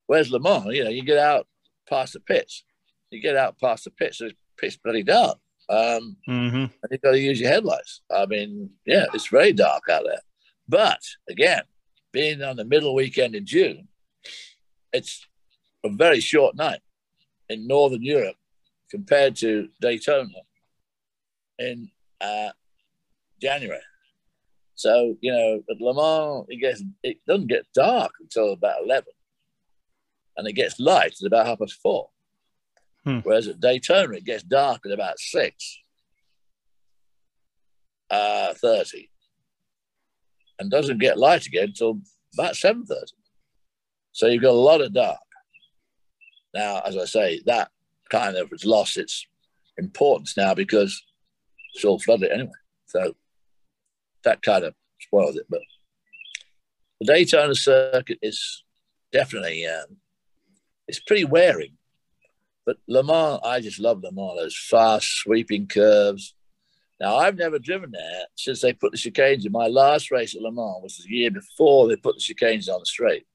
Where's 0.08 0.32
Le 0.32 0.40
Mans? 0.40 0.76
You 0.76 0.84
know, 0.84 0.90
you 0.90 1.04
get 1.04 1.18
out 1.18 1.48
past 1.90 2.14
the 2.14 2.20
pits. 2.20 2.64
You 3.12 3.22
get 3.22 3.36
out 3.36 3.60
past 3.60 3.84
the 3.84 3.92
pits, 3.92 4.22
it's 4.22 4.34
pitch 4.58 4.80
bloody 4.84 5.04
dark. 5.04 5.38
Um, 5.70 6.18
mm-hmm. 6.28 6.56
And 6.56 6.72
you've 6.92 7.02
got 7.02 7.12
to 7.12 7.20
use 7.20 7.40
your 7.40 7.50
headlights. 7.50 8.02
I 8.12 8.26
mean, 8.26 8.70
yeah, 8.86 9.06
it's 9.14 9.28
very 9.28 9.54
dark 9.54 9.84
out 9.90 10.04
there. 10.06 10.22
But 10.68 11.02
again, 11.30 11.62
being 12.12 12.42
on 12.42 12.58
the 12.58 12.66
middle 12.66 12.94
weekend 12.94 13.36
in 13.36 13.46
June, 13.46 13.88
it's 14.92 15.26
a 15.84 15.90
very 15.90 16.20
short 16.20 16.56
night 16.56 16.82
in 17.50 17.68
Northern 17.68 18.04
Europe 18.04 18.36
compared 18.90 19.36
to 19.38 19.70
Daytona 19.82 20.30
in 21.60 21.90
uh, 22.22 22.50
January. 23.42 23.82
So, 24.76 25.16
you 25.22 25.32
know, 25.32 25.62
at 25.70 25.82
Le 25.82 25.94
Mans, 25.94 26.46
it 26.50 26.58
gets 26.58 26.84
it 27.04 27.18
doesn't 27.28 27.48
get 27.48 27.66
dark 27.74 28.12
until 28.20 28.54
about 28.54 28.84
11 28.84 29.06
and 30.38 30.48
it 30.48 30.54
gets 30.54 30.80
light 30.80 31.16
at 31.22 31.28
about 31.28 31.46
half 31.46 31.60
past 31.60 31.74
four. 31.82 32.10
Hmm. 33.04 33.20
Whereas 33.20 33.48
at 33.48 33.60
Daytona, 33.60 34.16
it 34.16 34.26
gets 34.26 34.44
dark 34.44 34.86
at 34.86 34.92
about 34.92 35.20
six 35.20 35.82
uh, 38.10 38.54
30 38.54 39.10
and 40.60 40.70
doesn't 40.70 41.00
get 41.00 41.18
light 41.18 41.46
again 41.46 41.70
until 41.70 42.00
about 42.34 42.54
7.30. 42.54 42.88
So 44.12 44.28
you've 44.28 44.44
got 44.44 44.52
a 44.52 44.52
lot 44.52 44.82
of 44.82 44.94
dark. 44.94 45.18
Now, 46.54 46.82
as 46.86 46.96
I 46.96 47.06
say, 47.06 47.42
that 47.46 47.72
kind 48.10 48.38
of 48.38 48.52
has 48.52 48.64
lost 48.64 48.98
its 48.98 49.26
importance 49.78 50.38
now 50.38 50.54
because 50.54 51.02
it's 51.74 51.84
all 51.84 52.00
flooded 52.00 52.32
anyway. 52.32 52.52
So 52.86 53.16
that 54.24 54.44
kind 54.44 54.64
of 54.64 54.76
spoils 55.02 55.36
it. 55.36 55.48
But 55.50 55.62
the 57.00 57.12
Daytona 57.12 57.56
circuit 57.56 58.20
is 58.22 58.64
definitely 59.12 59.66
um, 59.66 59.98
it's 60.88 61.00
pretty 61.00 61.26
wearing. 61.26 61.78
But 62.66 62.78
Le 62.88 63.04
Mans, 63.04 63.40
I 63.44 63.60
just 63.60 63.80
love 63.80 64.02
Le 64.04 64.12
Mans, 64.12 64.38
those 64.38 64.58
fast 64.58 65.08
sweeping 65.08 65.68
curves. 65.68 66.36
Now, 67.00 67.18
I've 67.18 67.38
never 67.38 67.60
driven 67.60 67.92
there 67.92 68.22
since 68.36 68.62
they 68.62 68.72
put 68.72 68.92
the 68.92 68.98
chicanes 68.98 69.46
in. 69.46 69.52
My 69.52 69.68
last 69.68 70.12
race 70.12 70.36
at 70.36 70.42
Le 70.42 70.52
Mans 70.52 70.82
was 70.82 70.98
the 70.98 71.14
year 71.14 71.32
before 71.32 71.88
they 71.88 71.96
put 71.98 72.16
the 72.16 72.22
chicanes 72.22 72.70
on 72.70 72.80
the 72.80 72.86
straight. 72.86 73.26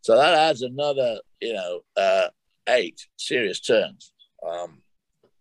So 0.00 0.16
that 0.16 0.34
adds 0.34 0.62
another, 0.62 1.18
you 1.40 1.54
know, 1.54 1.80
uh, 1.96 2.28
eight 2.68 3.06
serious 3.16 3.60
turns. 3.60 4.12
Um, 4.46 4.82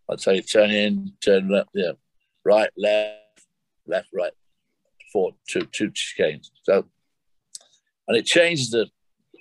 I'd 0.09 0.21
say 0.21 0.41
turn 0.41 0.71
in, 0.71 1.13
turn 1.23 1.49
left, 1.49 1.69
yeah, 1.73 1.91
right, 2.43 2.69
left, 2.77 3.45
left, 3.87 4.09
right, 4.13 4.33
four, 5.11 5.31
two, 5.47 5.67
two 5.71 5.91
chicanes. 5.91 6.49
So, 6.63 6.85
and 8.07 8.17
it 8.17 8.25
changes 8.25 8.71
the 8.71 8.87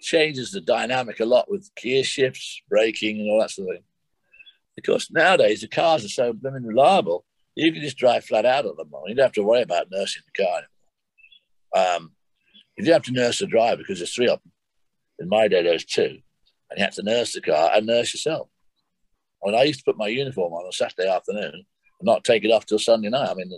changes 0.03 0.51
the 0.51 0.61
dynamic 0.61 1.21
a 1.21 1.25
lot 1.25 1.51
with 1.51 1.71
gear 1.81 2.05
shifts, 2.05 2.61
braking, 2.69 3.21
and 3.21 3.31
all 3.31 3.41
that 3.41 3.51
sort 3.51 3.69
of 3.69 3.77
thing. 3.77 3.85
Because 4.77 5.09
nowadays 5.11 5.61
the 5.61 5.69
cars 5.69 6.05
are 6.05 6.09
so 6.09 6.33
blooming 6.33 6.65
reliable, 6.65 7.25
you 7.55 7.73
can 7.73 7.83
just 7.83 7.99
drive 7.99 8.25
flat 8.25 8.47
out 8.47 8.67
at 8.67 8.77
the 8.77 8.85
moment. 8.85 9.11
You 9.11 9.15
don't 9.17 9.25
have 9.25 9.33
to 9.33 9.43
worry 9.43 9.63
about 9.63 9.91
nursing 9.91 10.23
the 10.27 10.43
car 10.43 10.61
anymore. 11.75 11.97
Um, 11.97 12.13
you 12.77 12.85
don't 12.85 12.95
have 12.95 13.03
to 13.03 13.13
nurse 13.13 13.39
the 13.39 13.47
driver 13.47 13.79
because 13.79 13.99
there's 13.99 14.15
three 14.15 14.29
of 14.29 14.41
them. 14.43 14.53
In 15.19 15.29
my 15.29 15.49
day, 15.49 15.63
there 15.63 15.73
was 15.73 15.85
two, 15.85 16.19
and 16.71 16.79
you 16.79 16.85
had 16.85 16.93
to 16.95 17.03
nurse 17.03 17.35
the 17.35 17.41
car 17.41 17.71
and 17.75 17.87
nurse 17.87 18.15
yourself. 18.15 18.49
I 19.43 19.51
mean, 19.51 19.59
I 19.59 19.65
used 19.65 19.81
to 19.81 19.85
put 19.85 19.99
my 19.99 20.09
uniform 20.09 20.53
on 20.53 20.65
on 20.65 20.73
Saturday 20.73 21.09
afternoon 21.09 21.53
and 21.55 21.65
not 22.03 22.25
take 22.25 22.45
it 22.45 22.51
off 22.51 22.67
till 22.67 22.79
Sunday 22.79 23.11
night. 23.11 23.29
I 23.29 23.35
mean, 23.35 23.53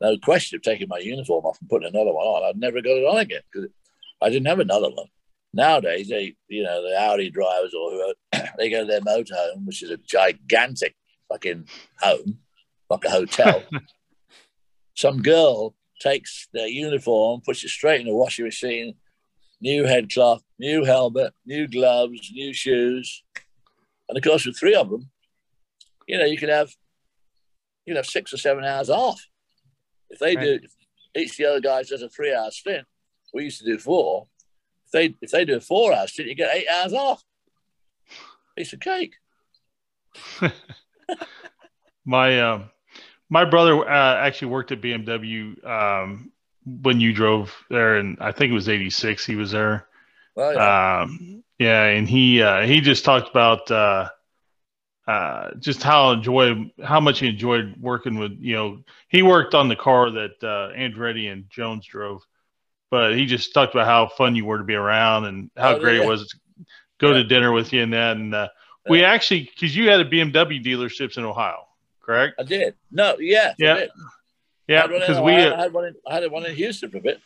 no 0.00 0.16
question 0.18 0.56
of 0.56 0.62
taking 0.62 0.88
my 0.88 0.98
uniform 0.98 1.44
off 1.44 1.58
and 1.60 1.68
putting 1.68 1.88
another 1.88 2.12
one 2.12 2.26
on. 2.26 2.48
I'd 2.48 2.58
never 2.58 2.80
got 2.80 2.96
it 2.96 3.04
on 3.04 3.18
again 3.18 3.42
because 3.52 3.68
I 4.20 4.28
didn't 4.30 4.46
have 4.46 4.60
another 4.60 4.90
one. 4.90 5.06
Nowadays, 5.54 6.08
they, 6.08 6.34
you 6.48 6.64
know, 6.64 6.82
the 6.82 7.00
Audi 7.00 7.30
drivers 7.30 7.72
or 7.74 8.14
they 8.58 8.68
go 8.68 8.80
to 8.80 8.86
their 8.86 9.00
motorhome, 9.00 9.64
which 9.64 9.84
is 9.84 9.90
a 9.90 9.96
gigantic 9.98 10.96
fucking 11.28 11.68
home, 12.00 12.38
like 12.90 13.04
a 13.04 13.10
hotel. 13.10 13.62
Some 14.96 15.22
girl 15.22 15.76
takes 16.00 16.48
their 16.52 16.66
uniform, 16.66 17.40
puts 17.40 17.62
it 17.62 17.68
straight 17.68 18.00
in 18.00 18.08
the 18.08 18.14
washing 18.14 18.44
machine, 18.44 18.94
new 19.60 19.84
headcloth, 19.84 20.42
new 20.58 20.84
helmet, 20.84 21.32
new 21.46 21.68
gloves, 21.68 22.32
new 22.32 22.52
shoes. 22.52 23.22
And 24.08 24.18
of 24.18 24.24
course, 24.24 24.44
with 24.44 24.58
three 24.58 24.74
of 24.74 24.90
them, 24.90 25.08
you 26.08 26.18
know, 26.18 26.26
you 26.26 26.36
can 26.36 26.48
have 26.48 26.70
you 27.86 27.92
can 27.92 27.96
have 27.96 28.06
six 28.06 28.32
or 28.32 28.38
seven 28.38 28.64
hours 28.64 28.90
off. 28.90 29.20
If 30.10 30.18
they 30.18 30.34
right. 30.34 30.60
do, 31.14 31.20
each 31.20 31.36
the 31.36 31.44
other 31.44 31.60
guys 31.60 31.90
does 31.90 32.02
a 32.02 32.08
three 32.08 32.34
hour 32.34 32.50
stint. 32.50 32.86
We 33.32 33.44
used 33.44 33.60
to 33.60 33.64
do 33.64 33.78
four 33.78 34.26
they 34.94 35.14
if 35.20 35.30
they 35.30 35.44
do 35.44 35.56
a 35.56 35.60
four 35.60 35.92
hour 35.92 36.06
stint, 36.06 36.28
you 36.28 36.34
get 36.34 36.54
eight 36.54 36.66
hours 36.68 36.94
off. 36.94 37.22
Piece 38.56 38.72
of 38.72 38.80
cake. 38.80 39.16
my 42.04 42.40
um, 42.40 42.70
my 43.28 43.44
brother 43.44 43.88
uh, 43.88 44.16
actually 44.16 44.48
worked 44.48 44.72
at 44.72 44.80
BMW 44.80 45.64
um, 45.66 46.32
when 46.64 47.00
you 47.00 47.12
drove 47.12 47.54
there, 47.68 47.96
and 47.96 48.16
I 48.20 48.32
think 48.32 48.50
it 48.50 48.54
was 48.54 48.68
'86. 48.68 49.26
He 49.26 49.36
was 49.36 49.50
there. 49.50 49.86
Oh, 50.36 50.50
yeah. 50.50 51.00
Um, 51.02 51.44
yeah, 51.58 51.84
and 51.84 52.08
he 52.08 52.42
uh, 52.42 52.62
he 52.62 52.80
just 52.80 53.04
talked 53.04 53.28
about 53.28 53.70
uh, 53.70 54.08
uh, 55.06 55.50
just 55.58 55.82
how 55.82 56.12
enjoy 56.12 56.70
how 56.82 57.00
much 57.00 57.20
he 57.20 57.28
enjoyed 57.28 57.74
working 57.80 58.18
with 58.18 58.32
you 58.40 58.54
know 58.54 58.78
he 59.08 59.22
worked 59.22 59.54
on 59.54 59.68
the 59.68 59.76
car 59.76 60.10
that 60.10 60.42
uh, 60.42 60.74
Andretti 60.76 61.30
and 61.30 61.48
Jones 61.50 61.86
drove, 61.86 62.22
but 62.94 63.16
he 63.16 63.26
just 63.26 63.52
talked 63.52 63.74
about 63.74 63.86
how 63.86 64.06
fun 64.06 64.36
you 64.36 64.44
were 64.44 64.58
to 64.58 64.62
be 64.62 64.76
around 64.76 65.24
and 65.24 65.50
how 65.56 65.74
oh, 65.74 65.80
great 65.80 65.96
yeah. 65.96 66.04
it 66.04 66.08
was 66.08 66.28
to 66.28 66.36
go 67.00 67.08
yeah. 67.08 67.14
to 67.14 67.24
dinner 67.24 67.50
with 67.50 67.72
you 67.72 67.82
and 67.82 67.92
that. 67.92 68.16
And 68.16 68.32
uh, 68.32 68.46
yeah. 68.86 68.92
we 68.92 69.02
actually, 69.02 69.50
because 69.52 69.74
you 69.74 69.90
had 69.90 69.98
a 69.98 70.04
BMW 70.04 70.64
dealerships 70.64 71.18
in 71.18 71.24
Ohio, 71.24 71.66
correct? 72.00 72.36
I 72.38 72.44
did. 72.44 72.76
No, 72.92 73.16
yeah, 73.18 73.52
yeah, 73.58 73.86
yeah. 74.68 74.86
Because 74.86 75.20
we 75.20 75.32
uh, 75.32 75.56
I 75.56 75.62
had 75.62 75.72
one. 75.72 75.86
In, 75.86 75.94
I 76.06 76.14
had 76.14 76.30
one 76.30 76.46
in 76.46 76.54
Houston 76.54 76.88
for 76.88 76.98
a 76.98 77.00
bit. 77.00 77.20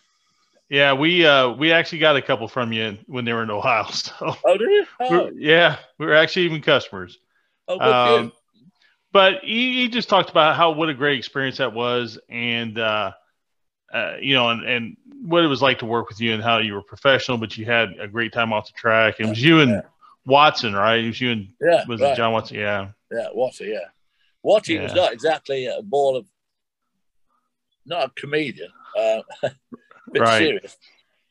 Yeah, 0.71 0.95
we 0.95 1.27
uh 1.27 1.51
we 1.51 1.71
actually 1.71 1.99
got 1.99 2.17
a 2.17 2.23
couple 2.23 2.49
from 2.49 2.73
you 2.73 2.97
when 3.07 3.27
they 3.27 3.35
were 3.35 3.43
in 3.43 3.51
Ohio. 3.51 3.85
So 3.93 4.37
oh, 4.43 4.57
did 4.57 4.71
you? 4.71 4.87
Oh. 5.03 5.31
yeah, 5.35 5.77
we 5.99 6.07
were 6.07 6.15
actually 6.15 6.47
even 6.47 6.63
customers. 6.63 7.19
Oh, 7.69 7.79
good. 7.79 8.21
Um, 8.21 8.33
but 9.13 9.41
he, 9.43 9.83
he, 9.83 9.89
just 9.89 10.09
talked 10.09 10.31
about 10.31 10.57
how 10.57 10.71
what 10.71 10.89
a 10.89 10.95
great 10.95 11.19
experience 11.19 11.59
that 11.59 11.75
was, 11.75 12.19
and 12.31 12.79
uh, 12.79 13.13
uh, 13.93 14.17
you 14.21 14.35
know, 14.35 14.51
and, 14.51 14.65
and 14.65 14.97
what 15.23 15.45
it 15.45 15.49
was 15.49 15.63
like 15.63 15.79
to 15.79 15.87
work 15.87 16.09
with 16.09 16.21
you 16.21 16.35
and 16.35 16.43
how 16.43 16.59
you 16.59 16.75
were 16.75 16.83
professional, 16.83 17.39
but 17.39 17.57
you 17.57 17.65
had 17.65 17.95
a 17.99 18.07
great 18.07 18.33
time 18.33 18.53
off 18.53 18.67
the 18.67 18.73
track. 18.75 19.17
It 19.19 19.27
was 19.27 19.43
you 19.43 19.61
and 19.61 19.71
yeah. 19.71 19.81
Watson, 20.27 20.75
right? 20.75 21.03
It 21.03 21.07
was 21.07 21.21
you 21.21 21.33
and 21.33 21.49
yeah, 21.61 21.85
was 21.87 22.01
right. 22.01 22.13
it 22.13 22.17
John 22.17 22.33
Watson? 22.33 22.59
Yeah, 22.59 22.89
yeah, 23.11 23.29
Watson, 23.33 23.69
yeah. 23.69 23.89
Watson 24.43 24.77
yeah. 24.77 24.83
was 24.83 24.95
not 24.95 25.13
exactly 25.13 25.67
a 25.67 25.83
ball 25.83 26.17
of, 26.17 26.27
not 27.87 28.07
a 28.07 28.21
comedian, 28.21 28.71
uh, 28.99 29.23
bit 30.13 30.23
right. 30.23 30.39
serious. 30.39 30.77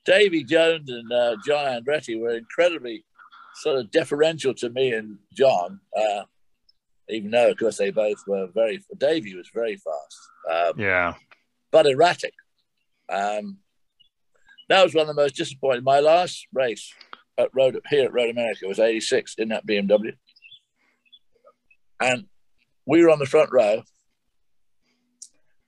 Davy 0.06 0.44
Jones 0.44 0.90
and 0.90 1.12
uh, 1.12 1.36
John 1.46 1.66
Andretti 1.66 2.20
were 2.20 2.38
incredibly 2.38 3.04
sort 3.56 3.78
of 3.78 3.92
deferential 3.92 4.54
to 4.56 4.70
me 4.70 4.94
and 4.94 5.18
John, 5.34 5.80
uh, 5.96 6.24
even 7.10 7.32
though, 7.32 7.52
of 7.52 7.58
course, 7.58 7.78
they 7.78 7.92
both 7.92 8.24
were 8.26 8.48
very. 8.48 8.82
Davy 8.98 9.36
was 9.36 9.50
very 9.54 9.76
fast. 9.76 10.18
Um, 10.50 10.80
yeah, 10.80 11.14
but 11.72 11.86
erratic. 11.88 12.34
Um, 13.10 13.58
that 14.70 14.84
was 14.84 14.94
one 14.94 15.10
of 15.10 15.16
the 15.16 15.22
most 15.22 15.36
disappointing. 15.36 15.84
My 15.84 16.00
last 16.00 16.48
race 16.54 16.94
at 17.38 17.50
Road 17.54 17.80
here 17.90 18.06
at 18.06 18.14
Road 18.14 18.30
America 18.30 18.68
was 18.68 18.80
'86 18.80 19.36
in 19.38 19.50
that 19.50 19.66
BMW, 19.66 20.14
and 22.02 22.26
we 22.86 23.04
were 23.04 23.10
on 23.10 23.20
the 23.20 23.26
front 23.26 23.52
row. 23.52 23.84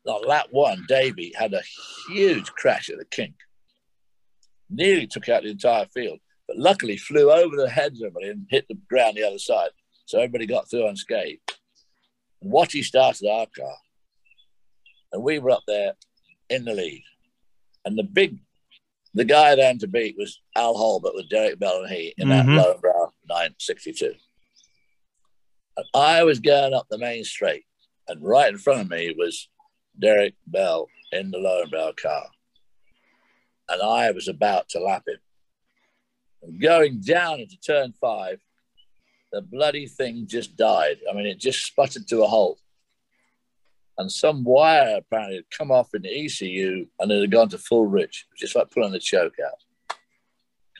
On 0.07 0.27
lap 0.27 0.47
one, 0.49 0.85
Davy 0.87 1.33
had 1.37 1.53
a 1.53 1.61
huge 2.07 2.51
crash 2.53 2.89
at 2.89 2.97
the 2.97 3.05
kink. 3.05 3.35
Nearly 4.69 5.05
took 5.05 5.29
out 5.29 5.43
the 5.43 5.49
entire 5.49 5.85
field, 5.87 6.19
but 6.47 6.57
luckily 6.57 6.97
flew 6.97 7.31
over 7.31 7.55
the 7.55 7.69
heads 7.69 8.01
of 8.01 8.07
everybody 8.07 8.29
and 8.29 8.47
hit 8.49 8.65
the 8.67 8.77
ground 8.89 9.17
the 9.17 9.27
other 9.27 9.37
side. 9.37 9.69
So 10.05 10.17
everybody 10.17 10.47
got 10.47 10.69
through 10.69 10.87
unscathed. 10.87 11.41
What 12.39 12.71
he 12.71 12.81
started 12.81 13.29
our 13.29 13.45
car, 13.55 13.75
and 15.11 15.21
we 15.21 15.39
were 15.39 15.51
up 15.51 15.63
there 15.67 15.93
in 16.49 16.65
the 16.65 16.73
lead. 16.73 17.03
And 17.85 17.97
the 17.97 18.03
big, 18.03 18.39
the 19.13 19.25
guy 19.25 19.55
then 19.55 19.79
to 19.79 19.87
beat 19.87 20.15
was 20.17 20.39
Al 20.55 20.75
Holbert 20.75 21.15
with 21.15 21.29
Derek 21.29 21.59
Bell 21.59 21.83
and 21.83 21.91
he 21.91 22.13
in 22.17 22.27
mm-hmm. 22.27 22.55
that 22.55 22.65
Löwenbräu 22.65 23.11
962. 23.27 24.13
And 25.77 25.85
I 25.93 26.23
was 26.23 26.39
going 26.39 26.73
up 26.73 26.87
the 26.89 26.97
main 26.97 27.23
straight, 27.23 27.65
and 28.07 28.23
right 28.23 28.51
in 28.51 28.57
front 28.57 28.81
of 28.81 28.89
me 28.89 29.15
was 29.17 29.47
Derek 29.99 30.35
Bell 30.45 30.87
in 31.11 31.31
the 31.31 31.37
Löwenbräu 31.37 31.95
car. 31.95 32.27
And 33.69 33.81
I 33.81 34.11
was 34.11 34.27
about 34.27 34.67
to 34.69 34.79
lap 34.79 35.03
him. 35.07 35.19
And 36.41 36.61
going 36.61 37.01
down 37.01 37.39
into 37.39 37.59
turn 37.59 37.93
five, 37.99 38.39
the 39.31 39.41
bloody 39.41 39.87
thing 39.87 40.25
just 40.27 40.55
died. 40.55 40.97
I 41.09 41.13
mean, 41.13 41.25
it 41.25 41.39
just 41.39 41.65
sputtered 41.65 42.07
to 42.07 42.23
a 42.23 42.27
halt 42.27 42.59
and 43.99 44.09
some 44.09 44.45
wire 44.45 44.95
apparently 44.97 45.35
had 45.35 45.51
come 45.55 45.71
off 45.71 45.93
in 45.93 46.03
the 46.03 46.25
ECU 46.25 46.87
and 46.99 47.11
it 47.11 47.19
had 47.19 47.31
gone 47.31 47.49
to 47.49 47.57
full 47.57 47.85
rich, 47.85 48.25
just 48.37 48.55
like 48.55 48.71
pulling 48.71 48.93
the 48.93 48.99
choke 48.99 49.35
out. 49.45 49.97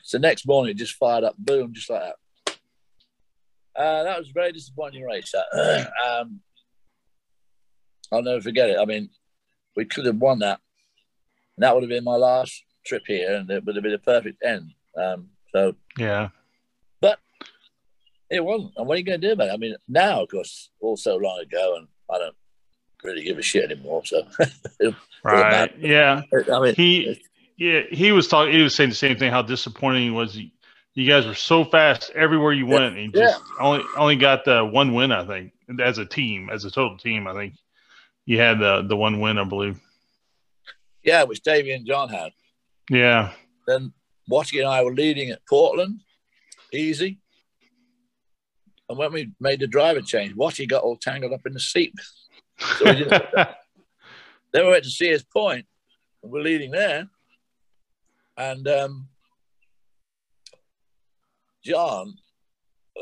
So 0.02 0.16
next 0.16 0.46
morning, 0.46 0.70
it 0.70 0.78
just 0.78 0.94
fired 0.94 1.24
up, 1.24 1.36
boom, 1.36 1.74
just 1.74 1.90
like 1.90 2.00
that. 2.00 2.56
Uh, 3.76 4.02
that 4.04 4.18
was 4.18 4.30
a 4.30 4.32
very 4.32 4.52
disappointing 4.52 5.02
race. 5.02 5.34
um, 5.52 6.40
I'll 8.10 8.22
never 8.22 8.40
forget 8.40 8.70
it. 8.70 8.78
I 8.80 8.86
mean, 8.86 9.10
we 9.76 9.84
could 9.84 10.06
have 10.06 10.16
won 10.16 10.38
that. 10.38 10.60
And 11.56 11.64
that 11.64 11.74
would 11.74 11.82
have 11.82 11.90
been 11.90 12.04
my 12.04 12.16
last 12.16 12.64
trip 12.86 13.02
here, 13.06 13.36
and 13.36 13.50
it 13.50 13.66
would 13.66 13.76
have 13.76 13.84
been 13.84 13.92
a 13.92 13.98
perfect 13.98 14.42
end. 14.42 14.72
Um, 14.96 15.28
so 15.54 15.74
yeah, 15.98 16.30
but 17.02 17.18
it 18.30 18.42
wasn't. 18.42 18.72
And 18.76 18.86
what 18.86 18.94
are 18.94 18.98
you 18.98 19.04
going 19.04 19.20
to 19.20 19.26
do 19.26 19.32
about 19.34 19.48
it? 19.48 19.52
I 19.52 19.56
mean, 19.58 19.76
now, 19.88 20.22
of 20.22 20.30
course, 20.30 20.70
all 20.80 20.96
so 20.96 21.16
long 21.16 21.40
ago, 21.40 21.76
and 21.76 21.88
I 22.10 22.18
don't 22.18 22.34
really 23.02 23.22
give 23.22 23.38
a 23.38 23.42
shit 23.42 23.70
anymore. 23.70 24.04
So, 24.04 24.22
right, 25.24 25.72
yeah. 25.78 26.22
I 26.52 26.60
mean, 26.60 26.74
he, 26.74 27.22
yeah, 27.56 27.82
he 27.90 28.12
was 28.12 28.28
talking. 28.28 28.52
He 28.52 28.62
was 28.62 28.74
saying 28.74 28.90
the 28.90 28.96
same 28.96 29.16
thing. 29.16 29.30
How 29.30 29.42
disappointing 29.42 30.14
was? 30.14 30.38
You 30.94 31.08
guys 31.08 31.26
were 31.26 31.34
so 31.34 31.64
fast 31.64 32.10
everywhere 32.14 32.52
you 32.52 32.66
went. 32.66 32.96
And 32.96 33.12
just 33.12 33.38
yeah. 33.38 33.64
only 33.64 33.84
only 33.96 34.16
got 34.16 34.44
the 34.44 34.64
one 34.64 34.94
win, 34.94 35.12
I 35.12 35.24
think, 35.24 35.52
as 35.80 35.98
a 35.98 36.06
team, 36.06 36.50
as 36.50 36.64
a 36.64 36.70
total 36.70 36.98
team. 36.98 37.26
I 37.26 37.34
think 37.34 37.54
you 38.24 38.38
had 38.38 38.58
the 38.58 38.82
the 38.82 38.96
one 38.96 39.20
win, 39.20 39.38
I 39.38 39.44
believe. 39.44 39.80
Yeah, 41.02 41.24
which 41.24 41.42
Davey 41.42 41.72
and 41.72 41.86
John 41.86 42.08
had. 42.08 42.32
Yeah. 42.90 43.32
Then 43.66 43.92
Watty 44.28 44.58
and 44.58 44.68
I 44.68 44.82
were 44.82 44.94
leading 44.94 45.30
at 45.30 45.46
Portland, 45.46 46.00
easy. 46.72 47.18
And 48.88 48.98
when 48.98 49.12
we 49.12 49.30
made 49.38 49.60
the 49.60 49.66
driver 49.66 50.00
change, 50.00 50.34
Watty 50.34 50.66
got 50.66 50.82
all 50.82 50.96
tangled 50.96 51.32
up 51.32 51.46
in 51.46 51.52
the 51.52 51.60
seat. 51.60 51.94
So 52.60 52.84
we 52.84 53.04
just, 53.04 53.10
then 54.52 54.64
we 54.64 54.70
went 54.70 54.84
to 54.84 54.90
Sears 54.90 55.24
Point, 55.24 55.66
and 56.22 56.30
we're 56.32 56.42
leading 56.42 56.70
there. 56.70 57.08
And 58.36 58.66
um, 58.68 59.08
John, 61.64 62.14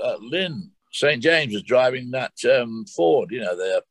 uh, 0.03 0.17
Lyn 0.21 0.71
St. 0.93 1.23
James 1.23 1.53
was 1.53 1.63
driving 1.63 2.11
that 2.13 2.33
um, 2.45 2.85
Ford, 2.87 3.31
you 3.31 3.41
know, 3.41 3.57
the 3.57 3.83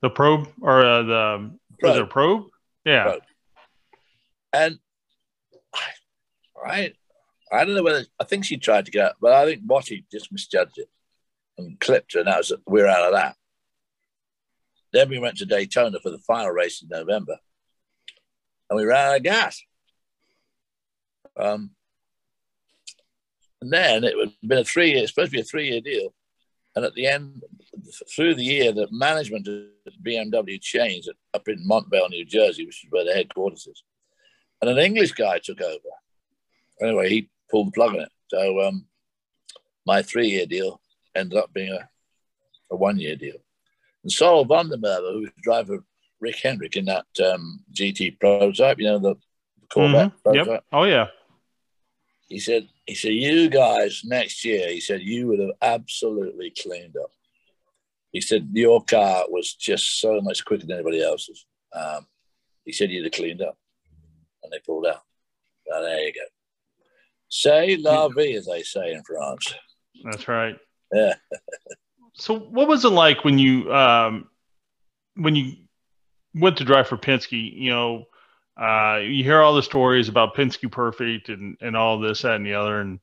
The 0.00 0.10
probe 0.10 0.48
or 0.60 0.84
uh, 0.84 1.02
the 1.02 1.50
probe. 1.80 1.98
was 1.98 2.08
probe? 2.08 2.44
Yeah. 2.84 3.04
Probe. 3.04 3.22
And 4.52 4.78
right, 6.62 6.94
I 7.50 7.64
don't 7.64 7.74
know 7.74 7.82
whether 7.82 8.04
I 8.20 8.24
think 8.24 8.44
she 8.44 8.56
tried 8.56 8.84
to 8.86 8.90
get 8.90 9.06
out, 9.06 9.14
but 9.20 9.32
I 9.32 9.46
think 9.46 9.62
Watty 9.64 10.04
just 10.10 10.32
misjudged 10.32 10.78
it 10.78 10.88
and 11.58 11.78
clipped 11.80 12.14
her, 12.14 12.20
and 12.20 12.28
that 12.28 12.38
was 12.38 12.52
we're 12.66 12.86
out 12.88 13.06
of 13.06 13.12
that. 13.14 13.36
Then 14.92 15.08
we 15.08 15.18
went 15.18 15.38
to 15.38 15.46
Daytona 15.46 15.98
for 16.00 16.10
the 16.10 16.18
final 16.18 16.50
race 16.50 16.82
in 16.82 16.88
November, 16.88 17.38
and 18.68 18.78
we 18.78 18.84
ran 18.84 19.08
out 19.08 19.16
of 19.16 19.22
gas. 19.22 19.62
Um, 21.36 21.70
and 23.62 23.72
then 23.72 24.04
it 24.04 24.14
had 24.18 24.32
been 24.46 24.58
a 24.58 24.64
three 24.64 24.92
year, 24.92 25.06
supposed 25.06 25.30
to 25.30 25.36
be 25.36 25.40
a 25.40 25.44
three 25.44 25.70
year 25.70 25.80
deal. 25.80 26.12
And 26.74 26.84
at 26.84 26.94
the 26.94 27.06
end, 27.06 27.42
through 28.14 28.34
the 28.34 28.44
year, 28.44 28.72
the 28.72 28.88
management 28.90 29.46
at 29.46 29.92
BMW 30.02 30.60
changed 30.60 31.10
up 31.32 31.48
in 31.48 31.66
Montvale, 31.66 32.10
New 32.10 32.24
Jersey, 32.24 32.66
which 32.66 32.84
is 32.84 32.90
where 32.90 33.04
the 33.04 33.12
headquarters 33.12 33.66
is. 33.66 33.82
And 34.60 34.70
an 34.70 34.78
English 34.78 35.12
guy 35.12 35.38
took 35.38 35.60
over. 35.60 35.78
Anyway, 36.80 37.08
he 37.08 37.30
pulled 37.50 37.68
the 37.68 37.72
plug 37.72 37.94
on 37.94 38.00
it. 38.00 38.08
So 38.28 38.60
um, 38.62 38.86
my 39.86 40.02
three 40.02 40.28
year 40.28 40.46
deal 40.46 40.80
ended 41.14 41.38
up 41.38 41.52
being 41.52 41.72
a, 41.72 41.88
a 42.70 42.76
one 42.76 42.98
year 42.98 43.16
deal. 43.16 43.36
And 44.02 44.12
Sarel 44.12 44.46
van 44.46 44.68
der 44.68 44.76
Merwe, 44.76 45.12
who 45.12 45.20
was 45.20 45.30
driver 45.42 45.74
of 45.74 45.84
Rick 46.20 46.40
Hendrick 46.42 46.76
in 46.76 46.86
that 46.86 47.06
um, 47.24 47.60
GT 47.72 48.18
prototype, 48.18 48.78
you 48.78 48.84
know, 48.86 48.98
the 48.98 49.16
Corvette 49.72 50.12
mm-hmm. 50.24 50.50
Yep. 50.50 50.64
Oh, 50.72 50.84
yeah. 50.84 51.06
He 52.28 52.38
said, 52.38 52.68
he 52.86 52.94
said, 52.94 53.12
you 53.12 53.48
guys 53.50 54.02
next 54.04 54.44
year, 54.44 54.68
he 54.68 54.80
said, 54.80 55.02
you 55.02 55.28
would 55.28 55.40
have 55.40 55.52
absolutely 55.60 56.52
cleaned 56.60 56.96
up. 56.96 57.10
He 58.10 58.20
said, 58.20 58.50
your 58.52 58.82
car 58.84 59.24
was 59.28 59.54
just 59.54 60.00
so 60.00 60.20
much 60.20 60.44
quicker 60.44 60.66
than 60.66 60.76
anybody 60.76 61.02
else's. 61.02 61.46
Um, 61.74 62.06
he 62.64 62.72
said, 62.72 62.90
you'd 62.90 63.04
have 63.04 63.12
cleaned 63.12 63.42
up. 63.42 63.56
And 64.42 64.52
they 64.52 64.58
pulled 64.60 64.86
out. 64.86 65.02
Oh, 65.72 65.82
there 65.82 66.00
you 66.00 66.12
go. 66.12 66.20
Say 67.28 67.76
la 67.76 68.08
vie, 68.08 68.34
as 68.34 68.46
they 68.46 68.62
say 68.62 68.92
in 68.92 69.02
France. 69.04 69.54
That's 70.04 70.28
right. 70.28 70.56
Yeah. 70.92 71.14
so, 72.14 72.38
what 72.38 72.68
was 72.68 72.84
it 72.84 72.90
like 72.90 73.24
when 73.24 73.38
you 73.38 73.72
um, 73.72 74.28
when 75.14 75.34
you 75.34 75.54
went 76.34 76.58
to 76.58 76.64
drive 76.64 76.88
for 76.88 76.96
Penske? 76.96 77.52
You 77.54 77.70
know, 77.70 78.04
uh, 78.60 78.98
you 78.98 79.24
hear 79.24 79.40
all 79.40 79.54
the 79.54 79.62
stories 79.62 80.08
about 80.08 80.34
Penske 80.34 80.70
Perfect 80.70 81.28
and, 81.28 81.56
and 81.60 81.76
all 81.76 81.98
this, 81.98 82.22
that, 82.22 82.36
and 82.36 82.46
the 82.46 82.54
other. 82.54 82.80
And 82.80 83.00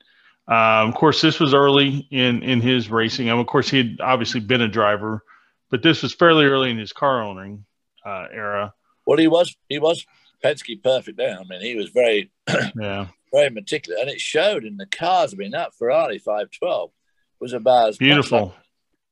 um, 0.47 0.89
of 0.89 0.95
course, 0.95 1.21
this 1.21 1.39
was 1.39 1.53
early 1.53 2.07
in, 2.11 2.43
in 2.43 2.61
his 2.61 2.89
racing. 2.89 3.29
And 3.29 3.39
of 3.39 3.47
course, 3.47 3.69
he 3.69 3.77
had 3.77 3.97
obviously 4.01 4.41
been 4.41 4.61
a 4.61 4.67
driver, 4.67 5.23
but 5.69 5.83
this 5.83 6.01
was 6.01 6.13
fairly 6.13 6.45
early 6.45 6.71
in 6.71 6.77
his 6.77 6.93
car 6.93 7.21
owning 7.21 7.65
uh, 8.05 8.27
era. 8.31 8.73
Well, 9.05 9.17
he 9.17 9.27
was 9.27 9.55
he 9.69 9.79
was 9.79 10.05
Penske 10.43 10.83
Perfect 10.83 11.17
then. 11.17 11.37
I 11.37 11.43
mean, 11.43 11.61
he 11.61 11.75
was 11.75 11.89
very 11.89 12.31
yeah 12.75 13.07
very 13.31 13.49
meticulous, 13.49 14.01
and 14.01 14.09
it 14.09 14.19
showed 14.19 14.65
in 14.65 14.77
the 14.77 14.85
cars. 14.85 15.33
I 15.33 15.37
mean, 15.37 15.51
that 15.51 15.73
Ferrari 15.75 16.17
512 16.17 16.91
was 17.39 17.53
about 17.53 17.89
as 17.89 17.97
beautiful. 17.97 18.47
Like, 18.47 18.53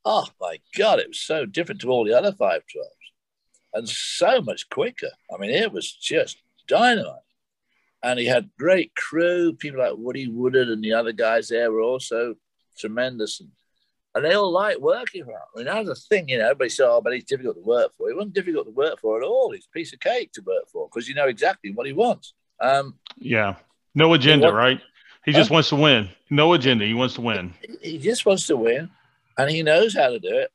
oh 0.08 0.26
my 0.40 0.58
god, 0.78 1.00
it 1.00 1.10
was 1.10 1.20
so 1.20 1.46
different 1.46 1.82
to 1.82 1.90
all 1.90 2.06
the 2.06 2.18
other 2.18 2.32
512s 2.32 2.62
and 3.74 3.90
so 3.90 4.42
much 4.42 4.70
quicker. 4.70 5.10
I 5.34 5.38
mean, 5.38 5.50
it 5.50 5.74
was 5.74 5.92
just 5.92 6.38
dynamite. 6.66 7.16
And 8.02 8.18
he 8.18 8.26
had 8.26 8.50
great 8.58 8.96
crew. 8.96 9.54
People 9.54 9.82
like 9.82 9.94
Woody 9.98 10.30
Woodard 10.30 10.70
and 10.70 10.82
the 10.82 10.94
other 10.94 11.12
guys 11.12 11.50
there 11.50 11.72
were 11.72 11.82
also 11.82 12.36
tremendous. 12.80 13.42
And, 13.42 13.50
and 14.16 14.24
they 14.24 14.34
all 14.34 14.50
liked 14.52 14.80
working 14.80 15.26
for 15.26 15.32
him. 15.32 15.38
I 15.54 15.58
mean, 15.58 15.66
that 15.66 15.86
was 15.86 15.90
a 15.90 16.02
thing, 16.08 16.30
you 16.30 16.38
know, 16.38 16.46
everybody 16.46 16.70
said, 16.70 16.88
oh, 16.88 17.02
but 17.02 17.14
he's 17.14 17.26
difficult 17.26 17.58
to 17.58 17.64
work 17.64 17.92
for. 17.98 18.08
He 18.08 18.16
wasn't 18.16 18.34
difficult 18.34 18.68
to 18.68 18.72
work 18.72 19.02
for 19.02 19.22
at 19.22 19.28
all. 19.28 19.52
He's 19.52 19.68
a 19.70 19.76
piece 19.78 19.92
of 19.92 20.00
cake 20.00 20.32
to 20.34 20.42
work 20.42 20.70
for 20.72 20.88
because 20.88 21.10
you 21.10 21.16
know 21.16 21.28
exactly 21.28 21.72
what 21.72 21.86
he 21.86 21.92
wants. 21.92 22.34
Um, 22.62 22.96
yeah. 23.18 23.56
No 23.94 24.14
agenda, 24.14 24.54
right? 24.54 24.80
He 25.26 25.34
just 25.34 25.52
wants 25.52 25.68
to 25.70 25.76
win. 25.76 26.08
No 26.30 26.54
agenda. 26.54 26.86
He 26.86 26.94
wants 26.94 27.16
to 27.16 27.22
win. 27.22 27.54
He 27.82 27.98
just 27.98 28.26
wants 28.26 28.48
to 28.48 28.56
win. 28.56 28.90
And 29.38 29.50
he 29.50 29.64
knows 29.64 29.96
how 29.96 30.10
to 30.10 30.20
do 30.20 30.36
it. 30.38 30.52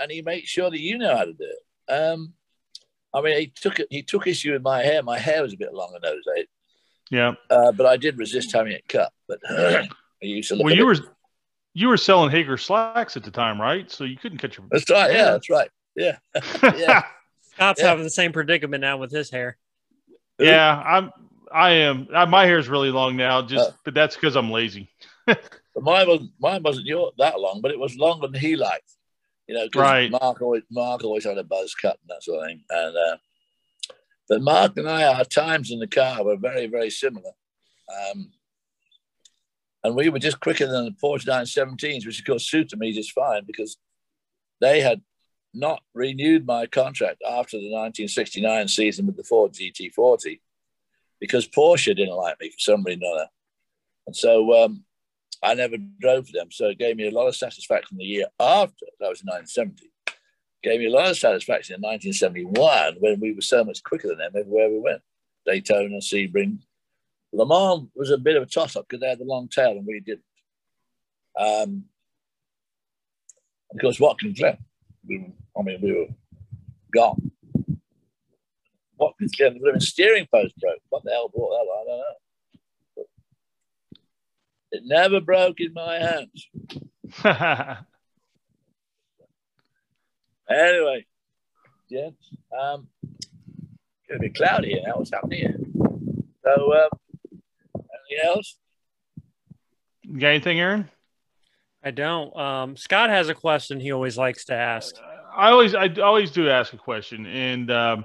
And 0.00 0.10
he 0.10 0.22
makes 0.22 0.48
sure 0.48 0.70
that 0.70 0.80
you 0.80 0.98
know 0.98 1.16
how 1.16 1.24
to 1.24 1.32
do 1.32 1.44
it. 1.44 1.92
Um, 1.92 2.34
I 3.12 3.20
mean, 3.20 3.38
he 3.38 3.46
took 3.46 3.78
he 3.90 4.02
took 4.02 4.26
issue 4.26 4.52
with 4.52 4.62
my 4.62 4.82
hair. 4.82 5.02
My 5.02 5.18
hair 5.18 5.42
was 5.42 5.52
a 5.52 5.56
bit 5.56 5.72
long 5.72 5.92
in 5.94 6.02
those 6.02 6.22
days. 6.34 6.46
Yeah. 7.10 7.32
Uh, 7.50 7.72
but 7.72 7.86
I 7.86 7.96
did 7.96 8.18
resist 8.18 8.52
having 8.52 8.72
it 8.72 8.88
cut. 8.88 9.12
But 9.28 9.38
I 9.48 9.88
used 10.20 10.48
to. 10.48 10.56
look. 10.56 10.64
well, 10.64 10.74
you 10.74 10.86
were 10.86 10.96
you 11.74 11.88
were 11.88 11.96
selling 11.96 12.30
Haggar 12.30 12.56
slacks 12.56 13.16
at 13.16 13.24
the 13.24 13.30
time, 13.30 13.60
right? 13.60 13.90
So 13.90 14.04
you 14.04 14.16
couldn't 14.16 14.38
cut 14.38 14.56
your. 14.56 14.66
That's 14.70 14.88
right. 14.90 15.12
Yeah, 15.12 15.24
that's 15.32 15.50
right. 15.50 15.70
Yeah. 15.96 16.18
yeah. 16.62 17.02
Scott's 17.52 17.80
yeah. 17.80 17.88
having 17.88 18.04
the 18.04 18.10
same 18.10 18.32
predicament 18.32 18.80
now 18.80 18.96
with 18.96 19.12
his 19.12 19.30
hair. 19.30 19.56
Yeah, 20.38 20.82
I'm. 20.84 21.10
I 21.52 21.70
am. 21.70 22.08
My 22.10 22.46
hair 22.46 22.58
is 22.58 22.68
really 22.68 22.90
long 22.90 23.16
now, 23.16 23.42
just 23.42 23.70
uh, 23.70 23.72
but 23.84 23.94
that's 23.94 24.16
because 24.16 24.34
I'm 24.34 24.50
lazy. 24.50 24.90
but 25.74 25.84
mine 25.84 26.06
was 26.06 26.20
mine 26.38 26.62
wasn't 26.62 26.86
your, 26.86 27.12
that 27.18 27.40
long, 27.40 27.60
but 27.60 27.70
it 27.70 27.78
was 27.78 27.96
longer 27.96 28.28
than 28.28 28.40
he 28.40 28.56
liked 28.56 28.94
you 29.46 29.54
know, 29.54 29.68
right. 29.74 30.10
Mark 30.10 30.40
always 30.40 30.62
Mark 30.70 31.04
always 31.04 31.24
had 31.24 31.38
a 31.38 31.44
buzz 31.44 31.74
cut 31.74 31.98
and 32.00 32.08
that 32.08 32.22
sort 32.22 32.42
of 32.42 32.48
thing. 32.48 32.62
And 32.70 32.96
uh, 32.96 33.16
but 34.28 34.42
Mark 34.42 34.76
and 34.76 34.88
I, 34.88 35.04
our 35.04 35.24
times 35.24 35.70
in 35.70 35.78
the 35.78 35.86
car 35.86 36.24
were 36.24 36.36
very, 36.36 36.66
very 36.66 36.90
similar. 36.90 37.32
Um, 38.10 38.30
and 39.82 39.94
we 39.94 40.08
were 40.08 40.18
just 40.18 40.40
quicker 40.40 40.66
than 40.66 40.86
the 40.86 40.92
Porsche 40.92 41.26
917s, 41.26 42.06
which 42.06 42.20
of 42.20 42.24
course 42.24 42.48
suited 42.48 42.78
me 42.78 42.92
just 42.92 43.12
fine 43.12 43.42
because 43.46 43.76
they 44.62 44.80
had 44.80 45.02
not 45.52 45.82
renewed 45.92 46.46
my 46.46 46.64
contract 46.64 47.20
after 47.22 47.58
the 47.58 47.70
1969 47.70 48.68
season 48.68 49.06
with 49.06 49.16
the 49.16 49.24
Ford 49.24 49.52
GT40 49.52 50.40
because 51.20 51.46
Porsche 51.46 51.94
didn't 51.94 52.16
like 52.16 52.40
me 52.40 52.48
for 52.48 52.58
some 52.58 52.82
reason 52.82 53.02
or 53.04 53.14
other. 53.14 53.28
And 54.06 54.16
so 54.16 54.64
um, 54.64 54.83
I 55.44 55.54
never 55.54 55.76
drove 56.00 56.26
for 56.26 56.32
them. 56.32 56.50
So 56.50 56.68
it 56.68 56.78
gave 56.78 56.96
me 56.96 57.06
a 57.06 57.10
lot 57.10 57.28
of 57.28 57.36
satisfaction 57.36 57.98
the 57.98 58.04
year 58.04 58.26
after, 58.40 58.86
that 58.98 59.10
was 59.10 59.20
in 59.20 59.26
1970. 59.26 59.90
Gave 60.62 60.80
me 60.80 60.86
a 60.86 60.90
lot 60.90 61.10
of 61.10 61.18
satisfaction 61.18 61.74
in 61.74 61.82
1971 61.82 62.96
when 62.98 63.20
we 63.20 63.34
were 63.34 63.42
so 63.42 63.62
much 63.62 63.82
quicker 63.82 64.08
than 64.08 64.18
them 64.18 64.32
everywhere 64.34 64.70
we 64.70 64.78
went. 64.78 65.02
Daytona, 65.46 65.98
Sebring. 65.98 66.60
Le 67.32 67.46
Mans 67.46 67.88
was 67.94 68.10
a 68.10 68.16
bit 68.16 68.36
of 68.36 68.44
a 68.44 68.46
toss 68.46 68.74
up 68.74 68.86
because 68.88 69.00
they 69.00 69.08
had 69.08 69.18
the 69.18 69.24
long 69.24 69.48
tail 69.48 69.72
and 69.72 69.86
we 69.86 70.00
didn't. 70.00 70.24
Um, 71.38 71.84
of 73.82 74.00
Watkins 74.00 74.38
Glen, 74.38 74.56
we, 75.06 75.26
I 75.58 75.62
mean, 75.62 75.80
we 75.82 75.92
were 75.92 76.06
gone. 76.94 77.32
Watkins 78.96 79.34
Glen, 79.36 79.60
the 79.60 79.80
steering 79.80 80.26
post 80.32 80.56
broke. 80.58 80.78
What 80.88 81.02
the 81.04 81.10
hell 81.10 81.28
brought 81.28 81.50
that? 81.50 81.56
I 81.56 81.84
don't 81.86 81.98
know. 81.98 82.23
It 84.74 84.82
never 84.84 85.20
broke 85.20 85.60
in 85.60 85.72
my 85.72 86.00
hands. 86.00 86.48
anyway, 90.50 91.06
gents, 91.88 92.28
um, 92.52 92.88
it's 93.04 93.28
going 94.08 94.20
to 94.20 94.28
be 94.28 94.30
cloudy 94.30 94.70
here 94.70 94.82
now. 94.84 94.94
What's 94.96 95.12
happening 95.12 95.38
here? 95.38 95.60
So, 96.42 96.74
um, 96.74 96.88
anything 97.76 98.24
else? 98.24 98.56
You 100.02 100.18
got 100.18 100.30
anything, 100.30 100.58
Aaron? 100.58 100.90
I 101.84 101.92
don't. 101.92 102.36
Um, 102.36 102.76
Scott 102.76 103.10
has 103.10 103.28
a 103.28 103.34
question 103.34 103.78
he 103.78 103.92
always 103.92 104.18
likes 104.18 104.46
to 104.46 104.54
ask. 104.54 104.96
I 105.36 105.50
always, 105.50 105.76
I 105.76 105.86
always 106.02 106.32
do 106.32 106.50
ask 106.50 106.72
a 106.72 106.78
question, 106.78 107.26
and 107.26 107.70
um, 107.70 108.04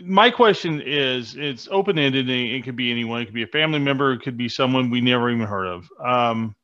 my 0.00 0.30
question 0.30 0.80
is 0.80 1.36
it's 1.36 1.68
open 1.70 1.98
ended 1.98 2.28
it 2.28 2.64
could 2.64 2.76
be 2.76 2.90
anyone. 2.90 3.22
It 3.22 3.26
could 3.26 3.34
be 3.34 3.42
a 3.42 3.48
family 3.48 3.78
member. 3.78 4.12
It 4.12 4.22
could 4.22 4.36
be 4.36 4.48
someone 4.48 4.90
we 4.90 5.00
never 5.00 5.30
even 5.30 5.46
heard 5.46 5.66
of. 5.66 5.88
Um, 6.02 6.54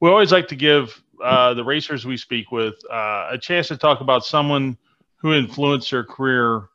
we 0.00 0.10
always 0.10 0.32
like 0.32 0.48
to 0.48 0.56
give 0.56 1.00
uh, 1.22 1.54
the 1.54 1.64
racers 1.64 2.04
we 2.04 2.16
speak 2.16 2.50
with 2.50 2.74
uh, 2.90 3.28
a 3.30 3.38
chance 3.40 3.68
to 3.68 3.76
talk 3.76 4.00
about 4.00 4.24
someone 4.24 4.76
who 5.16 5.32
influenced 5.32 5.90
their 5.90 6.04
career 6.04 6.68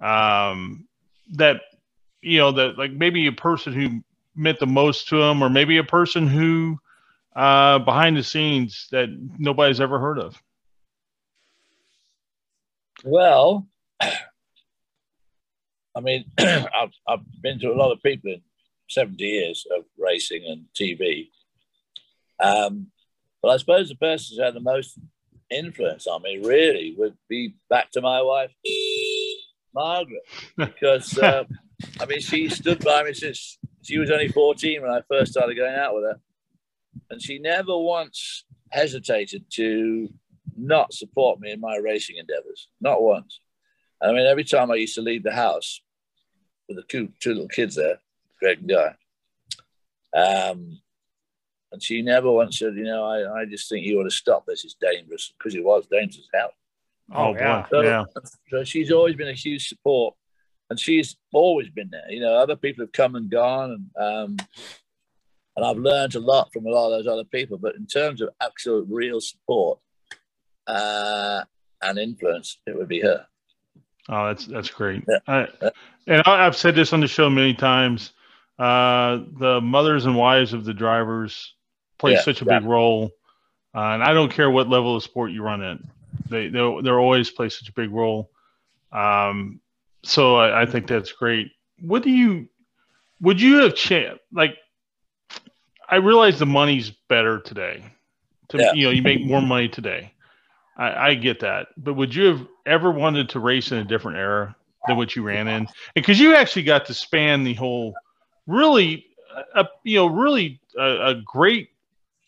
um, 0.00 0.86
that 1.32 1.62
you 2.22 2.38
know 2.38 2.52
that 2.52 2.78
like 2.78 2.92
maybe 2.92 3.26
a 3.26 3.32
person 3.32 3.72
who 3.72 4.02
meant 4.34 4.58
the 4.58 4.66
most 4.66 5.08
to 5.08 5.18
them 5.18 5.42
or 5.42 5.50
maybe 5.50 5.78
a 5.78 5.84
person 5.84 6.26
who 6.26 6.78
uh, 7.34 7.78
behind 7.80 8.16
the 8.16 8.22
scenes 8.22 8.88
that 8.92 9.08
nobody's 9.38 9.80
ever 9.80 9.98
heard 9.98 10.18
of. 10.18 10.40
Well 13.04 13.66
I 15.96 16.00
mean, 16.00 16.24
I've, 16.38 16.92
I've 17.08 17.20
been 17.42 17.58
to 17.60 17.72
a 17.72 17.74
lot 17.74 17.90
of 17.90 18.02
people 18.02 18.30
in 18.30 18.42
70 18.90 19.24
years 19.24 19.66
of 19.76 19.84
racing 19.98 20.44
and 20.46 20.66
TV. 20.78 21.30
Um, 22.38 22.88
but 23.42 23.48
I 23.48 23.56
suppose 23.56 23.88
the 23.88 23.96
person 23.96 24.36
who's 24.36 24.44
had 24.44 24.54
the 24.54 24.60
most 24.60 24.98
influence 25.50 26.06
on 26.06 26.22
me 26.22 26.38
really 26.44 26.94
would 26.98 27.16
be 27.28 27.54
back 27.70 27.90
to 27.92 28.02
my 28.02 28.20
wife, 28.20 28.50
Margaret, 29.74 30.22
because 30.56 31.16
uh, 31.22 31.44
I 31.98 32.06
mean, 32.06 32.20
she 32.20 32.50
stood 32.50 32.84
by 32.84 33.02
me 33.02 33.14
since 33.14 33.58
she 33.82 33.98
was 33.98 34.10
only 34.10 34.28
14 34.28 34.82
when 34.82 34.90
I 34.90 35.00
first 35.10 35.32
started 35.32 35.56
going 35.56 35.74
out 35.74 35.94
with 35.94 36.04
her. 36.04 36.20
And 37.10 37.22
she 37.22 37.38
never 37.38 37.76
once 37.76 38.44
hesitated 38.70 39.44
to 39.52 40.08
not 40.56 40.92
support 40.92 41.40
me 41.40 41.52
in 41.52 41.60
my 41.60 41.76
racing 41.76 42.16
endeavors, 42.16 42.68
not 42.80 43.00
once. 43.00 43.40
I 44.02 44.12
mean, 44.12 44.26
every 44.26 44.44
time 44.44 44.70
I 44.70 44.74
used 44.74 44.94
to 44.96 45.02
leave 45.02 45.22
the 45.22 45.32
house 45.32 45.80
with 46.68 46.76
the 46.76 46.82
two, 46.84 47.08
two 47.20 47.30
little 47.34 47.48
kids 47.48 47.74
there, 47.76 47.98
Greg 48.40 48.58
and 48.60 48.68
Guy, 48.68 48.94
um, 50.14 50.80
and 51.72 51.82
she 51.82 52.00
never 52.02 52.30
once 52.30 52.58
said, 52.58 52.74
you 52.76 52.84
know, 52.84 53.04
I, 53.04 53.40
I 53.40 53.44
just 53.44 53.68
think 53.68 53.84
you 53.84 54.00
ought 54.00 54.04
to 54.04 54.10
stop 54.10 54.46
this. 54.46 54.64
It's 54.64 54.76
dangerous 54.80 55.32
because 55.36 55.54
it 55.54 55.64
was 55.64 55.86
dangerous 55.90 56.28
as 56.32 56.40
hell. 56.40 56.50
Oh, 57.12 57.34
yeah. 57.34 57.62
boy. 57.62 57.68
So, 57.70 57.80
Yeah. 57.82 58.04
so 58.48 58.64
she's 58.64 58.90
always 58.92 59.16
been 59.16 59.28
a 59.28 59.32
huge 59.34 59.68
support, 59.68 60.14
and 60.70 60.78
she's 60.78 61.16
always 61.32 61.68
been 61.70 61.90
there. 61.90 62.10
You 62.10 62.20
know, 62.20 62.34
other 62.34 62.56
people 62.56 62.84
have 62.84 62.92
come 62.92 63.14
and 63.14 63.30
gone, 63.30 63.90
and 63.96 64.04
um, 64.04 64.36
and 65.56 65.64
I've 65.64 65.78
learned 65.78 66.14
a 66.14 66.20
lot 66.20 66.52
from 66.52 66.66
a 66.66 66.70
lot 66.70 66.92
of 66.92 67.04
those 67.04 67.12
other 67.12 67.24
people. 67.24 67.58
But 67.58 67.76
in 67.76 67.86
terms 67.86 68.20
of 68.20 68.30
actual 68.42 68.82
real 68.88 69.20
support 69.20 69.78
uh, 70.66 71.44
and 71.82 71.98
influence, 71.98 72.58
it 72.66 72.76
would 72.76 72.88
be 72.88 73.00
her. 73.00 73.26
Oh, 74.08 74.26
that's 74.28 74.46
that's 74.46 74.70
great. 74.70 75.04
Yeah. 75.08 75.18
I, 75.26 75.48
and 76.06 76.22
I, 76.26 76.46
I've 76.46 76.56
said 76.56 76.74
this 76.74 76.92
on 76.92 77.00
the 77.00 77.08
show 77.08 77.28
many 77.28 77.54
times. 77.54 78.12
Uh, 78.58 79.20
the 79.38 79.60
mothers 79.60 80.06
and 80.06 80.16
wives 80.16 80.52
of 80.52 80.64
the 80.64 80.72
drivers 80.72 81.54
play 81.98 82.12
Yeah, 82.12 82.22
such 82.22 82.42
a 82.42 82.44
yeah. 82.44 82.58
big 82.58 82.68
role, 82.68 83.10
uh, 83.74 83.80
and 83.80 84.02
I 84.02 84.14
don't 84.14 84.32
care 84.32 84.50
what 84.50 84.68
level 84.68 84.96
of 84.96 85.02
sport 85.02 85.30
you 85.32 85.42
run 85.42 85.62
in. 85.62 85.86
They 86.30 86.48
they 86.48 86.80
they 86.82 86.90
always 86.90 87.30
play 87.30 87.48
such 87.48 87.68
a 87.68 87.72
big 87.72 87.90
role. 87.90 88.30
Um, 88.92 89.60
so 90.02 90.36
I, 90.36 90.62
I 90.62 90.66
think 90.66 90.86
that's 90.86 91.12
great. 91.12 91.50
What 91.80 92.02
do 92.02 92.10
you 92.10 92.48
would 93.20 93.40
you 93.40 93.56
have 93.58 93.74
changed? 93.74 94.20
Like, 94.32 94.56
I 95.88 95.96
realize 95.96 96.38
the 96.38 96.46
money's 96.46 96.90
better 97.08 97.40
today. 97.40 97.82
To 98.48 98.58
Yeah. 98.58 98.72
you 98.72 98.86
know, 98.86 98.92
you 98.92 99.02
make 99.02 99.24
more 99.24 99.42
money 99.42 99.68
today. 99.68 100.12
I, 100.76 101.08
I 101.08 101.14
get 101.14 101.40
that, 101.40 101.68
but 101.76 101.94
would 101.94 102.14
you 102.14 102.24
have 102.26 102.46
ever 102.66 102.90
wanted 102.90 103.30
to 103.30 103.40
race 103.40 103.72
in 103.72 103.78
a 103.78 103.84
different 103.84 104.18
era 104.18 104.54
than 104.86 104.96
what 104.96 105.16
you 105.16 105.22
ran 105.22 105.48
in? 105.48 105.68
Because 105.94 106.20
you 106.20 106.34
actually 106.34 106.64
got 106.64 106.84
to 106.86 106.94
span 106.94 107.44
the 107.44 107.54
whole, 107.54 107.94
really, 108.46 109.06
uh, 109.54 109.64
you 109.84 109.96
know, 109.96 110.06
really 110.06 110.60
a, 110.78 111.08
a 111.08 111.14
great 111.24 111.70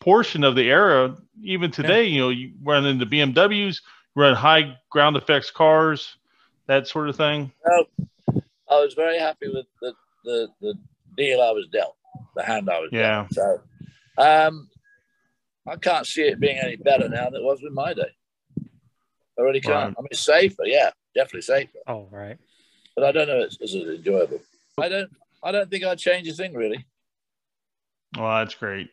portion 0.01 0.45
of 0.45 0.55
the 0.55 0.71
era. 0.71 1.15
Even 1.43 1.71
today, 1.71 2.05
you 2.05 2.21
know, 2.21 2.31
you 2.31 2.53
run 2.63 2.87
into 2.87 3.05
BMWs, 3.05 3.81
run 4.15 4.35
high 4.35 4.77
ground 4.91 5.17
effects 5.17 5.51
cars, 5.51 6.17
that 6.67 6.89
sort 6.89 7.09
of 7.09 7.17
thing. 7.17 7.53
I 7.67 8.81
was 8.81 8.95
very 8.95 9.19
happy 9.19 9.49
with 9.49 9.67
the, 9.81 9.95
the, 10.25 10.49
the 10.61 10.75
deal 11.17 11.41
I 11.43 11.51
was 11.51 11.67
dealt, 11.71 11.97
the 12.35 12.43
hand 12.43 12.71
I 12.71 12.81
was 12.81 12.91
Yeah. 12.93 13.27
dealt. 13.31 13.35
So 13.35 13.63
um, 14.17 14.69
I 15.67 15.77
can't 15.77 16.07
see 16.07 16.23
it 16.23 16.41
being 16.41 16.59
any 16.59 16.77
better 16.77 17.09
now 17.09 17.31
than 17.31 17.43
it 17.43 17.45
was 17.45 17.63
with 17.63 17.73
my 17.73 17.93
day. 17.93 18.11
I 19.39 19.43
really 19.43 19.61
can't. 19.61 19.75
Right. 19.75 19.95
I 19.99 20.01
mean, 20.01 20.09
it's 20.11 20.21
safer, 20.21 20.65
yeah, 20.65 20.91
definitely 21.15 21.43
safer. 21.43 21.79
Oh, 21.87 22.09
right. 22.11 22.39
But 22.97 23.05
I 23.05 23.13
don't 23.13 23.29
know 23.29 23.41
if 23.41 23.57
it's 23.61 23.75
as 23.75 23.75
enjoyable. 23.75 24.41
I 24.79 24.89
don't. 24.89 25.11
I 25.43 25.53
don't 25.53 25.71
think 25.71 25.85
I'd 25.85 25.99
change 25.99 26.27
a 26.27 26.33
thing 26.33 26.53
really. 26.55 26.85
Well, 28.17 28.39
that's 28.39 28.55
great. 28.55 28.91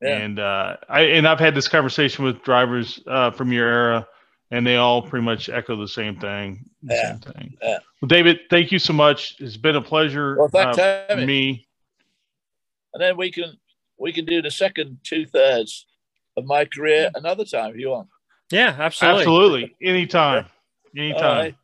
Yeah. 0.00 0.16
And 0.16 0.38
uh, 0.38 0.76
I 0.88 1.00
and 1.02 1.28
I've 1.28 1.38
had 1.38 1.54
this 1.54 1.68
conversation 1.68 2.24
with 2.24 2.42
drivers 2.42 3.00
uh, 3.06 3.30
from 3.30 3.52
your 3.52 3.68
era, 3.68 4.08
and 4.50 4.66
they 4.66 4.76
all 4.76 5.02
pretty 5.02 5.24
much 5.24 5.48
echo 5.48 5.76
the 5.76 5.88
same 5.88 6.18
thing. 6.18 6.64
The 6.82 6.94
Yeah. 6.94 7.10
same 7.10 7.20
thing. 7.20 7.56
Yeah. 7.62 7.78
Well, 8.00 8.08
David, 8.08 8.40
thank 8.48 8.72
you 8.72 8.78
so 8.78 8.94
much. 8.94 9.36
It's 9.38 9.56
been 9.58 9.76
a 9.76 9.82
pleasure. 9.82 10.36
Well, 10.38 10.48
thanks 10.48 10.78
uh, 10.78 11.14
me. 11.18 11.26
me. 11.26 11.68
And 12.94 13.02
then 13.02 13.16
we 13.16 13.30
can 13.30 13.58
we 13.98 14.12
can 14.12 14.24
do 14.24 14.40
the 14.40 14.50
second 14.50 14.98
two 15.04 15.26
thirds 15.26 15.86
of 16.36 16.46
my 16.46 16.64
career 16.64 17.10
another 17.14 17.44
time 17.44 17.72
if 17.72 17.76
you 17.76 17.90
want. 17.90 18.08
Yeah, 18.52 18.76
absolutely. 18.78 19.20
Absolutely. 19.22 19.76
Anytime. 19.82 20.44
All 20.44 21.02
Anytime. 21.02 21.22
right. 21.38 21.54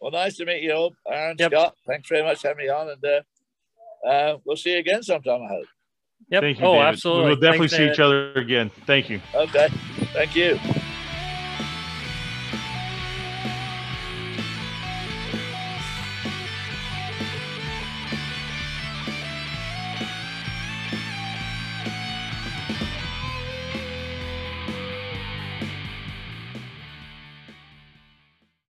Well, 0.00 0.10
nice 0.10 0.36
to 0.36 0.44
meet 0.44 0.62
you 0.62 0.72
all, 0.72 0.94
Aaron 1.08 1.36
Yep. 1.38 1.52
Scott. 1.52 1.76
Thanks 1.86 2.08
very 2.08 2.22
much 2.22 2.40
for 2.40 2.48
having 2.48 2.66
me 2.66 2.70
on, 2.70 2.90
and 2.90 3.04
uh, 3.04 4.06
uh, 4.08 4.36
we'll 4.44 4.56
see 4.56 4.72
you 4.72 4.78
again 4.78 5.02
sometime. 5.02 5.42
I 5.42 5.46
hope. 5.48 5.66
Yep. 6.30 6.42
Thank 6.42 6.58
you, 6.60 6.66
oh, 6.66 6.72
David. 6.74 6.86
absolutely. 6.86 7.24
We'll 7.26 7.36
definitely 7.36 7.68
Thanks, 7.68 7.72
see 7.72 7.78
David. 7.78 7.94
each 7.94 8.00
other 8.00 8.32
again. 8.34 8.70
Thank 8.86 9.08
you. 9.08 9.20
Okay. 9.34 9.68
Thank 10.12 10.36
you. 10.36 10.58